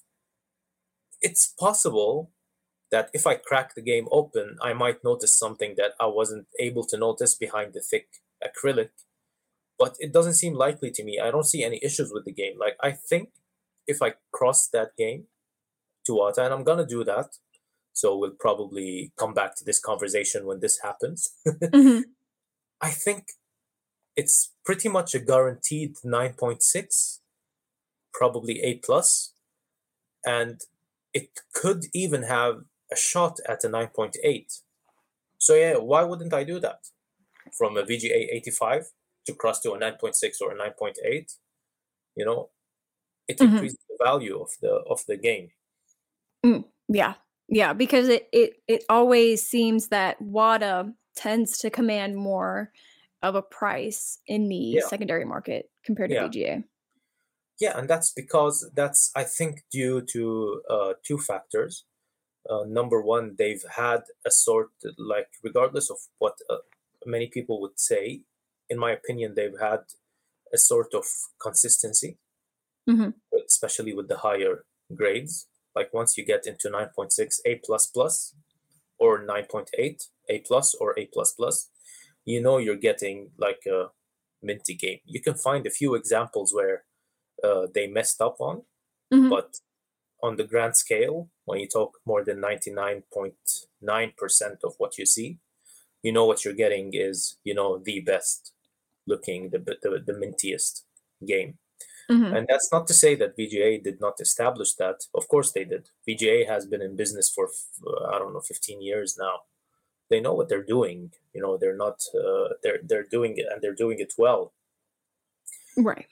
it's 1.22 1.54
possible 1.58 2.32
that 2.92 3.10
if 3.14 3.26
I 3.26 3.36
crack 3.36 3.74
the 3.74 3.82
game 3.82 4.08
open, 4.12 4.58
I 4.62 4.74
might 4.74 5.04
notice 5.04 5.34
something 5.34 5.76
that 5.78 5.94
I 6.00 6.08
wasn't 6.08 6.48
able 6.60 6.84
to 6.86 6.98
notice 6.98 7.34
behind 7.34 7.74
the 7.74 7.82
thick 7.82 8.08
acrylic. 8.44 8.90
But 9.80 9.96
it 10.00 10.14
doesn't 10.14 10.36
seem 10.36 10.54
likely 10.54 10.92
to 10.92 11.04
me. 11.04 11.20
I 11.20 11.32
don't 11.32 11.46
see 11.46 11.64
any 11.64 11.80
issues 11.82 12.12
with 12.14 12.26
the 12.26 12.34
game. 12.34 12.60
Like 12.60 12.76
I 12.82 12.92
think 12.92 13.30
if 13.88 14.02
I 14.02 14.14
cross 14.32 14.68
that 14.68 14.96
game 14.98 15.26
to 16.06 16.14
WATA, 16.16 16.44
and 16.46 16.54
I'm 16.54 16.64
gonna 16.64 16.86
do 16.86 17.04
that, 17.06 17.38
so 17.94 18.18
we'll 18.18 18.32
probably 18.48 19.14
come 19.18 19.34
back 19.34 19.56
to 19.58 19.66
this 19.66 19.80
conversation 19.80 20.46
when 20.46 20.60
this 20.62 20.80
happens. 20.82 21.34
Mhm. 21.74 22.04
I 22.82 22.92
think 22.92 23.34
it's 24.16 24.54
pretty 24.66 24.90
much 24.90 25.16
a 25.16 25.20
guaranteed 25.20 25.98
9.6, 26.04 27.22
probably 28.14 28.62
A 28.62 28.76
plus, 28.80 29.34
and 30.26 30.62
it 31.14 31.42
could 31.54 31.86
even 31.94 32.24
have 32.24 32.66
a 32.92 32.96
shot 32.96 33.40
at 33.48 33.64
a 33.64 33.70
9.8. 33.70 34.62
So 35.40 35.56
yeah, 35.56 35.78
why 35.78 36.04
wouldn't 36.04 36.34
I 36.34 36.44
do 36.44 36.60
that? 36.62 36.90
From 37.58 37.78
a 37.78 37.84
VGA 37.84 38.30
85 38.32 38.92
to 39.26 39.34
cross 39.36 39.60
to 39.62 39.74
a 39.74 39.78
9.6 39.80 40.42
or 40.42 40.52
a 40.52 40.56
9.8, 40.56 41.38
you 42.16 42.26
know, 42.26 42.50
it 43.28 43.40
Mhm. 43.40 43.46
increases 43.46 43.80
the 43.90 43.98
value 44.04 44.40
of 44.42 44.52
the 44.62 44.74
of 44.94 45.06
the 45.08 45.18
game. 45.18 45.52
Yeah. 46.90 47.16
Yeah, 47.50 47.74
because 47.74 48.08
it 48.10 48.30
it 48.32 48.54
it 48.68 48.84
always 48.90 49.46
seems 49.46 49.90
that 49.90 50.22
WATA 50.22 50.94
tends 51.16 51.58
to 51.60 51.70
command 51.70 52.16
more 52.16 52.72
of 53.22 53.36
a 53.36 53.42
price 53.42 54.20
in 54.28 54.50
the 54.50 54.56
Yeah. 54.56 54.88
secondary 54.88 55.26
market 55.26 55.70
compared 55.86 56.10
to 56.10 56.16
Yeah. 56.16 56.28
VGA. 56.28 56.64
Yeah, 57.60 57.78
and 57.78 57.88
that's 57.90 58.12
because 58.12 58.70
that's 58.74 59.12
I 59.16 59.24
think 59.24 59.64
due 59.72 60.02
to 60.14 60.62
uh, 60.70 60.94
two 61.04 61.18
factors. 61.18 61.86
Uh, 62.50 62.66
number 62.66 63.02
one, 63.02 63.36
they've 63.38 63.64
had 63.78 64.04
a 64.26 64.32
sort 64.32 64.72
like 64.98 65.30
regardless 65.44 65.90
of 65.90 65.98
what 66.18 66.36
uh, 66.50 66.58
many 67.06 67.28
people 67.28 67.62
would 67.62 67.80
say, 67.80 68.24
in 68.70 68.78
my 68.80 68.92
opinion, 68.92 69.36
they've 69.36 69.60
had 69.60 69.84
a 70.54 70.58
sort 70.58 70.94
of 70.94 71.06
consistency, 71.42 72.18
mm-hmm. 72.90 73.12
especially 73.48 73.94
with 73.94 74.08
the 74.08 74.18
higher 74.18 74.66
grades. 74.94 75.48
Like 75.76 75.94
once 75.94 76.18
you 76.18 76.26
get 76.26 76.46
into 76.48 76.70
nine 76.70 76.90
point 76.96 77.12
six 77.12 77.42
A 77.46 77.56
plus 77.56 77.88
plus 77.88 78.36
or 79.00 79.24
nine 79.24 79.46
point 79.50 79.70
eight 79.78 80.08
A 80.30 80.40
plus 80.40 80.74
or 80.76 80.98
A 81.00 81.06
plus 81.08 81.34
plus, 81.34 81.70
you 82.26 82.42
know 82.42 82.58
you're 82.58 82.76
getting 82.90 83.32
like 83.38 83.66
a 83.68 83.92
minty 84.42 84.76
game. 84.76 85.00
You 85.06 85.22
can 85.22 85.36
find 85.36 85.66
a 85.66 85.70
few 85.72 85.96
examples 85.96 86.54
where 86.54 86.84
uh, 87.44 87.68
they 87.74 87.88
messed 87.88 88.22
up 88.22 88.38
on, 88.40 88.64
Mhm. 89.12 89.30
but 89.30 89.60
on 90.22 90.38
the 90.38 90.44
grand 90.46 90.78
scale, 90.78 91.30
when 91.46 91.60
you 91.60 91.68
talk 91.68 92.00
more 92.06 92.24
than 92.24 92.40
99.9% 92.40 94.64
of 94.64 94.76
what 94.78 94.98
you 94.98 95.06
see, 95.06 95.40
you 96.02 96.12
know 96.12 96.26
what 96.26 96.44
you're 96.46 96.54
getting 96.54 96.94
is, 96.94 97.38
you 97.44 97.54
know, 97.54 97.78
the 97.78 98.00
best 98.02 98.54
looking, 99.06 99.50
the, 99.50 99.60
the, 99.60 100.02
the 100.06 100.14
mintiest 100.14 100.84
game. 101.26 101.58
Mhm. 102.12 102.36
And 102.36 102.48
that's 102.48 102.70
not 102.72 102.88
to 102.88 102.94
say 102.94 103.16
that 103.16 103.36
VGA 103.38 103.78
did 103.78 104.00
not 104.02 104.20
establish 104.22 104.76
that. 104.76 105.08
Of 105.14 105.28
course 105.28 105.52
they 105.52 105.66
did. 105.66 105.90
VGA 106.06 106.44
has 106.46 106.66
been 106.66 106.82
in 106.82 106.96
business 106.96 107.30
for, 107.30 107.50
uh, 107.88 108.06
I 108.14 108.20
don't 108.20 108.34
know, 108.34 108.42
15 108.42 108.82
years 108.82 109.18
now. 109.18 109.42
They 110.10 110.22
know 110.22 110.34
what 110.36 110.50
they're 110.50 110.64
doing. 110.78 111.14
You 111.34 111.42
know, 111.44 111.58
they're 111.58 111.78
not, 111.78 112.00
uh, 112.16 112.50
they're, 112.64 112.82
they're 112.84 113.08
doing 113.18 113.38
it 113.38 113.48
and 113.52 113.62
they're 113.62 113.76
doing 113.86 114.00
it 114.00 114.14
well 114.18 114.54
Right. 115.78 116.08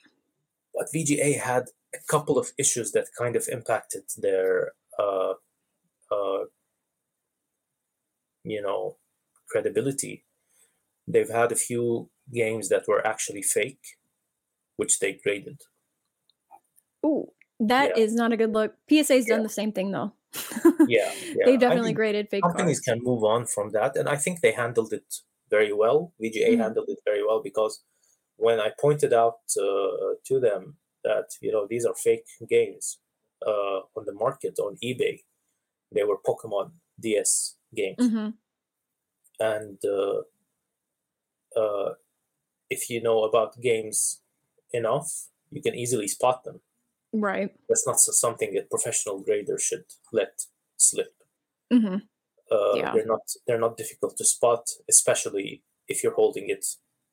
but 0.74 0.88
VGA 0.92 1.32
had 1.34 1.64
a 1.94 1.98
couple 2.08 2.38
of 2.38 2.52
issues 2.58 2.92
that 2.92 3.08
kind 3.18 3.36
of 3.36 3.48
impacted 3.48 4.04
their, 4.16 4.72
uh, 4.98 5.34
uh, 6.10 6.44
you 8.44 8.60
know, 8.62 8.96
credibility. 9.48 10.24
They've 11.08 11.30
had 11.30 11.52
a 11.52 11.56
few 11.56 12.10
games 12.32 12.68
that 12.70 12.88
were 12.88 13.06
actually 13.06 13.42
fake, 13.42 13.98
which 14.76 15.00
they 15.00 15.14
graded. 15.14 15.62
Ooh, 17.04 17.32
that 17.60 17.96
is 17.96 18.14
Yeah. 18.14 18.14
not 18.14 18.32
a 18.32 18.36
good 18.36 18.52
look. 18.52 18.76
PSA's 18.88 19.26
done 19.26 19.42
the 19.42 19.48
same 19.48 19.72
thing 19.72 19.90
though. 19.90 20.12
Yeah, 20.84 21.14
yeah. 21.32 21.44
They've 21.44 21.58
I 21.68 21.78
definitely 21.78 21.92
graded 21.92 22.28
fake 22.30 22.48
companies 22.48 22.80
can 22.80 23.00
move 23.02 23.24
on 23.24 23.46
from 23.46 23.70
that, 23.72 23.96
and 23.96 24.08
I 24.08 24.16
think 24.16 24.40
they 24.40 24.52
handled 24.52 24.92
it 24.92 25.14
very 25.50 25.72
well. 25.72 26.12
VGA 26.20 26.56
Mhm. 26.56 26.62
handled 26.62 26.88
it 26.88 27.00
very 27.04 27.24
well 27.24 27.42
because 27.42 27.84
when 28.36 28.60
I 28.60 28.72
pointed 28.80 29.12
out 29.12 29.40
uh, 29.60 30.14
to 30.26 30.40
them 30.40 30.78
that 31.04 31.30
you 31.40 31.52
know 31.52 31.66
these 31.68 31.84
are 31.86 31.94
fake 31.94 32.26
games 32.48 33.00
uh, 33.46 33.80
on 33.96 34.04
the 34.06 34.14
market 34.14 34.58
on 34.58 34.76
eBay, 34.84 35.20
they 35.92 36.04
were 36.04 36.18
Pokemon 36.18 36.72
DS 37.00 37.56
games, 37.74 37.98
hmm 37.98 38.34
and 39.40 39.78
uh, 39.84 40.22
uh, 41.56 41.94
if 42.70 42.90
you 42.90 43.02
know 43.02 43.24
about 43.24 43.60
games 43.60 44.22
enough, 44.72 45.28
you 45.50 45.62
can 45.62 45.74
easily 45.74 46.08
spot 46.08 46.44
them. 46.44 46.62
Right. 47.12 47.50
That's 47.68 47.86
not 47.86 47.98
something 48.00 48.56
a 48.56 48.62
professional 48.62 49.20
grader 49.20 49.58
should 49.58 49.84
let 50.12 50.46
slip. 50.76 51.12
hmm 51.72 51.96
uh, 52.50 52.76
Yeah. 52.76 52.92
they're 52.94 53.06
not 53.06 53.20
they're 53.46 53.60
not 53.66 53.76
difficult 53.76 54.16
to 54.18 54.24
spot, 54.24 54.68
especially 54.88 55.62
if 55.88 56.02
you're 56.02 56.14
holding 56.14 56.48
it 56.50 56.64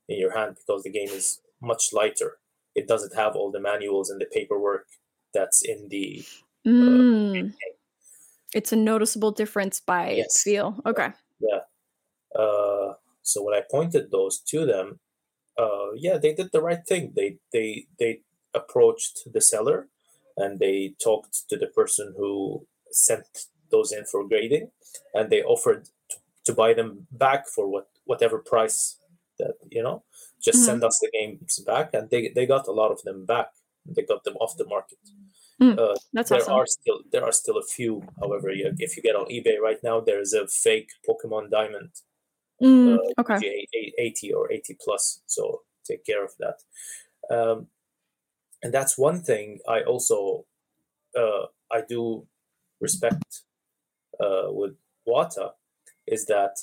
in 0.07 0.17
your 0.19 0.31
hand 0.37 0.57
because 0.59 0.83
the 0.83 0.91
game 0.91 1.09
is 1.09 1.41
much 1.61 1.93
lighter. 1.93 2.39
It 2.75 2.87
doesn't 2.87 3.15
have 3.15 3.35
all 3.35 3.51
the 3.51 3.59
manuals 3.59 4.09
and 4.09 4.19
the 4.21 4.25
paperwork 4.37 4.87
that's 5.33 5.61
in 5.63 5.87
the 5.89 6.23
Mm. 6.67 7.53
It's 8.53 8.71
a 8.73 8.75
noticeable 8.75 9.31
difference 9.31 9.79
by 9.79 10.11
Yes. 10.11 10.43
feel. 10.43 10.79
Okay. 10.85 11.09
yeah. 11.39 11.61
Uh, 12.35 12.93
so 13.23 13.43
when 13.43 13.53
I 13.55 13.63
pointed 13.69 14.11
those 14.11 14.39
to 14.51 14.65
them, 14.65 14.99
uh, 15.57 15.91
yeah, 15.95 16.17
they 16.17 16.33
did 16.33 16.51
the 16.51 16.61
right 16.61 16.85
thing. 16.87 17.13
They 17.15 17.39
they 17.53 17.87
they 17.99 18.21
approached 18.53 19.31
the 19.31 19.41
seller 19.41 19.87
and 20.37 20.59
they 20.59 20.93
talked 21.03 21.47
to 21.49 21.57
the 21.57 21.67
person 21.67 22.13
who 22.17 22.65
sent 22.91 23.45
those 23.71 23.91
in 23.91 24.05
for 24.05 24.27
grading, 24.27 24.71
and 25.13 25.29
they 25.29 25.43
offered 25.43 25.85
to, 26.09 26.17
to 26.45 26.53
buy 26.53 26.73
them 26.73 27.07
back 27.11 27.47
for 27.47 27.67
what 27.67 27.89
whatever 28.05 28.39
price 28.39 28.97
that 29.37 29.55
you 29.69 29.83
know. 29.83 30.03
Just 30.41 30.59
mm-hmm. 30.59 30.65
send 30.65 30.83
us 30.83 30.97
the 30.99 31.11
games 31.11 31.59
back, 31.59 31.93
and 31.93 32.09
they 32.09 32.29
they 32.29 32.45
got 32.45 32.67
a 32.67 32.71
lot 32.71 32.91
of 32.91 33.03
them 33.03 33.25
back. 33.25 33.49
They 33.85 34.03
got 34.03 34.23
them 34.23 34.37
off 34.37 34.57
the 34.57 34.65
market. 34.65 34.97
Mm, 35.61 35.77
uh, 35.77 35.95
that's 36.13 36.29
there 36.29 36.39
awesome. 36.39 36.53
are 36.53 36.65
still 36.65 36.99
there 37.11 37.25
are 37.25 37.33
still 37.33 37.57
a 37.57 37.63
few. 37.63 38.01
However, 38.19 38.49
if 38.49 38.95
you 38.95 39.03
get 39.03 39.17
on 39.17 39.25
eBay 39.25 39.59
right 39.59 39.79
now, 39.83 39.99
there 39.99 40.21
is 40.21 40.33
a 40.33 40.47
fake 40.47 40.91
Pokemon 41.07 41.51
Diamond 41.51 41.91
Mm, 42.61 42.97
uh, 42.97 43.21
okay. 43.21 43.65
80 43.97 44.33
or 44.33 44.51
80 44.51 44.77
plus. 44.83 45.21
So 45.25 45.61
take 45.85 46.05
care 46.05 46.23
of 46.23 46.31
that. 46.39 46.57
Um, 47.33 47.67
and 48.61 48.73
that's 48.73 48.97
one 48.97 49.21
thing 49.21 49.59
I 49.67 49.81
also 49.81 50.45
uh, 51.17 51.45
I 51.71 51.81
do 51.87 52.27
respect 52.79 53.41
uh, 54.19 54.47
with 54.49 54.75
Wata 55.07 55.51
is 56.07 56.25
that 56.25 56.59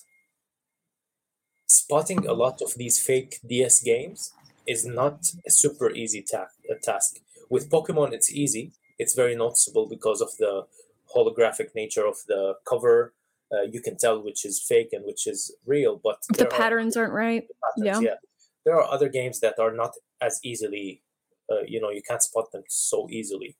spotting 1.66 2.27
a 2.27 2.32
lot 2.32 2.62
of 2.62 2.74
these 2.77 3.02
fake 3.02 3.40
DS 3.47 3.82
games 3.82 4.32
is 4.66 4.85
not 4.85 5.27
a 5.47 5.51
super 5.51 5.90
easy 5.90 6.23
ta- 6.23 6.48
task. 6.82 7.20
With 7.48 7.70
Pokemon, 7.70 8.12
it's 8.12 8.32
easy. 8.32 8.73
It's 8.98 9.14
very 9.14 9.36
noticeable 9.36 9.89
because 9.89 10.20
of 10.20 10.31
the 10.39 10.66
holographic 11.14 11.74
nature 11.74 12.06
of 12.06 12.16
the 12.27 12.55
cover 12.68 13.12
uh, 13.52 13.62
you 13.62 13.81
can 13.81 13.97
tell 13.97 14.20
which 14.23 14.44
is 14.44 14.60
fake 14.60 14.89
and 14.93 15.05
which 15.05 15.27
is 15.27 15.55
real. 15.66 16.01
But 16.02 16.18
the 16.36 16.47
patterns 16.47 16.97
are, 16.97 17.02
aren't 17.02 17.14
right. 17.14 17.47
Patterns, 17.77 18.02
yeah. 18.02 18.10
yeah. 18.10 18.16
there 18.64 18.74
are 18.77 18.93
other 18.93 19.09
games 19.09 19.40
that 19.40 19.59
are 19.59 19.73
not 19.73 19.93
as 20.20 20.40
easily. 20.43 21.02
Uh, 21.51 21.62
you 21.66 21.81
know, 21.81 21.90
you 21.90 22.02
can't 22.02 22.23
spot 22.23 22.51
them 22.52 22.62
so 22.68 23.09
easily, 23.10 23.56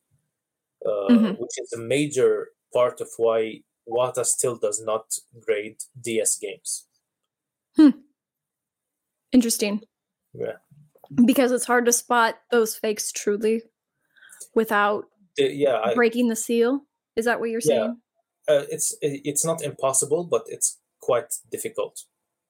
uh, 0.85 1.09
mm-hmm. 1.11 1.33
which 1.41 1.59
is 1.59 1.73
a 1.73 1.79
major 1.79 2.49
part 2.73 3.01
of 3.01 3.09
why 3.17 3.61
Wata 3.89 4.25
still 4.25 4.57
does 4.57 4.83
not 4.83 5.15
grade 5.41 5.77
DS 6.01 6.37
games. 6.39 6.87
Hmm. 7.77 7.91
Interesting. 9.33 9.83
Yeah. 10.35 10.57
Because 11.25 11.53
it's 11.53 11.67
hard 11.67 11.87
to 11.87 11.93
spot 11.93 12.37
those 12.51 12.75
fakes 12.77 13.13
truly 13.13 13.63
without 14.55 15.05
yeah 15.39 15.79
I, 15.85 15.95
breaking 15.95 16.29
the 16.29 16.37
seal. 16.37 16.81
Is 17.15 17.27
that 17.27 17.39
what 17.39 17.51
you're 17.51 17.61
saying? 17.61 17.97
uh, 18.49 18.65
it's 18.71 18.97
it's 19.01 19.45
not 19.45 19.63
impossible, 19.63 20.25
but 20.25 20.45
it's 20.47 20.79
quite 21.01 21.35
difficult. 21.51 22.05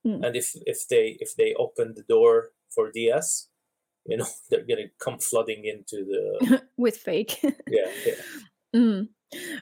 Mm. 0.06 0.26
And 0.26 0.36
if 0.36 0.52
if 0.66 0.86
they 0.88 1.16
if 1.20 1.34
they 1.36 1.54
open 1.54 1.94
the 1.94 2.02
door 2.02 2.50
for 2.74 2.90
DS, 2.90 3.48
you 4.08 4.16
know 4.16 4.26
they're 4.50 4.66
gonna 4.66 4.88
come 5.02 5.18
flooding 5.18 5.64
into 5.64 6.04
the 6.04 6.62
with 6.76 6.96
fake. 6.96 7.38
yeah. 7.42 7.90
yeah. 8.04 8.14
Mm. 8.74 9.08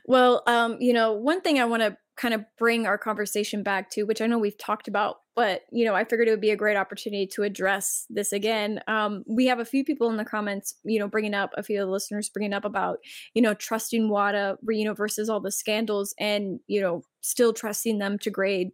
Well, 0.06 0.42
um, 0.46 0.76
you 0.80 0.92
know, 0.92 1.12
one 1.12 1.40
thing 1.40 1.58
I 1.58 1.64
want 1.64 1.82
to 1.82 1.96
kind 2.16 2.34
of 2.34 2.44
bring 2.58 2.86
our 2.86 2.98
conversation 2.98 3.62
back 3.62 3.90
to, 3.90 4.04
which 4.04 4.20
I 4.20 4.26
know 4.26 4.38
we've 4.38 4.58
talked 4.58 4.88
about, 4.88 5.16
but 5.34 5.62
you 5.72 5.84
know, 5.84 5.94
I 5.94 6.04
figured 6.04 6.28
it 6.28 6.30
would 6.30 6.40
be 6.40 6.50
a 6.50 6.56
great 6.56 6.76
opportunity 6.76 7.26
to 7.28 7.42
address 7.42 8.06
this 8.08 8.32
again. 8.32 8.80
Um, 8.86 9.24
we 9.26 9.46
have 9.46 9.58
a 9.58 9.64
few 9.64 9.84
people 9.84 10.10
in 10.10 10.16
the 10.16 10.24
comments, 10.24 10.74
you 10.84 10.98
know, 10.98 11.08
bringing 11.08 11.34
up 11.34 11.50
a 11.56 11.62
few 11.62 11.80
of 11.80 11.86
the 11.86 11.92
listeners 11.92 12.28
bringing 12.28 12.52
up 12.52 12.64
about, 12.64 12.98
you 13.34 13.42
know, 13.42 13.54
trusting 13.54 14.08
wata 14.08 14.56
you 14.68 14.84
know, 14.84 14.94
versus 14.94 15.28
all 15.28 15.40
the 15.40 15.50
scandals, 15.50 16.14
and 16.20 16.60
you 16.66 16.80
know, 16.80 17.02
still 17.20 17.52
trusting 17.52 17.98
them 17.98 18.18
to 18.18 18.30
grade 18.30 18.70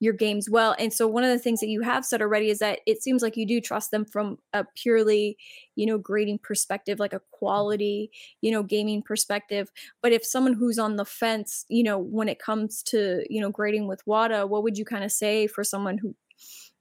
your 0.00 0.12
games 0.12 0.50
well. 0.50 0.74
And 0.78 0.92
so 0.92 1.06
one 1.06 1.24
of 1.24 1.30
the 1.30 1.38
things 1.38 1.60
that 1.60 1.68
you 1.68 1.82
have 1.82 2.04
said 2.04 2.20
already 2.20 2.50
is 2.50 2.58
that 2.58 2.80
it 2.86 3.02
seems 3.02 3.22
like 3.22 3.36
you 3.36 3.46
do 3.46 3.60
trust 3.60 3.90
them 3.90 4.04
from 4.04 4.38
a 4.52 4.64
purely, 4.74 5.38
you 5.76 5.86
know, 5.86 5.98
grading 5.98 6.38
perspective, 6.38 6.98
like 6.98 7.12
a 7.12 7.22
quality, 7.30 8.10
you 8.40 8.50
know, 8.50 8.62
gaming 8.62 9.02
perspective. 9.02 9.70
But 10.02 10.12
if 10.12 10.24
someone 10.24 10.54
who's 10.54 10.78
on 10.78 10.96
the 10.96 11.04
fence, 11.04 11.64
you 11.68 11.82
know, 11.82 11.98
when 11.98 12.28
it 12.28 12.38
comes 12.38 12.82
to, 12.84 13.24
you 13.30 13.40
know, 13.40 13.50
grading 13.50 13.86
with 13.86 14.04
WATA, 14.06 14.46
what 14.48 14.62
would 14.62 14.76
you 14.76 14.84
kind 14.84 15.04
of 15.04 15.12
say 15.12 15.46
for 15.46 15.64
someone 15.64 15.98
who, 15.98 16.14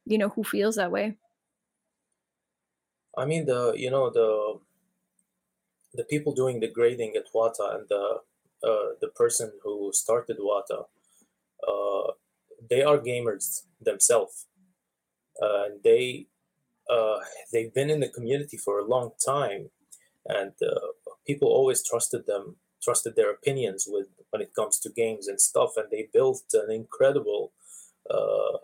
you 0.06 0.18
know, 0.18 0.30
who 0.30 0.44
feels 0.44 0.76
that 0.76 0.92
way? 0.92 1.16
I 3.18 3.26
mean 3.26 3.46
the 3.46 3.74
you 3.78 3.92
know 3.92 4.10
the 4.10 4.60
the 5.94 6.04
people 6.04 6.34
doing 6.34 6.60
the 6.60 6.68
grading 6.68 7.16
at 7.16 7.32
WATA 7.34 7.76
and 7.76 7.88
the 7.90 8.20
uh, 8.64 8.90
the 9.02 9.10
person 9.10 9.52
who 9.64 9.92
started 9.94 10.38
WATA 10.40 10.86
uh, 11.68 12.12
they 12.74 12.82
are 12.82 12.98
gamers 12.98 13.66
themselves. 13.80 14.48
Uh, 15.42 15.66
they 15.84 16.28
uh, 16.90 17.20
they've 17.52 17.74
been 17.74 17.92
in 17.92 18.00
the 18.00 18.10
community 18.10 18.58
for 18.58 18.80
a 18.80 18.86
long 18.86 19.12
time, 19.24 19.70
and 20.26 20.54
uh, 20.62 20.88
people 21.28 21.48
always 21.48 21.88
trusted 21.88 22.26
them, 22.26 22.58
trusted 22.82 23.16
their 23.16 23.32
opinions 23.32 23.86
with 23.88 24.08
when 24.32 24.42
it 24.42 24.56
comes 24.56 24.80
to 24.80 24.90
games 24.90 25.28
and 25.28 25.40
stuff. 25.40 25.72
And 25.78 25.88
they 25.92 26.10
built 26.12 26.44
an 26.54 26.72
incredible, 26.72 27.54
uh, 28.10 28.58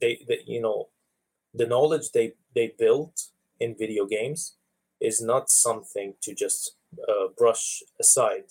they, 0.00 0.24
they 0.26 0.40
you 0.46 0.60
know, 0.62 0.88
the 1.52 1.66
knowledge 1.66 2.06
they 2.14 2.32
they 2.54 2.72
built 2.78 3.16
in 3.60 3.76
video 3.78 4.06
games 4.06 4.56
is 4.98 5.20
not 5.20 5.50
something 5.50 6.14
to 6.22 6.34
just 6.34 6.76
uh, 7.08 7.26
brush 7.36 7.82
aside. 8.00 8.46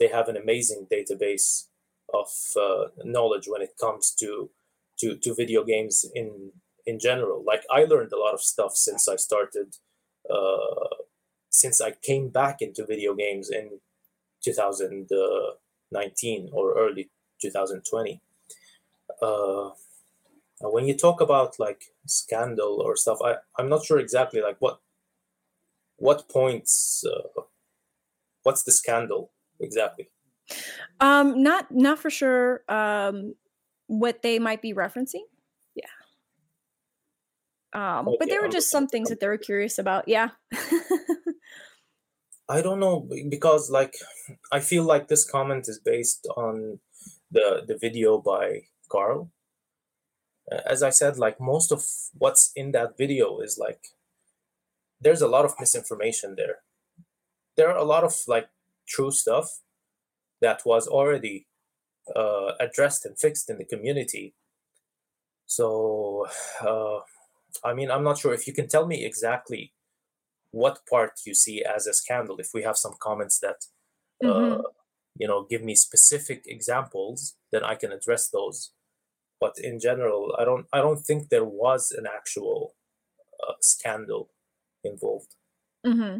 They 0.00 0.08
have 0.08 0.28
an 0.28 0.38
amazing 0.38 0.86
database 0.90 1.67
of 2.12 2.28
uh, 2.56 2.88
knowledge 3.04 3.46
when 3.46 3.62
it 3.62 3.76
comes 3.80 4.10
to, 4.18 4.50
to 5.00 5.16
to 5.16 5.34
video 5.34 5.64
games 5.64 6.04
in 6.14 6.52
in 6.86 6.98
general. 6.98 7.42
Like 7.44 7.64
I 7.70 7.84
learned 7.84 8.12
a 8.12 8.18
lot 8.18 8.34
of 8.34 8.40
stuff 8.40 8.74
since 8.74 9.08
I 9.08 9.14
started, 9.16 9.76
uh, 10.28 10.96
since 11.50 11.80
I 11.80 11.92
came 11.92 12.30
back 12.30 12.60
into 12.62 12.84
video 12.86 13.14
games 13.14 13.50
in 13.50 13.80
2019 14.42 16.50
or 16.52 16.78
early 16.78 17.10
2020. 17.42 18.20
Uh, 19.20 19.70
when 20.60 20.86
you 20.86 20.96
talk 20.96 21.20
about 21.20 21.58
like 21.58 21.92
scandal 22.06 22.80
or 22.80 22.96
stuff, 22.96 23.18
I 23.22 23.36
I'm 23.58 23.68
not 23.68 23.84
sure 23.84 23.98
exactly 23.98 24.40
like 24.40 24.56
what 24.58 24.80
what 25.96 26.28
points 26.28 27.04
uh, 27.04 27.42
what's 28.44 28.62
the 28.62 28.72
scandal 28.72 29.32
exactly 29.60 30.08
um, 31.00 31.42
not 31.42 31.66
not 31.70 31.98
for 31.98 32.10
sure. 32.10 32.62
Um, 32.68 33.34
what 33.88 34.22
they 34.22 34.38
might 34.38 34.62
be 34.62 34.72
referencing. 34.74 35.24
Yeah. 35.74 35.84
Um, 37.72 38.08
okay, 38.08 38.16
but 38.20 38.28
there 38.28 38.42
were 38.42 38.48
just 38.48 38.70
some 38.70 38.86
things 38.86 39.08
that 39.08 39.20
they 39.20 39.26
were 39.26 39.38
curious 39.38 39.78
about. 39.78 40.06
Yeah. 40.06 40.28
I 42.50 42.62
don't 42.62 42.80
know 42.80 43.06
because 43.28 43.70
like 43.70 43.94
I 44.50 44.60
feel 44.60 44.84
like 44.84 45.08
this 45.08 45.28
comment 45.28 45.68
is 45.68 45.78
based 45.78 46.26
on 46.36 46.78
the 47.30 47.62
the 47.66 47.76
video 47.76 48.18
by 48.18 48.62
Karl. 48.90 49.30
As 50.66 50.82
I 50.82 50.88
said, 50.88 51.18
like 51.18 51.38
most 51.40 51.70
of 51.70 51.84
what's 52.16 52.52
in 52.56 52.72
that 52.72 52.96
video 52.96 53.40
is 53.40 53.58
like 53.58 53.88
there's 55.00 55.20
a 55.20 55.28
lot 55.28 55.44
of 55.44 55.54
misinformation 55.60 56.36
there. 56.36 56.60
There 57.56 57.68
are 57.68 57.76
a 57.76 57.84
lot 57.84 58.02
of 58.04 58.14
like 58.26 58.48
true 58.86 59.10
stuff, 59.10 59.60
that 60.40 60.62
was 60.64 60.86
already 60.86 61.46
uh, 62.14 62.52
addressed 62.60 63.04
and 63.04 63.18
fixed 63.18 63.50
in 63.50 63.58
the 63.58 63.64
community. 63.64 64.34
So, 65.46 66.26
uh, 66.60 67.00
I 67.64 67.74
mean, 67.74 67.90
I'm 67.90 68.04
not 68.04 68.18
sure 68.18 68.34
if 68.34 68.46
you 68.46 68.52
can 68.52 68.68
tell 68.68 68.86
me 68.86 69.04
exactly 69.04 69.72
what 70.50 70.80
part 70.88 71.12
you 71.26 71.34
see 71.34 71.64
as 71.64 71.86
a 71.86 71.94
scandal. 71.94 72.36
If 72.38 72.50
we 72.54 72.62
have 72.62 72.76
some 72.76 72.94
comments 73.00 73.38
that, 73.40 73.64
uh, 74.24 74.28
mm-hmm. 74.28 74.60
you 75.16 75.26
know, 75.26 75.46
give 75.48 75.62
me 75.62 75.74
specific 75.74 76.44
examples, 76.46 77.36
then 77.52 77.64
I 77.64 77.74
can 77.74 77.92
address 77.92 78.28
those. 78.28 78.72
But 79.40 79.54
in 79.58 79.78
general, 79.78 80.34
I 80.38 80.44
don't. 80.44 80.66
I 80.72 80.78
don't 80.78 80.98
think 80.98 81.28
there 81.28 81.44
was 81.44 81.92
an 81.96 82.06
actual 82.06 82.74
uh, 83.46 83.52
scandal 83.60 84.30
involved. 84.82 85.36
Mm-hmm. 85.86 86.18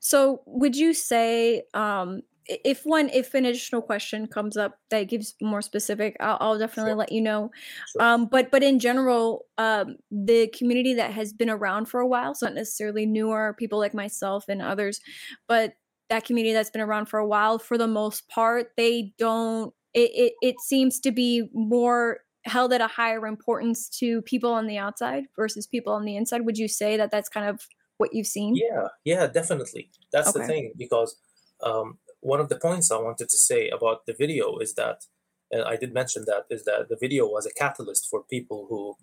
So, 0.00 0.42
would 0.46 0.74
you 0.74 0.92
say 0.92 1.62
um, 1.74 2.22
if 2.64 2.82
one 2.84 3.08
if 3.10 3.32
an 3.34 3.44
additional 3.44 3.80
question 3.80 4.26
comes 4.26 4.56
up 4.56 4.78
that 4.90 5.04
gives 5.04 5.34
more 5.40 5.62
specific 5.62 6.16
i'll, 6.20 6.36
I'll 6.40 6.58
definitely 6.58 6.90
sure. 6.90 6.96
let 6.96 7.12
you 7.12 7.20
know 7.20 7.50
sure. 7.92 8.02
um, 8.02 8.26
but 8.26 8.50
but 8.50 8.62
in 8.62 8.78
general 8.78 9.46
um, 9.58 9.96
the 10.10 10.48
community 10.48 10.94
that 10.94 11.12
has 11.12 11.32
been 11.32 11.50
around 11.50 11.86
for 11.86 12.00
a 12.00 12.06
while 12.06 12.34
so 12.34 12.46
not 12.46 12.54
necessarily 12.54 13.06
newer 13.06 13.54
people 13.58 13.78
like 13.78 13.94
myself 13.94 14.44
and 14.48 14.60
others 14.60 15.00
but 15.48 15.74
that 16.08 16.24
community 16.24 16.52
that's 16.52 16.70
been 16.70 16.80
around 16.80 17.06
for 17.06 17.18
a 17.18 17.26
while 17.26 17.58
for 17.58 17.78
the 17.78 17.86
most 17.86 18.28
part 18.28 18.68
they 18.76 19.12
don't 19.18 19.72
it, 19.94 20.10
it, 20.14 20.32
it 20.42 20.60
seems 20.60 21.00
to 21.00 21.12
be 21.12 21.48
more 21.52 22.18
held 22.46 22.72
at 22.72 22.80
a 22.80 22.86
higher 22.86 23.26
importance 23.26 23.88
to 23.88 24.22
people 24.22 24.52
on 24.52 24.66
the 24.66 24.78
outside 24.78 25.24
versus 25.36 25.66
people 25.66 25.92
on 25.92 26.04
the 26.04 26.16
inside 26.16 26.44
would 26.44 26.58
you 26.58 26.68
say 26.68 26.96
that 26.96 27.10
that's 27.10 27.28
kind 27.28 27.48
of 27.48 27.60
what 27.98 28.10
you've 28.12 28.26
seen 28.26 28.56
yeah 28.56 28.88
yeah 29.04 29.26
definitely 29.26 29.90
that's 30.10 30.30
okay. 30.30 30.40
the 30.40 30.46
thing 30.46 30.72
because 30.76 31.16
um, 31.62 31.98
one 32.20 32.40
of 32.40 32.48
the 32.48 32.56
points 32.56 32.90
I 32.90 32.98
wanted 32.98 33.28
to 33.28 33.36
say 33.36 33.68
about 33.68 34.06
the 34.06 34.14
video 34.14 34.58
is 34.58 34.74
that, 34.74 35.04
and 35.50 35.62
I 35.62 35.76
did 35.76 35.92
mention 35.92 36.24
that, 36.26 36.44
is 36.50 36.64
that 36.64 36.88
the 36.88 36.96
video 36.96 37.26
was 37.26 37.46
a 37.46 37.52
catalyst 37.52 38.08
for 38.08 38.22
people 38.22 38.66
who, 38.68 38.96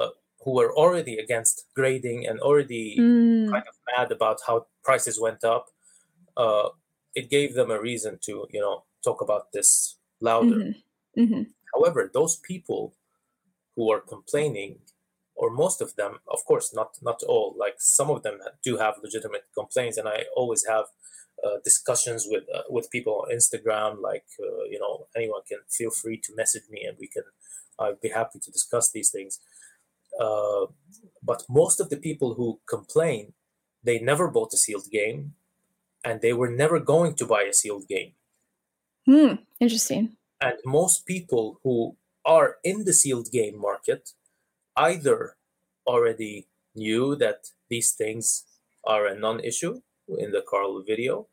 uh, 0.00 0.10
who 0.44 0.54
were 0.54 0.74
already 0.74 1.16
against 1.18 1.66
grading 1.74 2.26
and 2.26 2.40
already 2.40 2.96
mm. 2.98 3.50
kind 3.50 3.64
of 3.66 3.74
mad 3.96 4.12
about 4.12 4.38
how 4.46 4.66
prices 4.82 5.20
went 5.20 5.44
up, 5.44 5.66
uh, 6.36 6.68
it 7.14 7.28
gave 7.28 7.54
them 7.54 7.70
a 7.70 7.80
reason 7.80 8.18
to 8.22 8.46
you 8.50 8.60
know 8.60 8.84
talk 9.02 9.20
about 9.20 9.52
this 9.52 9.96
louder. 10.20 10.56
Mm-hmm. 10.56 11.20
Mm-hmm. 11.20 11.42
However, 11.74 12.10
those 12.12 12.36
people 12.36 12.94
who 13.76 13.90
are 13.90 14.00
complaining, 14.00 14.78
or 15.34 15.50
most 15.50 15.80
of 15.80 15.96
them, 15.96 16.20
of 16.28 16.44
course, 16.44 16.72
not 16.74 16.96
not 17.02 17.22
all, 17.22 17.54
like 17.58 17.76
some 17.78 18.10
of 18.10 18.22
them 18.22 18.38
do 18.62 18.76
have 18.76 18.94
legitimate 19.02 19.44
complaints, 19.54 19.98
and 19.98 20.08
I 20.08 20.24
always 20.36 20.64
have 20.66 20.86
uh, 21.44 21.58
discussions 21.64 22.26
with 22.28 22.44
uh, 22.54 22.62
with 22.68 22.90
people 22.90 23.22
on 23.22 23.34
Instagram. 23.34 24.00
Like 24.00 24.26
uh, 24.40 24.64
you 24.68 24.78
know, 24.78 25.06
anyone 25.16 25.42
can 25.48 25.58
feel 25.68 25.90
free 25.90 26.18
to 26.24 26.34
message 26.36 26.64
me, 26.70 26.84
and 26.84 26.96
we 26.98 27.08
can. 27.08 27.24
I'd 27.78 28.00
be 28.00 28.10
happy 28.10 28.38
to 28.40 28.50
discuss 28.50 28.90
these 28.90 29.10
things. 29.10 29.40
Uh, 30.20 30.66
but 31.22 31.44
most 31.48 31.80
of 31.80 31.88
the 31.88 31.96
people 31.96 32.34
who 32.34 32.60
complain, 32.68 33.32
they 33.82 33.98
never 33.98 34.28
bought 34.28 34.52
a 34.52 34.58
sealed 34.58 34.88
game, 34.90 35.34
and 36.04 36.20
they 36.20 36.32
were 36.32 36.50
never 36.50 36.78
going 36.78 37.14
to 37.14 37.26
buy 37.26 37.42
a 37.42 37.54
sealed 37.54 37.88
game. 37.88 38.12
Hmm. 39.06 39.34
Interesting. 39.58 40.16
And 40.40 40.56
most 40.64 41.06
people 41.06 41.60
who 41.64 41.96
are 42.24 42.56
in 42.64 42.84
the 42.84 42.92
sealed 42.92 43.30
game 43.32 43.58
market 43.58 44.10
either 44.76 45.36
already 45.86 46.48
knew 46.74 47.16
that 47.16 47.48
these 47.68 47.92
things 47.92 48.44
are 48.84 49.06
a 49.06 49.18
non-issue 49.18 49.80
in 50.16 50.32
the 50.32 50.42
Karl 50.48 50.82
video, 50.86 51.26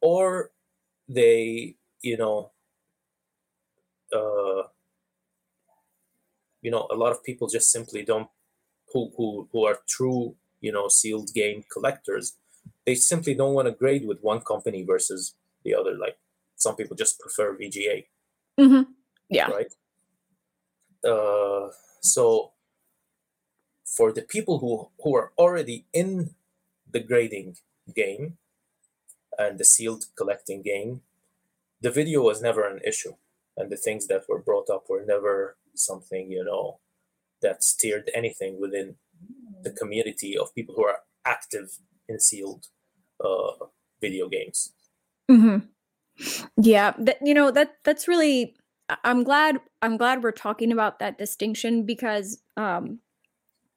or 0.00 0.50
they, 1.08 1.76
you 2.02 2.16
know, 2.16 2.52
uh, 4.12 4.62
you 6.62 6.70
know, 6.70 6.86
a 6.90 6.94
lot 6.96 7.12
of 7.12 7.24
people 7.24 7.48
just 7.48 7.70
simply 7.70 8.04
don't, 8.04 8.28
who 8.92 9.12
who 9.16 9.48
who 9.52 9.64
are 9.64 9.78
true, 9.88 10.36
you 10.60 10.72
know, 10.72 10.88
sealed 10.88 11.32
game 11.32 11.64
collectors, 11.72 12.36
they 12.86 12.94
simply 12.94 13.34
don't 13.34 13.54
want 13.54 13.66
to 13.66 13.72
grade 13.72 14.06
with 14.06 14.20
one 14.20 14.40
company 14.40 14.84
versus 14.84 15.34
the 15.64 15.74
other. 15.74 15.96
Like 15.96 16.18
some 16.56 16.76
people 16.76 16.96
just 16.96 17.18
prefer 17.20 17.56
VGA. 17.56 18.06
Mm-hmm. 18.58 18.82
Yeah. 19.28 19.50
Right. 19.50 19.72
Uh, 21.04 21.70
so 22.00 22.52
for 23.84 24.12
the 24.12 24.22
people 24.22 24.58
who 24.58 24.88
who 25.02 25.14
are 25.16 25.32
already 25.38 25.86
in 25.92 26.34
the 26.90 27.00
grading 27.00 27.56
game 27.94 28.38
and 29.38 29.58
the 29.58 29.64
sealed 29.64 30.04
collecting 30.16 30.62
game, 30.62 31.02
the 31.80 31.90
video 31.90 32.22
was 32.22 32.42
never 32.42 32.68
an 32.68 32.80
issue, 32.84 33.14
and 33.56 33.70
the 33.70 33.76
things 33.76 34.06
that 34.08 34.28
were 34.28 34.38
brought 34.38 34.68
up 34.68 34.84
were 34.88 35.04
never 35.04 35.56
something 35.74 36.30
you 36.30 36.44
know 36.44 36.78
that 37.40 37.64
steered 37.64 38.10
anything 38.14 38.60
within 38.60 38.96
the 39.62 39.70
community 39.70 40.36
of 40.36 40.54
people 40.54 40.74
who 40.74 40.84
are 40.84 41.00
active 41.24 41.78
in 42.08 42.20
sealed 42.20 42.66
uh, 43.24 43.66
video 44.00 44.28
games. 44.28 44.72
Mm-hmm. 45.30 45.58
Yeah, 46.60 46.92
that 46.98 47.18
you 47.22 47.34
know 47.34 47.50
that 47.50 47.76
that's 47.84 48.06
really. 48.08 48.56
I'm 49.04 49.22
glad. 49.22 49.60
I'm 49.82 49.96
glad 49.96 50.22
we're 50.22 50.32
talking 50.32 50.72
about 50.72 50.98
that 50.98 51.16
distinction 51.16 51.86
because 51.86 52.42
um, 52.56 52.98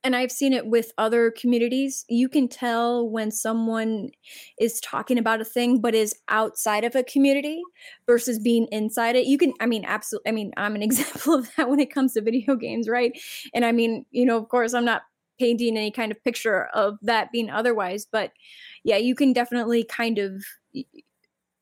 and 0.04 0.16
I've 0.16 0.32
seen 0.32 0.54
it 0.54 0.68
with 0.68 0.92
other 0.98 1.32
communities. 1.32 2.04
You 2.10 2.28
can 2.28 2.48
tell 2.48 3.10
when 3.10 3.32
someone 3.32 4.10
is 4.60 4.82
talking 4.82 5.18
about 5.18 5.42
a 5.42 5.46
thing 5.46 5.80
but 5.80 5.96
is 5.96 6.16
outside 6.28 6.84
of 6.84 6.96
a 6.96 7.04
community 7.04 7.62
versus 8.06 8.38
being 8.38 8.68
inside 8.72 9.16
it. 9.16 9.28
You 9.28 9.38
can, 9.38 9.54
I 9.62 9.66
mean, 9.66 9.86
absolutely. 9.86 10.30
I 10.30 10.34
mean, 10.34 10.52
I'm 10.58 10.76
an 10.76 10.84
example 10.84 11.36
of 11.36 11.50
that 11.56 11.70
when 11.70 11.80
it 11.80 11.94
comes 11.94 12.14
to 12.14 12.22
video 12.22 12.56
games, 12.56 12.90
right? 12.90 13.18
And 13.54 13.64
I 13.64 13.72
mean, 13.72 14.06
you 14.12 14.26
know, 14.26 14.38
of 14.38 14.50
course, 14.50 14.74
I'm 14.74 14.86
not 14.86 15.04
painting 15.40 15.78
any 15.78 15.92
kind 15.92 16.12
of 16.12 16.24
picture 16.24 16.66
of 16.74 16.98
that 17.02 17.32
being 17.32 17.50
otherwise, 17.50 18.06
but 18.12 18.32
yeah, 18.84 18.98
you 18.98 19.16
can 19.16 19.34
definitely 19.34 19.84
kind 19.84 20.20
of, 20.20 20.44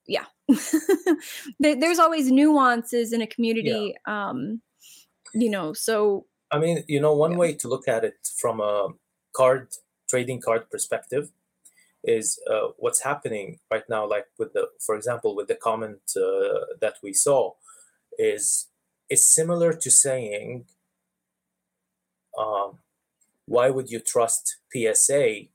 yeah. 0.06 0.24
There's 1.60 1.98
always 1.98 2.30
nuances 2.30 3.12
in 3.12 3.22
a 3.22 3.26
community. 3.26 3.94
Yeah. 4.06 4.28
Um, 4.28 4.60
you 5.34 5.48
know, 5.48 5.72
so 5.72 6.26
I 6.52 6.58
mean, 6.58 6.84
you 6.86 7.00
know, 7.00 7.14
one 7.14 7.32
yeah. 7.32 7.38
way 7.38 7.54
to 7.54 7.68
look 7.68 7.88
at 7.88 8.04
it 8.04 8.28
from 8.36 8.60
a 8.60 8.88
card 9.34 9.68
trading 10.08 10.40
card 10.40 10.70
perspective 10.70 11.30
is 12.04 12.38
uh, 12.50 12.68
what's 12.76 13.02
happening 13.02 13.60
right 13.70 13.88
now. 13.88 14.06
Like 14.06 14.26
with 14.38 14.52
the, 14.52 14.68
for 14.84 14.94
example, 14.94 15.34
with 15.34 15.48
the 15.48 15.54
comment 15.54 16.00
uh, 16.16 16.76
that 16.80 16.96
we 17.02 17.14
saw, 17.14 17.54
is 18.18 18.68
is 19.08 19.26
similar 19.26 19.72
to 19.72 19.90
saying, 19.90 20.66
um, 22.38 22.78
why 23.46 23.70
would 23.70 23.90
you 23.90 24.00
trust 24.00 24.58
PSA 24.72 25.48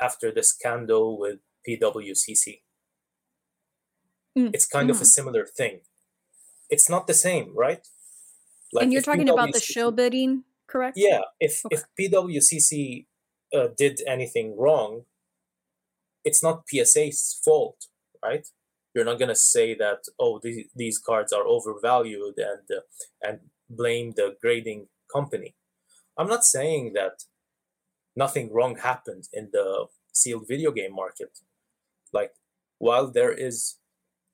after 0.00 0.30
the 0.30 0.42
scandal 0.42 1.18
with 1.18 1.38
PWCC? 1.68 2.60
Mm. 4.38 4.50
It's 4.54 4.66
kind 4.66 4.88
mm. 4.88 4.92
of 4.92 5.00
a 5.00 5.04
mm. 5.04 5.14
similar 5.16 5.46
thing. 5.46 5.80
It's 6.70 6.88
not 6.88 7.06
the 7.06 7.14
same, 7.14 7.52
right? 7.54 7.86
Like 8.72 8.84
and 8.84 8.92
you're 8.92 9.02
talking 9.02 9.26
PWCC, 9.26 9.32
about 9.32 9.52
the 9.52 9.60
shill 9.60 9.90
bidding, 9.90 10.44
correct? 10.66 10.96
Yeah. 10.96 11.20
If 11.40 11.64
okay. 11.66 11.76
if 11.76 11.84
PWCC 11.98 13.06
uh, 13.54 13.68
did 13.76 14.00
anything 14.06 14.56
wrong, 14.56 15.04
it's 16.24 16.42
not 16.42 16.64
PSA's 16.68 17.40
fault, 17.44 17.86
right? 18.24 18.46
You're 18.94 19.04
not 19.04 19.18
gonna 19.18 19.36
say 19.36 19.74
that 19.74 20.04
oh 20.18 20.40
these 20.42 20.68
these 20.74 20.98
cards 20.98 21.32
are 21.32 21.44
overvalued 21.46 22.38
and 22.38 22.66
uh, 22.70 22.80
and 23.22 23.40
blame 23.68 24.12
the 24.16 24.36
grading 24.40 24.88
company. 25.12 25.54
I'm 26.18 26.28
not 26.28 26.44
saying 26.44 26.92
that 26.94 27.24
nothing 28.16 28.52
wrong 28.52 28.76
happened 28.76 29.28
in 29.32 29.50
the 29.52 29.86
sealed 30.12 30.46
video 30.48 30.70
game 30.72 30.94
market. 30.94 31.38
Like 32.12 32.32
while 32.78 33.10
there 33.10 33.32
is, 33.32 33.78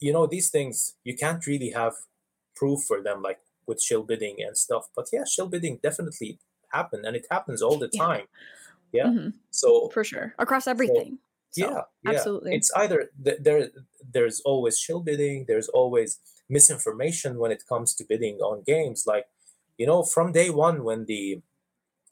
you 0.00 0.12
know, 0.12 0.26
these 0.26 0.50
things 0.50 0.96
you 1.04 1.16
can't 1.16 1.46
really 1.46 1.70
have 1.70 1.94
proof 2.56 2.82
for 2.82 3.02
them. 3.02 3.22
Like 3.22 3.38
with 3.68 3.80
shill 3.80 4.02
bidding 4.02 4.36
and 4.40 4.56
stuff. 4.56 4.86
But 4.96 5.06
yeah, 5.12 5.24
shill 5.24 5.48
bidding 5.48 5.78
definitely 5.82 6.38
happened, 6.72 7.04
and 7.04 7.14
it 7.14 7.26
happens 7.30 7.62
all 7.62 7.78
the 7.78 7.88
time. 7.88 8.26
Yeah, 8.92 9.04
yeah. 9.04 9.10
Mm-hmm. 9.10 9.28
so 9.50 9.90
for 9.90 10.02
sure 10.02 10.34
across 10.38 10.66
everything. 10.66 11.18
So, 11.50 11.62
so, 11.62 11.70
yeah, 11.70 11.82
yeah, 12.02 12.10
absolutely. 12.10 12.54
It's 12.54 12.70
either 12.76 13.10
th- 13.24 13.38
there. 13.40 13.68
There's 14.12 14.40
always 14.40 14.78
shill 14.78 15.00
bidding. 15.00 15.44
There's 15.46 15.68
always 15.68 16.18
misinformation 16.48 17.38
when 17.38 17.52
it 17.52 17.62
comes 17.68 17.94
to 17.96 18.04
bidding 18.08 18.38
on 18.38 18.62
games. 18.66 19.04
Like 19.06 19.26
you 19.78 19.86
know, 19.86 20.02
from 20.02 20.32
day 20.32 20.50
one 20.50 20.84
when 20.84 21.06
the 21.06 21.40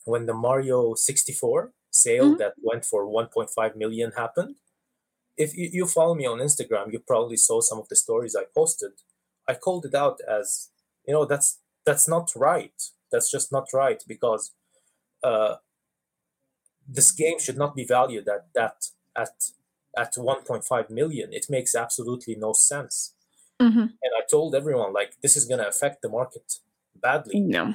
when 0.05 0.27
the 0.27 0.35
Mario 0.35 0.95
64 0.95 1.73
sale 1.91 2.31
mm-hmm. 2.31 2.39
that 2.39 2.55
went 2.63 2.85
for 2.85 3.07
1.5 3.07 3.77
million 3.77 4.13
happened. 4.17 4.57
If 5.37 5.57
you, 5.57 5.69
you 5.73 5.87
follow 5.87 6.15
me 6.15 6.27
on 6.27 6.39
Instagram, 6.39 6.93
you 6.93 7.01
probably 7.01 7.37
saw 7.37 7.61
some 7.61 7.79
of 7.79 7.89
the 7.89 7.97
stories 7.97 8.37
I 8.37 8.45
posted. 8.55 8.93
I 9.49 9.55
called 9.55 9.85
it 9.85 9.95
out 9.95 10.19
as 10.29 10.71
you 11.07 11.15
know 11.15 11.25
that's 11.25 11.61
that's 11.85 12.09
not 12.09 12.33
right. 12.37 12.83
That's 13.13 13.31
just 13.31 13.53
not 13.53 13.69
right 13.73 14.03
because 14.07 14.53
uh, 15.23 15.57
this 16.87 17.13
game 17.13 17.39
should 17.39 17.57
not 17.57 17.75
be 17.75 17.85
valued 17.85 18.29
at 18.29 18.47
that 18.55 18.89
at 19.17 19.51
at 19.97 20.15
1.5 20.15 20.91
million. 20.91 21.33
It 21.33 21.47
makes 21.49 21.75
absolutely 21.75 22.37
no 22.37 22.53
sense. 22.53 23.13
Mm-hmm. 23.59 23.81
and 24.05 24.13
i 24.19 24.23
told 24.31 24.55
everyone 24.55 24.93
like 24.93 25.13
this 25.23 25.35
is 25.35 25.47
going 25.47 25.61
to 25.61 25.67
affect 25.67 26.03
the 26.03 26.11
market 26.11 26.59
badly. 26.95 27.41
No. 27.41 27.75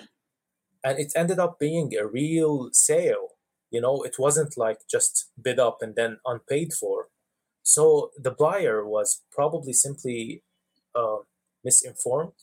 And 0.84 1.00
it 1.00 1.12
ended 1.16 1.40
up 1.40 1.58
being 1.58 1.96
a 1.96 2.06
real 2.06 2.70
sale. 2.72 3.30
You 3.72 3.82
know 3.82 4.04
it 4.04 4.18
wasn't 4.20 4.58
like 4.58 4.82
just 4.88 5.32
bid 5.42 5.60
up 5.60 5.78
and 5.82 5.96
then 5.96 6.20
unpaid 6.24 6.74
for. 6.74 7.08
So 7.64 8.12
the 8.16 8.30
buyer 8.30 8.86
was 8.86 9.24
probably 9.32 9.74
simply 9.74 10.44
uh, 10.94 11.20
misinformed 11.64 12.34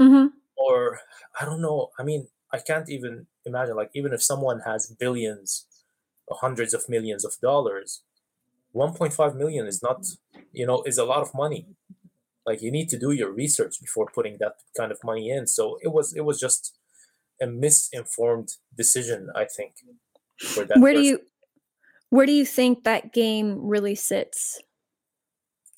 mm-hmm. 0.00 0.26
or 0.56 1.00
I 1.40 1.44
don't 1.44 1.60
know. 1.60 1.90
I 1.98 2.02
mean, 2.02 2.28
I 2.52 2.58
can't 2.58 2.88
even 2.88 3.26
imagine. 3.44 3.76
Like, 3.76 3.90
even 3.94 4.12
if 4.12 4.22
someone 4.22 4.60
has 4.66 4.94
billions, 4.98 5.66
hundreds 6.30 6.74
of 6.74 6.88
millions 6.88 7.24
of 7.24 7.34
dollars, 7.42 8.02
1.5 8.74 9.36
million 9.36 9.66
is 9.66 9.82
not, 9.82 10.04
you 10.52 10.66
know, 10.66 10.82
is 10.82 10.98
a 10.98 11.04
lot 11.04 11.22
of 11.22 11.34
money. 11.34 11.66
Like, 12.44 12.62
you 12.62 12.70
need 12.70 12.88
to 12.90 12.98
do 12.98 13.12
your 13.12 13.30
research 13.30 13.76
before 13.80 14.06
putting 14.12 14.38
that 14.40 14.54
kind 14.76 14.90
of 14.90 14.98
money 15.04 15.30
in. 15.30 15.46
So 15.46 15.78
it 15.82 15.92
was, 15.92 16.14
it 16.14 16.24
was 16.24 16.40
just 16.40 16.76
a 17.40 17.46
misinformed 17.46 18.50
decision, 18.76 19.28
I 19.34 19.44
think. 19.44 19.74
For 20.38 20.64
that 20.64 20.78
where 20.78 20.92
person. 20.92 21.02
do 21.02 21.08
you, 21.08 21.20
where 22.10 22.26
do 22.26 22.32
you 22.32 22.44
think 22.44 22.84
that 22.84 23.12
game 23.12 23.58
really 23.60 23.94
sits? 23.94 24.60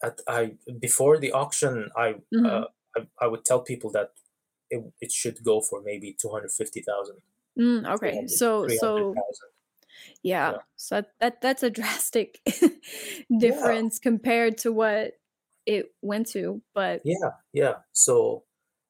At, 0.03 0.21
I 0.29 0.55
before 0.81 1.19
the 1.19 1.33
auction, 1.33 1.91
I 1.97 2.15
mm-hmm. 2.35 2.47
uh, 2.47 2.65
I, 2.97 3.07
I 3.21 3.27
would 3.27 3.45
tell 3.45 3.61
people 3.61 3.91
that 3.93 4.11
it, 4.71 4.83
it 5.01 5.13
should 5.13 5.43
go 5.45 5.61
for 5.61 5.83
maybe 5.83 6.17
250,000. 6.21 7.17
Mm, 7.59 7.95
okay. 7.95 8.27
So, 8.27 8.67
so 8.69 9.15
yeah. 10.23 10.53
yeah. 10.53 10.59
So 10.77 11.03
that, 11.21 11.41
that's 11.41 11.63
a 11.63 11.71
drastic 11.81 12.41
difference 13.39 13.99
yeah. 14.01 14.11
compared 14.11 14.59
to 14.59 14.73
what 14.73 15.13
it 15.67 15.87
went 16.03 16.29
to, 16.29 16.61
but 16.75 17.01
yeah, 17.05 17.31
yeah. 17.53 17.75
So, 17.93 18.45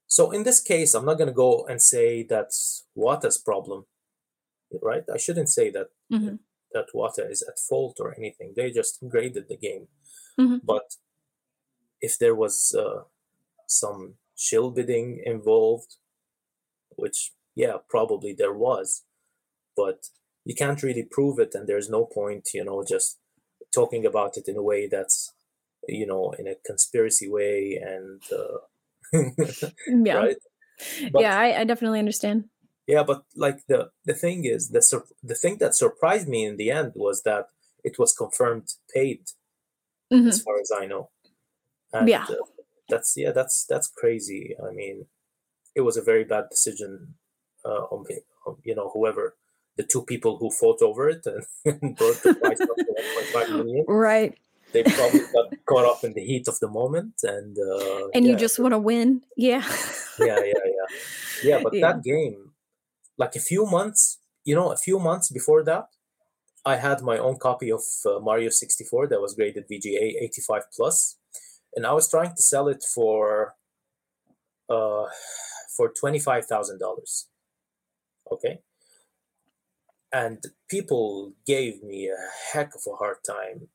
so 0.06 0.30
in 0.32 0.42
this 0.42 0.60
case, 0.60 0.94
I'm 0.94 1.04
not 1.04 1.18
going 1.18 1.28
to 1.28 1.34
go 1.34 1.64
and 1.68 1.80
say 1.80 2.24
that's 2.24 2.84
Wata's 2.96 3.38
problem. 3.38 3.86
right? 4.82 5.04
I 5.12 5.18
shouldn't 5.18 5.48
say 5.50 5.70
that 5.70 5.88
Mhm. 6.10 6.40
that 6.72 6.86
Wata 6.94 7.30
is 7.30 7.42
at 7.42 7.60
fault 7.60 7.98
or 8.00 8.12
anything. 8.18 8.54
They 8.56 8.70
just 8.72 8.98
graded 9.08 9.46
the 9.48 9.56
game. 9.56 9.86
Mhm. 10.38 10.60
But 10.64 10.96
if 12.00 12.18
there 12.18 12.34
was 12.34 12.74
uh, 12.76 13.04
some 13.68 14.14
shill 14.36 14.70
bidding 14.70 15.22
involved, 15.24 15.96
which 16.96 17.32
yeah, 17.54 17.76
probably 17.88 18.32
there 18.32 18.52
was, 18.52 19.04
but 19.76 20.06
you 20.44 20.54
can't 20.54 20.82
really 20.82 21.04
prove 21.04 21.38
it, 21.38 21.54
and 21.54 21.66
there's 21.68 21.88
no 21.88 22.04
point, 22.04 22.48
you 22.54 22.64
know, 22.64 22.84
just 22.84 23.18
talking 23.74 24.04
about 24.04 24.36
it 24.36 24.48
in 24.48 24.56
a 24.56 24.62
way 24.62 24.86
that's, 24.88 25.32
you 25.88 26.06
know, 26.06 26.32
in 26.38 26.46
a 26.48 26.54
conspiracy 26.66 27.28
way 27.28 27.80
and. 27.82 28.22
Uh, 28.32 28.58
Yeah. 29.88 30.14
right 30.16 30.36
But- 31.12 31.22
yeah, 31.22 31.38
I, 31.38 31.60
I 31.60 31.64
definitely 31.64 32.00
understand. 32.00 32.44
yeah 32.86 33.02
but 33.10 33.22
like 33.36 33.58
the 33.68 33.90
the 34.04 34.14
thing 34.22 34.44
is 34.44 34.70
the 34.70 34.82
sur- 34.82 35.08
the 35.30 35.34
thing 35.42 35.56
that 35.58 35.74
surprised 35.74 36.28
me 36.28 36.44
in 36.44 36.56
the 36.56 36.70
end 36.70 36.92
was 37.06 37.22
that 37.22 37.44
it 37.88 37.94
was 37.98 38.12
confirmed 38.22 38.68
paid 38.94 39.20
Mhm. 40.12 40.28
as 40.28 40.42
far 40.42 40.56
as 40.64 40.70
i 40.82 40.84
know 40.92 41.04
and 41.92 42.08
Yeah. 42.08 42.24
uh, 42.28 42.44
that's 42.94 43.10
yeah 43.22 43.32
that's 43.38 43.56
that's 43.70 43.88
crazy 44.00 44.42
i 44.68 44.70
mean 44.80 44.96
it 45.78 45.82
was 45.88 45.96
a 45.98 46.02
very 46.10 46.24
bad 46.34 46.44
decision 46.54 46.92
uh, 47.68 47.84
on, 47.94 48.00
on 48.46 48.52
you 48.68 48.74
know 48.78 48.88
whoever 48.94 49.24
the 49.78 49.86
two 49.92 50.02
people 50.12 50.32
who 50.40 50.48
fought 50.60 50.80
over 50.88 51.02
it 51.14 51.22
and 51.32 51.42
brought 51.98 52.18
the 52.22 52.34
price 52.42 52.60
up 52.70 52.76
to 52.76 52.92
1.5 53.34 53.56
million 53.58 53.84
Right. 53.88 54.32
they 54.72 54.82
probably 54.98 55.24
got 55.36 55.46
caught 55.70 55.86
up 55.92 56.00
in 56.06 56.12
the 56.18 56.24
heat 56.30 56.46
of 56.52 56.56
the 56.64 56.68
moment 56.80 57.14
and 57.34 57.52
uh, 57.70 58.06
And 58.14 58.22
you 58.28 58.34
just 58.46 58.56
want 58.62 58.72
to 58.76 58.82
win. 58.90 59.08
Yeah. 59.48 59.64
yeah 60.28 60.40
yeah 60.52 60.64
yeah 60.78 60.88
yeah 61.48 61.58
but 61.64 61.72
Yeah. 61.74 61.82
that 61.86 61.96
game 62.12 62.36
like 63.22 63.34
a 63.40 63.44
few 63.50 63.62
months 63.76 64.02
you 64.48 64.54
know 64.58 64.68
a 64.78 64.80
few 64.86 64.98
months 65.08 65.26
before 65.38 65.62
that 65.70 65.86
i 66.72 66.76
had 66.86 66.98
my 67.10 67.16
own 67.26 67.36
copy 67.48 67.68
of 67.78 67.82
uh, 68.10 68.18
mario 68.28 68.50
64 68.50 69.08
that 69.10 69.20
was 69.24 69.32
graded 69.38 69.64
vga 69.70 70.04
85 70.26 70.62
plus 70.76 70.96
and 71.76 71.86
i 71.86 71.92
was 71.92 72.08
trying 72.10 72.34
to 72.34 72.42
sell 72.42 72.68
it 72.68 72.82
for 72.94 73.54
uh 74.68 75.06
for 75.76 75.92
$25000 75.92 77.26
okay? 78.30 78.60
And 80.12 80.42
people 80.70 81.34
gave 81.46 81.82
me 81.82 82.08
a 82.08 82.16
heck 82.52 82.74
of 82.74 82.82
a 82.86 82.94
hard 82.96 83.18
time 83.26 83.68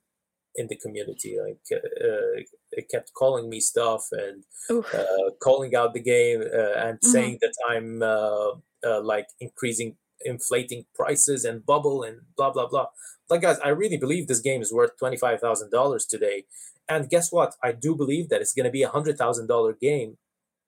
in 0.56 0.68
the 0.68 0.78
community. 0.78 1.38
Like 1.42 1.60
uh, 1.74 2.44
they 2.76 2.84
kept 2.84 3.14
calling 3.14 3.50
me 3.50 3.60
stuff 3.60 4.08
and 4.12 4.46
uh, 4.94 5.32
calling 5.42 5.76
out 5.76 5.94
the 5.94 6.02
game 6.02 6.42
uh, 6.42 6.76
and 6.88 7.00
Mhm. 7.00 7.04
saying 7.04 7.40
that 7.42 7.54
I'm 7.70 8.02
uh, 8.04 8.52
uh, 8.86 9.02
like 9.04 9.28
increasing, 9.40 9.98
inflating 10.26 10.86
prices 10.96 11.46
and 11.46 11.66
bubble 11.66 12.04
and 12.04 12.22
blah 12.38 12.52
blah 12.52 12.68
blah. 12.68 12.88
Like 13.30 13.42
guys, 13.42 13.60
I 13.60 13.70
really 13.70 13.98
believe 13.98 14.28
this 14.28 14.42
game 14.42 14.62
is 14.62 14.74
worth 14.74 14.98
twenty 14.98 15.18
five 15.18 15.42
thousand 15.42 15.72
dollars 15.72 16.06
today, 16.06 16.46
and 16.90 17.10
guess 17.10 17.32
what? 17.32 17.56
I 17.64 17.72
do 17.72 17.96
believe 17.96 18.30
that 18.30 18.42
it's 18.42 18.54
going 18.54 18.66
to 18.66 18.72
be 18.72 18.84
a 18.84 18.90
hundred 18.90 19.18
thousand 19.18 19.48
dollar 19.48 19.74
game 19.74 20.18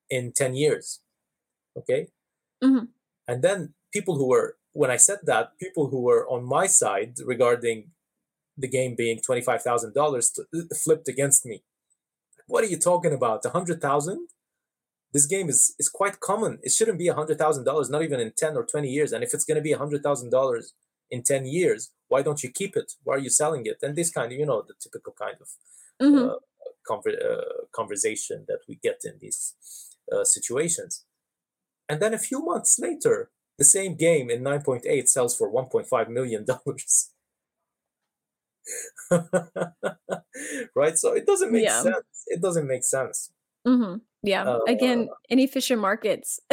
in 0.10 0.32
ten 0.34 0.54
years. 0.56 1.02
Okay, 1.78 2.08
Mhm. 2.64 2.90
and 3.28 3.42
then 3.44 3.74
people 3.94 4.16
who 4.18 4.28
were 4.28 4.58
when 4.74 4.92
I 4.92 4.98
said 4.98 5.20
that, 5.24 5.58
people 5.58 5.88
who 5.90 6.02
were 6.02 6.28
on 6.30 6.44
my 6.46 6.68
side 6.68 7.16
regarding 7.26 7.92
the 8.58 8.68
game 8.68 8.96
being 8.96 9.20
twenty 9.20 9.42
five 9.42 9.62
thousand 9.64 9.94
dollars 9.94 10.38
flipped 10.84 11.08
against 11.08 11.46
me. 11.46 11.64
What 12.48 12.64
are 12.64 12.68
you 12.68 12.78
talking 12.78 13.14
about? 13.14 13.46
A 13.46 13.50
hundred 13.52 13.82
thousand? 13.82 14.30
This 15.14 15.26
game 15.26 15.50
is 15.50 15.76
is 15.80 15.90
quite 15.90 16.20
common. 16.20 16.60
It 16.64 16.72
shouldn't 16.72 17.00
be 17.00 17.08
a 17.10 17.14
hundred 17.14 17.38
thousand 17.38 17.64
dollars, 17.66 17.90
not 17.90 18.04
even 18.04 18.20
in 18.20 18.32
ten 18.32 18.56
or 18.58 18.66
twenty 18.66 18.90
years. 18.90 19.12
And 19.14 19.24
if 19.24 19.34
it's 19.34 19.46
going 19.46 19.56
to 19.62 19.62
be 19.70 19.74
a 19.74 19.78
hundred 19.78 20.04
thousand 20.04 20.30
dollars 20.32 20.74
in 21.10 21.24
ten 21.24 21.46
years, 21.46 21.92
why 22.08 22.22
don't 22.22 22.44
you 22.44 22.50
keep 22.50 22.76
it? 22.78 22.94
Why 23.04 23.16
are 23.16 23.20
you 23.28 23.30
selling 23.30 23.66
it? 23.66 23.78
And 23.82 23.96
this 23.96 24.12
kind 24.12 24.32
of, 24.32 24.38
you 24.40 24.46
know, 24.46 24.62
the 24.62 24.74
typical 24.80 25.14
kind 25.14 25.38
of 25.42 25.50
Uh, 26.02 26.36
conver- 26.90 27.24
uh, 27.24 27.66
conversation 27.72 28.46
that 28.48 28.60
we 28.68 28.76
get 28.76 29.02
in 29.06 29.18
these 29.20 29.54
uh, 30.12 30.24
situations. 30.24 31.06
And 31.90 32.02
then 32.02 32.14
a 32.14 32.18
few 32.20 32.44
months 32.44 32.80
later, 32.80 33.32
the 33.58 33.66
same 33.66 33.96
game 33.96 34.30
in 34.30 34.44
9.8 34.44 35.08
sells 35.10 35.38
for 35.38 35.50
1.5 35.52 36.10
million 36.10 36.46
dollars. 36.46 37.12
right? 40.76 40.98
So 40.98 41.14
it 41.14 41.26
doesn't 41.26 41.52
make 41.52 41.64
Yeah. 41.66 41.82
sense. 41.82 42.24
It 42.28 42.42
doesn't 42.42 42.68
make 42.68 42.84
sense. 42.84 43.32
hmm 43.66 43.96
Yeah. 44.24 44.44
Uh, 44.44 44.60
Again, 44.68 45.10
inefficient 45.30 45.82
markets. 45.82 46.40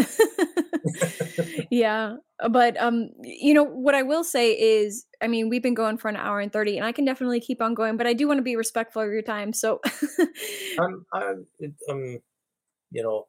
yeah. 1.70 2.16
But 2.48 2.80
um, 2.80 3.10
you 3.22 3.52
know, 3.54 3.64
what 3.64 3.94
I 3.94 4.02
will 4.02 4.24
say 4.24 4.52
is, 4.52 5.06
I 5.20 5.26
mean, 5.26 5.48
we've 5.48 5.62
been 5.62 5.74
going 5.74 5.98
for 5.98 6.08
an 6.08 6.16
hour 6.16 6.40
and 6.40 6.52
30, 6.52 6.76
and 6.78 6.86
I 6.86 6.92
can 6.92 7.04
definitely 7.04 7.40
keep 7.40 7.60
on 7.60 7.74
going, 7.74 7.96
but 7.96 8.06
I 8.06 8.12
do 8.12 8.28
want 8.28 8.38
to 8.38 8.42
be 8.42 8.56
respectful 8.56 9.02
of 9.02 9.10
your 9.10 9.22
time. 9.22 9.52
So 9.52 9.80
I'm, 10.80 11.04
I'm, 11.12 11.46
um, 11.90 12.18
you 12.90 13.02
know, 13.02 13.26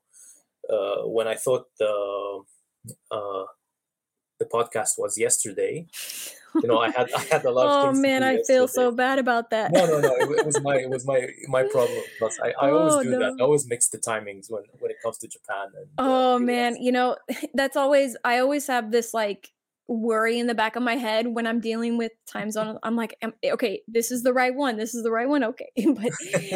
uh, 0.72 1.08
when 1.08 1.28
I 1.28 1.36
thought 1.36 1.66
the 1.80 2.44
uh, 3.12 3.44
the 4.40 4.46
podcast 4.46 4.98
was 4.98 5.18
yesterday, 5.18 5.86
you 6.62 6.68
know, 6.68 6.80
I 6.80 6.90
had 6.90 7.12
I 7.14 7.20
had 7.32 7.46
a 7.46 7.52
lot 7.52 7.90
of 7.90 7.96
Oh 7.98 8.00
man, 8.00 8.24
I 8.24 8.42
feel 8.44 8.68
so 8.68 8.92
bad 8.92 9.20
about 9.20 9.50
that. 9.52 9.72
no, 9.72 9.86
no, 9.86 10.00
no. 10.00 10.16
It, 10.16 10.40
it 10.40 10.46
was 10.46 10.60
my 10.62 10.78
it 10.78 10.90
was 10.90 11.06
my 11.06 11.28
my 11.48 11.64
problem. 11.64 12.02
Plus, 12.18 12.40
I, 12.42 12.50
I 12.60 12.72
always 12.72 12.94
Oh, 12.96 13.04
do 13.04 13.10
that. 13.12 13.34
I 13.40 13.44
always 13.44 13.68
mix 13.68 13.90
the 13.90 13.98
timings 13.98 14.50
when 14.50 14.64
when 14.80 14.92
it 14.92 14.98
comes 15.04 15.18
to 15.20 15.28
Japan. 15.28 15.68
And 15.76 15.86
uh, 15.98 16.04
Oh 16.04 16.36
US. 16.38 16.42
man, 16.42 16.76
you 16.78 16.92
know, 16.92 17.18
that's 17.54 17.78
always 17.78 18.18
I 18.24 18.40
always 18.40 18.68
have 18.68 18.92
this 18.92 19.14
like 19.14 19.52
worry 19.88 20.38
in 20.38 20.46
the 20.46 20.54
back 20.54 20.76
of 20.76 20.84
my 20.84 20.96
head 20.96 21.26
when 21.28 21.48
I'm 21.48 21.60
dealing 21.60 21.98
with 21.98 22.12
time 22.28 22.52
zone. 22.52 22.78
I'm 22.84 22.96
like, 22.96 23.16
am, 23.24 23.34
okay, 23.44 23.82
this 23.88 24.12
is 24.12 24.22
the 24.22 24.34
right 24.34 24.54
one. 24.54 24.78
This 24.78 24.94
is 24.94 25.02
the 25.04 25.12
right 25.12 25.28
one. 25.28 25.44
Okay. 25.44 25.70
but 25.96 26.12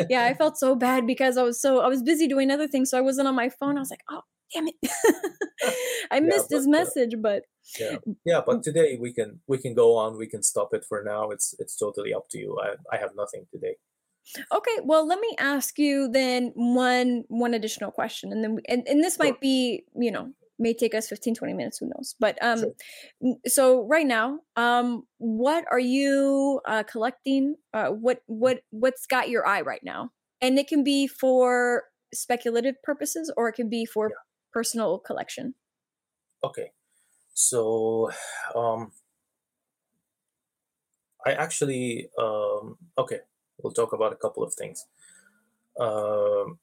yeah, 0.10 0.26
I 0.26 0.34
felt 0.36 0.58
so 0.58 0.76
bad 0.76 1.08
because 1.08 1.38
I 1.38 1.44
was 1.44 1.60
so 1.62 1.80
I 1.82 1.88
was 1.88 2.04
busy 2.04 2.28
doing 2.28 2.52
other 2.52 2.68
things, 2.68 2.90
so 2.90 2.98
I 2.98 3.02
wasn't 3.02 3.28
on 3.28 3.36
my 3.36 3.50
phone. 3.50 3.78
I 3.78 3.80
was 3.80 3.90
like, 3.90 4.04
oh 4.10 4.22
damn 4.54 4.68
it. 4.68 4.76
I 6.12 6.20
missed 6.20 6.52
his 6.52 6.68
but, 6.68 6.76
uh, 6.76 6.80
message, 6.80 7.16
but 7.22 7.44
yeah, 7.80 7.98
yeah. 8.26 8.42
But 8.46 8.64
today 8.64 8.98
we 9.00 9.14
can 9.14 9.40
we 9.48 9.58
can 9.58 9.74
go 9.74 9.96
on. 9.96 10.18
We 10.18 10.28
can 10.28 10.44
stop 10.44 10.74
it 10.74 10.86
for 10.88 11.04
now. 11.04 11.30
It's 11.30 11.56
it's 11.60 11.76
totally 11.78 12.14
up 12.14 12.28
to 12.32 12.40
you. 12.40 12.58
I 12.62 12.96
I 12.96 13.00
have 13.00 13.12
nothing 13.16 13.46
today. 13.52 13.76
Okay, 14.54 14.78
well, 14.84 15.06
let 15.06 15.20
me 15.20 15.36
ask 15.38 15.78
you 15.78 16.10
then 16.10 16.52
one 16.56 17.24
one 17.28 17.54
additional 17.54 17.92
question, 17.92 18.32
and 18.32 18.44
then 18.44 18.56
we, 18.56 18.62
and, 18.68 18.88
and 18.88 19.04
this 19.04 19.16
Sure. 19.16 19.26
might 19.26 19.42
be 19.42 19.84
you 19.96 20.12
know 20.12 20.32
may 20.60 20.74
take 20.74 20.94
us 20.94 21.08
15 21.08 21.34
20 21.34 21.54
minutes 21.54 21.80
who 21.80 21.88
knows 21.88 22.16
but 22.20 22.38
um 22.42 22.60
Sure. 22.60 23.36
so 23.48 23.88
right 23.88 24.06
now 24.06 24.40
um 24.56 25.04
what 25.18 25.66
are 25.72 25.80
you 25.80 26.62
uh 26.68 26.84
collecting 26.84 27.56
uh 27.74 27.88
what 27.88 28.20
what 28.28 28.60
what's 28.70 29.08
got 29.08 29.30
your 29.30 29.48
eye 29.48 29.62
right 29.62 29.82
now 29.84 30.12
and 30.42 30.60
it 30.60 30.68
can 30.68 30.84
be 30.84 31.08
for 31.08 31.86
speculative 32.14 32.76
purposes 32.84 33.34
or 33.36 33.50
it 33.50 33.54
can 33.54 33.68
be 33.70 33.86
for 33.86 34.12
personal 34.54 35.00
collection 35.00 35.56
Okay, 36.44 36.72
so 37.34 38.12
um, 38.56 38.94
I 41.26 41.34
actually 41.34 42.10
um, 42.18 42.78
okay. 42.98 43.22
We'll 43.62 43.72
talk 43.74 43.94
about 43.94 44.12
a 44.12 44.16
couple 44.18 44.44
of 44.44 44.54
things. 44.56 44.86
Um, 45.80 46.60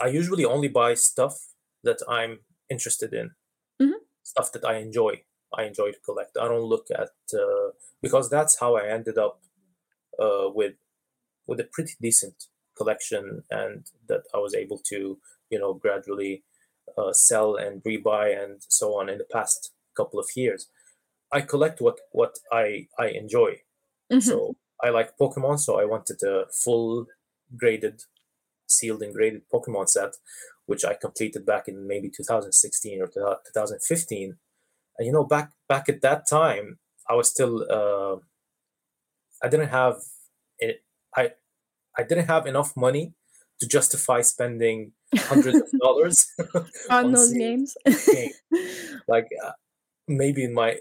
I 0.00 0.08
usually 0.08 0.44
only 0.44 0.68
buy 0.68 0.94
stuff 0.94 1.54
that 1.82 1.98
I'm 2.08 2.40
interested 2.70 3.12
in, 3.12 3.34
Mhm. 3.80 3.98
stuff 4.22 4.52
that 4.52 4.64
I 4.64 4.76
enjoy. 4.78 5.24
I 5.54 5.64
enjoy 5.64 5.92
to 5.92 6.00
collect. 6.00 6.38
I 6.38 6.48
don't 6.48 6.64
look 6.74 6.88
at 6.90 7.12
uh, 7.34 7.72
because 8.02 8.30
that's 8.30 8.58
how 8.60 8.76
I 8.76 8.88
ended 8.88 9.18
up 9.18 9.42
uh, 10.20 10.50
with 10.54 10.76
with 11.46 11.60
a 11.60 11.64
pretty 11.72 11.94
decent 12.00 12.46
collection, 12.76 13.44
and 13.50 13.86
that 14.08 14.24
I 14.34 14.38
was 14.38 14.54
able 14.54 14.78
to 14.90 15.20
you 15.50 15.58
know 15.60 15.74
gradually 15.74 16.44
uh, 16.98 17.12
sell 17.12 17.56
and 17.56 17.82
rebuy 17.84 18.26
and 18.42 18.62
so 18.68 18.98
on 18.98 19.08
in 19.08 19.18
the 19.18 19.28
past 19.32 19.72
couple 19.96 20.18
of 20.20 20.28
years. 20.36 20.68
I 21.32 21.40
collect 21.42 21.80
what 21.80 21.98
what 22.12 22.38
I 22.52 22.88
I 22.98 23.08
enjoy. 23.08 23.62
Mhm. 24.12 24.22
So 24.22 24.56
I 24.82 24.90
like 24.90 25.18
Pokemon, 25.18 25.58
so 25.60 25.78
I 25.80 25.84
wanted 25.84 26.22
a 26.22 26.46
full 26.64 27.06
graded, 27.56 28.02
sealed 28.66 29.02
and 29.02 29.14
graded 29.14 29.42
Pokemon 29.52 29.88
set, 29.88 30.14
which 30.66 30.84
I 30.84 30.94
completed 30.94 31.44
back 31.46 31.68
in 31.68 31.86
maybe 31.86 32.10
2016 32.10 33.00
or 33.02 33.08
2015. 33.08 34.38
And 34.98 35.06
you 35.06 35.12
know, 35.12 35.24
back 35.24 35.52
back 35.68 35.88
at 35.88 36.02
that 36.02 36.26
time, 36.28 36.78
I 37.08 37.14
was 37.14 37.30
still 37.30 37.54
uh, 37.70 38.16
I 39.42 39.48
didn't 39.48 39.68
have 39.68 39.96
it. 40.58 40.82
I 41.16 41.32
I 41.96 42.02
didn't 42.02 42.26
have 42.26 42.46
enough 42.46 42.76
money 42.76 43.14
to 43.60 43.66
justify 43.66 44.20
spending 44.20 44.92
hundreds 45.16 45.60
of 45.60 45.80
dollars 45.80 46.26
on 46.90 47.06
on 47.06 47.12
those 47.12 47.32
games 47.32 47.76
game. 47.84 48.30
like 49.08 49.28
uh, 49.44 49.52
maybe 50.06 50.44
in 50.44 50.54
my 50.54 50.76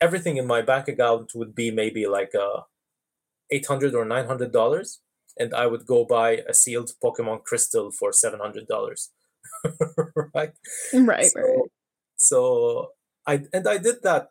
everything 0.00 0.36
in 0.36 0.46
my 0.46 0.62
bank 0.62 0.88
account 0.88 1.32
would 1.34 1.54
be 1.54 1.70
maybe 1.70 2.06
like 2.06 2.34
uh 2.34 2.62
800 3.50 3.94
or 3.94 4.04
900 4.04 4.52
dollars 4.52 5.00
and 5.38 5.54
i 5.54 5.66
would 5.66 5.86
go 5.86 6.04
buy 6.04 6.42
a 6.48 6.54
sealed 6.54 6.90
pokemon 7.02 7.44
crystal 7.44 7.90
for 7.90 8.12
700 8.12 8.66
dollars 8.66 9.10
right 10.34 10.52
right 10.92 11.26
so, 11.26 11.40
right 11.40 11.70
so 12.16 12.90
I 13.26 13.42
and 13.52 13.66
I 13.68 13.78
did 13.78 14.02
that. 14.02 14.30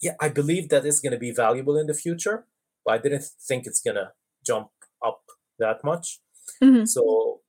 Yeah, 0.00 0.14
I 0.20 0.28
believe 0.28 0.68
that 0.70 0.84
it's 0.84 1.00
going 1.00 1.12
to 1.12 1.18
be 1.18 1.30
valuable 1.30 1.76
in 1.76 1.86
the 1.86 1.94
future, 1.94 2.46
but 2.84 2.94
I 2.94 2.98
didn't 2.98 3.24
think 3.48 3.66
it's 3.66 3.80
going 3.80 3.96
to 3.96 4.12
jump 4.44 4.68
up 5.04 5.22
that 5.58 5.84
much. 5.84 6.20
Mm-hmm. 6.62 6.84
So 6.84 7.40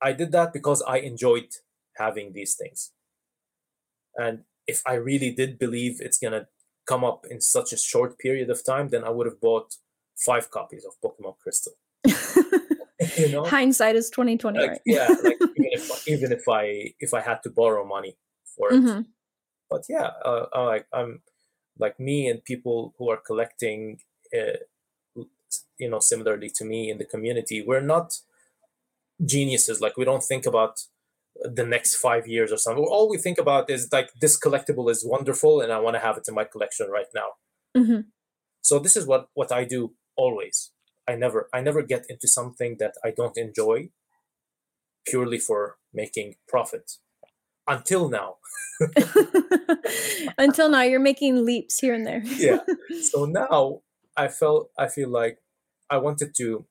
I 0.00 0.12
did 0.12 0.32
that 0.32 0.52
because 0.52 0.82
I 0.82 0.98
enjoyed 0.98 1.48
having 1.96 2.32
these 2.32 2.54
things. 2.54 2.92
And 4.16 4.44
if 4.66 4.82
I 4.86 4.94
really 4.94 5.32
did 5.32 5.58
believe 5.58 6.00
it's 6.00 6.18
going 6.18 6.32
to 6.32 6.46
come 6.86 7.04
up 7.04 7.26
in 7.30 7.40
such 7.40 7.72
a 7.72 7.76
short 7.76 8.18
period 8.18 8.50
of 8.50 8.64
time, 8.64 8.88
then 8.88 9.04
I 9.04 9.10
would 9.10 9.26
have 9.26 9.40
bought 9.40 9.74
five 10.16 10.50
copies 10.50 10.84
of 10.84 10.94
Pokemon 11.04 11.38
Crystal. 11.38 11.74
you 13.16 13.32
know, 13.32 13.44
hindsight 13.44 13.96
is 13.96 14.10
twenty 14.10 14.36
twenty. 14.36 14.60
Like, 14.60 14.70
right? 14.70 14.80
yeah, 14.86 15.08
like 15.22 15.36
even 15.42 15.68
if 15.72 16.08
even 16.08 16.32
if 16.32 16.48
I 16.48 16.94
if 17.00 17.14
I 17.14 17.20
had 17.20 17.42
to 17.42 17.50
borrow 17.50 17.86
money 17.86 18.16
for 18.56 18.72
it, 18.72 18.76
mm-hmm. 18.76 19.02
but 19.70 19.82
yeah, 19.88 20.10
uh, 20.24 20.46
I, 20.52 20.60
like 20.62 20.86
I'm 20.92 21.22
like 21.78 22.00
me 22.00 22.28
and 22.28 22.42
people 22.42 22.94
who 22.98 23.10
are 23.10 23.20
collecting, 23.24 23.98
uh, 24.36 24.58
you 25.78 25.88
know, 25.88 26.00
similarly 26.00 26.50
to 26.56 26.64
me 26.64 26.90
in 26.90 26.98
the 26.98 27.04
community, 27.04 27.62
we're 27.66 27.80
not 27.80 28.18
geniuses. 29.24 29.80
Like 29.80 29.96
we 29.96 30.04
don't 30.04 30.22
think 30.22 30.46
about 30.46 30.80
the 31.42 31.64
next 31.64 31.96
five 31.96 32.26
years 32.26 32.52
or 32.52 32.56
something. 32.56 32.84
All 32.84 33.08
we 33.08 33.18
think 33.18 33.38
about 33.38 33.70
is 33.70 33.88
like 33.92 34.10
this 34.20 34.38
collectible 34.38 34.90
is 34.90 35.04
wonderful 35.04 35.60
and 35.60 35.72
I 35.72 35.78
want 35.78 35.94
to 35.94 36.00
have 36.00 36.16
it 36.16 36.28
in 36.28 36.34
my 36.34 36.44
collection 36.44 36.88
right 36.90 37.06
now. 37.14 37.28
Mm-hmm. 37.76 38.00
So 38.62 38.78
this 38.78 38.96
is 38.96 39.06
what 39.06 39.28
what 39.34 39.52
I 39.52 39.64
do 39.64 39.94
always. 40.16 40.72
I 41.08 41.14
never 41.14 41.48
I 41.54 41.60
never 41.60 41.82
get 41.82 42.06
into 42.08 42.28
something 42.28 42.76
that 42.80 42.94
I 43.04 43.12
don't 43.16 43.36
enjoy 43.38 43.90
purely 45.06 45.38
for 45.38 45.76
making 45.92 46.34
profit. 46.46 46.92
Until 47.66 48.08
now. 48.08 48.36
Until 50.38 50.70
now, 50.70 50.82
you're 50.82 51.00
making 51.00 51.44
leaps 51.44 51.78
here 51.78 51.92
and 51.94 52.06
there. 52.06 52.22
yeah. 52.24 52.60
So 53.02 53.26
now 53.26 53.82
I 54.18 54.28
felt 54.28 54.70
I 54.78 54.88
feel 54.88 55.08
like 55.08 55.38
I 55.90 55.98
wanted 55.98 56.34
to 56.36 56.66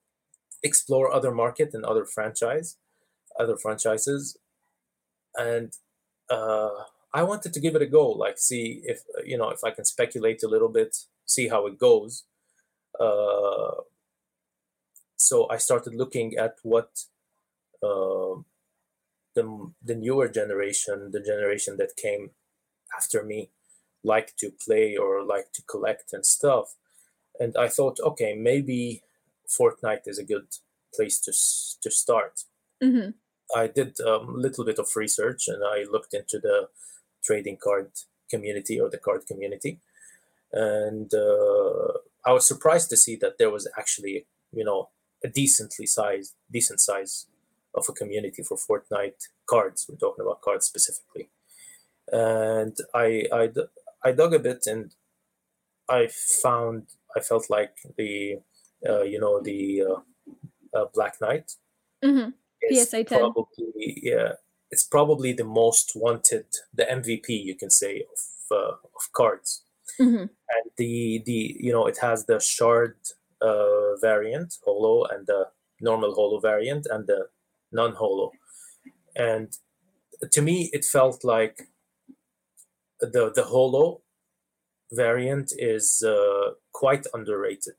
explore 0.64 1.14
other 1.14 1.32
market 1.34 1.72
and 1.74 1.86
other 1.86 2.06
franchise, 2.06 2.78
other 3.40 3.57
franchises, 3.57 4.38
and 5.36 5.72
uh, 6.30 6.69
I 7.14 7.24
wanted 7.24 7.53
to 7.53 7.60
give 7.60 7.76
it 7.76 7.82
a 7.82 7.88
go. 7.88 8.10
Like, 8.10 8.38
see 8.38 8.82
if 8.86 9.02
you 9.26 9.38
know 9.38 9.49
if 9.49 9.64
I 9.64 9.72
can 9.72 9.86
speculate 9.86 10.44
a 10.44 10.49
little 10.49 10.69
bit, 10.69 10.98
see 11.26 11.48
how 11.48 11.68
it 11.68 11.80
goes. 11.80 12.26
Uh, 12.99 13.82
so 15.15 15.49
I 15.49 15.57
started 15.57 15.95
looking 15.95 16.36
at 16.38 16.56
what 16.64 16.90
uh, 17.84 18.41
the 19.36 19.72
the 19.84 19.95
newer 19.95 20.28
generation, 20.28 21.11
the 21.11 21.22
generation 21.22 21.78
that 21.78 21.95
came 21.95 22.32
after 22.98 23.24
me, 23.24 23.52
like 24.03 24.36
to 24.38 24.52
play 24.52 24.98
or 24.98 25.24
like 25.24 25.52
to 25.53 25.61
collect 25.64 26.14
and 26.14 26.26
stuff. 26.26 26.76
And 27.39 27.55
I 27.57 27.68
thought, 27.68 27.99
okay, 27.99 28.35
maybe 28.35 29.03
Fortnite 29.47 30.07
is 30.07 30.19
a 30.19 30.23
good 30.23 30.47
place 30.93 31.19
to 31.22 31.31
to 31.81 31.91
start. 31.91 32.43
Mm-hmm. 32.84 33.11
I 33.55 33.68
did 33.68 33.99
a 33.99 34.15
um, 34.15 34.35
little 34.41 34.65
bit 34.65 34.80
of 34.80 34.95
research 34.95 35.47
and 35.47 35.64
I 35.64 35.85
looked 35.89 36.14
into 36.14 36.39
the 36.39 36.68
trading 37.23 37.57
card 37.61 37.91
community 38.30 38.80
or 38.80 38.89
the 38.89 38.97
card 38.97 39.26
community, 39.26 39.80
and 40.51 41.14
uh, 41.14 41.93
I 42.26 42.34
was 42.34 42.47
surprised 42.47 42.89
to 42.89 42.97
see 42.97 43.15
that 43.18 43.38
there 43.38 43.49
was 43.49 43.69
actually, 43.77 44.26
you 44.51 44.65
know, 44.65 44.89
a 45.23 45.30
decently 45.30 45.85
sized, 45.85 46.34
decent 46.51 46.81
size 46.81 47.27
of 47.73 47.85
a 47.89 47.93
community 47.93 48.43
for 48.43 48.57
Fortnite 48.57 49.30
cards. 49.49 49.85
We're 49.88 49.97
talking 49.97 50.26
about 50.26 50.41
cards 50.41 50.65
specifically, 50.65 51.30
and 52.11 52.76
I 52.93 53.26
I, 53.31 53.49
I 54.03 54.11
dug 54.11 54.34
a 54.34 54.39
bit 54.39 54.68
and 54.68 54.93
I 55.89 56.07
found 56.07 56.88
I 57.16 57.20
felt 57.22 57.50
like 57.50 57.76
the 57.98 58.40
uh, 58.88 59.04
you 59.04 59.20
know 59.20 59.42
the 59.42 59.84
uh, 59.84 60.78
uh, 60.78 60.86
Black 60.94 61.20
Knight. 61.22 61.54
Mm-hmm. 62.04 62.30
PSA 62.72 63.04
10. 63.04 63.20
Probably, 63.20 64.00
yeah, 64.04 64.34
it's 64.72 64.84
probably 64.84 65.34
the 65.34 65.44
most 65.44 65.94
wanted, 65.96 66.46
the 66.74 66.84
MVP 66.84 67.30
you 67.30 67.56
can 67.56 67.70
say 67.70 68.02
of 68.02 68.58
uh, 68.58 68.72
of 68.72 69.12
cards. 69.14 69.64
Mm-hmm. 70.00 70.26
And 70.26 70.72
the 70.78 71.24
the 71.26 71.56
you 71.60 71.72
know 71.72 71.88
it 71.88 71.98
has 72.02 72.26
the 72.26 72.40
shard 72.40 72.96
uh, 73.42 73.96
variant 74.02 74.56
holo 74.64 75.06
and 75.06 75.26
the 75.28 75.48
normal 75.82 76.14
holo 76.14 76.40
variant 76.40 76.88
and 76.90 77.08
the 77.08 77.28
non 77.72 77.94
holo, 77.94 78.32
and 79.16 79.58
to 80.32 80.42
me 80.42 80.70
it 80.74 80.86
felt 80.86 81.24
like 81.24 81.70
the 83.00 83.32
the 83.34 83.44
holo 83.44 84.02
variant 84.91 85.51
is 85.57 86.03
uh, 86.05 86.51
quite 86.72 87.05
underrated 87.14 87.76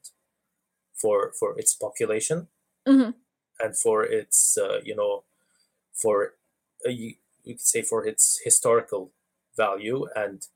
for 0.95 1.33
for 1.39 1.59
its 1.59 1.75
population. 1.75 2.49
Mm-hmm. 2.89 3.11
and 3.61 3.77
for 3.77 4.03
its 4.05 4.57
uh, 4.57 4.81
you 4.83 4.97
know 4.97 5.25
for 5.93 6.35
uh, 6.87 6.91
you, 6.91 7.15
you 7.45 7.55
could 7.55 7.61
say 7.61 7.83
for 7.83 8.07
its 8.07 8.41
historical 8.45 9.13
value 9.57 10.07
and 10.17 10.47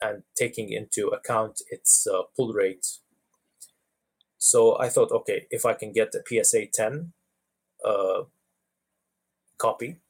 and 0.00 0.22
taking 0.34 0.72
into 0.72 1.08
account 1.08 1.60
its 1.70 2.06
uh, 2.06 2.22
pull 2.36 2.52
rate. 2.52 2.86
So 4.38 4.78
i 4.80 4.88
thought 4.88 5.12
okay 5.12 5.46
if 5.50 5.66
i 5.66 5.74
can 5.74 5.92
get 5.92 6.14
a 6.14 6.22
psa 6.44 6.66
10 6.72 7.12
uh, 7.84 8.22
copy 9.58 10.00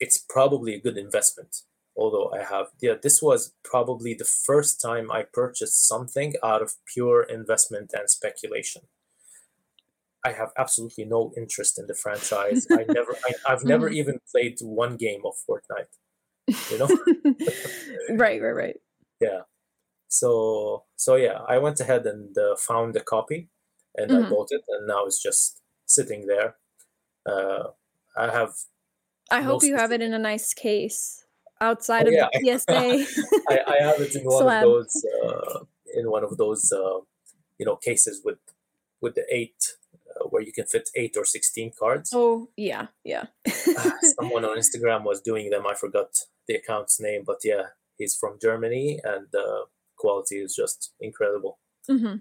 it's 0.00 0.18
probably 0.18 0.74
a 0.74 0.80
good 0.80 0.98
investment 0.98 1.62
although 2.00 2.32
I 2.32 2.42
have, 2.42 2.68
yeah, 2.80 2.94
this 3.00 3.20
was 3.20 3.52
probably 3.62 4.14
the 4.14 4.24
first 4.24 4.80
time 4.80 5.12
I 5.12 5.22
purchased 5.22 5.86
something 5.86 6.32
out 6.42 6.62
of 6.62 6.72
pure 6.92 7.22
investment 7.22 7.92
and 7.92 8.08
speculation. 8.08 8.82
I 10.24 10.32
have 10.32 10.50
absolutely 10.58 11.04
no 11.04 11.32
interest 11.36 11.78
in 11.78 11.86
the 11.86 11.94
franchise. 11.94 12.66
I 12.70 12.84
never, 12.88 13.14
I, 13.46 13.50
have 13.50 13.64
never 13.64 13.90
mm. 13.90 13.94
even 13.94 14.18
played 14.32 14.56
one 14.62 14.96
game 14.96 15.20
of 15.26 15.34
Fortnite. 15.46 15.92
You 16.70 16.78
know, 16.78 16.88
right, 18.16 18.40
right, 18.42 18.56
right. 18.62 18.76
Yeah. 19.20 19.42
So, 20.08 20.84
so 20.96 21.14
yeah, 21.16 21.40
I 21.46 21.58
went 21.58 21.80
ahead 21.80 22.06
and 22.06 22.36
uh, 22.36 22.56
found 22.56 22.96
a 22.96 23.00
copy, 23.00 23.48
and 23.94 24.10
mm-hmm. 24.10 24.24
I 24.24 24.28
bought 24.28 24.48
it, 24.50 24.62
and 24.68 24.88
now 24.88 25.04
it's 25.04 25.22
just 25.22 25.60
sitting 25.86 26.26
there. 26.26 26.56
Uh, 27.24 27.68
I 28.16 28.32
have. 28.32 28.54
I 29.30 29.42
hope 29.42 29.62
you 29.62 29.76
have 29.76 29.92
it 29.92 30.02
in 30.02 30.12
a 30.12 30.18
nice 30.18 30.52
case 30.52 31.24
outside 31.60 32.06
oh, 32.08 32.10
yeah. 32.10 32.26
of 32.26 32.30
the 32.32 32.58
PSA. 32.58 33.42
I, 33.48 33.60
I, 33.66 33.82
have 33.84 34.00
it 34.00 34.14
in 34.14 34.24
one 34.24 34.42
slab. 34.42 34.64
of 34.64 34.70
those 34.70 35.06
uh, 35.24 35.58
in 35.94 36.10
one 36.10 36.24
of 36.24 36.36
those 36.36 36.72
uh, 36.72 37.00
you 37.58 37.66
know 37.66 37.76
cases 37.76 38.22
with 38.24 38.38
with 39.00 39.14
the 39.14 39.24
eight 39.30 39.76
uh, 40.08 40.24
where 40.28 40.42
you 40.42 40.52
can 40.52 40.66
fit 40.66 40.90
eight 40.96 41.16
or 41.16 41.24
sixteen 41.24 41.72
cards. 41.78 42.10
Oh 42.14 42.48
yeah, 42.56 42.88
yeah. 43.04 43.26
Ah, 43.78 43.96
someone 44.18 44.44
on 44.44 44.58
Instagram 44.58 45.04
was 45.04 45.20
doing 45.20 45.50
them. 45.50 45.66
I 45.66 45.74
forgot 45.74 46.18
the 46.46 46.54
account's 46.54 47.00
name, 47.00 47.22
but 47.26 47.38
yeah, 47.44 47.64
he's 47.98 48.14
from 48.14 48.38
Germany, 48.40 49.00
and 49.04 49.26
the 49.32 49.64
quality 49.96 50.36
is 50.36 50.54
just 50.54 50.92
incredible. 51.00 51.58
Mm-hmm. 51.88 52.16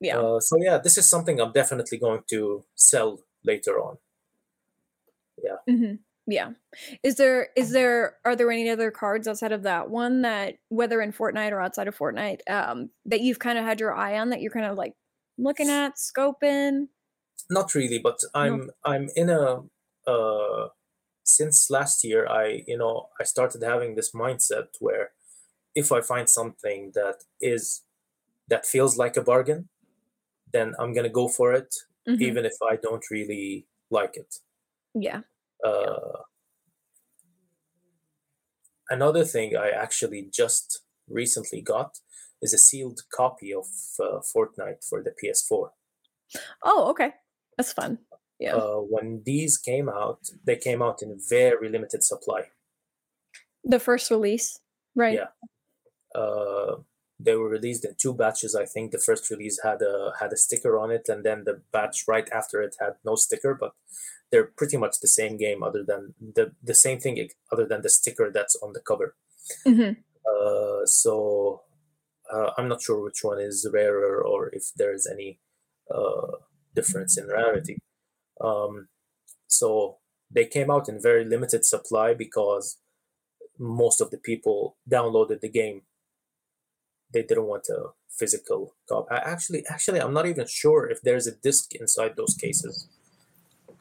Yeah. 0.00 0.18
Uh, 0.18 0.40
so 0.40 0.56
yeah, 0.58 0.78
this 0.78 0.96
is 0.96 1.08
something 1.08 1.40
I'm 1.40 1.52
definitely 1.52 1.98
going 1.98 2.22
to 2.30 2.64
sell 2.74 3.20
later 3.44 3.78
on. 3.80 3.98
Yeah. 5.42 5.56
Mm-hmm. 5.68 5.94
Yeah. 6.26 6.50
Is 7.02 7.16
there 7.16 7.48
is 7.56 7.70
there 7.70 8.16
are 8.24 8.36
there 8.36 8.50
any 8.50 8.70
other 8.70 8.90
cards 8.90 9.26
outside 9.26 9.52
of 9.52 9.64
that 9.64 9.90
one 9.90 10.22
that 10.22 10.58
whether 10.68 11.00
in 11.00 11.12
Fortnite 11.12 11.52
or 11.52 11.60
outside 11.60 11.88
of 11.88 11.96
Fortnite 11.96 12.40
um 12.48 12.90
that 13.06 13.20
you've 13.20 13.38
kind 13.38 13.58
of 13.58 13.64
had 13.64 13.80
your 13.80 13.94
eye 13.94 14.18
on 14.18 14.30
that 14.30 14.40
you're 14.40 14.52
kind 14.52 14.66
of 14.66 14.76
like 14.76 14.94
looking 15.38 15.70
at, 15.70 15.96
scoping? 15.96 16.88
Not 17.48 17.74
really, 17.74 17.98
but 17.98 18.20
I'm 18.34 18.58
no. 18.58 18.72
I'm 18.84 19.08
in 19.16 19.30
a 19.30 19.62
uh 20.06 20.68
since 21.24 21.70
last 21.70 22.04
year 22.04 22.28
I 22.28 22.62
you 22.66 22.78
know 22.78 23.08
I 23.20 23.24
started 23.24 23.62
having 23.62 23.94
this 23.94 24.12
mindset 24.12 24.68
where 24.78 25.10
if 25.74 25.92
I 25.92 26.00
find 26.00 26.28
something 26.28 26.92
that 26.94 27.24
is 27.40 27.82
that 28.48 28.66
feels 28.66 28.96
like 28.96 29.16
a 29.16 29.22
bargain, 29.22 29.68
then 30.52 30.74
I'm 30.78 30.92
gonna 30.92 31.08
go 31.08 31.28
for 31.28 31.52
it, 31.52 31.74
mm-hmm. 32.08 32.22
even 32.22 32.44
if 32.44 32.54
I 32.62 32.76
don't 32.76 33.04
really 33.10 33.66
like 33.90 34.16
it. 34.16 34.36
Yeah. 34.94 35.20
Uh, 35.64 36.22
another 38.88 39.24
thing 39.24 39.56
I 39.56 39.70
actually 39.70 40.28
just 40.32 40.82
recently 41.08 41.60
got 41.60 41.98
is 42.42 42.54
a 42.54 42.58
sealed 42.58 43.00
copy 43.12 43.52
of 43.52 43.66
uh, 43.98 44.20
Fortnite 44.20 44.84
for 44.88 45.02
the 45.02 45.10
PS4. 45.10 45.70
Oh, 46.64 46.90
okay, 46.90 47.12
that's 47.56 47.72
fun. 47.72 47.98
Yeah. 48.38 48.54
Uh, 48.54 48.76
when 48.76 49.22
these 49.26 49.58
came 49.58 49.88
out, 49.88 50.20
they 50.44 50.56
came 50.56 50.80
out 50.80 51.02
in 51.02 51.20
very 51.28 51.68
limited 51.68 52.02
supply. 52.02 52.44
The 53.64 53.78
first 53.78 54.10
release, 54.10 54.58
right? 54.96 55.18
Yeah. 55.18 56.18
Uh, 56.20 56.76
they 57.22 57.34
were 57.34 57.48
released 57.48 57.84
in 57.84 57.94
two 57.98 58.14
batches. 58.14 58.54
I 58.54 58.66
think 58.66 58.90
the 58.90 58.98
first 58.98 59.30
release 59.30 59.60
had 59.62 59.82
a 59.82 60.12
had 60.20 60.32
a 60.32 60.36
sticker 60.36 60.78
on 60.78 60.90
it, 60.90 61.08
and 61.08 61.24
then 61.24 61.44
the 61.44 61.62
batch 61.72 62.04
right 62.08 62.28
after 62.32 62.62
it 62.62 62.76
had 62.80 62.94
no 63.04 63.14
sticker. 63.16 63.54
But 63.54 63.72
they're 64.30 64.50
pretty 64.56 64.76
much 64.76 65.00
the 65.00 65.08
same 65.08 65.36
game 65.36 65.62
other 65.62 65.84
than 65.84 66.14
the 66.20 66.52
the 66.62 66.74
same 66.74 67.00
thing 67.00 67.28
other 67.52 67.66
than 67.66 67.82
the 67.82 67.88
sticker 67.88 68.30
that's 68.32 68.56
on 68.62 68.72
the 68.72 68.80
cover 68.80 69.14
Mm-hmm. 69.66 70.00
Uh, 70.28 70.86
so 70.86 71.62
uh, 72.32 72.50
I'm 72.56 72.68
not 72.68 72.82
sure 72.82 73.02
which 73.02 73.20
one 73.22 73.40
is 73.40 73.68
rarer 73.72 74.22
or 74.22 74.48
if 74.52 74.70
there 74.76 74.94
is 74.94 75.06
any 75.10 75.40
uh, 75.92 76.36
difference 76.74 77.18
in 77.18 77.28
rarity. 77.28 77.78
Um, 78.40 78.88
so 79.46 79.98
they 80.30 80.46
came 80.46 80.70
out 80.70 80.88
in 80.88 81.02
very 81.02 81.24
limited 81.24 81.64
supply 81.64 82.14
because 82.14 82.78
most 83.58 84.00
of 84.00 84.10
the 84.10 84.18
people 84.18 84.76
downloaded 84.90 85.40
the 85.40 85.50
game. 85.50 85.82
They 87.12 87.22
didn't 87.22 87.44
want 87.44 87.68
a 87.68 87.90
physical 88.08 88.74
copy. 88.88 89.08
Actually, 89.10 89.64
actually, 89.68 90.00
I'm 90.00 90.14
not 90.14 90.26
even 90.26 90.46
sure 90.46 90.88
if 90.88 91.02
there's 91.02 91.26
a 91.26 91.32
disc 91.32 91.74
inside 91.74 92.14
those 92.16 92.34
cases. 92.34 92.86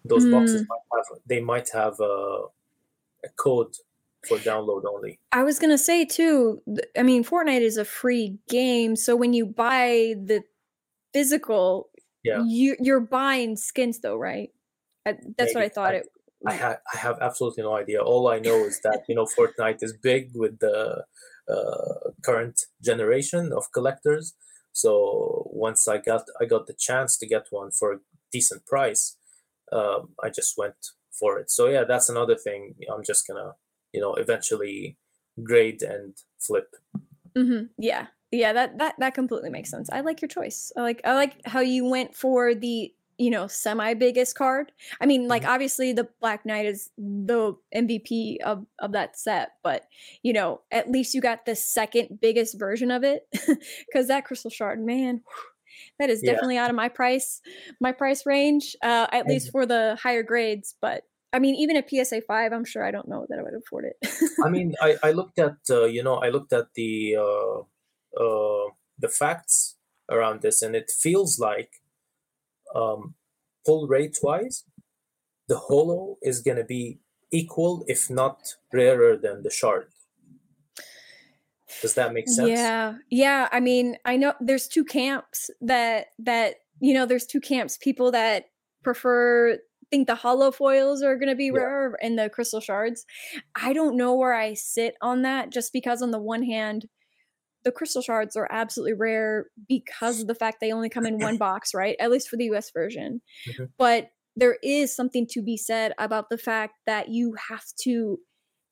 Those 0.06 0.26
mm. 0.26 0.32
boxes 0.32 0.66
might 0.68 0.80
have, 0.94 1.20
they 1.28 1.42
might 1.42 1.70
have 1.74 2.00
a, 2.00 2.46
a 3.26 3.30
code 3.36 3.76
for 4.28 4.38
download 4.38 4.84
only. 4.86 5.20
I 5.32 5.44
was 5.44 5.60
gonna 5.60 5.78
say 5.78 6.06
too. 6.06 6.62
I 6.98 7.04
mean, 7.04 7.24
Fortnite 7.24 7.62
is 7.62 7.78
a 7.78 7.86
free 7.86 8.38
game, 8.50 8.96
so 8.96 9.16
when 9.16 9.34
you 9.34 9.46
buy 9.46 10.16
the 10.18 10.44
physical, 11.14 11.90
yeah, 12.24 12.44
you 12.46 12.76
you're 12.80 13.00
buying 13.00 13.56
skins 13.56 14.00
though, 14.00 14.16
right? 14.16 14.52
That's 15.06 15.20
Maybe. 15.40 15.56
what 15.56 15.64
I 15.64 15.70
thought 15.70 15.94
I, 15.94 15.98
it. 15.98 16.08
I 16.46 16.54
have 16.54 16.78
I 16.94 16.98
have 16.98 17.18
absolutely 17.22 17.64
no 17.64 17.76
idea. 17.76 18.02
All 18.02 18.28
I 18.28 18.40
know 18.40 18.56
is 18.66 18.80
that 18.82 19.04
you 19.08 19.16
know 19.16 19.26
Fortnite 19.26 19.84
is 19.84 19.94
big 19.94 20.32
with 20.36 20.60
the 20.60 20.72
uh, 20.72 21.02
current 22.24 22.62
generation 22.84 23.52
of 23.56 23.72
collectors. 23.72 24.36
So 24.72 25.48
once 25.52 25.88
I 25.88 25.98
got 25.98 26.24
I 26.40 26.46
got 26.46 26.68
the 26.68 26.76
chance 26.78 27.18
to 27.18 27.28
get 27.28 27.48
one 27.50 27.72
for 27.72 27.94
a 27.94 28.00
decent 28.32 28.66
price, 28.66 29.18
um, 29.72 30.10
I 30.24 30.30
just 30.30 30.58
went 30.58 30.76
for 31.12 31.40
it. 31.40 31.50
So 31.52 31.68
yeah, 31.68 31.84
that's 31.84 32.10
another 32.10 32.36
thing. 32.36 32.76
I'm 32.94 33.04
just 33.04 33.28
gonna 33.28 33.54
you 33.94 34.02
know 34.02 34.14
eventually 34.16 34.98
grade 35.44 35.82
and 35.82 36.16
flip. 36.40 36.76
Mm-hmm. 37.36 37.66
Yeah, 37.78 38.08
yeah. 38.32 38.54
That 38.54 38.78
that 38.78 38.96
that 39.00 39.14
completely 39.14 39.50
makes 39.50 39.70
sense. 39.70 39.90
I 39.92 40.02
like 40.02 40.22
your 40.22 40.30
choice. 40.30 40.72
I 40.78 40.82
like 40.82 41.02
I 41.04 41.14
like 41.14 41.42
how 41.46 41.62
you 41.62 41.86
went 41.86 42.16
for 42.16 42.54
the 42.56 42.94
you 43.20 43.30
know 43.30 43.46
semi 43.46 43.94
biggest 43.94 44.36
card 44.36 44.72
i 45.02 45.06
mean 45.06 45.28
like 45.28 45.44
mm-hmm. 45.44 45.52
obviously 45.52 45.94
the 45.94 46.08
black 46.22 46.46
knight 46.46 46.66
is 46.66 46.90
the 46.98 47.56
mvp 47.76 48.38
of 48.42 48.66
of 48.80 48.94
that 48.94 49.20
set 49.20 49.52
but 49.62 49.84
you 50.24 50.34
know 50.34 50.62
at 50.72 50.90
least 50.90 51.14
you 51.14 51.22
got 51.22 51.46
the 51.46 51.56
second 51.56 52.18
biggest 52.22 52.58
version 52.58 52.90
of 52.90 53.04
it 53.04 53.28
because 53.88 54.08
that 54.08 54.26
crystal 54.26 54.50
shard 54.50 54.80
man 54.84 55.22
that 56.00 56.10
is 56.10 56.22
definitely 56.22 56.56
yeah. 56.56 56.64
out 56.64 56.70
of 56.70 56.76
my 56.76 56.90
price 56.90 57.42
my 57.80 57.92
price 57.92 58.26
range 58.26 58.76
uh 58.84 59.08
at 59.12 59.28
least 59.28 59.52
for 59.52 59.66
the 59.66 59.98
higher 60.02 60.24
grades 60.24 60.76
but 60.82 61.04
i 61.34 61.40
mean 61.40 61.56
even 61.56 61.78
a 61.78 61.84
psa 61.88 62.22
5 62.22 62.54
i'm 62.54 62.66
sure 62.66 62.84
i 62.84 62.92
don't 62.92 63.08
know 63.08 63.26
that 63.30 63.38
i 63.38 63.44
would 63.44 63.54
afford 63.54 63.86
it 63.86 64.14
i 64.44 64.50
mean 64.50 64.74
i 64.82 64.96
i 65.04 65.12
looked 65.12 65.38
at 65.38 65.58
uh, 65.70 65.86
you 65.86 66.02
know 66.02 66.16
i 66.16 66.30
looked 66.30 66.54
at 66.54 66.74
the 66.76 67.16
uh 67.18 67.60
uh 68.20 68.70
the 68.98 69.10
facts 69.10 69.76
around 70.10 70.42
this 70.42 70.62
and 70.62 70.76
it 70.76 70.90
feels 70.90 71.40
like 71.40 71.79
um, 72.76 73.16
pull 73.66 73.88
rate 73.88 74.18
wise, 74.22 74.66
the 75.48 75.58
holo 75.58 76.18
is 76.22 76.42
going 76.42 76.58
to 76.58 76.64
be 76.64 77.00
equal, 77.32 77.84
if 77.88 78.10
not 78.10 78.56
rarer 78.74 79.18
than 79.18 79.44
the 79.44 79.50
shard. 79.50 79.88
Does 81.82 81.94
that 81.94 82.14
make 82.14 82.28
sense? 82.28 82.50
Yeah. 82.50 82.96
Yeah. 83.10 83.48
I 83.52 83.60
mean, 83.60 83.98
I 84.06 84.18
know 84.18 84.34
there's 84.40 84.68
two 84.68 84.84
camps 84.84 85.50
that, 85.62 86.08
that, 86.20 86.56
you 86.80 86.94
know, 86.94 87.06
there's 87.06 87.26
two 87.26 87.40
camps 87.40 87.78
people 87.78 88.12
that 88.12 88.46
prefer 88.84 89.60
think 89.92 90.08
the 90.08 90.16
holo 90.16 90.52
foils 90.52 91.02
are 91.02 91.16
going 91.16 91.30
to 91.30 91.36
be 91.36 91.46
yeah. 91.46 91.54
rare 91.54 91.98
and 92.02 92.18
the 92.18 92.30
crystal 92.30 92.60
shards. 92.60 93.06
I 93.56 93.74
don't 93.74 93.98
know 93.98 94.16
where 94.16 94.34
I 94.34 94.54
sit 94.54 94.96
on 95.02 95.24
that 95.24 95.52
just 95.52 95.74
because 95.74 96.02
on 96.02 96.12
the 96.12 96.20
one 96.20 96.44
hand 96.44 96.88
the 97.64 97.72
crystal 97.72 98.02
shards 98.02 98.36
are 98.36 98.48
absolutely 98.50 98.94
rare 98.94 99.48
because 99.68 100.22
of 100.22 100.28
the 100.28 100.36
fact 100.36 100.58
they 100.60 100.72
only 100.72 100.90
come 100.90 101.06
in 101.06 101.20
one 101.20 101.38
box, 101.40 101.74
right? 101.74 101.96
At 102.00 102.12
least 102.12 102.30
for 102.30 102.38
the 102.38 102.46
US 102.46 102.72
version. 102.72 103.22
Mm-hmm. 103.50 103.66
But 103.78 104.10
there 104.36 104.58
is 104.64 104.96
something 104.96 105.28
to 105.32 105.42
be 105.42 105.58
said 105.58 105.94
about 105.98 106.30
the 106.30 106.38
fact 106.38 106.76
that 106.86 107.10
you 107.10 107.36
have 107.50 107.66
to 107.82 108.20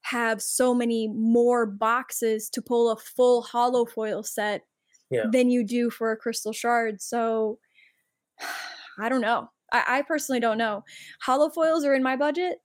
have 0.03 0.41
so 0.41 0.73
many 0.73 1.09
more 1.14 1.65
boxes 1.65 2.49
to 2.49 2.61
pull 2.61 2.89
a 2.89 2.95
full 2.95 3.41
holo 3.41 3.85
foil 3.85 4.23
set 4.23 4.61
yeah. 5.09 5.23
than 5.31 5.49
you 5.49 5.65
do 5.65 5.89
for 5.89 6.11
a 6.11 6.18
crystal 6.18 6.53
shard. 6.53 7.01
So 7.01 7.59
I 8.99 9.09
don't 9.09 9.22
know. 9.22 9.49
I, 9.72 9.84
I 9.88 10.01
personally 10.03 10.39
don't 10.39 10.57
know. 10.57 10.84
Holo 11.23 11.49
foils 11.49 11.84
are 11.84 11.93
in 11.93 12.03
my 12.03 12.15
budget. 12.15 12.59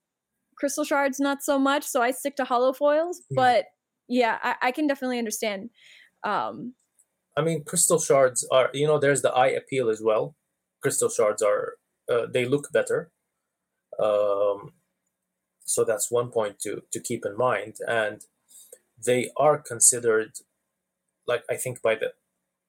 Crystal 0.57 0.85
shards 0.85 1.19
not 1.19 1.43
so 1.43 1.59
much, 1.59 1.85
so 1.85 2.01
I 2.01 2.13
stick 2.13 2.37
to 2.37 2.45
holo 2.45 2.73
foils. 2.73 3.21
Mm. 3.33 3.37
But 3.37 3.65
yeah, 4.09 4.39
I, 4.43 4.55
I 4.63 4.71
can 4.71 4.87
definitely 4.87 5.19
understand 5.19 5.71
um, 6.25 6.75
I 7.37 7.43
mean, 7.43 7.65
crystal 7.65 7.99
shards 7.99 8.47
are 8.51 8.71
you 8.73 8.87
know 8.87 8.99
there's 8.99 9.23
the 9.23 9.33
eye 9.33 9.49
appeal 9.49 9.89
as 9.89 10.03
well. 10.03 10.37
Crystal 10.83 11.09
shards 11.09 11.43
are 11.43 11.75
uh, 12.11 12.27
they 12.33 12.45
look 12.45 12.73
better, 12.73 13.11
um, 14.03 14.73
so 15.65 15.85
that's 15.85 16.11
one 16.11 16.31
point 16.31 16.59
to 16.61 16.83
to 16.93 17.01
keep 17.01 17.25
in 17.25 17.37
mind, 17.37 17.77
and 17.87 18.25
they 19.05 19.31
are 19.37 19.59
considered 19.59 20.33
like 21.27 21.45
I 21.51 21.57
think 21.57 21.83
by 21.83 21.95
the 21.95 22.13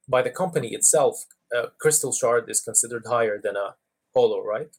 by 0.08 0.22
the 0.22 0.30
company 0.30 0.70
itself, 0.74 1.26
uh, 1.56 1.68
crystal 1.80 2.12
shard 2.12 2.50
is 2.50 2.62
considered 2.62 3.06
higher 3.08 3.40
than 3.42 3.56
a 3.56 3.76
holo, 4.14 4.44
right? 4.44 4.70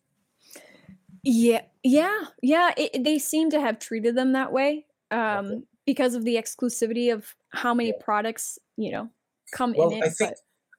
Yeah, 1.22 1.62
yeah, 1.82 2.24
yeah. 2.42 2.72
It, 2.76 3.02
they 3.04 3.18
seem 3.18 3.50
to 3.50 3.60
have 3.60 3.78
treated 3.78 4.14
them 4.14 4.32
that 4.32 4.52
way 4.52 4.86
um, 5.10 5.46
okay. 5.46 5.60
because 5.86 6.14
of 6.14 6.24
the 6.24 6.36
exclusivity 6.36 7.12
of 7.12 7.34
how 7.50 7.72
many 7.72 7.90
yeah. 7.90 8.04
products 8.04 8.58
you 8.76 8.92
know 8.92 9.10
come 9.52 9.74
well, 9.76 9.90
in 9.90 9.98
it. 9.98 10.04
I 10.04 10.08
think 10.08 10.32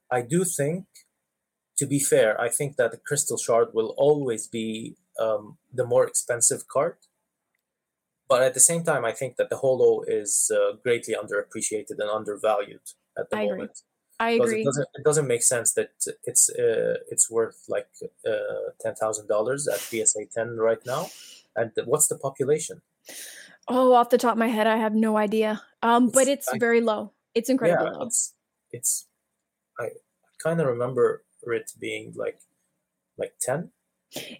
but... 0.09 0.17
I 0.17 0.21
do 0.21 0.43
think, 0.43 0.85
to 1.77 1.85
be 1.85 1.99
fair, 1.99 2.39
I 2.39 2.49
think 2.49 2.77
that 2.77 2.91
the 2.91 2.97
crystal 2.97 3.37
shard 3.37 3.69
will 3.73 3.93
always 3.97 4.47
be 4.47 4.95
um, 5.19 5.57
the 5.73 5.85
more 5.85 6.07
expensive 6.07 6.67
card. 6.67 6.97
But 8.27 8.41
at 8.41 8.53
the 8.53 8.59
same 8.59 8.83
time, 8.83 9.05
I 9.05 9.11
think 9.11 9.35
that 9.37 9.49
the 9.49 9.57
holo 9.57 10.01
is 10.01 10.51
uh, 10.53 10.77
greatly 10.81 11.13
underappreciated 11.13 11.99
and 11.99 12.09
undervalued 12.09 12.81
at 13.17 13.29
the 13.29 13.37
I 13.37 13.45
moment. 13.47 13.71
Agree. 13.71 13.81
I 14.17 14.29
agree. 14.31 14.61
It 14.61 14.65
doesn't, 14.65 14.87
it 14.95 15.03
doesn't 15.03 15.27
make 15.27 15.43
sense 15.43 15.73
that 15.73 15.91
it's 16.23 16.49
uh, 16.49 16.95
it's 17.11 17.29
worth 17.29 17.65
like 17.67 17.87
uh, 18.25 18.71
ten 18.79 18.95
thousand 18.95 19.27
dollars 19.27 19.67
at 19.67 19.79
PSA 19.79 20.25
ten 20.33 20.57
right 20.57 20.83
now. 20.85 21.09
And 21.55 21.71
what's 21.85 22.07
the 22.07 22.17
population? 22.17 22.81
Oh, 23.67 23.93
off 23.93 24.09
the 24.09 24.17
top 24.17 24.33
of 24.33 24.37
my 24.37 24.47
head, 24.47 24.67
I 24.67 24.77
have 24.77 24.95
no 24.95 25.17
idea. 25.17 25.61
Um, 25.81 26.05
it's, 26.05 26.13
but 26.13 26.27
it's 26.27 26.47
I, 26.47 26.57
very 26.57 26.81
low. 26.81 27.11
It's 27.35 27.49
incredible. 27.49 27.97
Yeah, 27.99 28.05
it's 28.05 28.33
it's. 28.71 29.07
I 29.79 29.89
kind 30.41 30.61
of 30.61 30.67
remember 30.67 31.23
it 31.43 31.71
being 31.79 32.13
like 32.15 32.39
like 33.17 33.33
ten. 33.41 33.71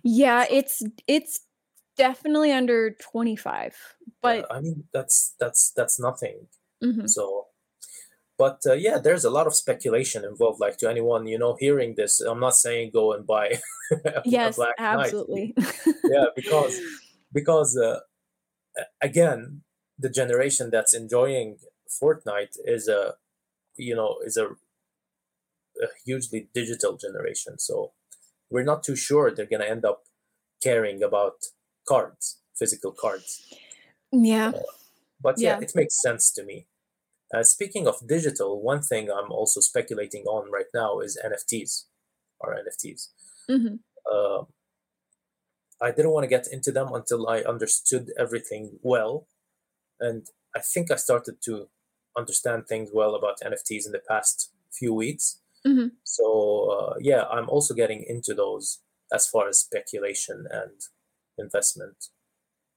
Yeah, 0.04 0.46
it's 0.50 0.82
it's 1.08 1.42
definitely 1.98 2.52
under 2.52 2.92
twenty 2.92 3.36
five. 3.36 3.76
But 4.22 4.38
yeah, 4.38 4.56
I 4.56 4.62
mean, 4.62 4.86
that's 4.94 5.36
that's 5.40 5.72
that's 5.76 6.00
nothing. 6.00 6.48
Mm-hmm. 6.84 7.08
So 7.08 7.48
but 8.38 8.62
uh, 8.68 8.74
yeah 8.74 8.98
there's 8.98 9.24
a 9.24 9.30
lot 9.30 9.48
of 9.48 9.56
speculation 9.56 10.24
involved 10.24 10.60
like 10.60 10.78
to 10.78 10.90
anyone 10.90 11.28
you 11.28 11.38
know 11.38 11.56
hearing 11.60 11.96
this 11.96 12.20
i'm 12.22 12.40
not 12.40 12.56
saying 12.56 12.92
go 12.94 13.14
and 13.14 13.26
buy 13.26 13.60
yes 14.26 14.60
absolutely 14.78 15.54
yeah 16.06 16.26
because 16.36 16.80
because 17.34 17.78
uh, 17.78 18.00
again 19.02 19.62
the 19.98 20.10
generation 20.10 20.70
that's 20.70 20.94
enjoying 20.94 21.58
Fortnite 21.90 22.58
is 22.66 22.88
a 22.88 23.16
you 23.78 23.96
know 23.96 24.18
is 24.26 24.38
a, 24.38 24.48
a 24.48 25.88
hugely 26.06 26.50
digital 26.54 26.98
generation. 26.98 27.58
So 27.60 27.92
we're 28.50 28.64
not 28.64 28.84
too 28.84 28.96
sure 28.96 29.32
they're 29.32 29.46
gonna 29.46 29.66
end 29.66 29.86
up 29.86 30.04
caring 30.64 31.04
about 31.04 31.44
cards, 31.88 32.40
physical 32.58 32.92
cards. 32.92 33.54
Yeah. 34.12 34.50
Uh, 34.50 34.62
but 35.22 35.36
yeah, 35.38 35.58
yeah, 35.58 35.64
it 35.64 35.72
makes 35.76 36.02
sense 36.02 36.32
to 36.34 36.44
me. 36.44 36.68
Uh, 37.34 37.44
speaking 37.44 37.88
of 37.88 37.96
digital, 38.08 38.62
one 38.62 38.82
thing 38.82 39.10
I'm 39.10 39.32
also 39.32 39.60
speculating 39.60 40.24
on 40.26 40.52
right 40.52 40.72
now 40.74 41.00
is 41.00 41.20
NFTs 41.26 41.86
or 42.40 42.56
NFTs. 42.56 43.08
Mm-hmm. 43.50 43.76
Uh, 44.12 44.44
I 45.82 45.92
didn't 45.92 46.12
want 46.12 46.24
to 46.24 46.30
get 46.30 46.48
into 46.52 46.72
them 46.72 46.94
until 46.94 47.28
I 47.28 47.40
understood 47.42 48.12
everything 48.18 48.80
well. 48.82 49.28
And 50.00 50.28
I 50.56 50.60
think 50.60 50.92
I 50.92 50.96
started 50.96 51.42
to 51.46 51.68
understand 52.18 52.68
things 52.68 52.90
well 52.94 53.16
about 53.16 53.40
NFTs 53.42 53.86
in 53.86 53.92
the 53.92 54.02
past 54.08 54.52
few 54.72 54.94
weeks. 54.94 55.42
Mm-hmm. 55.66 55.88
So 56.04 56.70
uh, 56.72 56.94
yeah, 57.00 57.24
I'm 57.32 57.50
also 57.50 57.74
getting 57.74 58.04
into 58.08 58.34
those 58.34 58.80
as 59.14 59.28
far 59.28 59.48
as 59.48 59.60
speculation 59.60 60.46
and 60.52 60.82
investment 61.38 62.08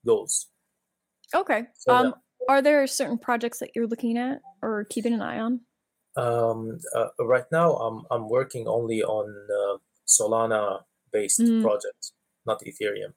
goes. 0.07 0.49
Okay. 1.35 1.65
So, 1.75 1.95
um, 1.95 2.07
yeah. 2.07 2.13
Are 2.49 2.63
there 2.63 2.87
certain 2.87 3.19
projects 3.19 3.59
that 3.59 3.71
you're 3.75 3.87
looking 3.87 4.17
at 4.17 4.41
or 4.63 4.85
keeping 4.89 5.13
an 5.13 5.21
eye 5.21 5.39
on? 5.39 5.61
Um, 6.17 6.79
uh, 6.97 7.09
right 7.21 7.45
now, 7.53 7.75
I'm 7.75 8.05
I'm 8.11 8.29
working 8.29 8.67
only 8.67 9.03
on 9.03 9.29
uh, 9.51 9.79
Solana 10.07 10.81
based 11.13 11.41
mm. 11.41 11.63
projects, 11.63 12.13
not 12.47 12.63
Ethereum. 12.63 13.13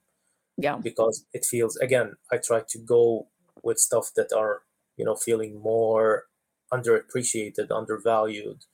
Yeah. 0.58 0.76
Because 0.76 1.24
it 1.32 1.46
feels 1.46 1.76
again, 1.76 2.14
I 2.30 2.36
try 2.36 2.62
to 2.68 2.78
go 2.78 3.28
with 3.62 3.78
stuff 3.78 4.10
that 4.16 4.32
are 4.32 4.62
you 4.96 5.04
know 5.04 5.14
feeling 5.14 5.60
more 5.60 6.24
underappreciated, 6.72 7.70
undervalued. 7.70 8.64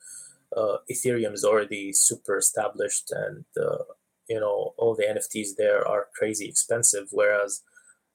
Uh, 0.56 0.78
Ethereum 0.90 1.34
is 1.34 1.44
already 1.44 1.92
super 1.92 2.38
established, 2.38 3.10
and 3.10 3.44
uh, 3.60 3.84
you 4.28 4.40
know 4.40 4.74
all 4.78 4.94
the 4.94 5.04
NFTs 5.04 5.56
there 5.56 5.86
are 5.86 6.06
crazy 6.14 6.48
expensive. 6.48 7.08
Whereas, 7.10 7.62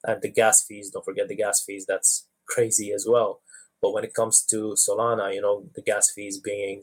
and 0.02 0.22
the 0.22 0.30
gas 0.30 0.64
fees, 0.64 0.90
don't 0.90 1.04
forget 1.04 1.28
the 1.28 1.36
gas 1.36 1.62
fees. 1.64 1.86
That's 1.86 2.26
crazy 2.46 2.92
as 2.92 3.06
well. 3.08 3.40
But 3.80 3.92
when 3.92 4.04
it 4.04 4.14
comes 4.14 4.44
to 4.46 4.74
Solana, 4.76 5.34
you 5.34 5.40
know 5.40 5.68
the 5.74 5.82
gas 5.82 6.10
fees 6.14 6.38
being 6.38 6.82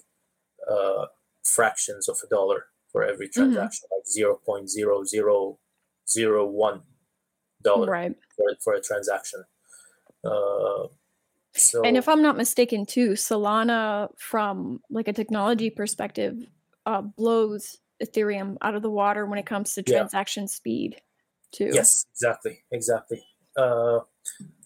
uh, 0.69 1.07
fractions 1.43 2.07
of 2.07 2.17
a 2.23 2.27
dollar 2.27 2.65
for 2.91 3.03
every 3.03 3.27
mm-hmm. 3.27 3.41
transaction, 3.41 3.87
mm-hmm. 3.87 3.99
like 3.99 4.07
zero 4.07 4.39
point 4.45 4.69
zero 4.69 5.03
zero 5.03 5.59
zero 6.07 6.45
one 6.45 6.81
dollar 7.63 7.91
right. 7.91 8.15
for 8.35 8.45
for 8.63 8.73
a 8.73 8.81
transaction. 8.81 9.43
So, 11.53 11.81
and 11.83 11.97
if 11.97 12.07
I'm 12.07 12.21
not 12.21 12.37
mistaken, 12.37 12.85
too, 12.85 13.11
Solana, 13.11 14.09
from 14.17 14.81
like 14.89 15.07
a 15.07 15.13
technology 15.13 15.69
perspective, 15.69 16.37
uh, 16.85 17.01
blows 17.01 17.77
Ethereum 18.01 18.57
out 18.61 18.75
of 18.75 18.81
the 18.81 18.89
water 18.89 19.25
when 19.25 19.37
it 19.37 19.45
comes 19.45 19.73
to 19.73 19.83
transaction 19.83 20.43
yeah. 20.43 20.47
speed, 20.47 21.01
too. 21.51 21.71
Yes, 21.73 22.05
exactly, 22.13 22.63
exactly. 22.71 23.23
Uh, 23.57 23.99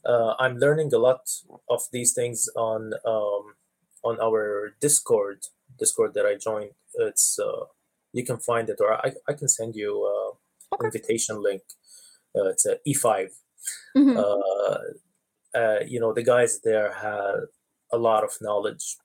uh, 0.05 0.35
I'm 0.39 0.57
learning 0.57 0.93
a 0.93 0.99
lot 0.99 1.21
of 1.69 1.81
these 1.91 2.13
things 2.13 2.47
on 2.55 2.93
um, 3.05 3.55
on 4.03 4.19
our 4.21 4.75
Discord. 4.79 5.45
Discord 5.79 6.13
that 6.13 6.25
I 6.25 6.35
joined. 6.35 6.71
It's 6.93 7.39
uh, 7.39 7.65
you 8.13 8.23
can 8.23 8.37
find 8.37 8.69
it, 8.69 8.77
or 8.79 8.93
I, 8.93 9.13
I 9.27 9.33
can 9.33 9.47
send 9.47 9.75
you 9.75 10.05
uh, 10.05 10.75
okay. 10.75 10.85
invitation 10.85 11.41
link. 11.41 11.63
Uh, 12.35 12.49
it's 12.49 12.65
a 12.65 12.77
E5. 12.87 13.29
Mm-hmm. 13.97 14.17
Uh, 15.55 15.79
you 15.87 15.99
know 15.99 16.13
the 16.13 16.23
guys 16.23 16.59
there 16.63 16.91
have 16.93 17.47
a 17.91 17.97
lot 17.97 18.23
of 18.23 18.31
knowledge 18.41 18.97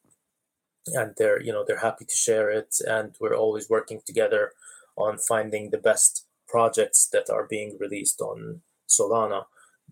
and 0.87 1.15
they're 1.17 1.41
you 1.41 1.53
know 1.53 1.65
they're 1.67 1.79
happy 1.79 2.05
to 2.05 2.15
share 2.15 2.51
it. 2.51 2.77
And 2.87 3.15
we're 3.21 3.37
always 3.37 3.69
working 3.69 4.01
together 4.07 4.53
on 4.97 5.19
finding 5.19 5.71
the 5.71 5.79
best 5.79 6.27
projects 6.49 7.09
that 7.13 7.31
are 7.31 7.47
being 7.49 7.77
released 7.81 8.21
on 8.21 8.63
solana. 8.89 9.45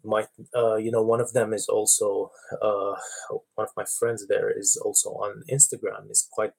My 0.04 0.26
uh, 0.56 0.76
you 0.76 0.90
know 0.90 1.02
one 1.02 1.20
of 1.20 1.32
them 1.32 1.52
is 1.52 1.68
also 1.68 2.30
uh, 2.62 2.94
one 3.54 3.66
of 3.66 3.72
my 3.76 3.84
friends 3.98 4.26
there 4.26 4.50
is 4.50 4.76
also 4.84 5.10
on 5.10 5.42
instagram. 5.50 6.10
Is 6.10 6.28
quite 6.30 6.52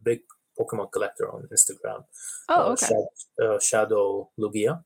a 0.00 0.02
big 0.02 0.20
pokemon 0.58 0.92
collector 0.92 1.32
on 1.32 1.48
instagram. 1.52 2.04
Oh 2.48 2.70
uh, 2.70 2.72
okay. 2.72 2.94
Uh, 3.42 3.58
shadow 3.60 4.30
lugia. 4.38 4.82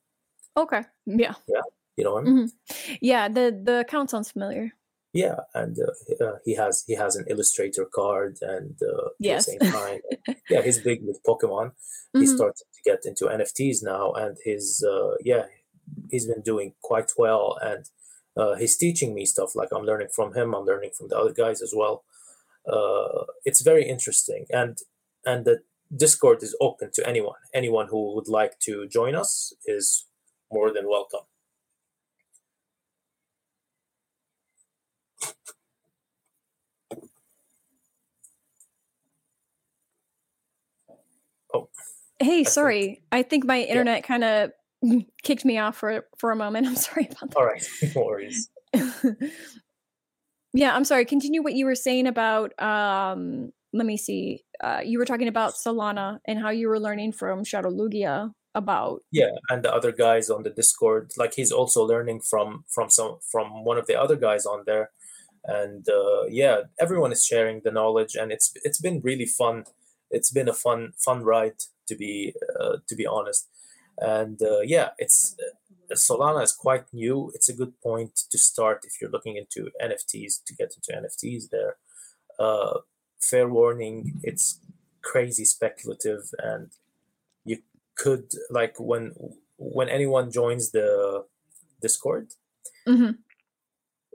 Okay. 0.57 0.83
Yeah. 1.07 1.35
Yeah 1.49 1.63
you 1.97 2.05
know 2.05 2.19
him? 2.19 2.27
Mm-hmm. 2.27 2.95
Yeah, 3.01 3.29
the 3.29 3.59
the 3.65 3.81
account 3.81 4.11
sounds 4.11 4.31
familiar. 4.31 4.73
Yeah, 5.13 5.37
and 5.55 5.77
uh, 5.79 6.25
uh, 6.25 6.37
he 6.45 6.55
has 6.55 6.85
he 6.87 6.95
has 6.95 7.17
an 7.17 7.25
illustrator 7.29 7.87
card, 7.87 8.39
and 8.43 8.77
uh, 8.83 9.09
yes. 9.19 9.47
the 9.47 9.53
same 9.53 9.73
time, 9.73 10.01
yeah, 10.51 10.63
he's 10.63 10.79
big 10.79 11.01
with 11.07 11.23
Pokemon. 11.27 11.69
Mm-hmm. 11.69 12.21
He 12.21 12.27
started 12.27 12.65
to 12.75 12.91
get 12.91 13.07
into 13.07 13.25
NFTs 13.25 13.79
now, 13.83 14.13
and 14.13 14.37
his 14.45 14.85
uh, 14.87 15.15
yeah, 15.25 15.45
he's 16.11 16.27
been 16.27 16.43
doing 16.43 16.75
quite 16.83 17.13
well, 17.17 17.59
and 17.63 17.87
uh, 18.37 18.57
he's 18.57 18.77
teaching 18.77 19.15
me 19.15 19.25
stuff. 19.25 19.57
Like 19.57 19.71
I'm 19.75 19.85
learning 19.85 20.09
from 20.15 20.35
him, 20.35 20.55
I'm 20.55 20.67
learning 20.67 20.91
from 20.97 21.09
the 21.09 21.19
other 21.19 21.33
guys 21.33 21.63
as 21.63 21.73
well. 21.75 22.05
Uh, 22.71 23.25
it's 23.45 23.63
very 23.63 23.89
interesting, 23.89 24.45
and 24.51 24.77
and 25.25 25.45
the 25.45 25.63
Discord 25.97 26.43
is 26.43 26.57
open 26.61 26.91
to 26.95 27.09
anyone. 27.09 27.41
Anyone 27.55 27.89
who 27.89 28.15
would 28.15 28.29
like 28.29 28.59
to 28.67 28.87
join 28.89 29.15
us 29.15 29.55
is 29.65 30.07
more 30.53 30.73
than 30.73 30.87
welcome. 30.89 31.26
Hey, 42.19 42.45
sorry. 42.45 43.03
I 43.13 43.23
think 43.23 43.45
my 43.45 43.61
internet 43.61 44.05
kind 44.05 44.25
of 44.25 44.51
kicked 45.23 45.45
me 45.45 45.59
off 45.59 45.77
for 45.77 46.07
for 46.19 46.31
a 46.31 46.37
moment. 46.37 46.67
I'm 46.67 46.77
sorry 46.89 47.09
about 47.11 47.31
that. 47.31 47.37
All 47.37 47.45
right, 47.45 47.67
no 47.95 48.03
worries. 48.03 48.49
yeah, 50.53 50.75
I'm 50.75 50.85
sorry. 50.85 51.05
Continue 51.05 51.43
what 51.43 51.55
you 51.55 51.67
were 51.67 51.75
saying 51.75 52.07
about. 52.07 52.61
Um, 52.61 53.53
let 53.73 53.87
me 53.87 53.97
see. 53.97 54.45
Uh, 54.61 54.81
you 54.85 54.99
were 54.99 55.05
talking 55.05 55.29
about 55.29 55.55
Solana 55.55 56.19
and 56.27 56.39
how 56.39 56.51
you 56.51 56.69
were 56.69 56.81
learning 56.81 57.13
from 57.13 57.45
Shadow 57.45 57.71
Lugia 57.71 58.33
about. 58.55 59.03
Yeah, 59.13 59.31
and 59.51 59.63
the 59.63 59.73
other 59.73 59.93
guys 59.93 60.31
on 60.31 60.43
the 60.43 60.51
Discord. 60.51 61.13
Like 61.19 61.35
he's 61.35 61.53
also 61.53 61.85
learning 61.85 62.21
from 62.21 62.65
from 62.69 62.89
some 62.91 63.19
from 63.31 63.65
one 63.65 63.79
of 63.79 63.87
the 63.87 64.01
other 64.01 64.17
guys 64.17 64.47
on 64.47 64.63
there, 64.67 64.91
and 65.45 65.87
uh, 65.89 66.25
yeah, 66.29 66.63
everyone 66.81 67.13
is 67.13 67.25
sharing 67.25 67.61
the 67.63 67.71
knowledge, 67.71 68.15
and 68.15 68.33
it's 68.33 68.53
it's 68.65 68.81
been 68.81 69.01
really 69.03 69.27
fun. 69.27 69.65
It's 70.11 70.31
been 70.31 70.49
a 70.49 70.55
fun 70.55 70.93
fun 70.97 71.23
ride 71.23 71.61
to 71.89 71.97
be 71.97 72.35
uh, 72.59 72.77
to 72.89 72.95
be 72.95 73.07
honest. 73.07 73.49
And 73.99 74.41
uh, 74.43 74.61
yeah, 74.61 74.91
it's 74.99 75.37
uh, 75.41 75.95
Solana 75.95 76.43
is 76.43 76.53
quite 76.53 76.85
new. 76.93 77.31
It's 77.35 77.49
a 77.49 77.55
good 77.55 77.81
point 77.81 78.15
to 78.31 78.39
start 78.39 78.85
if 78.85 79.01
you're 79.01 79.11
looking 79.11 79.37
into 79.37 79.71
NFTs 79.83 80.45
to 80.45 80.55
get 80.55 80.75
into 80.77 81.01
NFTs 81.01 81.51
there. 81.51 81.77
Uh, 82.39 82.81
fair 83.21 83.49
warning, 83.49 84.21
it's 84.23 84.61
crazy 85.03 85.45
speculative, 85.45 86.31
and 86.39 86.71
you 87.45 87.59
could 87.95 88.33
like 88.51 88.75
when 88.79 89.15
when 89.57 89.89
anyone 89.89 90.31
joins 90.31 90.73
the 90.73 91.25
Discord, 91.81 92.33
mm-hmm. 92.87 93.13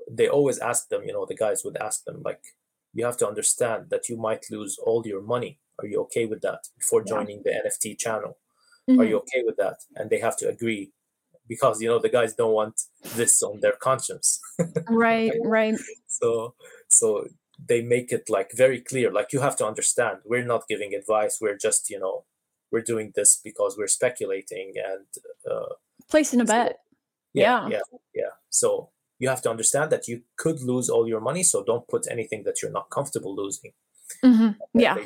they 0.09 0.27
always 0.27 0.59
ask 0.59 0.89
them. 0.89 1.03
You 1.05 1.13
know, 1.13 1.25
the 1.25 1.35
guys 1.35 1.63
would 1.63 1.77
ask 1.77 2.03
them 2.03 2.21
like, 2.23 2.43
you 2.93 3.05
have 3.05 3.17
to 3.17 3.27
understand 3.27 3.89
that 3.89 4.09
you 4.09 4.17
might 4.17 4.51
lose 4.51 4.77
all 4.77 5.01
your 5.05 5.21
money 5.21 5.59
are 5.81 5.87
you 5.87 6.01
okay 6.01 6.25
with 6.25 6.41
that? 6.41 6.59
Before 6.77 7.03
joining 7.03 7.41
yeah. 7.45 7.59
the 7.63 7.69
NFT 7.69 7.97
channel, 7.97 8.37
mm-hmm. 8.89 8.99
are 8.99 9.05
you 9.05 9.17
mm-hmm. 9.17 9.37
okay 9.37 9.43
with 9.45 9.57
that? 9.57 9.77
And 9.95 10.09
they 10.09 10.19
have 10.19 10.37
to 10.37 10.49
agree 10.49 10.91
because 11.51 11.81
you 11.81 11.89
know 11.89 11.99
the 11.99 12.09
guys 12.09 12.33
don't 12.33 12.53
want 12.53 12.81
this 13.15 13.43
on 13.43 13.59
their 13.59 13.73
conscience. 13.73 14.39
right, 14.89 15.33
right. 15.43 15.75
So 16.07 16.55
so 16.87 17.25
they 17.69 17.81
make 17.81 18.11
it 18.11 18.29
like 18.29 18.51
very 18.55 18.79
clear. 18.79 19.11
Like 19.11 19.33
you 19.33 19.41
have 19.41 19.57
to 19.57 19.65
understand, 19.67 20.19
we're 20.25 20.45
not 20.45 20.63
giving 20.69 20.93
advice. 20.93 21.39
We're 21.41 21.57
just 21.57 21.89
you 21.89 21.99
know 21.99 22.23
we're 22.71 22.87
doing 22.93 23.11
this 23.15 23.39
because 23.43 23.75
we're 23.77 23.95
speculating 23.99 24.73
and 24.91 25.07
uh, 25.49 25.73
placing 26.09 26.41
a 26.41 26.45
bet. 26.45 26.79
Yeah, 27.33 27.67
yeah, 27.67 27.69
yeah, 27.69 27.97
yeah. 28.15 28.33
So 28.49 28.91
you 29.19 29.27
have 29.29 29.41
to 29.43 29.49
understand 29.49 29.91
that 29.91 30.07
you 30.07 30.21
could 30.37 30.61
lose 30.61 30.89
all 30.89 31.05
your 31.07 31.21
money. 31.21 31.43
So 31.43 31.63
don't 31.63 31.87
put 31.87 32.07
anything 32.09 32.43
that 32.45 32.61
you're 32.61 32.71
not 32.71 32.89
comfortable 32.89 33.35
losing. 33.35 33.73
Mm-hmm. 34.23 34.51
Yeah 34.79 34.97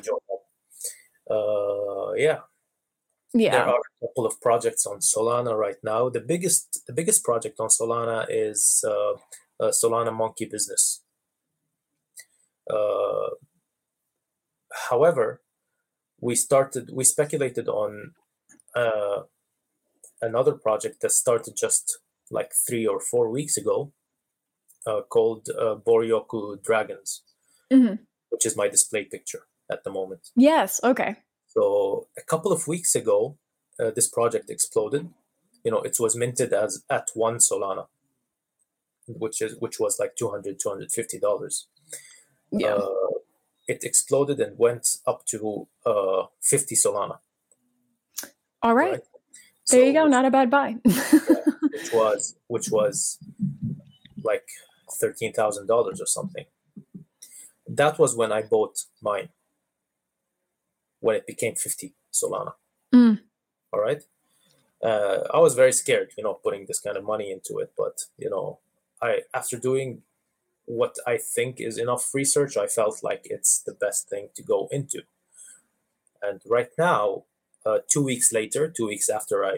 uh, 1.29 2.13
yeah. 2.13 2.39
Yeah. 3.33 3.51
there 3.51 3.65
are 3.65 3.79
a 3.79 4.07
couple 4.07 4.25
of 4.25 4.39
projects 4.39 4.85
on 4.85 4.99
solana 4.99 5.57
right 5.57 5.75
now. 5.83 6.07
The 6.09 6.21
biggest 6.21 6.81
the 6.87 6.93
biggest 6.93 7.23
project 7.23 7.59
on 7.59 7.67
solana 7.67 8.25
is 8.29 8.83
uh, 8.87 9.13
uh, 9.59 9.71
solana 9.71 10.13
monkey 10.13 10.45
business. 10.45 11.03
Uh, 12.69 13.31
however 14.89 15.41
we 16.21 16.35
started 16.35 16.89
we 16.93 17.03
speculated 17.03 17.67
on 17.67 18.11
uh, 18.75 19.23
another 20.21 20.53
project 20.53 21.01
that 21.01 21.11
started 21.11 21.55
just 21.55 21.99
like 22.31 22.51
three 22.67 22.85
or 22.87 22.99
four 22.99 23.29
weeks 23.29 23.57
ago 23.57 23.91
uh, 24.87 25.01
called 25.01 25.47
uh, 25.49 25.75
boryoku 25.75 26.61
dragons 26.63 27.23
mm-hmm. 27.71 27.95
which 28.29 28.45
is 28.45 28.57
my 28.57 28.67
display 28.67 29.03
picture 29.03 29.43
at 29.71 29.83
the 29.83 29.91
moment. 29.91 30.29
Yes. 30.35 30.79
Okay. 30.83 31.17
So 31.47 32.07
a 32.17 32.21
couple 32.21 32.51
of 32.51 32.67
weeks 32.67 32.95
ago, 32.95 33.37
uh, 33.79 33.91
this 33.91 34.07
project 34.07 34.49
exploded. 34.49 35.09
You 35.63 35.71
know, 35.71 35.81
it 35.81 35.97
was 35.99 36.15
minted 36.15 36.53
as 36.53 36.83
at 36.89 37.09
one 37.13 37.37
Solana, 37.37 37.87
which 39.07 39.41
is 39.41 39.55
which 39.59 39.79
was 39.79 39.97
like 39.99 40.15
200 40.15 40.59
250 40.59 41.19
dollars. 41.19 41.67
Yeah. 42.51 42.75
Uh, 42.75 42.89
it 43.67 43.83
exploded 43.83 44.39
and 44.39 44.57
went 44.59 44.97
up 45.07 45.25
to 45.25 45.67
uh, 45.85 46.25
50 46.41 46.75
Solana. 46.75 47.17
All 48.61 48.75
right. 48.75 48.91
right? 48.91 49.01
There 49.69 49.81
so, 49.81 49.85
you 49.87 49.93
go. 49.93 50.05
Not 50.05 50.25
a 50.25 50.31
bad 50.31 50.51
buy. 50.51 50.75
yeah, 50.85 51.01
which 51.61 51.91
was 51.93 52.35
which 52.47 52.69
was 52.69 53.17
like 54.23 54.47
thirteen 54.99 55.33
thousand 55.33 55.67
dollars 55.67 55.99
or 55.99 56.05
something. 56.05 56.45
That 57.67 57.97
was 57.97 58.15
when 58.15 58.31
I 58.31 58.43
bought 58.43 58.77
mine 59.01 59.29
when 61.05 61.15
it 61.15 61.27
became 61.27 61.53
50 61.53 61.93
Solana. 62.11 62.53
Mm. 62.91 63.19
All 63.71 63.79
right. 63.79 64.01
Uh, 64.83 65.19
I 65.31 65.37
was 65.37 65.53
very 65.53 65.71
scared, 65.71 66.09
you 66.17 66.23
know, 66.23 66.33
putting 66.33 66.65
this 66.65 66.79
kind 66.79 66.97
of 66.97 67.03
money 67.03 67.31
into 67.31 67.59
it. 67.59 67.73
But, 67.77 68.05
you 68.17 68.27
know, 68.27 68.57
I, 69.03 69.19
after 69.31 69.59
doing 69.59 70.01
what 70.65 70.95
I 71.05 71.17
think 71.17 71.61
is 71.61 71.77
enough 71.77 72.09
research, 72.15 72.57
I 72.57 72.65
felt 72.65 73.03
like 73.03 73.21
it's 73.25 73.59
the 73.59 73.73
best 73.73 74.09
thing 74.09 74.29
to 74.35 74.41
go 74.41 74.67
into. 74.71 75.03
And 76.23 76.41
right 76.47 76.71
now, 76.75 77.25
uh, 77.67 77.79
two 77.87 78.03
weeks 78.03 78.33
later, 78.33 78.67
two 78.67 78.87
weeks 78.87 79.07
after 79.07 79.45
I, 79.45 79.57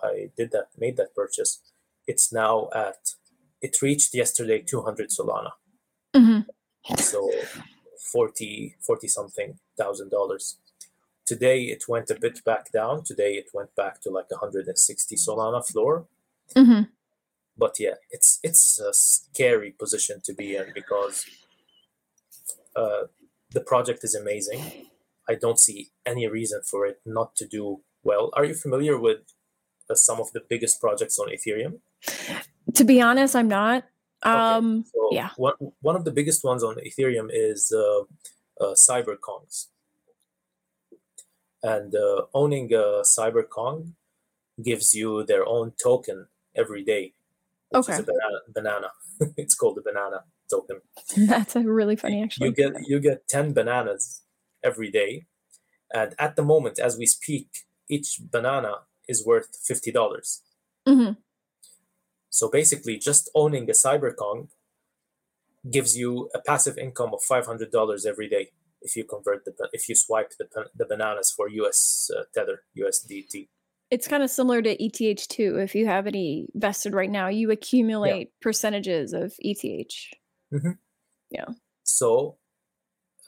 I 0.00 0.30
did 0.36 0.52
that, 0.52 0.68
made 0.78 0.96
that 0.98 1.16
purchase, 1.16 1.62
it's 2.06 2.32
now 2.32 2.68
at, 2.72 3.14
it 3.60 3.82
reached 3.82 4.14
yesterday 4.14 4.62
200 4.62 5.10
Solana. 5.10 5.50
Mm-hmm. 6.14 6.94
So 6.98 7.28
40, 8.12 8.76
40 8.86 9.08
something 9.08 9.58
thousand 9.76 10.10
dollars. 10.10 10.58
Today 11.26 11.64
it 11.64 11.84
went 11.88 12.10
a 12.10 12.18
bit 12.18 12.44
back 12.44 12.70
down. 12.70 13.02
Today 13.02 13.34
it 13.34 13.48
went 13.52 13.74
back 13.74 14.00
to 14.02 14.10
like 14.10 14.30
160 14.30 15.16
Solana 15.16 15.66
floor. 15.66 16.06
Mm-hmm. 16.54 16.82
But 17.58 17.76
yeah, 17.80 17.94
it's 18.10 18.38
it's 18.42 18.78
a 18.78 18.92
scary 18.92 19.72
position 19.72 20.20
to 20.24 20.34
be 20.34 20.56
in 20.56 20.66
because 20.74 21.24
uh, 22.76 23.04
the 23.50 23.60
project 23.60 24.04
is 24.04 24.14
amazing. 24.14 24.62
I 25.28 25.34
don't 25.34 25.58
see 25.58 25.90
any 26.04 26.28
reason 26.28 26.60
for 26.62 26.86
it 26.86 27.00
not 27.04 27.34
to 27.36 27.46
do 27.46 27.80
well. 28.04 28.30
Are 28.34 28.44
you 28.44 28.54
familiar 28.54 28.98
with 28.98 29.20
uh, 29.90 29.94
some 29.94 30.20
of 30.20 30.30
the 30.32 30.42
biggest 30.48 30.80
projects 30.80 31.18
on 31.18 31.28
Ethereum? 31.28 31.80
To 32.74 32.84
be 32.84 33.00
honest, 33.00 33.34
I'm 33.34 33.48
not. 33.48 33.84
Um, 34.22 34.80
okay. 34.80 34.88
so 34.92 35.08
yeah. 35.12 35.30
One, 35.36 35.54
one 35.80 35.96
of 35.96 36.04
the 36.04 36.12
biggest 36.12 36.44
ones 36.44 36.62
on 36.62 36.76
Ethereum 36.76 37.28
is 37.32 37.72
uh, 37.72 38.02
uh. 38.64 38.74
And 41.66 41.94
uh, 41.96 42.26
owning 42.32 42.72
a 42.72 43.02
CyberKong 43.02 43.92
gives 44.62 44.94
you 44.94 45.24
their 45.24 45.44
own 45.44 45.72
token 45.82 46.28
every 46.54 46.84
day, 46.84 47.14
which 47.70 47.80
okay. 47.80 47.94
is 47.94 47.98
a 47.98 48.02
banana. 48.04 48.38
banana. 48.54 48.88
it's 49.36 49.56
called 49.56 49.76
a 49.78 49.82
banana 49.82 50.22
token. 50.48 50.80
That's 51.16 51.56
a 51.56 51.62
really 51.62 51.96
funny 51.96 52.22
actually. 52.22 52.48
You 52.48 52.54
get 52.54 52.72
you 52.86 53.00
get 53.00 53.26
10 53.28 53.52
bananas 53.52 54.22
every 54.62 54.90
day. 54.92 55.26
And 55.92 56.14
at 56.18 56.36
the 56.36 56.42
moment, 56.42 56.78
as 56.78 56.96
we 56.96 57.06
speak, 57.06 57.48
each 57.88 58.20
banana 58.20 58.82
is 59.08 59.24
worth 59.26 59.48
50. 59.64 59.90
dollars 59.90 60.42
mm-hmm. 60.86 61.12
So 62.30 62.48
basically, 62.48 62.98
just 62.98 63.28
owning 63.34 63.68
a 63.68 63.72
CyberKong 63.72 64.48
gives 65.68 65.96
you 65.96 66.30
a 66.32 66.38
passive 66.38 66.78
income 66.78 67.12
of 67.12 67.20
$500 67.20 68.06
every 68.06 68.28
day 68.28 68.50
if 68.86 68.96
you 68.96 69.04
convert 69.04 69.44
the 69.44 69.52
if 69.72 69.88
you 69.88 69.94
swipe 69.94 70.30
the, 70.38 70.46
the 70.74 70.86
bananas 70.86 71.32
for 71.36 71.48
US 71.48 72.10
uh, 72.16 72.22
tether 72.34 72.62
USDT. 72.78 73.48
It's 73.90 74.08
kind 74.08 74.22
of 74.22 74.30
similar 74.30 74.62
to 74.62 74.82
ETH 74.82 75.28
too. 75.28 75.58
If 75.58 75.74
you 75.74 75.86
have 75.86 76.06
any 76.06 76.46
vested 76.54 76.92
right 76.94 77.10
now, 77.10 77.28
you 77.28 77.50
accumulate 77.50 78.28
yeah. 78.28 78.38
percentages 78.40 79.12
of 79.12 79.34
ETH. 79.38 79.62
Mm-hmm. 80.54 80.70
Yeah. 81.30 81.50
So 81.84 82.36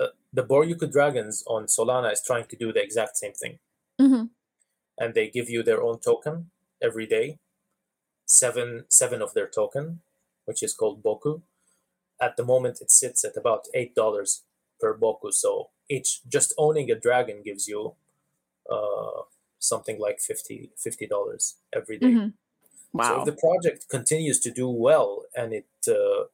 uh, 0.00 0.08
the 0.32 0.44
Boryoku 0.44 0.90
Dragons 0.90 1.44
on 1.46 1.66
Solana 1.66 2.12
is 2.12 2.22
trying 2.24 2.46
to 2.46 2.56
do 2.56 2.72
the 2.72 2.82
exact 2.82 3.16
same 3.16 3.34
thing. 3.34 3.58
Mm-hmm. 4.00 4.24
And 4.98 5.14
they 5.14 5.28
give 5.28 5.48
you 5.48 5.62
their 5.62 5.82
own 5.82 6.00
token 6.00 6.50
every 6.82 7.06
day, 7.06 7.38
seven 8.26 8.84
seven 8.88 9.22
of 9.22 9.34
their 9.34 9.48
token, 9.48 10.00
which 10.44 10.62
is 10.62 10.74
called 10.74 11.02
Boku. 11.02 11.42
At 12.20 12.36
the 12.36 12.44
moment, 12.44 12.78
it 12.80 12.90
sits 12.90 13.24
at 13.24 13.36
about 13.36 13.66
eight 13.74 13.94
dollars 13.94 14.42
per 14.80 14.96
Boku. 14.96 15.32
So 15.32 15.70
each 15.88 16.20
just 16.28 16.54
owning 16.58 16.90
a 16.90 16.94
dragon 16.94 17.42
gives 17.44 17.68
you 17.68 17.94
uh, 18.70 19.22
something 19.58 19.98
like 19.98 20.20
50 20.20 20.70
dollars 21.08 21.56
every 21.72 21.98
day. 21.98 22.06
Mm-hmm. 22.06 22.28
Wow! 22.92 23.04
So 23.04 23.18
if 23.20 23.24
the 23.26 23.40
project 23.40 23.88
continues 23.88 24.40
to 24.40 24.50
do 24.50 24.68
well 24.68 25.24
and 25.36 25.52
it 25.52 25.66
uh, 25.86 26.24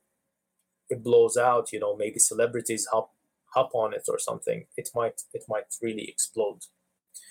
it 0.89 1.03
blows 1.03 1.37
out, 1.37 1.73
you 1.73 1.81
know, 1.81 1.97
maybe 1.97 2.19
celebrities 2.19 2.87
hop 2.93 3.13
hop 3.55 3.71
on 3.75 3.95
it 3.95 4.05
or 4.09 4.19
something, 4.19 4.67
it 4.77 4.91
might 4.95 5.23
it 5.33 5.45
might 5.49 5.77
really 5.83 6.09
explode. 6.09 6.61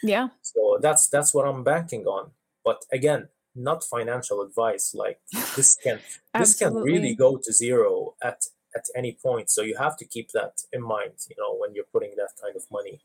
Yeah. 0.02 0.30
So 0.42 0.80
that's 0.82 1.08
that's 1.08 1.34
what 1.34 1.48
I'm 1.48 1.64
banking 1.64 2.06
on. 2.06 2.32
But 2.64 2.86
again, 2.92 3.30
not 3.56 3.84
financial 3.84 4.42
advice. 4.42 4.94
Like 4.94 5.20
this 5.56 5.78
can 5.82 6.00
this 6.38 6.56
can 6.56 6.74
really 6.76 7.16
go 7.16 7.38
to 7.38 7.54
zero 7.54 8.16
at 8.22 8.48
at 8.76 8.86
any 8.96 9.18
point. 9.22 9.50
So 9.50 9.62
you 9.62 9.78
have 9.78 9.98
to 9.98 10.06
keep 10.06 10.32
that 10.32 10.64
in 10.72 10.82
mind, 10.82 11.14
you 11.30 11.36
know, 11.38 11.56
when 11.58 11.74
you're 11.74 11.92
putting 11.92 12.12
that 12.18 12.30
kind 12.42 12.56
of 12.56 12.64
money 12.72 13.02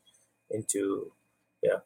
into 0.49 1.11
yeah. 1.61 1.79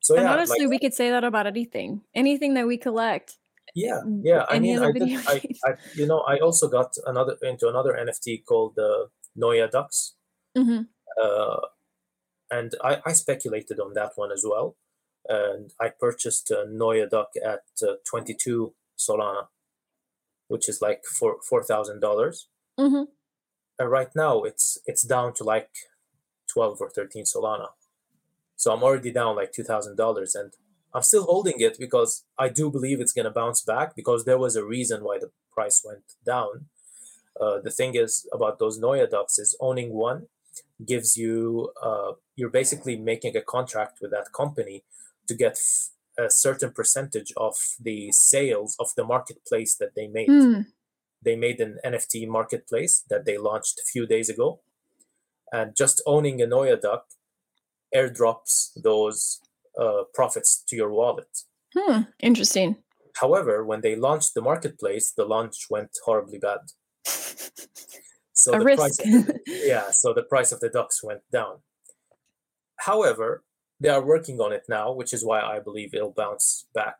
So 0.00 0.16
and 0.16 0.24
yeah, 0.24 0.32
honestly, 0.32 0.60
like, 0.60 0.70
we 0.70 0.78
could 0.78 0.94
say 0.94 1.10
that 1.10 1.24
about 1.24 1.46
anything, 1.46 2.02
anything 2.14 2.54
that 2.54 2.66
we 2.66 2.76
collect. 2.76 3.38
Yeah, 3.74 4.00
yeah. 4.22 4.44
I 4.48 4.58
mean, 4.58 4.82
I, 4.82 4.92
did, 4.92 5.02
I, 5.26 5.42
I, 5.64 5.74
you 5.94 6.06
know, 6.06 6.20
I 6.20 6.38
also 6.38 6.68
got 6.68 6.94
another 7.06 7.36
into 7.42 7.68
another 7.68 7.92
NFT 7.92 8.44
called 8.44 8.74
the 8.76 8.82
uh, 8.82 9.06
Noya 9.38 9.70
Ducks, 9.70 10.14
mm-hmm. 10.58 10.82
uh, 11.22 11.60
and 12.50 12.74
I, 12.82 13.00
I 13.06 13.12
speculated 13.12 13.78
on 13.78 13.94
that 13.94 14.12
one 14.16 14.32
as 14.32 14.44
well, 14.46 14.76
and 15.28 15.72
I 15.80 15.88
purchased 15.88 16.50
a 16.50 16.66
Noya 16.68 17.08
Duck 17.08 17.30
at 17.42 17.62
uh, 17.82 17.94
twenty 18.04 18.34
two 18.34 18.74
Solana, 18.98 19.46
which 20.48 20.68
is 20.68 20.82
like 20.82 21.02
four 21.04 21.36
four 21.48 21.62
thousand 21.62 22.00
dollars. 22.00 22.48
Mm-hmm. 22.78 23.04
And 23.82 23.90
right 23.90 24.14
now, 24.14 24.42
it's 24.42 24.78
it's 24.86 25.02
down 25.02 25.34
to 25.34 25.42
like 25.42 25.70
twelve 26.46 26.78
or 26.80 26.88
thirteen 26.88 27.24
Solana, 27.24 27.70
so 28.54 28.72
I'm 28.72 28.84
already 28.84 29.10
down 29.10 29.34
like 29.34 29.50
two 29.50 29.64
thousand 29.64 29.96
dollars, 29.96 30.36
and 30.36 30.52
I'm 30.94 31.02
still 31.02 31.24
holding 31.24 31.58
it 31.58 31.76
because 31.80 32.24
I 32.38 32.48
do 32.48 32.70
believe 32.70 33.00
it's 33.00 33.12
going 33.12 33.24
to 33.24 33.32
bounce 33.32 33.60
back 33.60 33.96
because 33.96 34.24
there 34.24 34.38
was 34.38 34.54
a 34.54 34.64
reason 34.64 35.02
why 35.02 35.18
the 35.18 35.32
price 35.52 35.82
went 35.84 36.04
down. 36.24 36.66
Uh, 37.40 37.58
the 37.60 37.72
thing 37.72 37.96
is 37.96 38.24
about 38.32 38.60
those 38.60 38.78
Noya 38.78 39.10
ducks 39.10 39.36
is 39.36 39.56
owning 39.58 39.92
one 39.92 40.28
gives 40.86 41.16
you 41.16 41.72
uh, 41.82 42.12
you're 42.36 42.56
basically 42.60 42.96
making 42.96 43.36
a 43.36 43.42
contract 43.42 43.98
with 44.00 44.12
that 44.12 44.32
company 44.32 44.84
to 45.26 45.34
get 45.34 45.58
a 46.16 46.30
certain 46.30 46.70
percentage 46.70 47.32
of 47.36 47.56
the 47.80 48.12
sales 48.12 48.76
of 48.78 48.90
the 48.96 49.02
marketplace 49.02 49.74
that 49.74 49.96
they 49.96 50.06
made. 50.06 50.28
Mm. 50.28 50.66
They 51.24 51.36
made 51.36 51.60
an 51.60 51.78
NFT 51.84 52.28
marketplace 52.28 53.04
that 53.08 53.24
they 53.24 53.38
launched 53.38 53.78
a 53.78 53.86
few 53.90 54.06
days 54.06 54.28
ago, 54.28 54.60
and 55.52 55.76
just 55.76 56.02
owning 56.06 56.42
a 56.42 56.46
Noya 56.46 56.80
duck 56.80 57.04
airdrops 57.94 58.70
those 58.82 59.40
uh, 59.80 60.04
profits 60.14 60.62
to 60.68 60.76
your 60.76 60.90
wallet. 60.90 61.42
Hmm, 61.76 62.02
interesting. 62.20 62.76
However, 63.20 63.64
when 63.64 63.82
they 63.82 63.94
launched 63.94 64.34
the 64.34 64.40
marketplace, 64.40 65.12
the 65.14 65.24
launch 65.24 65.66
went 65.70 65.90
horribly 66.04 66.38
bad. 66.38 66.60
So 68.34 68.54
a 68.54 68.58
the 68.58 68.64
risk. 68.64 68.78
price, 68.78 68.96
the, 68.96 69.40
yeah, 69.46 69.90
so 69.90 70.12
the 70.12 70.22
price 70.22 70.52
of 70.52 70.60
the 70.60 70.68
ducks 70.68 71.02
went 71.02 71.20
down. 71.30 71.58
However, 72.76 73.44
they 73.78 73.88
are 73.88 74.04
working 74.04 74.40
on 74.40 74.52
it 74.52 74.64
now, 74.68 74.92
which 74.92 75.12
is 75.12 75.24
why 75.24 75.40
I 75.40 75.60
believe 75.60 75.94
it'll 75.94 76.12
bounce 76.12 76.66
back 76.74 76.96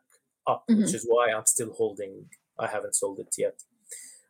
up, 0.47 0.63
mm-hmm. 0.69 0.81
which 0.81 0.93
is 0.93 1.05
why 1.05 1.31
I'm 1.31 1.45
still 1.45 1.73
holding. 1.73 2.27
I 2.57 2.67
haven't 2.67 2.95
sold 2.95 3.19
it 3.19 3.35
yet. 3.37 3.61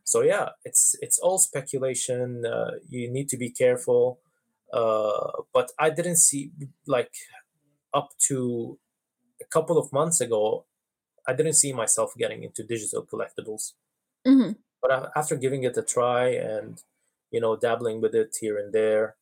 So 0.04 0.22
yeah, 0.22 0.50
it's 0.66 0.96
it's 1.02 1.20
all 1.20 1.38
speculation. 1.38 2.46
Uh, 2.46 2.72
you 2.90 3.10
need 3.12 3.30
to 3.30 3.38
be 3.38 3.50
careful. 3.50 4.20
Uh, 4.72 5.44
but 5.54 5.72
I 5.80 5.90
didn't 5.90 6.18
see 6.18 6.52
like 6.88 7.14
up 7.94 8.10
to 8.28 8.80
a 9.42 9.46
couple 9.46 9.78
of 9.78 9.94
months 9.94 10.20
ago, 10.20 10.66
I 11.28 11.34
didn't 11.34 11.54
see 11.54 11.74
myself 11.74 12.14
getting 12.18 12.44
into 12.44 12.64
digital 12.64 13.06
collectibles. 13.06 13.74
Mm-hmm. 14.28 14.54
But 14.82 15.12
after 15.16 15.36
giving 15.36 15.64
it 15.64 15.78
a 15.78 15.84
try 15.84 16.30
and 16.30 16.82
you 17.32 17.40
know 17.40 17.56
dabbling 17.56 18.02
with 18.02 18.16
it 18.16 18.36
here 18.40 18.58
and 18.58 18.74
there, 18.74 19.16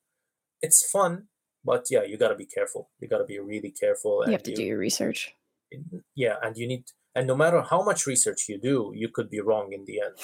it's 0.61 0.89
fun. 0.89 1.27
But 1.63 1.85
yeah, 1.91 2.03
you 2.03 2.17
got 2.17 2.29
to 2.29 2.35
be 2.35 2.45
careful. 2.45 2.89
You 2.99 3.07
got 3.07 3.19
to 3.19 3.25
be 3.25 3.39
really 3.39 3.71
careful. 3.71 4.23
You 4.25 4.31
have 4.31 4.43
to 4.43 4.51
you, 4.51 4.55
do 4.55 4.63
your 4.63 4.79
research. 4.79 5.35
Yeah, 6.15 6.35
and 6.41 6.57
you 6.57 6.67
need, 6.67 6.85
and 7.15 7.27
no 7.27 7.35
matter 7.35 7.61
how 7.61 7.83
much 7.83 8.07
research 8.07 8.47
you 8.47 8.57
do, 8.57 8.91
you 8.95 9.09
could 9.09 9.29
be 9.29 9.41
wrong 9.41 9.73
in 9.73 9.85
the 9.85 10.01
end. 10.01 10.15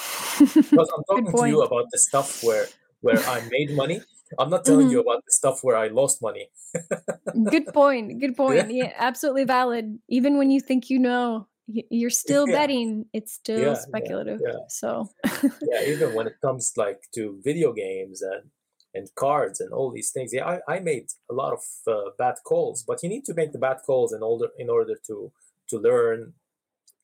because 0.54 0.90
I'm 0.96 1.04
talking 1.10 1.32
to 1.36 1.48
you 1.48 1.62
about 1.62 1.86
the 1.92 1.98
stuff 1.98 2.44
where 2.44 2.68
where 3.02 3.20
I 3.30 3.48
made 3.52 3.72
money 3.72 4.02
I'm 4.40 4.50
not 4.50 4.66
telling 4.66 4.88
mm-hmm. 4.88 4.92
you 4.92 5.00
about 5.02 5.26
the 5.26 5.32
stuff 5.32 5.64
where 5.64 5.78
I 5.78 5.88
lost 5.88 6.22
money. 6.22 6.50
Good 7.50 7.68
point. 7.68 8.20
Good 8.20 8.36
point. 8.36 8.72
Yeah. 8.72 8.86
yeah. 8.86 8.94
absolutely 8.98 9.46
valid. 9.46 10.00
Even 10.10 10.38
when 10.38 10.52
you 10.52 10.60
think 10.60 10.90
you 10.90 11.00
know, 11.00 11.48
you're 11.68 12.10
still 12.10 12.48
yeah. 12.48 12.56
betting. 12.56 13.06
It's 13.14 13.34
still 13.34 13.74
yeah, 13.74 13.74
speculative. 13.76 14.42
So 14.70 15.10
yeah, 15.44 15.84
even 15.86 16.14
when 16.14 16.28
it 16.28 16.36
comes 16.42 16.74
like 16.78 17.02
to 17.16 17.40
video 17.44 17.74
games 17.74 18.22
and 18.22 18.50
and 18.94 19.14
cards 19.16 19.60
and 19.60 19.72
all 19.74 19.92
these 19.92 20.12
things, 20.12 20.34
yeah, 20.34 20.60
I, 20.68 20.76
I 20.76 20.80
made 20.80 21.08
a 21.30 21.34
lot 21.34 21.54
of 21.54 21.62
uh, 21.88 22.10
bad 22.18 22.36
calls, 22.44 22.84
but 22.84 23.04
you 23.04 23.10
need 23.10 23.26
to 23.26 23.34
make 23.34 23.52
the 23.52 23.60
bad 23.60 23.78
calls 23.86 24.14
in 24.14 24.24
order 24.24 24.48
in 24.58 24.70
order 24.70 24.96
to 25.08 25.32
to 25.70 25.80
learn 25.80 26.34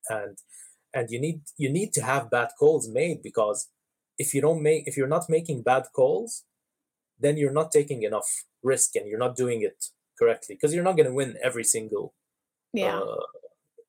and 0.10 0.38
and 0.94 1.10
you 1.10 1.20
need 1.20 1.42
you 1.58 1.70
need 1.70 1.94
to 1.94 2.02
have 2.02 2.30
bad 2.30 2.50
calls 2.60 2.90
made 2.90 3.22
because 3.24 3.70
if 4.18 4.34
you 4.34 4.42
don't 4.42 4.62
make 4.62 4.88
if 4.88 4.96
you're 4.98 5.08
not 5.08 5.30
making 5.30 5.62
bad 5.62 5.86
calls 5.96 6.44
then 7.20 7.38
you're 7.38 7.52
not 7.52 7.72
taking 7.72 8.04
enough 8.04 8.44
risk 8.62 8.96
and 8.96 9.08
you're 9.08 9.20
not 9.20 9.36
doing 9.36 9.62
it 9.62 9.86
correctly 10.20 10.56
because 10.56 10.74
you're 10.74 10.84
not 10.84 10.98
going 10.98 11.08
to 11.08 11.14
win 11.14 11.38
every 11.44 11.64
single 11.64 12.14
yeah. 12.74 13.00
uh, 13.00 13.16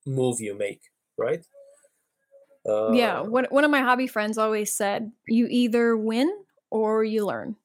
move 0.05 0.39
you 0.39 0.57
make, 0.57 0.81
right? 1.17 1.45
Uh, 2.67 2.91
yeah, 2.91 3.21
one 3.21 3.45
one 3.49 3.63
of 3.63 3.71
my 3.71 3.81
hobby 3.81 4.07
friends 4.07 4.37
always 4.37 4.73
said, 4.73 5.11
"You 5.27 5.47
either 5.49 5.95
win 5.95 6.33
or 6.71 7.03
you 7.03 7.25
learn." 7.25 7.57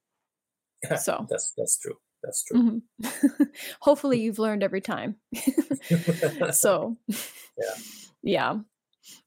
Yeah, 0.83 0.97
so 1.07 1.27
that's 1.31 1.53
that's 1.57 1.79
true. 1.79 1.97
That's 2.23 2.45
true. 2.45 2.83
Mm-hmm. 3.03 3.45
Hopefully, 3.81 4.21
you've 4.21 4.39
learned 4.39 4.63
every 4.63 4.83
time. 4.83 5.17
so, 6.53 6.99
yeah, 7.09 7.75
yeah, 8.23 8.57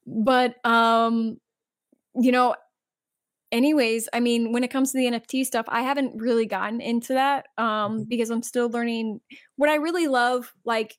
but 0.05 0.55
um, 0.65 1.37
you 2.15 2.31
know, 2.31 2.55
anyways, 3.51 4.09
I 4.13 4.19
mean, 4.19 4.51
when 4.51 4.63
it 4.63 4.71
comes 4.71 4.91
to 4.91 4.97
the 4.97 5.05
NFT 5.05 5.45
stuff, 5.45 5.65
I 5.69 5.83
haven't 5.83 6.21
really 6.21 6.45
gotten 6.45 6.81
into 6.81 7.13
that 7.13 7.45
um, 7.57 7.65
mm-hmm. 7.65 8.03
because 8.09 8.29
I'm 8.29 8.43
still 8.43 8.69
learning. 8.69 9.21
What 9.55 9.69
I 9.69 9.75
really 9.75 10.07
love, 10.07 10.53
like, 10.65 10.97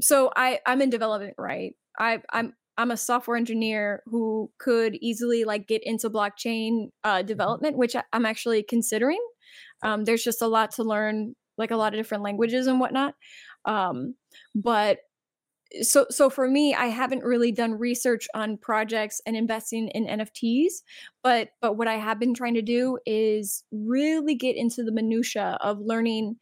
so 0.00 0.30
I 0.36 0.60
I'm 0.66 0.82
in 0.82 0.90
development, 0.90 1.34
right? 1.38 1.74
I 1.98 2.20
I'm 2.30 2.54
I'm 2.76 2.90
a 2.90 2.96
software 2.96 3.36
engineer 3.36 4.02
who 4.06 4.50
could 4.58 4.96
easily 5.00 5.44
like 5.44 5.66
get 5.66 5.82
into 5.84 6.10
blockchain 6.10 6.90
uh, 7.04 7.16
mm-hmm. 7.16 7.26
development, 7.26 7.76
which 7.76 7.96
I'm 8.12 8.26
actually 8.26 8.62
considering. 8.62 9.20
Um, 9.82 10.04
there's 10.04 10.24
just 10.24 10.42
a 10.42 10.46
lot 10.46 10.72
to 10.72 10.84
learn, 10.84 11.34
like 11.56 11.70
a 11.70 11.76
lot 11.76 11.94
of 11.94 11.98
different 11.98 12.24
languages 12.24 12.66
and 12.66 12.80
whatnot. 12.80 13.14
Um, 13.64 14.14
but 14.54 14.98
so 15.82 16.06
so 16.10 16.30
for 16.30 16.48
me 16.48 16.74
i 16.74 16.86
haven't 16.86 17.22
really 17.22 17.52
done 17.52 17.74
research 17.74 18.26
on 18.34 18.56
projects 18.56 19.20
and 19.26 19.36
investing 19.36 19.88
in 19.88 20.06
nfts 20.06 20.82
but 21.22 21.50
but 21.60 21.76
what 21.76 21.88
i 21.88 21.94
have 21.94 22.18
been 22.18 22.34
trying 22.34 22.54
to 22.54 22.62
do 22.62 22.98
is 23.04 23.64
really 23.70 24.34
get 24.34 24.56
into 24.56 24.82
the 24.82 24.92
minutia 24.92 25.58
of 25.60 25.78
learning 25.80 26.36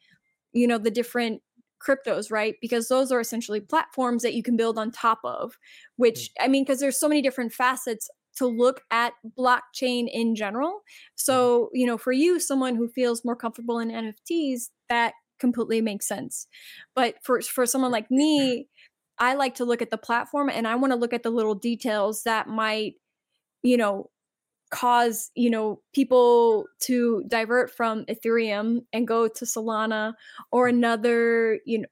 you 0.53 0.67
know 0.67 0.79
the 0.79 0.91
different 0.91 1.43
cryptos 1.85 2.31
right 2.31 2.55
because 2.61 2.89
those 2.89 3.13
are 3.13 3.21
essentially 3.21 3.61
platforms 3.61 4.23
that 4.23 4.35
you 4.35 4.43
can 4.43 4.57
build 4.57 4.79
on 4.79 4.91
top 4.91 5.19
of 5.25 5.59
which 5.97 6.31
mm. 6.31 6.45
i 6.45 6.49
mean 6.49 6.65
because 6.65 6.81
there's 6.81 6.99
so 6.99 7.09
many 7.09 7.21
different 7.21 7.53
facets 7.53 8.09
to 8.37 8.47
look 8.47 8.83
at 8.91 9.15
blockchain 9.39 10.09
in 10.13 10.35
general 10.35 10.71
mm-hmm. 10.71 11.17
so 11.17 11.69
you 11.73 11.87
know 11.87 11.99
for 11.99 12.13
you 12.13 12.39
someone 12.39 12.77
who 12.77 12.89
feels 12.89 13.25
more 13.25 13.37
comfortable 13.37 13.79
in 13.79 13.91
nfts 13.91 14.69
that 14.89 15.15
completely 15.39 15.81
makes 15.83 16.09
sense 16.09 16.47
but 16.95 17.17
for 17.23 17.41
for 17.43 17.67
someone 17.67 17.91
like 17.91 18.11
me 18.11 18.67
I 19.19 19.35
like 19.35 19.55
to 19.57 19.65
look 19.65 19.83
at 19.83 19.91
the 19.91 19.99
platform 19.99 20.51
and 20.51 20.67
I 20.67 20.75
want 20.77 20.93
to 20.93 20.99
look 20.99 21.13
at 21.13 21.23
the 21.23 21.31
little 21.31 21.55
details 21.55 22.23
that 22.25 22.49
might, 22.49 22.95
you 23.63 23.77
know, 23.77 24.11
cause, 24.71 25.31
you 25.35 25.49
know, 25.49 25.81
people 25.95 26.67
to 26.81 27.25
divert 27.29 27.71
from 27.71 28.05
Ethereum 28.07 28.81
and 28.93 29.07
go 29.07 29.29
to 29.29 29.45
Solana 29.45 30.15
or 30.51 30.69
another, 30.69 31.61
you 31.65 31.81
know, 31.81 31.89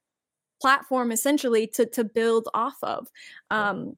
platform 0.61 1.13
essentially 1.13 1.67
to 1.67 1.87
to 1.87 2.05
build 2.05 2.49
off 2.55 2.77
of. 2.83 3.09
Um 3.51 3.97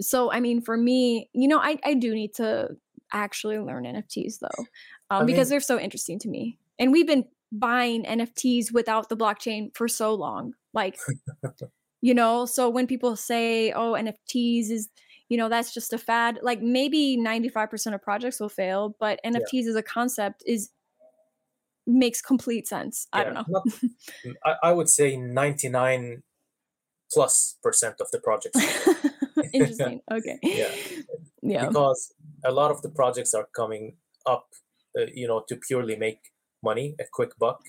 so 0.00 0.30
I 0.32 0.40
mean 0.40 0.60
for 0.60 0.76
me, 0.76 1.28
you 1.32 1.48
know, 1.48 1.58
I 1.58 1.78
I 1.84 1.94
do 1.94 2.14
need 2.14 2.34
to 2.34 2.76
actually 3.12 3.58
learn 3.58 3.84
NFTs 3.84 4.38
though. 4.40 4.64
Um, 5.10 5.26
because 5.26 5.48
they're 5.48 5.60
so 5.60 5.78
interesting 5.78 6.20
to 6.20 6.28
me. 6.28 6.58
And 6.78 6.92
we've 6.92 7.06
been 7.06 7.24
buying 7.50 8.04
NFTs 8.04 8.72
without 8.72 9.08
the 9.08 9.16
blockchain 9.16 9.74
for 9.74 9.88
so 9.88 10.14
long. 10.14 10.54
Like 10.72 10.96
you 12.00 12.14
know 12.14 12.46
so 12.46 12.68
when 12.68 12.86
people 12.86 13.16
say 13.16 13.72
oh 13.72 13.92
nfts 13.92 14.70
is 14.70 14.88
you 15.28 15.36
know 15.36 15.48
that's 15.48 15.72
just 15.72 15.92
a 15.92 15.98
fad 15.98 16.38
like 16.42 16.60
maybe 16.60 17.16
95% 17.18 17.94
of 17.94 18.02
projects 18.02 18.40
will 18.40 18.48
fail 18.48 18.96
but 18.98 19.20
nfts 19.24 19.48
yeah. 19.52 19.70
as 19.70 19.76
a 19.76 19.82
concept 19.82 20.42
is 20.46 20.70
makes 21.86 22.20
complete 22.20 22.68
sense 22.68 23.06
yeah, 23.14 23.20
i 23.20 23.24
don't 23.24 23.34
know. 23.34 23.44
not, 23.48 23.66
I, 24.44 24.68
I, 24.68 24.72
would 24.72 24.88
say 24.88 25.16
99 25.16 26.22
plus 27.12 27.56
percent 27.62 27.96
of 28.00 28.10
the 28.10 28.20
projects 28.20 28.60
interesting 29.52 30.00
okay. 30.10 30.38
Yeah 30.42 30.68
yeah. 31.42 31.66
because 31.66 32.12
a 32.44 32.52
lot 32.52 32.70
of 32.70 32.82
the 32.82 32.88
projects 32.88 33.34
are 33.34 33.48
coming 33.54 33.96
up 34.26 34.46
uh, 34.98 35.06
you 35.12 35.26
know 35.26 35.44
to 35.48 35.56
purely 35.56 35.96
make 35.96 36.20
money 36.62 36.94
a 37.00 37.04
quick 37.10 37.38
buck. 37.38 37.62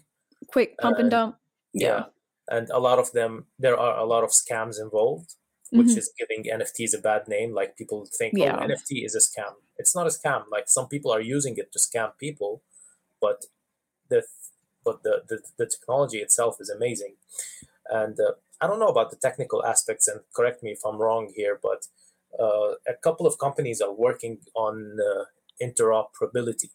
Quick 0.47 0.77
pump 0.77 0.97
uh, 0.97 1.01
and 1.01 1.11
dump 1.11 1.35
yeah 1.73 2.05
and 2.49 2.69
a 2.69 2.79
lot 2.79 2.99
of 2.99 3.11
them 3.11 3.45
there 3.59 3.77
are 3.77 3.97
a 3.97 4.05
lot 4.05 4.23
of 4.23 4.31
scams 4.31 4.79
involved 4.79 5.35
which 5.71 5.87
mm-hmm. 5.87 5.99
is 5.99 6.11
giving 6.19 6.43
nfts 6.51 6.93
a 6.97 7.01
bad 7.01 7.29
name. 7.29 7.53
Like 7.53 7.77
people 7.77 8.05
think 8.05 8.33
oh, 8.37 8.43
yeah. 8.43 8.57
oh 8.59 8.67
nft 8.67 9.05
is 9.05 9.15
a 9.15 9.19
scam. 9.19 9.53
It's 9.77 9.95
not 9.95 10.05
a 10.05 10.09
scam. 10.09 10.43
Like 10.51 10.67
some 10.67 10.89
people 10.89 11.13
are 11.13 11.21
using 11.21 11.55
it 11.57 11.71
to 11.71 11.79
scam 11.79 12.11
people 12.19 12.61
but 13.21 13.45
the 14.09 14.23
but 14.83 15.03
the 15.03 15.23
the, 15.29 15.39
the 15.57 15.65
technology 15.65 16.17
itself 16.17 16.57
is 16.59 16.69
amazing. 16.69 17.15
And 17.89 18.19
uh, 18.19 18.33
i 18.61 18.67
don't 18.67 18.79
know 18.79 18.93
about 18.95 19.09
the 19.11 19.17
technical 19.17 19.65
aspects 19.65 20.07
and 20.07 20.21
correct 20.35 20.61
me 20.61 20.69
if 20.71 20.81
i'm 20.85 20.97
wrong 21.01 21.33
here 21.35 21.59
but 21.61 21.87
uh, 22.39 22.75
a 22.87 22.93
couple 23.01 23.25
of 23.25 23.37
companies 23.37 23.81
are 23.81 23.93
working 23.93 24.39
on 24.55 24.97
uh, 24.99 25.25
interoperability. 25.61 26.69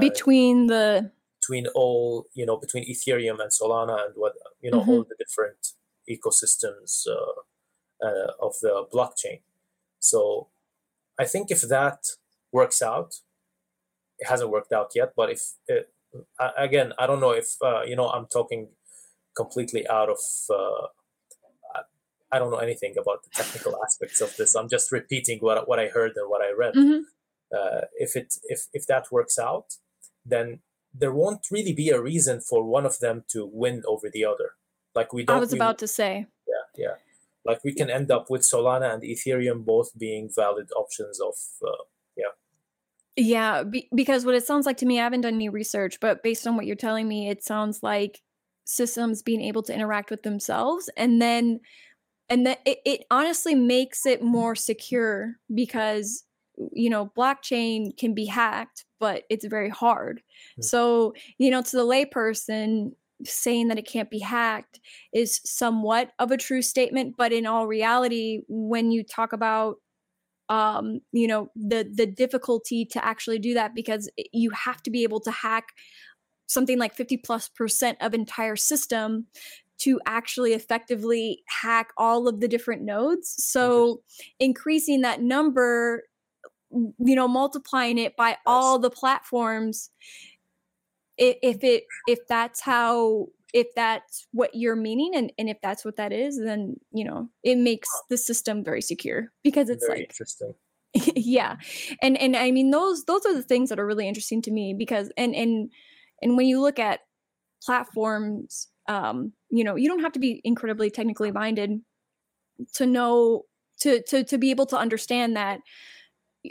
Between 0.00 0.68
the 0.68 1.10
between 1.42 1.66
all 1.74 2.26
you 2.34 2.46
know 2.46 2.56
between 2.56 2.84
ethereum 2.84 3.40
and 3.40 3.50
solana 3.50 4.04
and 4.04 4.14
what 4.14 4.34
you 4.60 4.70
know 4.70 4.80
mm-hmm. 4.80 4.90
all 4.90 5.04
the 5.04 5.16
different 5.18 5.68
ecosystems 6.08 7.06
uh, 7.08 8.06
uh, 8.06 8.32
of 8.40 8.54
the 8.62 8.84
blockchain 8.92 9.40
so 9.98 10.48
i 11.18 11.24
think 11.24 11.50
if 11.50 11.62
that 11.62 11.98
works 12.52 12.80
out 12.82 13.16
it 14.18 14.28
hasn't 14.28 14.50
worked 14.50 14.72
out 14.72 14.90
yet 14.94 15.12
but 15.16 15.30
if 15.30 15.40
it, 15.66 15.90
again 16.56 16.92
i 16.98 17.06
don't 17.06 17.20
know 17.20 17.32
if 17.32 17.56
uh, 17.62 17.82
you 17.82 17.96
know 17.96 18.08
i'm 18.08 18.26
talking 18.26 18.68
completely 19.36 19.88
out 19.88 20.08
of 20.08 20.18
uh, 20.50 20.86
I 22.34 22.38
don't 22.38 22.50
know 22.50 22.56
anything 22.56 22.94
about 22.98 23.22
the 23.24 23.30
technical 23.34 23.78
aspects 23.84 24.22
of 24.22 24.34
this. 24.36 24.54
I'm 24.54 24.68
just 24.68 24.90
repeating 24.90 25.38
what 25.40 25.68
what 25.68 25.78
I 25.78 25.88
heard 25.88 26.12
and 26.16 26.30
what 26.30 26.40
I 26.40 26.50
read. 26.56 26.74
Mm-hmm. 26.74 27.02
Uh, 27.54 27.82
if 27.98 28.16
it 28.16 28.32
if 28.44 28.68
if 28.72 28.86
that 28.86 29.12
works 29.12 29.38
out, 29.38 29.74
then 30.24 30.60
there 30.94 31.12
won't 31.12 31.46
really 31.50 31.72
be 31.72 31.90
a 31.90 32.00
reason 32.00 32.40
for 32.40 32.64
one 32.64 32.86
of 32.86 32.98
them 32.98 33.24
to 33.28 33.48
win 33.50 33.82
over 33.86 34.10
the 34.10 34.24
other. 34.24 34.52
Like 34.94 35.12
we 35.12 35.24
don't. 35.24 35.36
I 35.36 35.40
was 35.40 35.52
about 35.52 35.78
to 35.78 35.88
say. 35.88 36.26
Yeah, 36.46 36.84
yeah. 36.84 36.94
Like 37.44 37.64
we 37.64 37.74
can 37.74 37.90
end 37.90 38.10
up 38.10 38.30
with 38.30 38.42
Solana 38.42 38.92
and 38.92 39.02
Ethereum 39.02 39.64
both 39.64 39.98
being 39.98 40.30
valid 40.34 40.70
options 40.76 41.20
of. 41.20 41.34
Uh, 41.62 41.84
yeah. 42.16 42.24
Yeah, 43.16 43.62
be- 43.64 43.88
because 43.94 44.24
what 44.24 44.34
it 44.34 44.46
sounds 44.46 44.66
like 44.66 44.76
to 44.78 44.86
me, 44.86 45.00
I 45.00 45.04
haven't 45.04 45.22
done 45.22 45.34
any 45.34 45.48
research, 45.48 45.98
but 46.00 46.22
based 46.22 46.46
on 46.46 46.56
what 46.56 46.66
you're 46.66 46.76
telling 46.76 47.08
me, 47.08 47.28
it 47.28 47.42
sounds 47.42 47.82
like 47.82 48.20
systems 48.64 49.22
being 49.22 49.40
able 49.42 49.62
to 49.64 49.74
interact 49.74 50.10
with 50.10 50.22
themselves, 50.22 50.88
and 50.96 51.20
then, 51.20 51.60
and 52.28 52.46
that 52.46 52.60
it, 52.64 52.78
it 52.84 53.04
honestly 53.10 53.54
makes 53.54 54.06
it 54.06 54.22
more 54.22 54.54
secure 54.54 55.34
because 55.52 56.24
you 56.72 56.90
know 56.90 57.10
blockchain 57.16 57.96
can 57.96 58.14
be 58.14 58.26
hacked 58.26 58.84
but 59.00 59.24
it's 59.30 59.44
very 59.46 59.68
hard. 59.68 60.18
Mm-hmm. 60.18 60.62
so 60.62 61.14
you 61.38 61.50
know 61.50 61.62
to 61.62 61.76
the 61.76 61.84
layperson 61.84 62.92
saying 63.24 63.68
that 63.68 63.78
it 63.78 63.86
can't 63.86 64.10
be 64.10 64.18
hacked 64.18 64.80
is 65.12 65.40
somewhat 65.44 66.10
of 66.18 66.30
a 66.30 66.36
true 66.36 66.62
statement 66.62 67.14
but 67.16 67.32
in 67.32 67.46
all 67.46 67.66
reality 67.66 68.42
when 68.48 68.90
you 68.90 69.04
talk 69.04 69.32
about 69.32 69.76
um 70.48 71.00
you 71.12 71.28
know 71.28 71.48
the 71.54 71.88
the 71.94 72.06
difficulty 72.06 72.84
to 72.84 73.04
actually 73.04 73.38
do 73.38 73.54
that 73.54 73.74
because 73.74 74.10
you 74.32 74.50
have 74.50 74.82
to 74.82 74.90
be 74.90 75.04
able 75.04 75.20
to 75.20 75.30
hack 75.30 75.68
something 76.46 76.78
like 76.78 76.94
50 76.94 77.16
plus 77.18 77.48
percent 77.48 77.96
of 78.00 78.12
entire 78.12 78.56
system 78.56 79.26
to 79.78 80.00
actually 80.06 80.52
effectively 80.52 81.42
hack 81.48 81.92
all 81.96 82.28
of 82.28 82.38
the 82.38 82.46
different 82.46 82.82
nodes. 82.82 83.34
So 83.38 84.02
increasing 84.38 85.00
that 85.00 85.20
number 85.20 86.04
you 86.72 87.14
know 87.14 87.28
multiplying 87.28 87.98
it 87.98 88.16
by 88.16 88.36
all 88.46 88.78
the 88.78 88.90
platforms 88.90 89.90
if 91.18 91.62
it 91.62 91.84
if 92.08 92.18
that's 92.28 92.60
how 92.60 93.26
if 93.52 93.66
that's 93.76 94.26
what 94.32 94.50
you're 94.54 94.76
meaning 94.76 95.12
and, 95.14 95.30
and 95.38 95.48
if 95.50 95.58
that's 95.62 95.84
what 95.84 95.96
that 95.96 96.12
is 96.12 96.38
then 96.38 96.74
you 96.92 97.04
know 97.04 97.28
it 97.42 97.56
makes 97.56 97.88
the 98.08 98.16
system 98.16 98.64
very 98.64 98.80
secure 98.80 99.30
because 99.44 99.68
it's 99.68 99.86
very 99.86 100.00
like 100.00 100.10
interesting. 100.10 100.54
Yeah. 101.16 101.56
And 102.00 102.18
and 102.18 102.36
i 102.36 102.50
mean 102.50 102.70
those 102.70 103.04
those 103.04 103.24
are 103.26 103.34
the 103.34 103.42
things 103.42 103.68
that 103.68 103.78
are 103.78 103.86
really 103.86 104.08
interesting 104.08 104.42
to 104.42 104.50
me 104.50 104.74
because 104.76 105.10
and 105.16 105.34
and 105.34 105.70
and 106.20 106.36
when 106.36 106.46
you 106.46 106.60
look 106.60 106.78
at 106.78 107.00
platforms 107.62 108.68
um 108.88 109.32
you 109.50 109.62
know 109.64 109.76
you 109.76 109.88
don't 109.88 110.00
have 110.00 110.12
to 110.12 110.18
be 110.18 110.40
incredibly 110.44 110.90
technically 110.90 111.30
minded 111.30 111.80
to 112.74 112.86
know 112.86 113.44
to 113.80 114.02
to 114.02 114.24
to 114.24 114.38
be 114.38 114.50
able 114.50 114.66
to 114.66 114.76
understand 114.76 115.36
that 115.36 115.60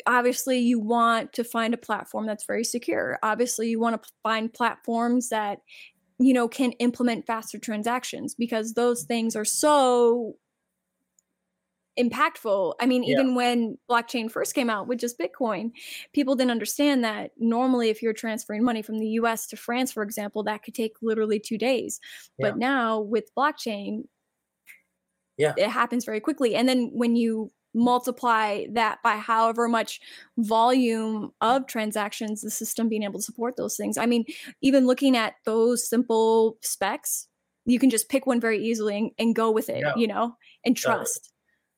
obviously 0.06 0.60
you 0.60 0.80
want 0.80 1.34
to 1.34 1.44
find 1.44 1.74
a 1.74 1.78
platform 1.78 2.26
that's 2.26 2.46
very 2.46 2.64
secure. 2.64 3.20
Obviously 3.24 3.70
you 3.70 3.80
want 3.80 4.02
to 4.02 4.10
find 4.24 4.54
platforms 4.54 5.30
that 5.30 5.60
you 6.20 6.34
know 6.34 6.48
can 6.48 6.72
implement 6.74 7.26
faster 7.26 7.58
transactions 7.58 8.36
because 8.36 8.74
those 8.74 9.04
things 9.04 9.36
are 9.36 9.46
so 9.46 10.36
impactful. 12.00 12.74
I 12.80 12.86
mean 12.86 13.04
even 13.04 13.30
yeah. 13.30 13.36
when 13.36 13.78
blockchain 13.90 14.32
first 14.32 14.56
came 14.56 14.70
out 14.70 14.88
with 14.88 15.00
just 15.00 15.20
bitcoin 15.20 15.72
people 16.14 16.36
didn't 16.36 16.52
understand 16.52 17.04
that 17.04 17.32
normally 17.38 17.90
if 17.90 18.02
you're 18.02 18.14
transferring 18.14 18.64
money 18.64 18.82
from 18.82 18.98
the 18.98 19.08
us 19.08 19.46
to 19.48 19.58
france 19.58 19.92
for 19.92 20.02
example 20.02 20.42
that 20.44 20.64
could 20.64 20.74
take 20.74 20.94
literally 21.02 21.40
two 21.40 21.58
days. 21.58 22.00
Yeah. 22.38 22.50
but 22.50 22.58
now 22.58 23.02
with 23.02 23.30
blockchain 23.38 24.04
yeah. 25.42 25.54
it 25.58 25.70
happens 25.70 26.06
very 26.06 26.20
quickly. 26.20 26.56
And 26.56 26.70
then 26.70 26.92
when 26.94 27.16
you 27.16 27.52
multiply 27.74 28.66
that 28.72 29.02
by 29.04 29.16
however 29.18 29.68
much 29.68 30.00
volume 30.38 31.32
of 31.42 31.66
transactions 31.68 32.42
the 32.42 32.52
system 32.52 32.90
being 32.90 33.04
able 33.04 33.20
to 33.20 33.24
support 33.24 33.56
those 33.58 33.78
things. 33.78 33.98
I 33.98 34.06
mean, 34.06 34.26
even 34.62 34.88
looking 34.88 35.16
at 35.16 35.36
those 35.46 35.88
simple 35.88 36.58
specs, 36.62 37.28
you 37.66 37.80
can 37.80 37.90
just 37.90 38.10
pick 38.10 38.26
one 38.26 38.42
very 38.42 38.64
easily 38.64 38.98
and, 38.98 39.12
and 39.20 39.36
go 39.36 39.52
with 39.52 39.70
it, 39.70 39.82
yeah. 39.82 39.94
you 39.96 40.08
know, 40.08 40.36
and 40.66 40.76
trust 40.76 41.32
uh, 41.32 41.32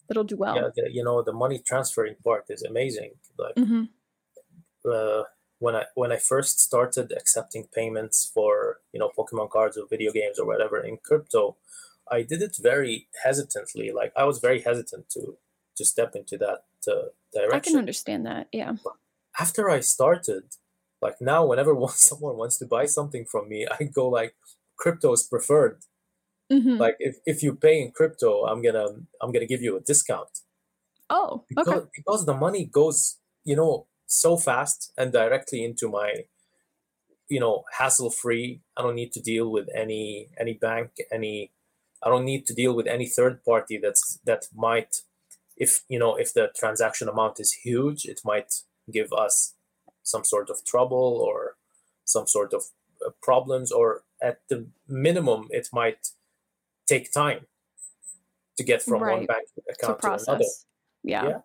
that 0.07 0.13
it'll 0.13 0.23
do 0.23 0.37
well. 0.37 0.55
Yeah, 0.55 0.69
the, 0.75 0.89
you 0.91 1.03
know, 1.03 1.21
the 1.21 1.33
money 1.33 1.59
transferring 1.59 2.15
part 2.23 2.45
is 2.49 2.63
amazing. 2.63 3.11
Like, 3.37 3.55
mm-hmm. 3.55 3.83
uh, 4.89 5.23
when 5.59 5.75
I 5.75 5.85
when 5.95 6.11
I 6.11 6.17
first 6.17 6.59
started 6.59 7.13
accepting 7.15 7.67
payments 7.73 8.29
for 8.33 8.79
you 8.91 8.99
know 8.99 9.11
Pokemon 9.17 9.49
cards 9.49 9.77
or 9.77 9.85
video 9.89 10.11
games 10.11 10.39
or 10.39 10.45
whatever 10.45 10.79
in 10.79 10.97
crypto, 11.03 11.57
I 12.11 12.23
did 12.23 12.41
it 12.41 12.57
very 12.61 13.07
hesitantly. 13.23 13.91
Like 13.91 14.11
I 14.15 14.25
was 14.25 14.39
very 14.39 14.61
hesitant 14.61 15.09
to 15.11 15.37
to 15.77 15.85
step 15.85 16.15
into 16.15 16.37
that 16.37 16.63
uh, 16.87 17.09
direction. 17.33 17.55
I 17.55 17.59
can 17.59 17.77
understand 17.77 18.25
that. 18.25 18.47
Yeah. 18.51 18.73
After 19.39 19.69
I 19.69 19.79
started, 19.79 20.43
like 21.01 21.15
now, 21.19 21.45
whenever 21.45 21.75
someone 21.89 22.37
wants 22.37 22.57
to 22.59 22.65
buy 22.65 22.85
something 22.85 23.25
from 23.25 23.49
me, 23.49 23.67
I 23.69 23.83
go 23.83 24.07
like, 24.09 24.35
crypto 24.77 25.13
is 25.13 25.23
preferred. 25.23 25.79
Mm-hmm. 26.51 26.77
Like 26.77 26.97
if, 26.99 27.17
if 27.25 27.41
you 27.41 27.55
pay 27.55 27.81
in 27.81 27.91
crypto, 27.91 28.45
I'm 28.45 28.61
gonna 28.61 28.87
I'm 29.21 29.31
gonna 29.31 29.45
give 29.45 29.61
you 29.61 29.77
a 29.77 29.79
discount. 29.79 30.29
Oh, 31.09 31.45
because, 31.49 31.67
okay. 31.67 31.87
Because 31.95 32.25
the 32.25 32.33
money 32.33 32.65
goes, 32.65 33.17
you 33.43 33.55
know, 33.55 33.87
so 34.05 34.37
fast 34.37 34.91
and 34.97 35.11
directly 35.11 35.63
into 35.63 35.87
my, 35.87 36.25
you 37.29 37.39
know, 37.39 37.63
hassle 37.77 38.11
free. 38.11 38.61
I 38.77 38.81
don't 38.81 38.95
need 38.95 39.11
to 39.13 39.21
deal 39.21 39.51
with 39.51 39.67
any 39.75 40.29
any 40.39 40.53
bank, 40.53 40.91
any. 41.11 41.51
I 42.03 42.09
don't 42.09 42.25
need 42.25 42.45
to 42.47 42.53
deal 42.53 42.75
with 42.75 42.87
any 42.87 43.07
third 43.07 43.43
party 43.45 43.79
that's 43.81 44.19
that 44.25 44.45
might, 44.53 44.97
if 45.57 45.83
you 45.87 45.99
know, 45.99 46.15
if 46.15 46.33
the 46.33 46.49
transaction 46.57 47.07
amount 47.07 47.39
is 47.39 47.51
huge, 47.51 48.05
it 48.05 48.21
might 48.23 48.53
give 48.91 49.13
us 49.13 49.55
some 50.03 50.23
sort 50.23 50.49
of 50.49 50.65
trouble 50.65 51.23
or 51.25 51.55
some 52.05 52.27
sort 52.27 52.53
of 52.53 52.63
uh, 53.05 53.11
problems, 53.21 53.71
or 53.71 54.03
at 54.21 54.41
the 54.49 54.67
minimum, 54.87 55.47
it 55.51 55.69
might 55.71 56.07
take 56.87 57.11
time 57.11 57.45
to 58.57 58.63
get 58.63 58.81
from 58.81 59.01
right. 59.01 59.17
one 59.17 59.25
bank 59.25 59.47
account 59.69 60.01
to, 60.01 60.07
to 60.07 60.23
another. 60.27 60.45
Yeah. 61.03 61.27
yeah. 61.27 61.37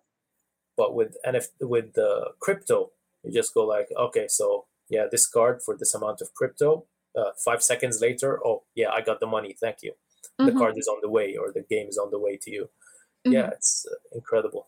But 0.77 0.95
with 0.95 1.15
NF 1.25 1.47
with 1.61 1.93
the 1.93 2.31
crypto, 2.39 2.91
you 3.23 3.33
just 3.33 3.53
go 3.53 3.65
like, 3.65 3.87
okay, 3.97 4.27
so 4.27 4.65
yeah, 4.89 5.05
this 5.11 5.27
card 5.27 5.61
for 5.63 5.75
this 5.77 5.93
amount 5.93 6.21
of 6.21 6.33
crypto. 6.33 6.85
Uh, 7.17 7.31
five 7.43 7.61
seconds 7.63 7.99
later, 8.01 8.39
oh 8.45 8.63
yeah, 8.75 8.89
I 8.89 9.01
got 9.01 9.19
the 9.19 9.27
money. 9.27 9.55
Thank 9.59 9.77
you. 9.83 9.93
Mm-hmm. 10.39 10.45
The 10.45 10.51
card 10.53 10.77
is 10.77 10.87
on 10.87 10.99
the 11.01 11.09
way, 11.09 11.35
or 11.35 11.51
the 11.53 11.65
game 11.69 11.87
is 11.87 11.97
on 11.97 12.11
the 12.11 12.19
way 12.19 12.37
to 12.41 12.51
you. 12.51 12.69
Mm-hmm. 13.25 13.33
Yeah, 13.33 13.49
it's 13.51 13.85
uh, 13.89 13.95
incredible. 14.15 14.67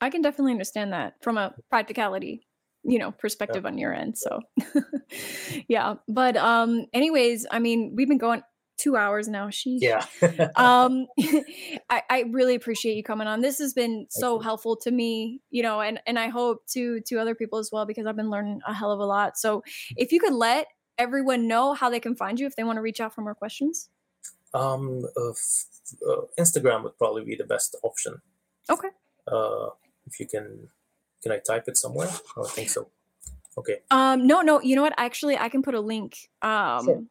I 0.00 0.10
can 0.10 0.22
definitely 0.22 0.52
understand 0.52 0.92
that 0.92 1.14
from 1.22 1.38
a 1.38 1.54
practicality 1.70 2.48
you 2.84 2.98
know 2.98 3.10
perspective 3.10 3.64
yeah. 3.64 3.70
on 3.70 3.78
your 3.78 3.92
end 3.92 4.16
so. 4.16 4.40
Yeah. 5.68 5.94
But 6.08 6.36
um 6.36 6.86
anyways 6.92 7.46
i 7.50 7.58
mean 7.58 7.94
we've 7.96 8.08
been 8.08 8.18
going 8.18 8.42
two 8.78 8.96
hours 8.96 9.26
now. 9.26 9.50
She 9.50 9.78
yeah. 9.80 10.04
Um 10.56 11.06
I, 11.90 12.02
I 12.08 12.24
really 12.30 12.54
appreciate 12.54 12.94
you 12.94 13.02
coming 13.02 13.26
on. 13.26 13.40
This 13.40 13.58
has 13.58 13.74
been 13.74 14.06
so 14.08 14.38
helpful 14.38 14.76
to 14.76 14.90
me 14.90 15.40
you 15.50 15.62
know 15.62 15.80
and 15.80 16.00
and 16.06 16.18
i 16.18 16.28
hope 16.28 16.66
to 16.74 17.00
to 17.06 17.18
other 17.18 17.34
people 17.34 17.58
as 17.58 17.70
well 17.72 17.84
because 17.86 18.06
i've 18.06 18.16
been 18.16 18.30
learning 18.30 18.60
a 18.66 18.72
hell 18.72 18.92
of 18.92 19.00
a 19.00 19.06
lot. 19.06 19.36
So 19.36 19.62
if 19.96 20.12
you 20.12 20.20
could 20.20 20.32
let 20.34 20.66
everyone 20.96 21.46
know 21.46 21.74
how 21.74 21.90
they 21.90 22.00
can 22.00 22.16
find 22.16 22.40
you 22.40 22.46
if 22.46 22.56
they 22.56 22.64
want 22.64 22.76
to 22.76 22.82
reach 22.82 23.00
out 23.00 23.14
for 23.14 23.20
more 23.22 23.34
questions 23.34 23.88
um 24.54 25.04
uh, 25.16 25.30
uh, 25.30 26.22
instagram 26.38 26.82
would 26.82 26.96
probably 26.98 27.24
be 27.24 27.34
the 27.34 27.44
best 27.44 27.76
option 27.82 28.20
okay 28.70 28.88
uh 29.30 29.68
if 30.06 30.18
you 30.20 30.26
can 30.26 30.68
can 31.22 31.32
I 31.32 31.38
type 31.38 31.64
it 31.68 31.76
somewhere? 31.76 32.08
I 32.36 32.48
think 32.48 32.68
so. 32.70 32.88
Okay. 33.56 33.78
Um, 33.90 34.26
no, 34.26 34.40
no. 34.40 34.60
You 34.60 34.76
know 34.76 34.82
what? 34.82 34.94
Actually, 34.96 35.36
I 35.36 35.48
can 35.48 35.62
put 35.62 35.74
a 35.74 35.80
link. 35.80 36.16
Um, 36.42 36.84
sure. 36.84 37.02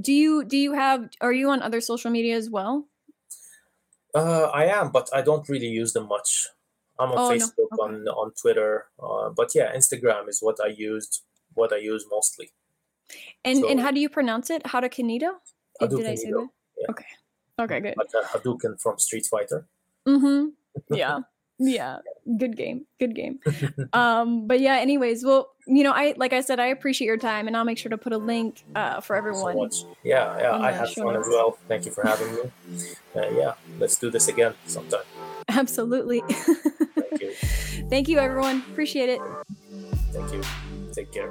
do 0.00 0.12
you 0.12 0.44
do 0.44 0.56
you 0.56 0.72
have? 0.72 1.08
Are 1.20 1.32
you 1.32 1.50
on 1.50 1.62
other 1.62 1.80
social 1.80 2.10
media 2.10 2.36
as 2.36 2.50
well? 2.50 2.88
Uh, 4.14 4.50
I 4.52 4.64
am, 4.64 4.90
but 4.90 5.08
I 5.14 5.22
don't 5.22 5.48
really 5.48 5.68
use 5.68 5.92
them 5.92 6.08
much. 6.08 6.48
I'm 6.98 7.12
on 7.12 7.18
oh, 7.18 7.30
Facebook, 7.30 7.70
no. 7.70 7.84
okay. 7.84 7.94
on 7.94 8.08
on 8.08 8.32
Twitter, 8.32 8.86
uh, 9.00 9.30
but 9.30 9.54
yeah, 9.54 9.74
Instagram 9.74 10.28
is 10.28 10.40
what 10.40 10.58
I 10.62 10.68
used, 10.68 11.22
what 11.54 11.72
I 11.72 11.76
use 11.76 12.04
mostly. 12.10 12.50
And 13.44 13.58
so, 13.58 13.70
and 13.70 13.80
how 13.80 13.92
do 13.92 14.00
you 14.00 14.08
pronounce 14.08 14.50
it? 14.50 14.66
How 14.66 14.80
to 14.80 14.88
Kanito? 14.88 15.34
Did, 15.80 15.90
did 15.90 16.06
I 16.06 16.14
say 16.14 16.30
that? 16.30 16.48
Yeah. 16.78 16.90
Okay. 16.90 17.04
Okay, 17.60 17.80
good. 17.80 17.94
Like 17.96 18.08
Hadouken 18.32 18.80
from 18.80 18.98
Street 18.98 19.26
Fighter. 19.26 19.66
Mm-hmm. 20.08 20.48
Yeah. 20.96 21.20
Yeah. 21.58 21.98
Good 22.38 22.56
game. 22.56 22.86
Good 22.98 23.14
game. 23.14 23.40
Um 23.92 24.46
but 24.46 24.60
yeah 24.60 24.76
anyways 24.76 25.24
well 25.24 25.50
you 25.66 25.82
know 25.82 25.92
i 25.92 26.14
like 26.16 26.32
i 26.32 26.40
said 26.40 26.60
i 26.60 26.66
appreciate 26.66 27.06
your 27.06 27.16
time 27.18 27.48
and 27.48 27.56
i'll 27.56 27.64
make 27.64 27.76
sure 27.76 27.90
to 27.90 27.98
put 27.98 28.12
a 28.12 28.18
link 28.18 28.62
uh 28.74 29.00
for 29.00 29.16
everyone 29.16 29.70
so 29.70 29.86
yeah 30.04 30.38
yeah 30.38 30.56
i 30.56 30.70
had 30.70 30.88
fun 30.90 31.14
notes. 31.14 31.26
as 31.26 31.32
well. 31.34 31.58
Thank 31.68 31.86
you 31.86 31.92
for 31.92 32.06
having 32.06 32.34
me. 32.34 32.40
Uh, 33.16 33.28
yeah 33.30 33.52
let's 33.78 33.98
do 33.98 34.10
this 34.10 34.28
again 34.28 34.54
sometime. 34.66 35.04
Absolutely. 35.48 36.22
Thank 36.28 37.20
you. 37.20 37.32
Thank 37.90 38.08
you 38.08 38.18
everyone. 38.18 38.64
Appreciate 38.70 39.08
it. 39.08 39.20
Thank 40.12 40.32
you. 40.32 40.42
Take 40.94 41.10
care 41.12 41.30